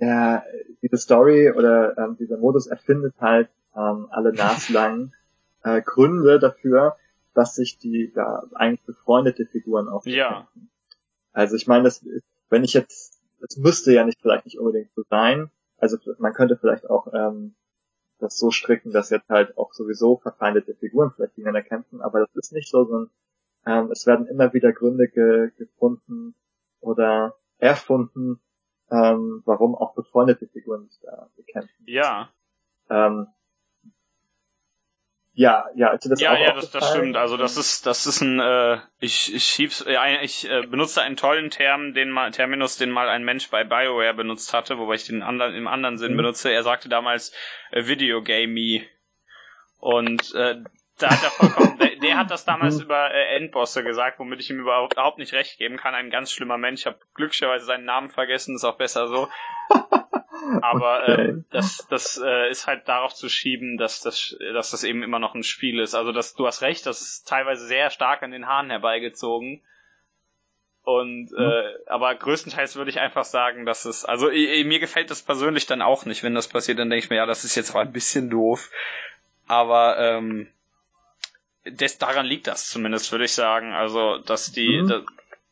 der, 0.00 0.44
diese 0.82 0.96
Story 0.96 1.52
oder 1.52 1.96
ähm, 1.96 2.16
dieser 2.18 2.38
Modus 2.38 2.66
erfindet 2.66 3.14
halt 3.20 3.50
ähm, 3.76 4.08
alle 4.10 4.32
naslang 4.34 5.12
äh, 5.62 5.80
Gründe 5.80 6.40
dafür, 6.40 6.96
dass 7.34 7.54
sich 7.54 7.78
die 7.78 8.12
da 8.14 8.44
eigentlich 8.54 8.84
befreundete 8.84 9.46
Figuren 9.46 9.88
auch 9.88 10.06
Ja. 10.06 10.48
Also 11.32 11.56
ich 11.56 11.66
meine, 11.66 11.84
das, 11.84 12.06
wenn 12.48 12.64
ich 12.64 12.74
jetzt, 12.74 13.20
das 13.40 13.56
müsste 13.56 13.92
ja 13.92 14.04
nicht 14.04 14.20
vielleicht 14.20 14.44
nicht 14.44 14.58
unbedingt 14.58 14.92
so 14.94 15.02
sein. 15.10 15.50
Also 15.78 15.98
man 16.18 16.32
könnte 16.32 16.56
vielleicht 16.56 16.88
auch 16.88 17.12
ähm, 17.12 17.54
das 18.18 18.38
so 18.38 18.50
stricken, 18.50 18.92
dass 18.92 19.10
jetzt 19.10 19.28
halt 19.28 19.58
auch 19.58 19.72
sowieso 19.72 20.16
verfeindete 20.18 20.74
Figuren 20.74 21.12
vielleicht 21.14 21.34
gegeneinander 21.34 21.68
kämpfen, 21.68 22.00
aber 22.00 22.20
das 22.20 22.34
ist 22.34 22.52
nicht 22.52 22.70
so, 22.70 22.84
sondern 22.84 23.10
ähm, 23.66 23.90
es 23.90 24.06
werden 24.06 24.26
immer 24.26 24.52
wieder 24.54 24.72
Gründe 24.72 25.08
ge 25.08 25.50
gefunden 25.56 26.34
oder 26.80 27.34
erfunden, 27.58 28.40
ähm, 28.90 29.42
warum 29.44 29.74
auch 29.74 29.94
befreundete 29.94 30.46
Figuren 30.46 30.86
sich 30.88 31.00
da 31.00 31.28
bekämpfen. 31.36 31.84
Ja. 31.86 32.30
Ähm, 32.88 33.26
ja, 35.36 35.66
ja, 35.74 35.90
also 35.90 36.08
das 36.08 36.20
ja, 36.20 36.36
ja, 36.36 36.54
das, 36.54 36.70
das 36.70 36.90
stimmt. 36.90 37.16
Also 37.16 37.36
das 37.36 37.56
ist, 37.56 37.86
das 37.86 38.06
ist 38.06 38.20
ein, 38.20 38.38
äh, 38.38 38.78
ich, 39.00 39.34
ich 39.34 39.44
schieb's, 39.44 39.80
äh, 39.80 40.22
ich 40.22 40.48
äh, 40.48 40.62
benutze 40.62 41.02
einen 41.02 41.16
tollen 41.16 41.50
Term, 41.50 41.92
den 41.92 42.10
mal, 42.10 42.30
Terminus, 42.30 42.76
den 42.76 42.90
mal 42.90 43.08
ein 43.08 43.24
Mensch 43.24 43.50
bei 43.50 43.64
Bioware 43.64 44.14
benutzt 44.14 44.54
hatte, 44.54 44.78
wobei 44.78 44.94
ich 44.94 45.06
den 45.06 45.22
anderen 45.22 45.56
im 45.56 45.66
anderen 45.66 45.98
Sinn 45.98 46.12
mhm. 46.12 46.18
benutze. 46.18 46.52
Er 46.52 46.62
sagte 46.62 46.88
damals 46.88 47.32
äh, 47.72 47.86
Videogame 47.86 48.82
und 49.78 50.32
äh, 50.36 50.62
da 50.98 51.10
hat 51.10 51.24
er 51.24 51.30
vollkommen, 51.30 51.78
der, 51.78 51.96
der 51.96 52.16
hat 52.16 52.30
das 52.30 52.44
damals 52.44 52.76
mhm. 52.76 52.84
über 52.84 53.12
äh, 53.12 53.36
Endbosse 53.36 53.82
gesagt, 53.82 54.20
womit 54.20 54.38
ich 54.38 54.50
ihm 54.50 54.60
überhaupt 54.60 55.18
nicht 55.18 55.32
recht 55.32 55.58
geben 55.58 55.78
kann. 55.78 55.96
Ein 55.96 56.10
ganz 56.10 56.30
schlimmer 56.30 56.58
Mensch. 56.58 56.82
Ich 56.82 56.86
habe 56.86 57.00
glücklicherweise 57.14 57.64
seinen 57.64 57.86
Namen 57.86 58.10
vergessen, 58.10 58.54
ist 58.54 58.64
auch 58.64 58.78
besser 58.78 59.08
so. 59.08 59.28
Aber 60.62 61.02
okay. 61.02 61.28
ähm, 61.28 61.44
das, 61.50 61.86
das 61.88 62.20
äh, 62.22 62.50
ist 62.50 62.66
halt 62.66 62.88
darauf 62.88 63.14
zu 63.14 63.28
schieben, 63.28 63.76
dass 63.76 64.00
das, 64.00 64.36
dass 64.52 64.70
das 64.70 64.84
eben 64.84 65.02
immer 65.02 65.18
noch 65.18 65.34
ein 65.34 65.42
Spiel 65.42 65.80
ist. 65.80 65.94
Also 65.94 66.12
das, 66.12 66.34
du 66.34 66.46
hast 66.46 66.62
recht, 66.62 66.86
das 66.86 67.00
ist 67.00 67.28
teilweise 67.28 67.66
sehr 67.66 67.90
stark 67.90 68.22
an 68.22 68.30
den 68.30 68.46
Haaren 68.46 68.70
herbeigezogen. 68.70 69.62
Und 70.82 71.30
mhm. 71.32 71.38
äh, 71.38 71.72
aber 71.86 72.14
größtenteils 72.14 72.76
würde 72.76 72.90
ich 72.90 73.00
einfach 73.00 73.24
sagen, 73.24 73.64
dass 73.64 73.86
es, 73.86 74.04
also 74.04 74.30
ich, 74.30 74.64
mir 74.66 74.80
gefällt 74.80 75.10
das 75.10 75.22
persönlich 75.22 75.66
dann 75.66 75.80
auch 75.80 76.04
nicht, 76.04 76.22
wenn 76.22 76.34
das 76.34 76.48
passiert, 76.48 76.78
dann 76.78 76.90
denke 76.90 77.04
ich 77.04 77.10
mir, 77.10 77.16
ja, 77.16 77.26
das 77.26 77.44
ist 77.44 77.54
jetzt 77.54 77.72
mal 77.72 77.80
ein 77.80 77.92
bisschen 77.92 78.28
doof. 78.28 78.70
Aber 79.46 79.98
ähm, 79.98 80.48
das, 81.64 81.98
daran 81.98 82.26
liegt 82.26 82.46
das 82.46 82.68
zumindest, 82.68 83.10
würde 83.12 83.24
ich 83.24 83.32
sagen. 83.32 83.72
Also, 83.72 84.18
dass 84.18 84.52
die. 84.52 84.82
Mhm. 84.82 84.88
Das, 84.88 85.02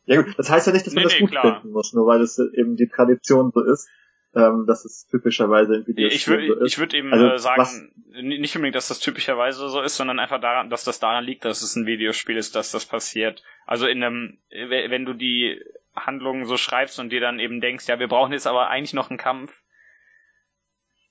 ja 0.05 0.21
gut, 0.21 0.37
das 0.37 0.49
heißt 0.49 0.67
ja 0.67 0.73
nicht, 0.73 0.85
dass 0.85 0.93
man 0.93 1.03
nee, 1.03 1.09
das 1.09 1.19
gut 1.19 1.31
klar. 1.31 1.61
finden 1.61 1.73
muss, 1.73 1.93
nur 1.93 2.05
weil 2.05 2.21
es 2.21 2.37
eben 2.37 2.75
die 2.75 2.87
Tradition 2.87 3.51
so 3.53 3.61
ist 3.61 3.89
ähm, 4.35 4.65
dass 4.67 4.85
es 4.85 5.05
typischerweise 5.07 5.75
in 5.75 5.87
Videos 5.87 6.13
ich 6.13 6.27
würd, 6.27 6.47
so 6.47 6.53
ist. 6.55 6.73
Ich 6.73 6.79
würde 6.79 6.97
eben 6.97 7.13
also, 7.13 7.27
äh, 7.27 7.39
sagen, 7.39 7.61
was, 7.61 7.81
nicht 8.21 8.55
unbedingt, 8.55 8.75
dass 8.75 8.87
das 8.87 8.99
typischerweise 8.99 9.69
so 9.69 9.81
ist, 9.81 9.95
sondern 9.95 10.19
einfach 10.19 10.41
daran, 10.41 10.69
dass 10.69 10.83
das 10.83 10.99
daran 10.99 11.23
liegt, 11.23 11.45
dass 11.45 11.61
es 11.61 11.75
ein 11.75 11.85
Videospiel 11.85 12.37
ist, 12.37 12.55
dass 12.55 12.71
das 12.71 12.85
passiert. 12.85 13.43
Also 13.65 13.85
in 13.87 14.03
einem, 14.03 14.39
wenn 14.49 15.05
du 15.05 15.13
die 15.13 15.61
Handlungen 15.95 16.45
so 16.45 16.57
schreibst 16.57 16.99
und 16.99 17.09
dir 17.11 17.21
dann 17.21 17.39
eben 17.39 17.61
denkst, 17.61 17.87
ja, 17.87 17.99
wir 17.99 18.07
brauchen 18.07 18.33
jetzt 18.33 18.47
aber 18.47 18.69
eigentlich 18.69 18.93
noch 18.93 19.09
einen 19.09 19.19
Kampf. 19.19 19.53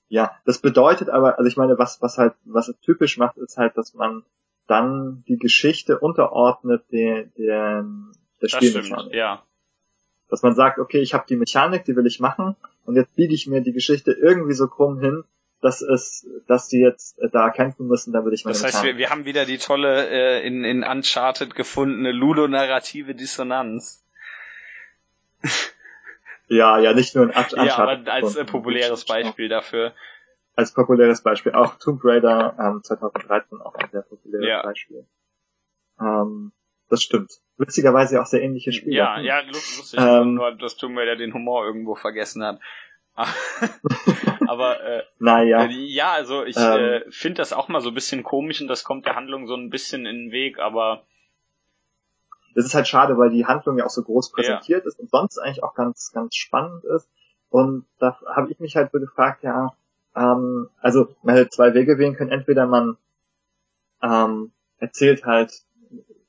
Ja, 0.09 0.37
das 0.45 0.59
bedeutet 0.59 1.09
aber, 1.09 1.37
also 1.37 1.47
ich 1.47 1.57
meine, 1.57 1.77
was, 1.79 2.01
was 2.01 2.17
halt, 2.17 2.33
was 2.43 2.67
es 2.67 2.79
typisch 2.81 3.17
macht, 3.17 3.37
ist 3.37 3.57
halt, 3.57 3.77
dass 3.77 3.93
man 3.93 4.23
dann 4.67 5.23
die 5.27 5.37
Geschichte 5.37 5.99
unterordnet 5.99 6.83
der, 6.91 7.23
der, 7.23 7.85
der 8.41 8.47
Spielmechanik. 8.47 9.13
Ja. 9.13 9.43
Dass 10.29 10.43
man 10.43 10.55
sagt, 10.55 10.79
okay, 10.79 10.99
ich 10.99 11.13
habe 11.13 11.25
die 11.27 11.35
Mechanik, 11.35 11.85
die 11.85 11.95
will 11.95 12.05
ich 12.05 12.19
machen, 12.19 12.55
und 12.85 12.95
jetzt 12.95 13.15
biege 13.15 13.33
ich 13.33 13.47
mir 13.47 13.61
die 13.61 13.73
Geschichte 13.73 14.11
irgendwie 14.11 14.53
so 14.53 14.67
krumm 14.67 14.99
hin, 14.99 15.23
dass 15.61 15.81
es, 15.81 16.27
dass 16.47 16.67
die 16.67 16.79
jetzt 16.79 17.17
äh, 17.19 17.29
da 17.29 17.49
kämpfen 17.49 17.87
müssen, 17.87 18.13
würde 18.13 18.35
ich 18.35 18.43
meine 18.43 18.53
Das 18.53 18.63
heißt, 18.63 18.83
wir, 18.83 18.97
wir 18.97 19.09
haben 19.09 19.25
wieder 19.25 19.45
die 19.45 19.57
tolle 19.57 20.09
äh, 20.09 20.45
in, 20.45 20.63
in 20.65 20.83
Uncharted 20.83 21.55
gefundene 21.55 22.11
ludonarrative 22.11 23.15
Dissonanz. 23.15 24.05
ja, 26.47 26.79
ja, 26.79 26.93
nicht 26.93 27.15
nur 27.15 27.23
in 27.23 27.29
Uncharted. 27.29 27.65
Ja, 27.65 27.77
aber 27.77 28.11
als 28.11 28.35
äh, 28.35 28.43
populäres 28.43 29.05
Beispiel 29.05 29.47
dafür. 29.47 29.93
Als 30.55 30.73
populäres 30.73 31.23
Beispiel. 31.23 31.53
Auch 31.53 31.75
Tomb 31.75 32.01
Raider 32.03 32.55
ähm, 32.59 32.83
2013 32.83 33.61
auch 33.61 33.75
ein 33.75 33.89
sehr 33.91 34.03
populäres 34.03 34.47
ja. 34.47 34.61
Beispiel. 34.63 35.07
Ähm, 35.99 36.51
das 36.93 37.01
stimmt. 37.01 37.39
Witzigerweise 37.57 38.21
auch 38.21 38.27
sehr 38.27 38.43
ähnliche 38.43 38.71
Spiele. 38.71 38.95
Ja, 38.95 39.19
ja, 39.19 39.41
lustig. 39.41 39.99
Ähm, 39.99 40.35
nur, 40.35 40.51
dass 40.51 40.77
Tomb 40.77 40.95
Raider 40.95 41.15
den 41.15 41.33
Humor 41.33 41.65
irgendwo 41.65 41.95
vergessen 41.95 42.43
hat. 42.43 42.59
Aber 44.47 44.79
äh, 44.83 45.03
naja. 45.17 45.65
Äh, 45.65 45.71
ja, 45.71 46.11
also 46.11 46.43
ich 46.45 46.55
ähm, 46.55 46.79
äh, 46.79 47.11
finde 47.11 47.37
das 47.37 47.51
auch 47.51 47.67
mal 47.67 47.81
so 47.81 47.89
ein 47.89 47.95
bisschen 47.95 48.21
komisch 48.21 48.61
und 48.61 48.67
das 48.67 48.83
kommt 48.83 49.07
der 49.07 49.15
Handlung 49.15 49.47
so 49.47 49.55
ein 49.55 49.71
bisschen 49.71 50.05
in 50.05 50.25
den 50.25 50.31
Weg, 50.31 50.59
aber 50.59 51.03
das 52.53 52.65
ist 52.65 52.75
halt 52.75 52.87
schade, 52.87 53.17
weil 53.17 53.31
die 53.31 53.47
Handlung 53.47 53.79
ja 53.79 53.85
auch 53.85 53.89
so 53.89 54.03
groß 54.03 54.31
präsentiert 54.31 54.83
ja. 54.83 54.87
ist 54.87 54.99
und 54.99 55.09
sonst 55.09 55.39
eigentlich 55.39 55.63
auch 55.63 55.73
ganz, 55.73 56.11
ganz 56.13 56.35
spannend 56.35 56.83
ist. 56.83 57.09
Und 57.49 57.85
da 57.97 58.19
habe 58.35 58.51
ich 58.51 58.59
mich 58.59 58.75
halt 58.75 58.91
so 58.91 58.99
gefragt, 58.99 59.43
ja, 59.43 59.75
ähm, 60.15 60.69
also 60.79 61.07
man 61.23 61.35
hätte 61.35 61.49
zwei 61.49 61.73
Wege 61.73 61.97
wählen 61.97 62.15
können. 62.15 62.31
Entweder 62.31 62.67
man 62.67 62.97
ähm, 64.03 64.51
erzählt 64.77 65.25
halt 65.25 65.63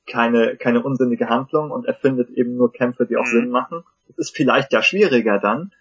keine, 0.07 0.55
keine 0.57 0.83
unsinnige 0.83 1.29
Handlung 1.29 1.71
und 1.71 1.85
erfindet 1.85 2.29
eben 2.31 2.55
nur 2.55 2.71
Kämpfe, 2.71 3.05
die 3.05 3.17
auch 3.17 3.25
mhm. 3.25 3.31
Sinn 3.31 3.49
machen. 3.49 3.83
Das 4.07 4.17
ist 4.17 4.35
vielleicht 4.35 4.71
ja 4.71 4.81
schwieriger 4.81 5.39
dann, 5.39 5.71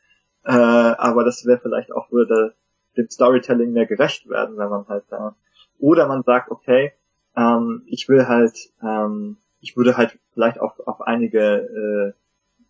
äh, 0.45 0.53
aber 0.53 1.25
das 1.25 1.45
wäre 1.47 1.59
vielleicht 1.59 1.93
auch 1.93 2.11
würde 2.11 2.55
dem 2.97 3.11
Storytelling 3.11 3.72
mehr 3.72 3.87
gerecht 3.87 4.29
werden, 4.29 4.57
wenn 4.57 4.68
man 4.68 4.87
halt 4.89 5.05
da. 5.11 5.35
Oder 5.79 6.07
man 6.07 6.22
sagt, 6.22 6.51
okay, 6.51 6.93
ähm, 7.37 7.83
ich 7.87 8.09
will 8.09 8.29
halt, 8.29 8.70
ähm, 8.83 9.37
ich 9.61 9.77
würde 9.77 9.97
halt 9.97 10.18
vielleicht 10.33 10.61
auch 10.61 10.79
auf 10.87 11.03
einige 11.03 11.41
äh, 11.41 12.12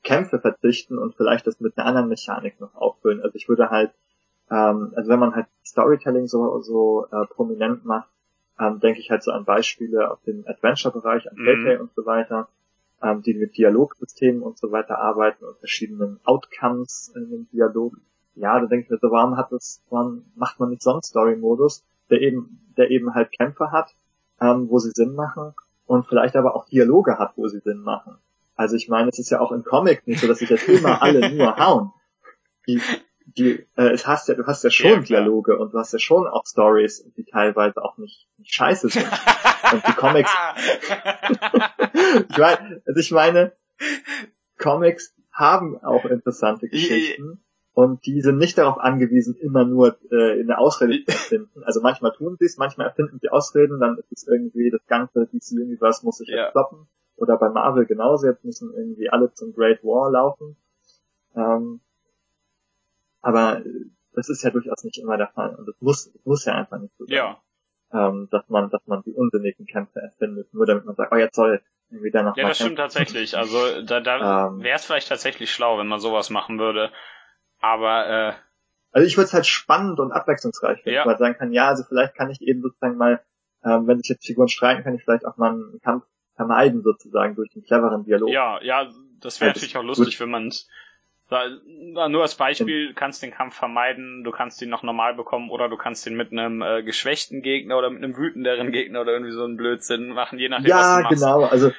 Kämpfe 0.03 0.39
verzichten 0.39 0.99
und 0.99 1.15
vielleicht 1.17 1.47
das 1.47 1.61
mit 1.61 1.77
einer 1.77 1.87
anderen 1.87 2.09
Mechanik 2.09 2.61
noch 2.61 2.75
auffüllen. 2.75 3.23
Also 3.23 3.37
ich 3.37 3.49
würde 3.49 3.71
halt, 3.71 3.93
ähm, 4.51 4.93
also 4.95 5.09
wenn 5.09 5.19
man 5.19 5.35
halt 5.35 5.47
Storytelling 5.65 6.27
so, 6.27 6.61
so 6.61 7.07
äh, 7.11 7.27
prominent 7.27 7.85
macht, 7.85 8.09
ähm, 8.59 8.81
denke 8.81 9.01
ich 9.01 9.11
halt 9.11 9.23
so 9.23 9.33
an 9.33 9.45
Beispiele 9.45 10.11
aus 10.11 10.23
dem 10.23 10.45
Adventure-Bereich, 10.47 11.31
an 11.31 11.37
Telltale 11.37 11.77
mhm. 11.77 11.81
und 11.83 11.95
so 11.95 12.07
weiter, 12.07 12.49
ähm, 13.03 13.23
die 13.23 13.35
mit 13.35 13.57
Dialogsystemen 13.57 14.43
und 14.43 14.59
so 14.59 14.71
weiter 14.71 14.99
arbeiten 14.99 15.45
und 15.45 15.59
verschiedenen 15.59 16.21
Outcomes 16.25 17.13
in 17.15 17.31
dem 17.31 17.49
Dialog. 17.53 17.97
Ja, 18.35 18.59
da 18.59 18.67
denke 18.67 18.85
ich 18.85 18.91
mir 18.91 18.99
so, 18.99 19.11
warum 19.11 19.37
hat 19.37 19.53
das, 19.53 19.83
warum 19.91 20.25
macht 20.35 20.59
man 20.61 20.71
nicht 20.71 20.83
so 20.83 20.93
einen 20.93 21.03
Story-Modus, 21.03 21.85
der 22.11 22.21
eben, 22.21 22.61
der 22.77 22.91
eben 22.91 23.15
halt 23.15 23.33
Kämpfe 23.33 23.71
hat, 23.71 23.95
ähm, 24.41 24.69
wo 24.69 24.79
sie 24.79 24.91
Sinn 24.91 25.15
machen 25.15 25.55
und 25.87 26.07
vielleicht 26.07 26.37
aber 26.37 26.57
auch 26.57 26.67
Dialoge 26.67 27.19
hat, 27.19 27.33
wo 27.37 27.49
sie 27.49 27.61
Sinn 27.61 27.79
machen. 27.79 28.17
Also 28.57 28.77
ich 28.77 28.89
meine, 28.89 29.09
es 29.09 29.19
ist 29.19 29.31
ja 29.31 29.41
auch 29.41 29.53
im 29.53 29.65
Comic 29.65 30.07
nicht 30.07 30.21
so, 30.21 30.29
dass 30.29 30.39
sich 30.39 30.51
jetzt 30.51 30.69
immer 30.69 31.03
alle 31.03 31.31
nur 31.35 31.57
hauen. 31.57 31.93
Die, 32.67 32.81
die, 33.25 33.67
äh, 33.77 33.91
es 33.91 34.07
hast 34.07 34.29
ja, 34.29 34.35
du 34.35 34.47
hast 34.47 34.65
ja 34.65 34.71
schon 34.71 34.91
ja, 34.91 35.01
Dialoge 35.01 35.59
und 35.59 35.73
du 35.73 35.79
hast 35.79 35.93
ja 35.93 35.99
schon 35.99 36.27
auch 36.27 36.47
Stories, 36.47 37.05
die 37.17 37.25
teilweise 37.25 37.83
auch 37.83 37.99
nicht, 37.99 38.29
nicht 38.39 38.55
scheiße 38.55 38.89
sind. 38.89 39.07
und 39.73 39.87
die 39.87 39.93
Comics. 39.93 40.31
ich 42.31 42.39
meine, 42.39 42.83
also 42.87 43.01
ich 43.01 43.11
meine, 43.11 43.53
Comics 44.59 45.15
haben 45.33 45.83
auch 45.83 46.05
interessante 46.05 46.69
Geschichten. 46.69 47.41
Und 47.75 48.07
die 48.07 48.21
sind 48.21 48.39
nicht 48.39 48.57
darauf 48.57 48.79
angewiesen, 48.79 49.35
immer 49.35 49.65
nur 49.65 49.99
äh, 50.13 50.41
eine 50.41 50.59
Ausrede 50.59 51.05
zu 51.05 51.11
erfinden. 51.11 51.65
Also 51.65 51.81
manchmal 51.81 52.13
tun 52.13 52.37
sie 52.39 52.45
es, 52.45 52.57
manchmal 52.57 52.87
erfinden 52.87 53.19
sie 53.21 53.31
Ausreden, 53.31 53.81
dann 53.81 53.99
ist 53.99 54.13
es 54.13 54.29
irgendwie 54.29 54.71
das 54.71 54.87
ganze 54.87 55.27
DC 55.27 55.61
Universe 55.61 56.07
muss 56.07 56.19
sich 56.19 56.29
Ja. 56.29 56.51
stoppen. 56.51 56.87
Oder 57.17 57.37
bei 57.37 57.49
Marvel 57.49 57.85
genauso, 57.87 58.29
jetzt 58.29 58.45
müssen 58.45 58.73
irgendwie 58.73 59.11
alle 59.11 59.33
zum 59.33 59.53
Great 59.55 59.83
War 59.83 60.09
laufen. 60.13 60.57
Ähm, 61.35 61.81
aber 63.25 63.63
das 64.13 64.29
ist 64.29 64.43
ja 64.45 64.51
durchaus 64.51 64.85
nicht 64.85 64.99
immer 64.99 65.17
der 65.17 65.29
Fall. 65.29 65.55
Und 65.57 65.69
es 65.69 65.81
muss, 65.81 66.07
es 66.07 66.25
muss 66.25 66.45
ja 66.45 66.55
einfach 66.55 66.79
nicht 66.79 66.95
so 66.99 67.05
sein. 67.07 67.17
Ja. 67.17 67.41
Ähm, 67.93 68.29
dass 68.31 68.49
man, 68.49 68.71
dass 68.71 68.87
man 68.87 69.03
die 69.03 69.13
unsinnigen 69.13 69.67
Kämpfe 69.67 70.01
erfindet, 70.01 70.53
nur 70.53 70.67
damit 70.67 70.85
man 70.85 70.95
sagt, 70.97 71.13
oh 71.13 71.17
jetzt 71.17 71.37
soll 71.37 71.63
irgendwie 71.91 72.11
da 72.11 72.23
noch 72.23 72.37
Ja, 72.37 72.49
das 72.49 72.57
stimmt 72.57 72.77
kämpfen. 72.77 72.97
tatsächlich. 72.99 73.37
Also 73.37 73.83
da, 73.83 74.01
da 74.01 74.49
Ähm. 74.49 74.63
wäre 74.63 74.77
es 74.77 74.85
vielleicht 74.85 75.09
tatsächlich 75.09 75.51
schlau, 75.53 75.79
wenn 75.79 75.87
man 75.87 76.01
sowas 76.01 76.31
machen 76.31 76.59
würde. 76.59 76.91
Aber 77.61 78.07
äh, 78.09 78.33
Also 78.93 79.07
ich 79.07 79.17
würde 79.17 79.27
es 79.27 79.35
halt 79.35 79.47
spannend 79.47 80.01
und 80.01 80.13
abwechslungsreich 80.13 80.83
finden, 80.83 80.95
Ja. 80.97 81.01
weil 81.03 81.13
man 81.13 81.19
sagen 81.19 81.35
kann, 81.39 81.53
ja, 81.53 81.69
also 81.69 81.85
vielleicht 81.89 82.15
kann 82.15 82.31
ich 82.31 82.41
eben 82.41 82.63
sozusagen 82.63 82.97
mal, 82.97 83.21
ähm, 83.65 83.87
wenn 83.87 83.99
sich 83.99 84.09
jetzt 84.09 84.27
Figuren 84.27 84.49
streiten, 84.49 84.83
kann 84.85 84.95
ich 84.95 85.03
vielleicht 85.05 85.25
auch 85.27 85.37
mal 85.37 85.51
einen 85.53 85.81
Kampf 85.83 86.05
vermeiden 86.37 86.83
sozusagen 86.83 87.37
durch 87.37 87.51
einen 87.55 87.65
cleveren 87.65 88.05
Dialog. 88.05 88.29
ja, 88.31 88.61
ja, 88.63 88.85
das 89.21 89.41
wäre 89.41 89.53
das 89.53 89.63
natürlich 89.63 89.77
auch 89.77 89.85
lustig, 89.85 90.19
wenn 90.21 90.31
man 90.31 90.49
es 90.49 90.69
nur 92.09 92.23
als 92.23 92.35
Beispiel, 92.35 92.89
du 92.89 92.95
kannst 92.95 93.23
den 93.23 93.31
Kampf 93.31 93.55
vermeiden, 93.55 94.25
du 94.25 94.31
kannst 94.31 94.61
ihn 94.63 94.69
noch 94.71 94.83
normal 94.83 95.15
bekommen 95.15 95.51
oder 95.51 95.69
du 95.69 95.77
kannst 95.77 96.07
ihn 96.07 96.17
mit 96.17 96.33
einem 96.33 96.63
äh, 96.63 96.83
geschwächten 96.83 97.43
Gegner 97.43 97.79
oder 97.79 97.91
mit 97.91 98.03
einem 98.03 98.17
wütenderen 98.17 98.73
Gegner 98.73 99.01
oder 99.03 99.13
irgendwie 99.13 99.33
so 99.33 99.45
einen 99.45 99.57
Blödsinn 99.57 100.09
machen, 100.11 100.39
je 100.39 100.49
nachdem, 100.49 100.71
was 100.71 100.81
Ja, 100.81 100.97
du 100.97 101.03
machst. 101.05 101.15
genau. 101.21 101.45
Also 101.45 101.73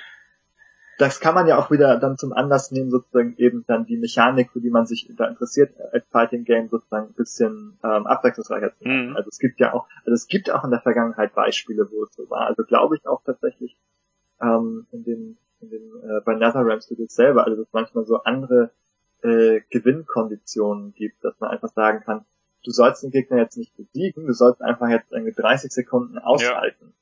das 0.98 1.20
kann 1.20 1.36
man 1.36 1.46
ja 1.48 1.58
auch 1.58 1.72
wieder 1.72 1.98
dann 2.00 2.18
zum 2.18 2.32
Anlass 2.32 2.72
nehmen, 2.72 2.90
sozusagen 2.90 3.36
eben 3.38 3.66
dann 3.68 3.86
die 3.86 3.98
Mechanik, 3.98 4.52
für 4.52 4.62
die 4.62 4.70
man 4.70 4.86
sich 4.86 5.10
da 5.18 5.28
interessiert, 5.28 5.74
als 5.92 6.06
Fighting 6.10 6.46
Game 6.46 6.70
sozusagen 6.70 7.08
ein 7.08 7.14
bisschen 7.14 7.78
ähm, 7.84 8.08
abwechslungsreicher 8.08 8.74
zu 8.78 8.86
machen. 8.86 9.10
Mhm. 9.10 9.16
Also 9.18 9.28
es 9.28 9.40
gibt 9.40 9.60
ja 9.60 9.74
auch, 9.74 9.88
also 10.06 10.14
es 10.14 10.28
gibt 10.28 10.50
auch 10.50 10.64
in 10.64 10.72
der 10.72 10.80
Vergangenheit 10.80 11.36
Beispiele, 11.36 11.90
wo 11.92 12.04
es 12.04 12.14
so 12.16 12.30
war. 12.30 12.48
Also 12.48 12.64
glaube 12.64 12.96
ich 12.96 13.06
auch 13.08 13.22
tatsächlich 13.26 13.76
ähm, 14.42 14.88
in 14.94 15.04
den, 15.04 15.38
in 15.60 15.70
den 15.70 15.82
äh, 16.04 16.22
bei 16.24 16.34
NetherRealm 16.36 16.80
Studios 16.80 17.14
selber, 17.14 17.44
also 17.46 17.62
dass 17.62 17.74
manchmal 17.74 18.06
so 18.06 18.24
andere 18.24 18.72
äh, 19.26 19.62
Gewinnkonditionen 19.70 20.94
gibt, 20.94 21.24
dass 21.24 21.40
man 21.40 21.50
einfach 21.50 21.70
sagen 21.70 22.02
kann, 22.02 22.26
du 22.64 22.72
sollst 22.72 23.04
den 23.04 23.12
Gegner 23.12 23.38
jetzt 23.38 23.58
nicht 23.58 23.76
besiegen, 23.76 24.26
du 24.26 24.34
sollst 24.34 24.62
einfach 24.62 24.90
jetzt 24.90 25.12
irgendwie 25.12 25.34
30 25.34 25.72
Sekunden 25.72 26.18
aushalten. 26.18 26.94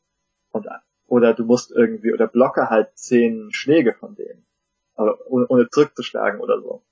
Und, 0.52 0.68
oder 1.08 1.34
du 1.34 1.44
musst 1.46 1.72
irgendwie, 1.72 2.14
oder 2.14 2.28
blocke 2.28 2.70
halt 2.70 2.98
zehn 2.98 3.52
Schläge 3.52 3.94
von 3.94 4.16
denen. 4.16 4.46
Aber 4.96 5.18
ohne, 5.28 5.48
ohne 5.48 5.70
zurückzuschlagen 5.70 6.40
oder 6.40 6.62
so. 6.62 6.84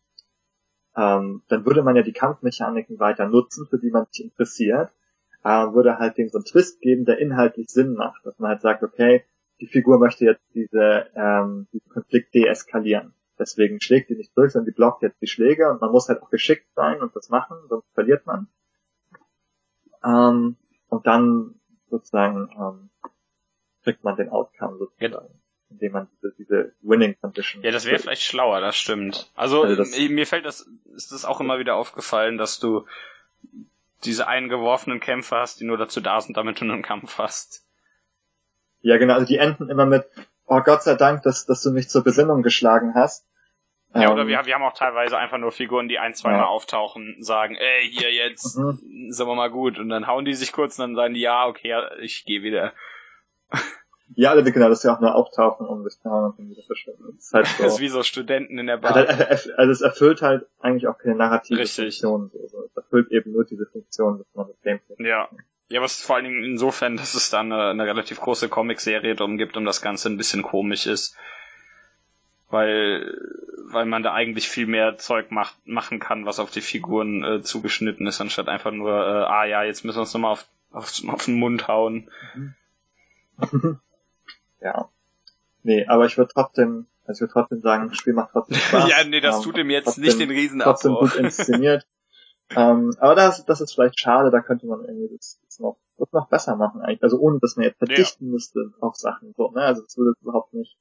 Ähm, 0.95 1.43
dann 1.47 1.65
würde 1.65 1.83
man 1.83 1.95
ja 1.95 2.01
die 2.01 2.13
Kampfmechaniken 2.13 2.99
weiter 2.99 3.27
nutzen, 3.27 3.67
für 3.67 3.79
die 3.79 3.91
man 3.91 4.07
sich 4.11 4.25
interessiert, 4.25 4.91
äh, 5.43 5.73
würde 5.73 5.99
halt 5.99 6.17
dem 6.17 6.29
so 6.29 6.39
einen 6.39 6.45
Twist 6.45 6.81
geben, 6.81 7.05
der 7.05 7.19
inhaltlich 7.19 7.69
Sinn 7.69 7.93
macht, 7.93 8.25
dass 8.25 8.37
man 8.39 8.51
halt 8.51 8.61
sagt, 8.61 8.83
okay, 8.83 9.23
die 9.61 9.67
Figur 9.67 9.99
möchte 9.99 10.25
jetzt 10.25 10.43
diese, 10.53 11.07
ähm, 11.15 11.67
diesen 11.71 11.89
Konflikt 11.89 12.33
deeskalieren. 12.33 13.13
Deswegen 13.41 13.81
schlägt 13.81 14.09
die 14.11 14.15
nicht 14.15 14.37
durch, 14.37 14.53
sondern 14.53 14.67
die 14.71 14.75
blockt 14.75 15.01
jetzt 15.01 15.19
die 15.21 15.27
Schläge 15.27 15.69
und 15.71 15.81
man 15.81 15.91
muss 15.91 16.07
halt 16.07 16.21
auch 16.21 16.29
geschickt 16.29 16.67
sein 16.75 17.01
und 17.01 17.15
das 17.15 17.29
machen, 17.29 17.57
sonst 17.69 17.91
verliert 17.95 18.25
man. 18.27 18.47
Ähm, 20.03 20.57
und 20.89 21.07
dann 21.07 21.55
sozusagen 21.89 22.49
ähm, 22.57 22.89
kriegt 23.83 24.03
man 24.03 24.15
den 24.15 24.29
Outcome 24.29 24.77
sozusagen, 24.77 25.41
indem 25.69 25.91
man 25.91 26.07
diese, 26.13 26.33
diese 26.37 26.73
Winning 26.81 27.15
Condition. 27.19 27.63
Ja, 27.63 27.71
das 27.71 27.85
wäre 27.85 27.99
vielleicht 27.99 28.21
schlauer, 28.23 28.61
das 28.61 28.75
stimmt. 28.77 29.31
Also, 29.35 29.63
Also 29.63 29.75
das- 29.75 29.97
mir 29.97 30.09
mir 30.09 30.27
fällt 30.27 30.45
das, 30.45 30.69
ist 30.95 31.11
das 31.11 31.25
auch 31.25 31.39
immer 31.41 31.57
wieder 31.59 31.75
aufgefallen, 31.75 32.37
dass 32.37 32.59
du 32.59 32.85
diese 34.03 34.27
eingeworfenen 34.27 34.99
Kämpfe 34.99 35.35
hast, 35.37 35.59
die 35.59 35.65
nur 35.65 35.77
dazu 35.77 35.99
da 36.01 36.21
sind, 36.21 36.37
damit 36.37 36.59
du 36.61 36.65
einen 36.65 36.81
Kampf 36.83 37.17
hast. 37.17 37.65
Ja, 38.81 38.97
genau, 38.97 39.13
also 39.15 39.25
die 39.27 39.37
enden 39.37 39.69
immer 39.69 39.85
mit, 39.85 40.05
oh 40.47 40.61
Gott 40.61 40.81
sei 40.83 40.95
Dank, 40.95 41.21
dass, 41.21 41.45
dass 41.45 41.61
du 41.61 41.71
mich 41.71 41.89
zur 41.89 42.03
Besinnung 42.03 42.41
geschlagen 42.41 42.93
hast. 42.95 43.27
Ja, 43.93 44.03
Ähm, 44.03 44.11
oder 44.13 44.27
wir, 44.27 44.45
wir 44.45 44.53
haben 44.55 44.63
auch 44.63 44.73
teilweise 44.73 45.17
einfach 45.17 45.37
nur 45.37 45.51
Figuren, 45.51 45.87
die 45.89 45.99
ein, 45.99 46.13
zwei 46.13 46.31
Ja. 46.31 46.37
Mal 46.37 46.45
auftauchen, 46.45 47.17
sagen, 47.19 47.55
ey, 47.55 47.89
hier 47.89 48.11
jetzt, 48.13 48.57
Mhm. 48.57 49.11
sind 49.11 49.27
wir 49.27 49.35
mal 49.35 49.49
gut. 49.51 49.77
Und 49.79 49.89
dann 49.89 50.07
hauen 50.07 50.25
die 50.25 50.33
sich 50.33 50.51
kurz 50.53 50.79
und 50.79 50.83
dann 50.87 50.95
sagen 50.95 51.13
die, 51.13 51.21
ja, 51.21 51.45
okay, 51.47 51.75
ich 52.01 52.23
gehe 52.25 52.41
wieder. 52.43 52.73
Ja, 54.15 54.31
also 54.31 54.51
genau, 54.51 54.67
dass 54.67 54.81
sie 54.81 54.91
auch 54.91 54.99
nur 54.99 55.15
auftauchen 55.15 55.65
und 55.65 55.89
sich 55.89 55.99
da 56.03 56.09
und 56.27 56.37
dann 56.37 56.49
wieder 56.49 56.63
verschwinden. 56.63 57.03
Das 57.15 57.25
ist 57.25 57.33
halt 57.33 57.47
so. 57.47 57.63
Das 57.63 57.73
ist 57.75 57.79
wie 57.79 57.87
so 57.87 58.03
Studenten 58.03 58.57
in 58.59 58.67
der 58.67 58.77
Bar. 58.77 58.95
erf- 58.97 59.51
also 59.53 59.71
es 59.71 59.81
erfüllt 59.81 60.21
halt 60.21 60.45
eigentlich 60.59 60.87
auch 60.87 60.97
keine 60.97 61.15
narrative 61.15 61.59
Richtig. 61.61 62.01
Funktion. 62.01 62.29
So. 62.33 62.39
Also 62.41 62.63
Es 62.65 62.75
erfüllt 62.75 63.11
eben 63.11 63.31
nur 63.31 63.45
diese 63.45 63.65
Funktion, 63.67 64.17
dass 64.17 64.27
man 64.33 64.47
das 64.47 64.61
Gameplay. 64.63 64.95
Ja. 65.07 65.29
Ja, 65.69 65.81
ist 65.85 66.03
vor 66.05 66.17
allen 66.17 66.25
Dingen 66.25 66.43
insofern, 66.43 66.97
dass 66.97 67.13
es 67.13 67.29
da 67.29 67.39
eine, 67.39 67.69
eine 67.69 67.85
relativ 67.85 68.19
große 68.19 68.49
Comicserie 68.49 69.15
drum 69.15 69.37
gibt 69.37 69.55
und 69.55 69.63
das 69.63 69.81
Ganze 69.81 70.09
ein 70.09 70.17
bisschen 70.17 70.41
komisch 70.43 70.85
ist. 70.87 71.15
Weil, 72.51 73.17
weil 73.65 73.85
man 73.85 74.03
da 74.03 74.13
eigentlich 74.13 74.49
viel 74.49 74.67
mehr 74.67 74.97
Zeug 74.97 75.31
macht, 75.31 75.55
machen 75.65 75.99
kann, 75.99 76.25
was 76.25 76.39
auf 76.39 76.51
die 76.51 76.61
Figuren 76.61 77.23
äh, 77.23 77.41
zugeschnitten 77.41 78.05
ist, 78.07 78.19
anstatt 78.21 78.49
einfach 78.49 78.71
nur, 78.71 78.91
äh, 78.91 79.23
ah 79.23 79.45
ja, 79.45 79.63
jetzt 79.63 79.85
müssen 79.85 79.97
wir 79.97 80.01
uns 80.01 80.13
nochmal 80.13 80.33
auf, 80.33 80.45
auf, 80.71 80.91
auf 81.07 81.25
den 81.25 81.35
Mund 81.39 81.67
hauen. 81.67 82.09
ja. 84.61 84.89
Nee, 85.63 85.85
aber 85.87 86.05
ich 86.05 86.17
würde 86.17 86.31
trotzdem, 86.33 86.87
also 87.05 87.17
ich 87.17 87.21
würde 87.21 87.33
trotzdem 87.33 87.61
sagen, 87.61 87.87
das 87.89 87.97
Spiel 87.97 88.13
macht 88.13 88.31
trotzdem 88.31 88.57
Spaß. 88.57 88.89
ja, 88.89 89.03
nee, 89.05 89.21
das 89.21 89.37
Ähm, 89.37 89.43
tut 89.43 89.57
ihm 89.57 89.69
jetzt 89.69 89.85
trotzdem- 89.85 90.03
nicht 90.03 90.19
den 90.19 90.29
riesen 90.29 90.59
trotzdem 90.59 90.93
gut 90.95 91.15
inszeniert. 91.15 91.87
ähm, 92.55 92.93
aber 92.99 93.15
das, 93.15 93.45
das 93.45 93.61
ist 93.61 93.73
vielleicht 93.73 93.99
schade, 93.99 94.31
da 94.31 94.41
könnte 94.41 94.65
man 94.67 94.83
irgendwie 94.83 95.15
das, 95.15 95.39
das 95.45 95.59
noch, 95.59 95.77
das 95.97 96.11
noch 96.11 96.27
besser 96.27 96.55
machen 96.55 96.81
eigentlich. 96.81 97.03
Also 97.03 97.17
ohne, 97.19 97.39
dass 97.39 97.55
man 97.55 97.65
jetzt 97.65 97.77
verdichten 97.77 98.29
müsste 98.29 98.71
auf 98.81 98.95
Sachen. 98.95 99.33
So, 99.37 99.51
ne? 99.51 99.61
Also 99.61 99.83
das 99.83 99.97
würde 99.97 100.13
überhaupt 100.21 100.53
nicht, 100.53 100.75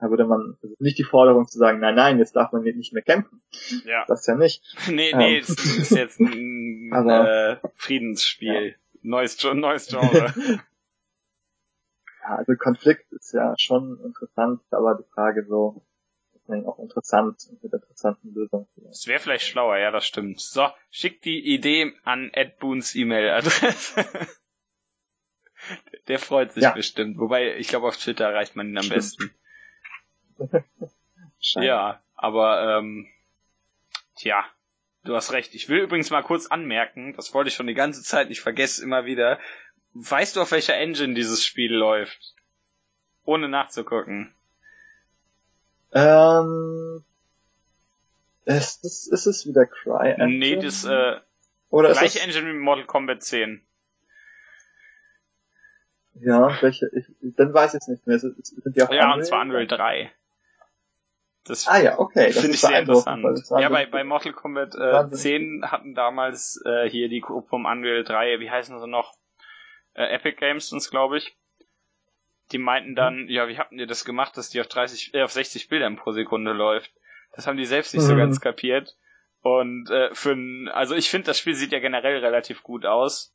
da 0.00 0.10
würde 0.10 0.26
man, 0.26 0.56
also 0.62 0.74
nicht 0.78 0.98
die 0.98 1.04
Forderung 1.04 1.46
zu 1.48 1.58
sagen, 1.58 1.80
nein, 1.80 1.94
nein, 1.94 2.18
jetzt 2.18 2.36
darf 2.36 2.52
man 2.52 2.62
nicht 2.62 2.92
mehr 2.92 3.02
kämpfen. 3.02 3.42
Ja. 3.84 4.04
Das 4.06 4.26
ja 4.26 4.34
nicht. 4.36 4.62
Nee, 4.88 5.12
nee, 5.14 5.36
Ähm. 5.38 5.42
es 5.42 5.48
ist 5.50 5.90
jetzt 5.90 6.20
ein 6.20 6.92
äh, 7.08 7.56
Friedensspiel. 7.74 8.76
Neues, 9.02 9.36
Gen- 9.38 9.60
neues 9.60 9.86
Genre. 9.88 10.34
Ja, 12.22 12.36
also 12.36 12.54
Konflikt 12.56 13.10
ist 13.12 13.32
ja 13.32 13.54
schon 13.58 13.98
interessant, 14.04 14.60
aber 14.70 14.96
die 14.96 15.08
Frage 15.12 15.44
so, 15.48 15.84
ist 16.34 16.48
man 16.48 16.64
auch 16.66 16.78
interessant 16.78 17.36
und 17.50 17.62
mit 17.62 17.72
interessanten 17.72 18.34
Lösungen. 18.34 18.66
Es 18.90 19.06
wäre 19.06 19.18
vielleicht 19.20 19.46
schlauer, 19.46 19.78
ja, 19.78 19.90
das 19.90 20.06
stimmt. 20.06 20.40
So, 20.40 20.68
schick 20.90 21.22
die 21.22 21.40
Idee 21.54 21.92
an 22.04 22.30
Ed 22.32 22.58
Boons 22.58 22.94
E-Mail-Adresse. 22.94 24.04
Der 26.06 26.18
freut 26.18 26.52
sich 26.52 26.62
Ja. 26.62 26.72
bestimmt. 26.72 27.18
Wobei, 27.18 27.56
ich 27.56 27.68
glaube, 27.68 27.86
auf 27.88 27.96
Twitter 27.96 28.26
erreicht 28.26 28.56
man 28.56 28.68
ihn 28.68 28.76
am 28.78 28.84
Stimmt. 28.84 28.96
besten. 28.96 29.34
Ja, 31.54 32.02
aber, 32.16 32.78
ähm, 32.78 33.06
tja, 34.16 34.44
du 35.04 35.14
hast 35.14 35.32
recht. 35.32 35.54
Ich 35.54 35.68
will 35.68 35.78
übrigens 35.78 36.10
mal 36.10 36.22
kurz 36.22 36.46
anmerken, 36.46 37.14
das 37.14 37.32
wollte 37.32 37.48
ich 37.48 37.54
schon 37.54 37.68
die 37.68 37.74
ganze 37.74 38.02
Zeit, 38.02 38.30
ich 38.30 38.40
vergesse 38.40 38.82
immer 38.82 39.04
wieder. 39.04 39.38
Weißt 39.94 40.36
du, 40.36 40.40
auf 40.42 40.50
welcher 40.50 40.74
Engine 40.76 41.14
dieses 41.14 41.44
Spiel 41.44 41.72
läuft? 41.72 42.34
Ohne 43.24 43.48
nachzugucken. 43.48 44.34
Ähm, 45.92 47.04
ist, 48.44 48.84
es, 48.84 49.06
ist 49.06 49.26
es 49.26 49.46
wieder 49.46 49.66
Cry 49.66 50.10
Engine? 50.12 50.38
Nee, 50.38 50.56
das, 50.56 50.84
äh, 50.84 51.20
Oder 51.70 51.90
ist 51.90 51.98
gleiche 51.98 52.18
es, 52.18 52.24
Engine 52.24 52.48
wie 52.52 52.58
Mortal 52.58 52.86
Kombat 52.86 53.22
10. 53.22 53.62
Ja, 56.20 56.60
welche, 56.60 56.90
ich, 56.94 57.06
dann 57.20 57.54
weiß 57.54 57.74
ich 57.74 57.80
es 57.80 57.88
nicht 57.88 58.06
mehr. 58.06 58.16
Ist, 58.16 58.24
ist, 58.24 58.62
sind 58.62 58.76
die 58.76 58.82
auch 58.82 58.90
Ja, 58.90 59.04
Unreal? 59.04 59.18
und 59.18 59.24
zwar 59.24 59.40
Unreal 59.42 59.66
3. 59.66 60.10
Das 61.48 61.66
Ah 61.66 61.80
ja, 61.80 61.98
okay. 61.98 62.26
Das 62.26 62.38
finde 62.38 62.54
ich 62.54 62.60
sehr 62.60 62.78
interessant. 62.80 63.24
Ja, 63.24 63.68
so- 63.68 63.74
bei, 63.74 63.86
bei 63.86 64.04
Mortal 64.04 64.32
Kombat 64.32 64.74
äh, 64.74 64.78
Wahnsinn. 64.92 65.60
10 65.62 65.70
hatten 65.70 65.94
damals 65.94 66.60
äh, 66.64 66.88
hier 66.88 67.08
die 67.08 67.20
Gruppe 67.20 67.56
um 67.56 67.64
Unreal 67.64 68.04
3, 68.04 68.40
wie 68.40 68.50
heißen 68.50 68.78
sie 68.78 68.86
noch? 68.88 69.14
Äh, 69.94 70.14
Epic 70.14 70.36
Games 70.38 70.68
sind's, 70.68 70.90
glaube 70.90 71.18
ich. 71.18 71.36
Die 72.52 72.58
meinten 72.58 72.94
dann, 72.94 73.22
Mhm. 73.24 73.28
ja, 73.28 73.48
wie 73.48 73.58
habt 73.58 73.72
ihr 73.72 73.86
das 73.86 74.04
gemacht, 74.04 74.36
dass 74.36 74.48
die 74.50 74.60
auf 74.60 74.68
30, 74.68 75.12
äh, 75.14 75.22
auf 75.22 75.32
60 75.32 75.68
Bildern 75.68 75.96
pro 75.96 76.12
Sekunde 76.12 76.52
läuft? 76.52 76.90
Das 77.34 77.46
haben 77.46 77.56
die 77.58 77.66
selbst 77.66 77.92
nicht 77.94 78.04
so 78.04 78.14
Mhm. 78.14 78.18
ganz 78.18 78.40
kapiert. 78.40 78.96
Und 79.42 79.90
äh, 79.90 80.14
für 80.14 80.32
ein, 80.32 80.68
also 80.68 80.94
ich 80.94 81.10
finde, 81.10 81.26
das 81.26 81.38
Spiel 81.38 81.54
sieht 81.54 81.72
ja 81.72 81.78
generell 81.78 82.18
relativ 82.18 82.62
gut 82.62 82.86
aus. 82.86 83.34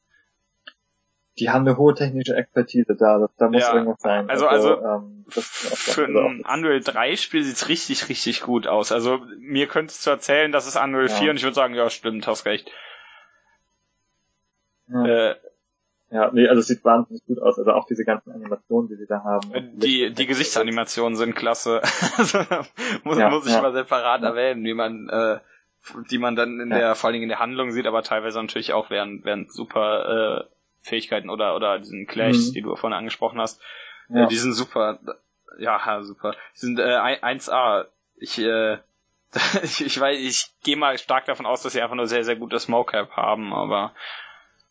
Die 1.39 1.49
haben 1.49 1.67
eine 1.67 1.77
hohe 1.77 1.93
technische 1.95 2.35
Expertise 2.35 2.95
da. 2.95 3.17
Das, 3.19 3.29
da 3.37 3.49
muss 3.49 3.61
Ja, 3.61 3.73
irgendwas 3.73 4.01
sein. 4.01 4.29
also- 4.29 4.47
also 4.47 4.81
ähm, 4.81 5.25
ist 5.27 5.71
auch 5.71 5.77
Für 5.77 6.05
also 6.05 6.19
ein 6.19 6.43
Unreal 6.45 6.81
3 6.81 7.15
Spiel 7.15 7.43
sieht's 7.43 7.69
richtig, 7.69 8.09
richtig 8.09 8.41
gut 8.41 8.67
aus. 8.67 8.91
Also 8.91 9.19
mir 9.39 9.67
könntest 9.67 10.05
du 10.05 10.11
erzählen, 10.11 10.51
das 10.51 10.67
ist 10.67 10.75
Unreal 10.75 11.07
Ja. 11.07 11.15
4 11.15 11.31
und 11.31 11.37
ich 11.37 11.43
würde 11.43 11.55
sagen, 11.55 11.73
ja, 11.73 11.89
stimmt, 11.89 12.27
hast 12.27 12.45
recht. 12.45 12.69
ja, 14.87 15.05
Äh, 15.05 15.35
ja, 16.11 16.29
nee, 16.31 16.47
also 16.47 16.59
es 16.59 16.67
sieht 16.67 16.85
wahnsinnig 16.85 17.25
gut 17.25 17.39
aus. 17.41 17.57
Also 17.57 17.71
auch 17.71 17.87
diese 17.87 18.05
ganzen 18.05 18.31
Animationen, 18.31 18.87
die 18.87 18.95
sie 18.97 19.07
da 19.07 19.23
haben. 19.23 19.51
Äh, 19.51 19.63
die, 19.73 20.13
die 20.13 20.27
Gesichtsanimationen 20.27 21.15
sind 21.15 21.35
klasse. 21.35 21.81
also, 22.17 22.39
muss, 23.03 23.17
Ja, 23.17 23.29
muss 23.31 23.47
ich 23.47 23.53
ja. 23.53 23.61
mal 23.63 23.73
separat 23.73 24.21
Ja. 24.21 24.29
erwähnen, 24.29 24.63
wie 24.63 24.75
man 24.75 25.09
äh, 25.09 25.39
die 26.11 26.17
man 26.19 26.35
dann 26.37 26.59
in 26.61 26.69
der, 26.69 26.95
vor 26.95 27.07
allen 27.09 27.13
Dingen 27.13 27.23
in 27.23 27.29
der 27.29 27.39
Handlung 27.39 27.71
sieht, 27.71 27.87
aber 27.87 28.03
teilweise 28.03 28.39
natürlich 28.41 28.71
auch 28.71 28.89
während, 28.89 29.25
während 29.25 29.51
super 29.51 30.45
äh, 30.47 30.53
Fähigkeiten 30.83 31.29
oder 31.29 31.55
oder 31.55 31.79
diesen 31.79 32.07
Clashs, 32.07 32.49
mhm. 32.49 32.53
die 32.53 32.61
du 32.61 32.75
vorhin 32.75 32.97
angesprochen 32.97 33.39
hast. 33.39 33.61
Äh, 34.09 34.19
ja. 34.19 34.23
Äh, 34.25 34.27
die 34.27 34.35
sind 34.35 34.53
super, 34.53 34.99
ja, 35.57 36.01
super. 36.03 36.35
Die 36.55 36.59
sind 36.59 36.79
äh, 36.79 36.83
1A. 36.83 37.85
Ich, 38.17 38.37
äh, 38.39 38.77
ich, 39.63 39.85
ich 39.85 39.99
weiß, 39.99 40.17
ich 40.19 40.53
gehe 40.63 40.77
mal 40.77 40.97
stark 40.97 41.25
davon 41.25 41.45
aus, 41.45 41.63
dass 41.63 41.73
sie 41.73 41.81
einfach 41.81 41.95
nur 41.95 42.07
sehr, 42.07 42.23
sehr 42.23 42.35
gutes 42.35 42.67
Mocap 42.67 43.11
haben, 43.11 43.53
aber 43.53 43.93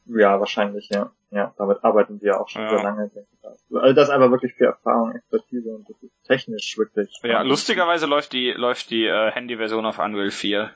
ja, 0.07 0.39
wahrscheinlich, 0.41 0.89
ja. 0.91 1.13
Ja, 1.31 1.55
damit 1.57 1.83
arbeiten 1.83 2.21
wir 2.21 2.41
auch 2.41 2.49
schon 2.49 2.63
ja. 2.63 2.69
sehr 2.69 2.83
lange. 2.83 3.09
Denke 3.09 3.29
ich. 3.33 3.45
Also 3.45 3.95
das 3.95 4.09
ist 4.09 4.15
einfach 4.15 4.31
wirklich 4.31 4.53
viel 4.55 4.67
Erfahrung, 4.67 5.13
Expertise 5.13 5.71
und 5.71 5.89
das 5.89 5.97
ist 6.03 6.13
technisch 6.27 6.77
wirklich. 6.77 7.11
Ja, 7.23 7.41
lustigerweise 7.41 8.05
läuft 8.07 8.35
die 8.35 8.51
läuft 8.51 8.91
die 8.91 9.07
äh, 9.07 9.31
Handy-Version 9.31 9.87
auf 9.87 9.99
Unreal 9.99 10.31
4. 10.31 10.71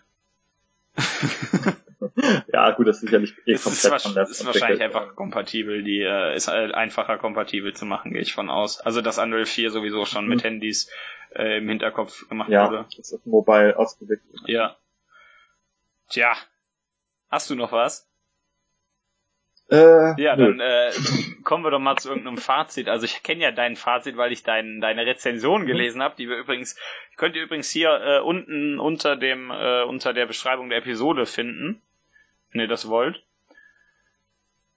ja, 2.52 2.70
gut, 2.70 2.88
das 2.88 2.96
ist 2.96 3.02
sicherlich 3.02 3.34
eh 3.46 3.52
es 3.52 3.64
komplett 3.64 4.00
ist, 4.00 4.06
anders. 4.06 4.30
ist 4.30 4.46
wahrscheinlich 4.46 4.82
einfach 4.82 5.14
kompatibel, 5.14 5.82
die 5.82 6.00
äh, 6.00 6.34
ist 6.34 6.48
halt 6.48 6.74
einfacher 6.74 7.18
kompatibel 7.18 7.74
zu 7.74 7.84
machen, 7.84 8.12
gehe 8.12 8.22
ich 8.22 8.32
von 8.32 8.48
aus. 8.48 8.80
Also 8.80 9.02
dass 9.02 9.18
Unreal 9.18 9.44
4 9.44 9.70
sowieso 9.70 10.06
schon 10.06 10.24
mhm. 10.24 10.30
mit 10.30 10.44
Handys 10.44 10.90
äh, 11.34 11.58
im 11.58 11.68
Hinterkopf 11.68 12.28
gemacht 12.28 12.48
ja, 12.48 12.66
wurde. 12.66 12.76
Ja, 12.78 12.86
das 12.96 13.12
ist 13.12 13.26
mobile 13.26 13.78
ausgelegt. 13.78 14.22
Ja. 14.46 14.76
Tja. 16.08 16.34
Hast 17.28 17.50
du 17.50 17.54
noch 17.54 17.72
was? 17.72 18.08
Äh, 19.68 20.22
ja, 20.22 20.36
dann 20.36 20.60
äh, 20.60 20.92
kommen 21.42 21.64
wir 21.64 21.72
doch 21.72 21.80
mal 21.80 21.96
zu 21.96 22.08
irgendeinem 22.08 22.38
Fazit. 22.38 22.88
Also 22.88 23.04
ich 23.04 23.24
kenne 23.24 23.42
ja 23.42 23.50
dein 23.50 23.74
Fazit, 23.74 24.16
weil 24.16 24.30
ich 24.30 24.44
dein, 24.44 24.80
deine 24.80 25.04
Rezension 25.04 25.62
mhm. 25.62 25.66
gelesen 25.66 26.02
habe, 26.02 26.14
die 26.16 26.28
wir 26.28 26.36
übrigens, 26.36 26.78
könnt 27.16 27.34
ihr 27.34 27.42
übrigens 27.42 27.68
hier 27.70 27.90
äh, 27.90 28.20
unten 28.20 28.78
unter 28.78 29.16
dem 29.16 29.50
äh, 29.50 29.82
unter 29.82 30.12
der 30.12 30.26
Beschreibung 30.26 30.68
der 30.68 30.78
Episode 30.78 31.26
finden, 31.26 31.82
wenn 32.50 32.60
ihr 32.60 32.68
das 32.68 32.88
wollt. 32.88 33.22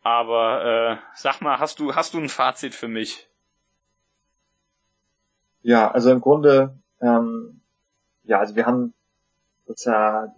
Aber 0.01 0.63
äh, 0.63 0.97
sag 1.15 1.41
mal, 1.41 1.59
hast 1.59 1.79
du 1.79 1.95
hast 1.95 2.13
du 2.13 2.19
ein 2.19 2.29
Fazit 2.29 2.73
für 2.73 2.87
mich? 2.87 3.27
Ja, 5.61 5.91
also 5.91 6.11
im 6.11 6.21
Grunde, 6.21 6.77
ähm, 7.01 7.59
ja, 8.23 8.39
also 8.39 8.55
wir 8.55 8.65
haben 8.65 8.93
das 9.67 9.83
ja, 9.85 10.33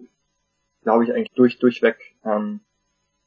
glaube 0.83 1.03
ich, 1.03 1.13
eigentlich 1.13 1.31
durch 1.33 1.59
durchweg 1.59 1.97
ähm, 2.25 2.61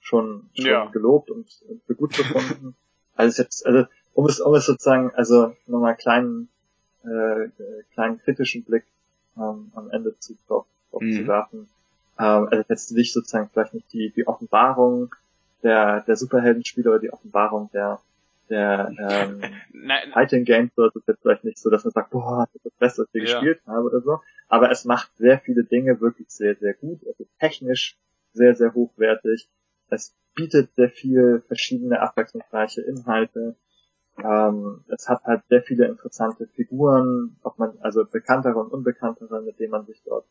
schon, 0.01 0.51
schon 0.55 0.67
ja. 0.67 0.87
gelobt 0.87 1.31
und 1.31 1.49
für 1.87 1.95
gut 1.95 2.17
befunden. 2.17 2.77
also 3.15 3.43
jetzt, 3.43 3.65
also 3.65 3.87
um 4.13 4.27
es, 4.27 4.41
um 4.41 4.55
es 4.55 4.67
sozusagen, 4.67 5.13
also 5.15 5.57
nochmal 5.67 5.97
kleinen, 5.97 6.49
äh, 7.05 7.49
kleinen 7.95 8.19
kritischen 8.19 8.65
Blick 8.65 8.85
ähm, 9.37 9.73
am 9.75 9.91
Ende 9.91 10.19
zu, 10.19 10.37
drauf, 10.47 10.67
drauf 10.91 11.03
mhm. 11.03 11.13
zu 11.13 11.27
werfen. 11.27 11.69
Ähm, 12.19 12.49
also 12.51 12.65
jetzt 12.69 12.93
nicht 12.93 13.13
sozusagen 13.13 13.51
vielleicht 13.53 13.75
nicht 13.75 13.93
die, 13.93 14.11
die 14.11 14.27
Offenbarung 14.27 15.15
der, 15.63 16.03
der 16.03 16.17
Superheldenspiele 16.17 16.91
oder 16.91 17.01
die 17.01 17.13
Offenbarung 17.13 17.71
der, 17.73 18.01
der 18.51 18.93
ähm, 18.99 19.43
Fighting 20.13 20.45
Games 20.45 20.73
das 20.77 20.95
ist 20.95 21.09
jetzt 21.09 21.23
vielleicht 21.23 21.45
nicht 21.45 21.59
so, 21.59 21.71
dass 21.71 21.85
man 21.85 21.93
sagt, 21.93 22.11
boah, 22.11 22.47
das 22.47 22.57
ist 22.57 22.67
das 22.67 22.73
Beste, 22.75 23.03
was 23.03 23.15
ich 23.15 23.29
ja. 23.29 23.41
gespielt 23.41 23.61
habe 23.67 23.87
oder 23.87 24.01
so. 24.01 24.21
Aber 24.49 24.71
es 24.71 24.85
macht 24.85 25.11
sehr 25.17 25.39
viele 25.41 25.65
Dinge 25.65 26.01
wirklich 26.01 26.29
sehr, 26.31 26.55
sehr 26.57 26.75
gut. 26.75 27.03
Es 27.05 27.19
ist 27.19 27.39
technisch 27.41 27.97
sehr, 28.33 28.55
sehr 28.55 28.75
hochwertig. 28.75 29.49
Es 29.89 30.15
bietet 30.35 30.75
sehr 30.75 30.91
viel 30.91 31.43
verschiedene 31.47 32.01
abwechslungsreiche 32.01 32.83
Inhalte. 32.83 33.57
Ähm, 34.23 34.85
es 34.89 35.09
hat 35.09 35.25
halt 35.25 35.43
sehr 35.49 35.63
viele 35.63 35.87
interessante 35.87 36.47
Figuren, 36.47 37.37
ob 37.43 37.59
man, 37.59 37.77
also 37.81 38.05
bekanntere 38.05 38.59
und 38.59 38.73
unbekanntere, 38.73 39.43
mit 39.43 39.59
denen 39.59 39.73
man 39.73 39.87
sich 39.87 40.03
dort 40.05 40.27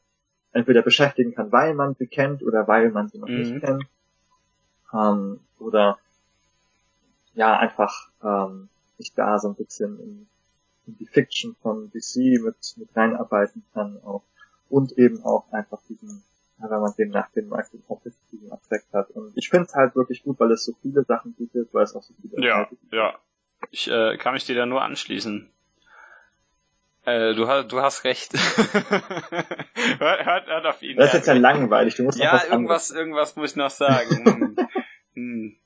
entweder 0.53 0.81
beschäftigen 0.81 1.33
kann, 1.33 1.51
weil 1.51 1.73
man 1.73 1.95
sie 1.95 2.07
kennt 2.07 2.43
oder 2.43 2.67
weil 2.67 2.91
man 2.91 3.09
sie 3.09 3.17
noch 3.17 3.27
mhm. 3.27 3.37
nicht 3.37 3.59
kennt. 3.63 3.85
Ähm, 4.93 5.39
oder 5.59 5.97
ja, 7.33 7.57
einfach 7.57 8.09
ähm, 8.23 8.69
sich 8.97 9.13
da 9.13 9.39
so 9.39 9.49
ein 9.49 9.55
bisschen 9.55 9.99
in, 9.99 10.27
in 10.87 10.97
die 10.97 11.07
Fiction 11.07 11.55
von 11.61 11.91
DC 11.91 12.41
mit, 12.41 12.55
mit 12.77 12.95
reinarbeiten 12.95 13.63
kann 13.73 13.97
auch. 14.03 14.23
Und 14.69 14.93
eben 14.93 15.23
auch 15.23 15.51
einfach 15.51 15.79
diesen 15.89 16.23
wenn 16.69 16.79
man 16.79 16.93
dem 16.97 17.09
nach 17.09 17.29
dem 17.31 17.49
kompetitiven 17.87 18.51
Aspekt 18.51 18.93
hat. 18.93 19.09
Und 19.11 19.35
ich 19.35 19.49
finde 19.49 19.65
es 19.67 19.73
halt 19.73 19.95
wirklich 19.95 20.23
gut, 20.23 20.39
weil 20.39 20.51
es 20.51 20.63
so 20.63 20.73
viele 20.81 21.03
Sachen 21.03 21.33
bietet, 21.33 21.73
weil 21.73 21.83
es 21.83 21.95
auch 21.95 22.03
so 22.03 22.13
viele 22.21 22.45
Ja, 22.45 22.67
ja. 22.91 23.17
Ich 23.71 23.89
äh, 23.89 24.17
kann 24.17 24.33
mich 24.33 24.45
dir 24.45 24.55
da 24.55 24.65
nur 24.65 24.81
anschließen. 24.81 25.49
Äh, 27.05 27.33
du, 27.33 27.47
hast, 27.47 27.67
du 27.71 27.81
hast 27.81 28.03
recht. 28.05 28.33
hört, 29.99 30.25
hört, 30.25 30.47
hört 30.47 30.65
auf 30.65 30.81
ihn. 30.81 30.97
Das 30.97 31.07
ist 31.07 31.13
jetzt 31.13 31.27
ja 31.27 31.33
langweilig. 31.33 31.95
Du 31.95 32.03
musst 32.03 32.17
ja, 32.17 32.33
noch 32.33 32.33
was 32.33 32.49
irgendwas, 32.49 32.91
irgendwas 32.91 33.35
muss 33.35 33.51
ich 33.51 33.55
noch 33.57 33.69
sagen. 33.69 34.25
hm. 34.25 34.69
hm. 35.13 35.57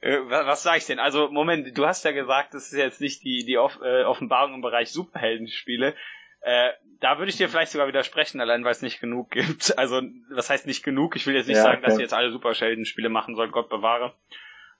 Äh, 0.00 0.18
was, 0.28 0.46
was 0.46 0.62
sag 0.62 0.78
ich 0.78 0.86
denn? 0.86 0.98
Also, 0.98 1.28
Moment, 1.28 1.76
du 1.76 1.86
hast 1.86 2.04
ja 2.04 2.12
gesagt, 2.12 2.54
das 2.54 2.72
ist 2.72 2.78
jetzt 2.78 3.00
nicht 3.00 3.22
die, 3.22 3.44
die 3.44 3.58
Off 3.58 3.78
äh, 3.82 4.04
Offenbarung 4.04 4.54
im 4.54 4.60
Bereich 4.62 4.90
Superheldenspiele. 4.92 5.94
Äh, 6.40 6.70
da 7.00 7.18
würde 7.18 7.30
ich 7.30 7.36
dir 7.36 7.48
vielleicht 7.48 7.72
sogar 7.72 7.88
widersprechen, 7.88 8.40
allein 8.40 8.64
weil 8.64 8.72
es 8.72 8.82
nicht 8.82 9.00
genug 9.00 9.30
gibt. 9.30 9.76
Also, 9.78 10.00
was 10.30 10.48
heißt 10.48 10.66
nicht 10.66 10.84
genug? 10.84 11.16
Ich 11.16 11.26
will 11.26 11.34
jetzt 11.34 11.48
nicht 11.48 11.56
ja, 11.56 11.62
sagen, 11.64 11.78
okay. 11.78 11.86
dass 11.86 11.98
ihr 11.98 12.02
jetzt 12.02 12.14
alle 12.14 12.30
Superhelden-Spiele 12.30 13.10
machen 13.10 13.34
sollt, 13.34 13.52
Gott 13.52 13.68
bewahre. 13.68 14.14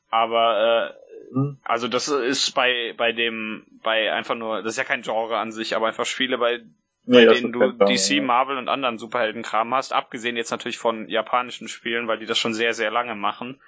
Aber 0.09 0.95
äh, 1.31 1.35
hm. 1.35 1.59
also 1.65 1.89
das 1.89 2.09
ist 2.09 2.53
bei 2.55 2.95
bei 2.97 3.13
dem 3.13 3.67
bei 3.83 4.13
einfach 4.13 4.35
nur 4.35 4.63
das 4.63 4.73
ist 4.73 4.79
ja 4.79 4.85
kein 4.85 5.03
Genre 5.03 5.39
an 5.39 5.53
sich, 5.53 5.75
aber 5.75 5.89
einfach 5.89 6.07
Spiele 6.07 6.39
bei 6.39 6.61
bei 7.09 7.25
nee, 7.25 7.35
denen 7.35 7.53
du 7.53 7.73
DC, 7.73 8.21
Marvel 8.23 8.59
und 8.59 8.69
anderen 8.69 8.99
Superheldenkram 8.99 9.73
hast, 9.75 9.93
abgesehen 9.93 10.37
jetzt 10.37 10.51
natürlich 10.51 10.79
von 10.79 11.09
japanischen 11.09 11.69
Spielen, 11.69 12.09
weil 12.09 12.19
die 12.19 12.27
das 12.27 12.39
schon 12.39 12.55
sehr 12.55 12.75
sehr 12.75 12.91
lange 12.91 13.15
machen 13.15 13.61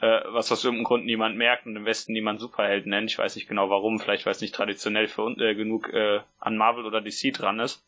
äh, 0.00 0.20
was 0.32 0.50
aus 0.50 0.64
irgendeinem 0.64 0.84
Grund 0.84 1.04
niemand 1.04 1.36
merkt 1.36 1.66
und 1.66 1.76
im 1.76 1.84
Westen 1.84 2.12
niemand 2.12 2.40
Superheld 2.40 2.86
nennt. 2.86 3.10
Ich 3.10 3.18
weiß 3.18 3.36
nicht 3.36 3.48
genau 3.48 3.70
warum, 3.70 4.00
vielleicht 4.00 4.26
weil 4.26 4.32
es 4.32 4.40
nicht 4.40 4.54
traditionell 4.54 5.08
für 5.08 5.30
äh, 5.38 5.54
genug 5.54 5.92
äh, 5.92 6.20
an 6.38 6.56
Marvel 6.56 6.86
oder 6.86 7.00
DC 7.00 7.32
dran 7.34 7.60
ist. 7.60 7.84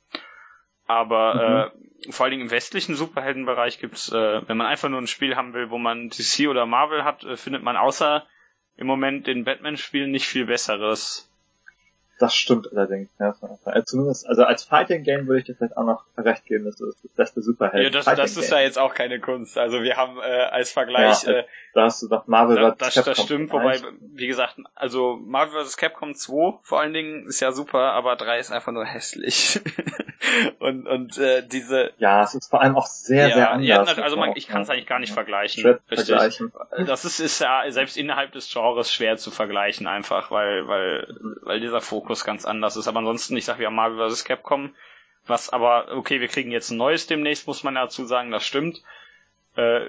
Aber 0.87 1.71
mhm. 1.75 2.09
äh, 2.09 2.13
vor 2.13 2.25
allen 2.25 2.33
Dingen 2.33 2.45
im 2.45 2.51
westlichen 2.51 2.95
Superheldenbereich 2.95 3.79
gibt's, 3.79 4.11
äh, 4.11 4.49
wenn 4.49 4.57
man 4.57 4.67
einfach 4.67 4.89
nur 4.89 5.01
ein 5.01 5.07
Spiel 5.07 5.37
haben 5.37 5.55
will, 5.55 5.71
wo 5.71 5.79
man 5.79 6.11
DC 6.11 6.49
oder 6.49 6.67
Marvel 6.67 7.05
hat, 7.05 7.25
äh, 7.25 7.37
findet 7.37 7.63
man 7.63 7.77
außer 7.77 8.27
im 8.77 8.87
Moment 8.87 9.27
den 9.27 9.45
Batman-Spielen 9.45 10.11
nicht 10.11 10.27
viel 10.27 10.47
Besseres. 10.47 11.32
Das 12.23 12.37
stimmt 12.37 12.71
allerdings. 12.71 13.11
Ja. 13.19 13.35
Also 13.65 13.83
zumindest, 13.83 14.29
also 14.29 14.45
als 14.45 14.63
Fighting 14.63 15.03
Game 15.03 15.27
würde 15.27 15.41
ich 15.41 15.45
dir 15.47 15.57
vielleicht 15.57 15.77
auch 15.77 15.83
noch 15.83 16.05
recht 16.17 16.45
geben, 16.47 16.67
das 16.67 16.81
ist 16.81 17.03
das 17.03 17.13
beste 17.17 17.43
Superheld. 17.43 17.83
Ja, 17.83 17.91
das, 17.91 18.05
das 18.05 18.37
ist 18.37 18.49
ja 18.49 18.61
jetzt 18.61 18.79
auch 18.79 18.95
keine 18.95 19.19
Kunst. 19.19 19.59
Also 19.59 19.83
wir 19.83 19.97
haben 19.97 20.21
äh, 20.21 20.23
als 20.23 20.71
Vergleich. 20.71 21.25
Ja, 21.25 21.33
äh, 21.33 21.45
da 21.75 21.83
hast 21.83 22.01
du 22.01 22.07
gesagt 22.07 22.29
Marvel 22.29 22.55
da, 22.55 22.71
das, 22.79 22.95
Capcom 22.95 23.15
das 23.15 23.25
stimmt, 23.25 23.53
wobei, 23.53 23.81
wie 24.15 24.29
gesagt, 24.29 24.57
also 24.77 25.19
Marvel 25.21 25.65
vs. 25.65 25.77
Capcom 25.77 26.15
2 26.15 26.61
vor 26.63 26.81
allen 26.81 26.93
Dingen 26.93 27.27
ist 27.27 27.41
ja 27.41 27.51
super, 27.51 27.93
aber 27.93 28.15
3 28.15 28.39
ist 28.39 28.53
einfach 28.53 28.71
nur 28.71 28.85
hässlich. 28.85 29.61
und 30.61 30.87
und 30.87 31.19
äh, 31.19 31.43
diese. 31.45 31.93
Ja, 31.99 32.23
es 32.23 32.35
ist 32.35 32.51
vor 32.51 32.61
allem 32.61 32.77
auch 32.77 32.87
sehr, 32.87 33.29
ja, 33.29 33.35
sehr 33.35 33.51
anders. 33.51 33.97
Ja, 33.97 34.03
also 34.05 34.17
man, 34.17 34.33
ich 34.37 34.47
kann 34.47 34.63
es 34.63 34.71
eigentlich 34.71 34.87
gar 34.87 34.99
nicht 34.99 35.13
vergleichen. 35.13 35.81
vergleichen. 35.89 36.53
Das 36.87 37.05
ist, 37.05 37.19
ist 37.19 37.41
ja 37.41 37.65
selbst 37.71 37.97
innerhalb 37.97 38.33
des 38.33 38.53
Genres 38.53 38.93
schwer 38.93 39.17
zu 39.17 39.31
vergleichen, 39.31 39.87
einfach, 39.87 40.31
weil, 40.31 40.69
weil, 40.69 41.17
weil 41.43 41.61
dieser 41.61 41.81
Fokus 41.81 42.12
Fokus 42.13 42.25
ganz 42.25 42.45
anders 42.45 42.77
ist. 42.77 42.89
Aber 42.89 42.99
ansonsten, 42.99 43.37
ich 43.37 43.45
sag, 43.45 43.59
haben 43.59 43.75
Marvel 43.75 44.11
vs. 44.11 44.25
Capcom, 44.25 44.75
was 45.27 45.51
aber, 45.51 45.97
okay, 45.97 46.21
wir 46.21 46.29
kriegen 46.29 46.51
jetzt 46.51 46.71
ein 46.71 46.77
neues 46.77 47.07
demnächst, 47.07 47.47
muss 47.47 47.63
man 47.63 47.75
dazu 47.75 48.05
sagen, 48.05 48.31
das 48.31 48.45
stimmt. 48.45 48.83
Äh, 49.57 49.81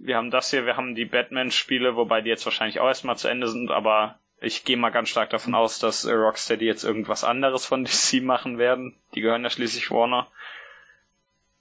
wir 0.00 0.16
haben 0.16 0.30
das 0.30 0.50
hier, 0.50 0.64
wir 0.64 0.76
haben 0.76 0.94
die 0.94 1.04
Batman-Spiele, 1.04 1.96
wobei 1.96 2.20
die 2.20 2.30
jetzt 2.30 2.46
wahrscheinlich 2.46 2.80
auch 2.80 2.86
erstmal 2.86 3.18
zu 3.18 3.28
Ende 3.28 3.48
sind, 3.48 3.70
aber 3.70 4.18
ich 4.40 4.64
gehe 4.64 4.76
mal 4.76 4.90
ganz 4.90 5.08
stark 5.08 5.30
davon 5.30 5.54
aus, 5.54 5.80
dass 5.80 6.06
Rocksteady 6.06 6.64
jetzt 6.64 6.84
irgendwas 6.84 7.24
anderes 7.24 7.66
von 7.66 7.84
DC 7.84 8.22
machen 8.22 8.58
werden. 8.58 8.94
Die 9.14 9.20
gehören 9.20 9.42
ja 9.42 9.50
schließlich 9.50 9.90
Warner. 9.90 10.28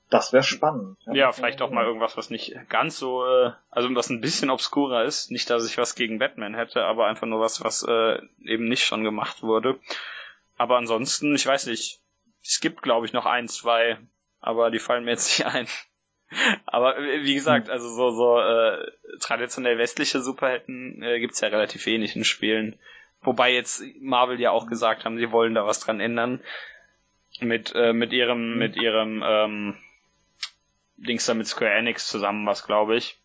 Das 0.10 0.32
wäre 0.32 0.44
spannend. 0.44 0.98
Ja. 1.06 1.14
ja, 1.14 1.32
vielleicht 1.34 1.62
auch 1.62 1.70
mal 1.70 1.86
irgendwas, 1.86 2.16
was 2.16 2.30
nicht 2.30 2.56
ganz 2.70 2.98
so, 2.98 3.26
äh, 3.26 3.52
also 3.70 3.94
was 3.94 4.10
ein 4.10 4.22
bisschen 4.22 4.50
obskurer 4.50 5.04
ist. 5.04 5.32
Nicht, 5.32 5.50
dass 5.50 5.70
ich 5.70 5.78
was 5.78 5.96
gegen 5.96 6.20
Batman 6.20 6.56
hätte, 6.56 6.84
aber 6.84 7.08
einfach 7.08 7.28
nur 7.28 7.42
was, 7.42 7.62
was 7.64 7.84
äh, 7.84 8.20
eben 8.46 8.70
nicht 8.70 8.86
schon 8.86 9.04
gemacht 9.04 9.44
wurde. 9.44 9.80
Aber 10.56 10.78
ansonsten, 10.78 11.36
ich 11.36 11.46
weiß 11.46 11.68
nicht. 11.68 12.00
Es 12.42 12.62
gibt, 12.62 12.82
glaube 12.82 13.06
ich, 13.06 13.12
noch 13.12 13.26
ein, 13.26 13.50
zwei, 13.50 13.98
aber 14.40 14.72
die 14.72 14.80
fallen 14.80 15.04
mir 15.04 15.12
jetzt 15.12 15.38
nicht 15.38 15.54
ein. 15.54 15.68
aber 16.66 16.98
äh, 16.98 17.24
wie 17.24 17.34
gesagt, 17.34 17.68
hm. 17.68 17.74
also 17.74 17.90
so 17.90 18.10
so 18.12 18.40
äh, 18.40 18.92
traditionell 19.20 19.78
westliche 19.78 20.22
Superhelden 20.22 21.02
äh, 21.02 21.20
gibt's 21.20 21.42
ja 21.42 21.50
relativ 21.50 21.86
wenig 21.86 22.16
in 22.16 22.24
Spielen. 22.24 22.80
Wobei 23.22 23.52
jetzt 23.52 23.84
Marvel 24.00 24.40
ja 24.40 24.52
auch 24.52 24.68
gesagt 24.68 25.04
haben, 25.04 25.18
sie 25.18 25.32
wollen 25.32 25.54
da 25.54 25.66
was 25.66 25.80
dran 25.80 26.00
ändern 26.00 26.42
mit 27.42 27.74
äh, 27.76 27.92
mit 27.92 28.14
ihrem 28.14 28.54
hm. 28.54 28.58
mit 28.58 28.76
ihrem 28.78 29.24
ähm, 29.26 29.78
Dings 30.98 31.26
da 31.26 31.34
mit 31.34 31.48
Square 31.48 31.74
Enix 31.74 32.08
zusammen 32.08 32.46
was, 32.46 32.66
glaube 32.66 32.96
ich. 32.96 33.20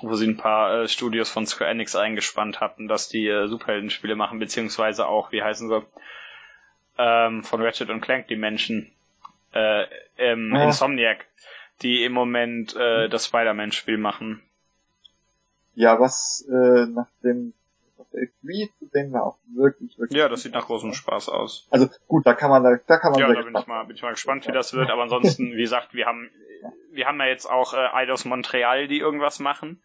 Wo 0.00 0.14
sie 0.14 0.26
ein 0.26 0.36
paar 0.36 0.82
äh, 0.82 0.88
Studios 0.88 1.30
von 1.30 1.46
Square 1.46 1.70
Enix 1.70 1.94
eingespannt 1.94 2.60
hatten, 2.60 2.88
dass 2.88 3.08
die 3.08 3.28
äh, 3.28 3.46
Superheldenspiele 3.46 4.16
machen, 4.16 4.38
beziehungsweise 4.38 5.06
auch, 5.06 5.30
wie 5.30 5.42
heißen 5.42 5.68
sie, 5.68 5.86
ähm, 6.98 7.44
von 7.44 7.62
Ratchet 7.62 7.90
und 7.90 8.00
Clank, 8.00 8.26
die 8.28 8.36
Menschen, 8.36 8.90
äh, 9.52 9.84
ähm, 10.18 10.52
ja. 10.54 10.64
Insomniac, 10.64 11.26
die 11.82 12.04
im 12.04 12.12
Moment 12.12 12.74
äh, 12.74 13.08
das 13.08 13.26
Spider-Man-Spiel 13.26 13.98
machen. 13.98 14.42
Ja, 15.74 15.98
was 15.98 16.44
äh, 16.48 16.86
nach 16.86 17.08
dem 17.22 17.52
E3 18.14 18.70
zu 18.78 18.86
sehen 18.92 19.12
war 19.12 19.24
auch 19.24 19.38
wirklich, 19.54 19.98
wirklich. 19.98 20.18
Ja, 20.18 20.28
das 20.28 20.42
sieht 20.42 20.54
nach 20.54 20.66
großem 20.66 20.92
Spaß 20.92 21.28
aus. 21.28 21.66
Also 21.70 21.88
gut, 22.06 22.26
da 22.26 22.34
kann 22.34 22.50
man 22.50 22.62
da, 22.62 22.76
da 22.86 22.98
kann 22.98 23.12
man 23.12 23.20
Ja, 23.20 23.32
da 23.32 23.42
bin 23.42 23.56
ich 23.56 23.66
mal, 23.66 23.84
bin 23.84 23.96
ich 23.96 24.02
mal 24.02 24.12
gespannt, 24.12 24.46
wie 24.46 24.52
das 24.52 24.72
wird. 24.72 24.90
Aber 24.90 25.02
ansonsten, 25.02 25.52
wie 25.52 25.62
gesagt, 25.62 25.94
wir 25.94 26.06
haben, 26.06 26.30
wir 26.90 27.06
haben 27.06 27.18
ja 27.18 27.26
jetzt 27.26 27.46
auch 27.46 27.74
äh, 27.74 27.88
Eidos 27.92 28.24
Montreal, 28.24 28.88
die 28.88 28.98
irgendwas 28.98 29.40
machen. 29.40 29.82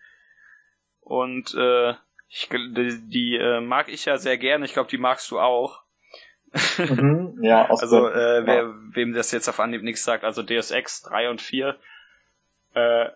Und 1.01 1.55
äh, 1.55 1.93
ich, 2.29 2.49
die, 2.49 3.01
die 3.09 3.35
äh, 3.37 3.61
mag 3.61 3.89
ich 3.89 4.05
ja 4.05 4.17
sehr 4.17 4.37
gerne. 4.37 4.65
Ich 4.65 4.73
glaube, 4.73 4.89
die 4.89 4.97
magst 4.97 5.29
du 5.31 5.39
auch. 5.39 5.81
mhm, 6.77 7.39
ja, 7.41 7.67
also 7.69 8.07
äh, 8.07 8.45
wer, 8.45 8.73
wem 8.93 9.13
das 9.13 9.31
jetzt 9.31 9.49
auf 9.49 9.59
Anhieb 9.59 9.83
nichts 9.83 10.03
sagt, 10.03 10.23
also 10.23 10.43
DSX 10.43 11.01
3 11.03 11.29
und 11.29 11.41
4, 11.41 11.77
äh, 12.75 13.09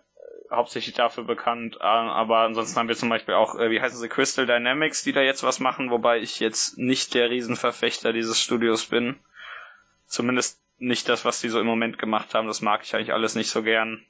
hauptsächlich 0.56 0.94
dafür 0.94 1.24
bekannt, 1.24 1.76
äh, 1.80 1.84
aber 1.84 2.38
ansonsten 2.38 2.78
haben 2.78 2.88
wir 2.88 2.96
zum 2.96 3.08
Beispiel 3.08 3.34
auch, 3.34 3.54
äh, 3.58 3.70
wie 3.70 3.80
heißen 3.80 3.98
sie, 3.98 4.08
Crystal 4.08 4.46
Dynamics, 4.46 5.02
die 5.02 5.12
da 5.12 5.20
jetzt 5.20 5.42
was 5.42 5.60
machen, 5.60 5.90
wobei 5.90 6.18
ich 6.18 6.40
jetzt 6.40 6.78
nicht 6.78 7.14
der 7.14 7.30
Riesenverfechter 7.30 8.12
dieses 8.12 8.40
Studios 8.40 8.86
bin. 8.86 9.16
Zumindest 10.06 10.60
nicht 10.78 11.08
das, 11.08 11.24
was 11.24 11.40
die 11.40 11.48
so 11.48 11.60
im 11.60 11.66
Moment 11.66 11.98
gemacht 11.98 12.34
haben, 12.34 12.46
das 12.48 12.60
mag 12.60 12.82
ich 12.84 12.94
eigentlich 12.94 13.12
alles 13.12 13.34
nicht 13.34 13.50
so 13.50 13.62
gern. 13.62 14.04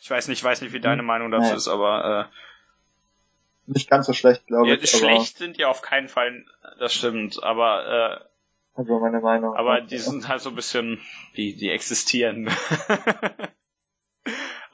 Ich 0.00 0.10
weiß 0.10 0.28
nicht, 0.28 0.42
weiß 0.42 0.60
nicht, 0.62 0.72
wie 0.72 0.80
deine 0.80 1.02
Meinung 1.02 1.30
dazu 1.30 1.50
Nee. 1.50 1.56
ist, 1.56 1.68
aber 1.68 2.28
äh, 3.66 3.72
nicht 3.72 3.90
ganz 3.90 4.06
so 4.06 4.12
schlecht, 4.12 4.46
glaube 4.46 4.68
ja, 4.68 4.74
ich. 4.74 4.90
schlecht 4.90 5.38
sind 5.38 5.56
die 5.56 5.64
auf 5.64 5.82
keinen 5.82 6.08
Fall, 6.08 6.44
das 6.78 6.94
stimmt, 6.94 7.42
aber 7.42 8.20
äh, 8.74 8.78
Also 8.78 8.98
meine 9.00 9.20
Meinung. 9.20 9.56
Aber 9.56 9.80
die 9.80 9.98
sind 9.98 10.28
halt 10.28 10.40
so 10.40 10.50
ein 10.50 10.56
bisschen, 10.56 11.00
die, 11.36 11.56
die 11.56 11.70
existieren. 11.70 12.50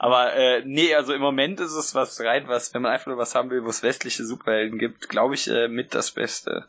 Aber 0.03 0.33
äh, 0.33 0.61
nee, 0.65 0.93
also 0.95 1.13
im 1.13 1.21
Moment 1.21 1.59
ist 1.61 1.73
es 1.73 1.95
was 1.95 2.19
rein, 2.21 2.47
was, 2.47 2.73
wenn 2.73 2.81
man 2.81 2.91
einfach 2.91 3.07
nur 3.07 3.17
was 3.17 3.35
haben 3.35 3.49
will, 3.49 3.63
wo 3.63 3.69
es 3.69 3.83
westliche 3.83 4.25
Superhelden 4.25 4.77
gibt, 4.77 5.07
glaube 5.07 5.33
ich, 5.35 5.47
äh, 5.49 5.67
mit 5.69 5.93
das 5.95 6.11
Beste. 6.11 6.67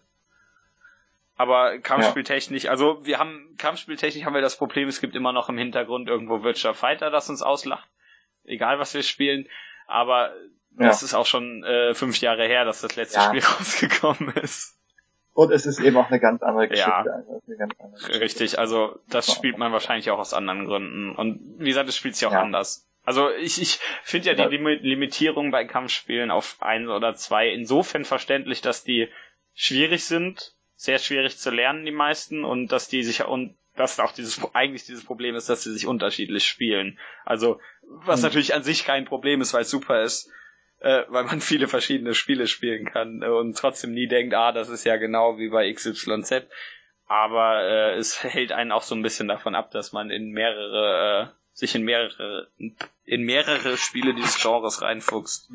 Aber 1.36 1.78
Kampfspieltechnisch, 1.78 2.66
also 2.66 3.04
wir 3.04 3.18
haben, 3.18 3.56
Kampfspieltechnisch 3.58 4.24
haben 4.24 4.34
wir 4.34 4.40
das 4.40 4.56
Problem, 4.56 4.86
es 4.88 5.00
gibt 5.00 5.16
immer 5.16 5.32
noch 5.32 5.48
im 5.48 5.58
Hintergrund 5.58 6.08
irgendwo 6.08 6.44
Virtua 6.44 6.74
Fighter, 6.74 7.10
das 7.10 7.28
uns 7.28 7.42
auslacht. 7.42 7.88
Egal 8.44 8.78
was 8.78 8.94
wir 8.94 9.02
spielen. 9.02 9.48
Aber 9.88 10.32
Ja. 10.78 10.86
das 10.88 11.02
ist 11.02 11.14
auch 11.14 11.26
schon 11.26 11.64
äh, 11.64 11.92
fünf 11.94 12.20
Jahre 12.20 12.46
her, 12.46 12.64
dass 12.64 12.82
das 12.82 12.94
letzte 12.94 13.18
Ja. 13.18 13.26
Spiel 13.26 13.42
rausgekommen 13.58 14.28
ist. 14.36 14.78
Und 15.32 15.50
es 15.50 15.66
ist 15.66 15.80
eben 15.80 15.96
auch 15.96 16.08
eine 16.08 16.20
ganz 16.20 16.40
andere 16.44 16.68
Geschichte. 16.68 16.88
Ja. 16.88 17.02
Also 17.02 17.42
ganz 17.58 17.74
andere 17.80 17.98
Geschichte. 17.98 18.20
Richtig, 18.20 18.58
also 18.60 19.00
das 19.08 19.32
spielt 19.32 19.58
man 19.58 19.72
wahrscheinlich 19.72 20.08
auch 20.12 20.20
aus 20.20 20.34
anderen 20.34 20.66
Gründen. 20.66 21.16
Und 21.16 21.40
wie 21.58 21.70
gesagt, 21.70 21.88
es 21.88 21.96
spielt 21.96 22.14
sich 22.14 22.28
auch 22.28 22.32
Ja. 22.32 22.42
anders. 22.42 22.86
Also 23.04 23.30
ich, 23.30 23.60
ich 23.60 23.78
finde 24.02 24.28
ja 24.28 24.34
die 24.34 24.56
Limi- 24.56 24.80
Limitierung 24.80 25.50
bei 25.50 25.64
Kampfspielen 25.64 26.30
auf 26.30 26.56
eins 26.62 26.88
oder 26.88 27.14
zwei 27.14 27.48
insofern 27.48 28.04
verständlich, 28.04 28.62
dass 28.62 28.82
die 28.82 29.08
schwierig 29.54 30.04
sind, 30.04 30.54
sehr 30.76 30.98
schwierig 30.98 31.38
zu 31.38 31.50
lernen, 31.50 31.84
die 31.84 31.92
meisten, 31.92 32.44
und 32.44 32.72
dass 32.72 32.88
die 32.88 33.02
sich 33.02 33.24
und 33.24 33.56
dass 33.76 34.00
auch 34.00 34.12
dieses 34.12 34.40
eigentlich 34.54 34.84
dieses 34.84 35.04
Problem 35.04 35.34
ist, 35.34 35.48
dass 35.48 35.64
sie 35.64 35.72
sich 35.72 35.86
unterschiedlich 35.86 36.44
spielen. 36.44 36.98
Also 37.24 37.60
was 37.82 38.20
Hm. 38.20 38.28
natürlich 38.28 38.54
an 38.54 38.62
sich 38.62 38.84
kein 38.84 39.04
Problem 39.04 39.40
ist, 39.40 39.52
weil 39.52 39.62
es 39.62 39.70
super 39.70 40.02
ist, 40.02 40.30
äh, 40.80 41.02
weil 41.08 41.24
man 41.24 41.40
viele 41.40 41.68
verschiedene 41.68 42.14
Spiele 42.14 42.46
spielen 42.46 42.86
kann 42.86 43.22
äh, 43.22 43.26
und 43.28 43.56
trotzdem 43.58 43.92
nie 43.92 44.06
denkt, 44.06 44.34
ah, 44.34 44.52
das 44.52 44.68
ist 44.68 44.84
ja 44.84 44.96
genau 44.96 45.38
wie 45.38 45.48
bei 45.48 45.70
XYZ. 45.72 46.46
Aber 47.06 47.62
äh, 47.62 47.94
es 47.96 48.22
hält 48.22 48.52
einen 48.52 48.72
auch 48.72 48.82
so 48.82 48.94
ein 48.94 49.02
bisschen 49.02 49.28
davon 49.28 49.54
ab, 49.54 49.70
dass 49.72 49.92
man 49.92 50.10
in 50.10 50.30
mehrere, 50.30 51.32
äh, 51.32 51.36
sich 51.52 51.74
in 51.74 51.82
mehrere, 51.82 52.48
in 53.04 53.22
mehrere 53.22 53.76
Spiele 53.76 54.14
dieses 54.14 54.40
Genres 54.40 54.82
reinfuchst. 54.82 55.50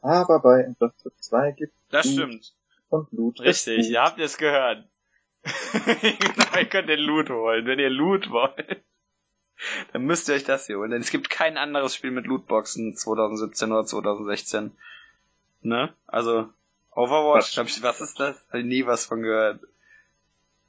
Aber 0.00 0.40
bei 0.40 0.60
Injustice 0.62 1.12
2 1.20 1.52
gibt 1.52 1.72
Das 1.90 2.06
Loot 2.06 2.14
stimmt. 2.14 2.52
und 2.90 3.12
Loot. 3.12 3.40
Richtig, 3.40 3.88
ihr 3.88 4.02
habt 4.02 4.18
es 4.18 4.36
gehört. 4.36 4.84
genau, 5.72 6.56
ihr 6.58 6.66
könnt 6.66 6.88
den 6.88 7.00
Loot 7.00 7.30
holen. 7.30 7.66
Wenn 7.66 7.78
ihr 7.78 7.90
Loot 7.90 8.30
wollt, 8.30 8.82
dann 9.92 10.02
müsst 10.04 10.28
ihr 10.28 10.34
euch 10.34 10.44
das 10.44 10.66
hier 10.66 10.78
holen. 10.78 10.90
Denn 10.90 11.00
es 11.02 11.10
gibt 11.10 11.30
kein 11.30 11.56
anderes 11.56 11.94
Spiel 11.94 12.10
mit 12.10 12.26
Lootboxen 12.26 12.96
2017 12.96 13.70
oder 13.72 13.84
2016. 13.84 14.72
Ne? 15.62 15.92
Also, 16.06 16.48
Overwatch, 16.90 17.56
Was? 17.56 17.76
ich, 17.76 17.82
was 17.82 18.00
ist 18.00 18.18
das? 18.20 18.36
Hab 18.48 18.54
ich 18.56 18.64
nie 18.66 18.86
was 18.86 19.06
von 19.06 19.22
gehört. 19.22 19.60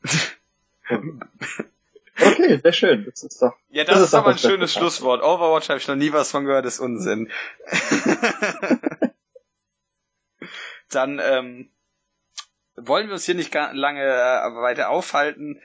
Okay, 2.19 2.59
sehr 2.61 2.73
schön. 2.73 3.05
Das 3.05 3.23
ist 3.23 3.41
doch. 3.41 3.55
Ja, 3.69 3.83
das, 3.83 3.95
Das 3.95 4.07
ist, 4.07 4.13
aber 4.13 4.31
ein 4.31 4.37
schönes 4.37 4.73
Schlusswort. 4.73 5.23
Overwatch 5.23 5.69
habe 5.69 5.79
ich 5.79 5.87
noch 5.87 5.95
nie 5.95 6.13
was 6.13 6.31
von 6.31 6.45
gehört, 6.45 6.65
ist 6.65 6.79
Unsinn. 6.79 7.31
Dann 10.89 11.19
ähm, 11.23 11.69
wollen 12.75 13.07
wir 13.07 13.13
uns 13.13 13.25
hier 13.25 13.35
nicht 13.35 13.53
lange 13.53 14.03
äh, 14.03 14.55
weiter 14.61 14.89
aufhalten. 14.89 15.61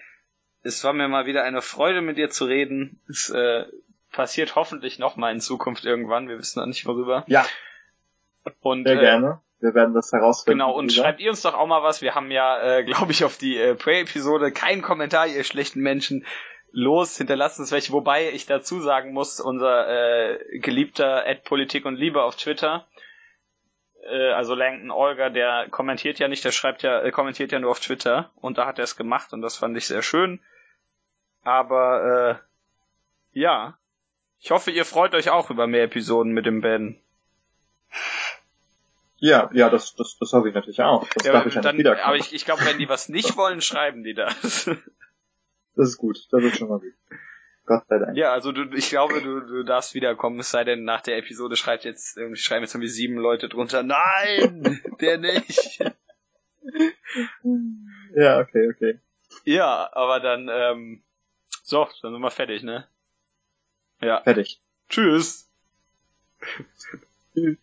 Es 0.62 0.83
war 0.85 0.93
mir 0.93 1.09
mal 1.09 1.27
wieder 1.27 1.45
eine 1.45 1.62
Freude, 1.62 2.01
mit 2.01 2.16
dir 2.16 2.31
zu 2.31 2.47
reden. 2.47 3.01
Es 3.09 3.31
äh, 3.31 3.65
passiert 4.11 4.57
hoffentlich 4.57 4.99
noch 4.99 5.16
mal 5.16 5.33
in 5.33 5.41
Zukunft 5.41 5.85
irgendwann. 5.85 6.29
Wir 6.29 6.39
wissen 6.39 6.61
noch 6.61 6.66
nicht 6.66 6.87
worüber. 6.87 7.25
Ja, 7.27 7.47
Und 8.61 8.85
sehr 8.85 8.97
äh, 8.97 9.01
gerne. 9.01 9.41
Wir 9.61 9.75
werden 9.75 9.95
das 9.95 10.13
herausfinden. 10.13 10.61
Genau, 10.61 10.73
und 10.73 10.89
Lisa. 10.89 11.03
schreibt 11.03 11.21
ihr 11.21 11.31
uns 11.31 11.43
doch 11.43 11.55
auch 11.55 11.67
mal 11.67 11.83
was. 11.83 12.01
Wir 12.01 12.15
haben 12.15 12.31
ja, 12.31 12.61
äh, 12.61 12.85
glaube 12.85 13.13
ich, 13.13 13.25
auf 13.25 13.37
die 13.37 13.57
äh, 13.57 13.75
Prey-Episode 13.75 14.53
keinen 14.53 14.83
Kommentar, 14.83 15.27
ihr 15.27 15.43
schlechten 15.45 15.81
Menschen. 15.81 16.25
Los, 16.71 17.17
hinterlasst 17.17 17.59
uns 17.59 17.73
welche. 17.73 17.93
Wobei 17.93 18.31
ich 18.31 18.47
dazu 18.47 18.81
sagen 18.81 19.13
muss, 19.13 19.41
unser 19.41 19.89
äh, 19.89 20.59
geliebter 20.59 21.27
Ad 21.27 21.41
Politik 21.45 21.87
und 21.87 21.97
Liebe 21.97 22.23
auf 22.23 22.37
Twitter, 22.37 22.87
äh, 24.09 24.33
also 24.33 24.55
Langton 24.55 24.91
Olga, 24.91 25.31
der 25.31 25.69
kommentiert 25.71 26.19
ja 26.19 26.29
nicht, 26.29 26.45
der 26.45 26.53
schreibt 26.53 26.83
ja, 26.83 27.01
äh, 27.03 27.11
kommentiert 27.11 27.53
ja 27.53 27.59
nur 27.59 27.71
auf 27.71 27.81
Twitter. 27.81 28.31
Und 28.37 28.59
da 28.59 28.67
hat 28.67 28.79
er 28.79 28.85
es 28.85 28.97
gemacht 28.97 29.33
und 29.33 29.43
das 29.43 29.57
fand 29.57 29.77
ich 29.77 29.87
sehr 29.87 30.03
schön. 30.03 30.41
Aber 31.43 32.41
äh, 33.33 33.39
ja, 33.39 33.79
ich 34.41 34.51
hoffe, 34.51 34.71
ihr 34.71 34.85
freut 34.85 35.15
euch 35.15 35.31
auch 35.31 35.51
über 35.51 35.67
mehr 35.67 35.85
Episoden 35.85 36.33
mit 36.33 36.47
dem 36.47 36.61
Ben. 36.61 37.01
Ja, 39.20 39.51
ja, 39.53 39.69
das, 39.69 39.95
das, 39.97 40.16
das 40.19 40.32
hoffe 40.32 40.49
ich 40.49 40.55
natürlich 40.55 40.81
auch. 40.81 41.07
Das 41.09 41.27
Ja, 41.27 41.32
darf 41.32 41.47
ich 41.47 41.55
ja 41.55 41.61
dann, 41.61 41.74
nicht 41.77 41.81
wiederkommen. 41.81 42.07
aber 42.07 42.16
ich, 42.16 42.32
ich 42.32 42.45
glaube, 42.45 42.65
wenn 42.65 42.78
die 42.78 42.89
was 42.89 43.09
nicht 43.09 43.36
wollen, 43.36 43.61
schreiben 43.61 44.05
die 44.05 44.15
das. 44.15 44.65
das 45.77 45.89
ist 45.89 45.97
gut. 45.99 46.19
Das 46.31 46.43
ist 46.45 46.57
schon 46.57 46.69
mal 46.69 46.78
gut. 46.78 46.93
Gott 47.66 47.82
sei 47.89 47.99
Dank. 47.99 48.16
ja, 48.16 48.32
also 48.32 48.51
du, 48.53 48.62
ich 48.74 48.89
glaube, 48.89 49.20
du, 49.20 49.40
du 49.40 49.62
darfst 49.65 49.93
wiederkommen, 49.95 50.39
es 50.40 50.51
sei 50.51 50.65
denn, 50.65 50.85
nach 50.85 51.03
der 51.03 51.19
Episode 51.19 51.55
schreibt 51.57 51.85
jetzt, 51.85 52.19
schreiben 52.35 52.62
jetzt 52.62 52.74
irgendwie 52.74 52.89
sieben 52.89 53.16
Leute 53.19 53.49
drunter, 53.49 53.82
nein, 53.82 54.81
der 55.01 55.19
nicht. 55.19 55.78
Ja, 58.15 58.40
okay, 58.40 58.69
okay. 58.70 59.01
Ja, 59.45 59.89
aber 59.95 60.20
dann, 60.20 60.51
ähm, 60.53 61.03
so, 61.62 61.89
dann 62.03 62.12
sind 62.12 62.20
wir 62.20 62.31
fertig, 62.31 62.62
ne? 62.62 62.86
Ja. 64.03 64.20
Fertig. 64.23 64.61
Tschüss. 64.90 65.49
Tschüss. 67.35 67.57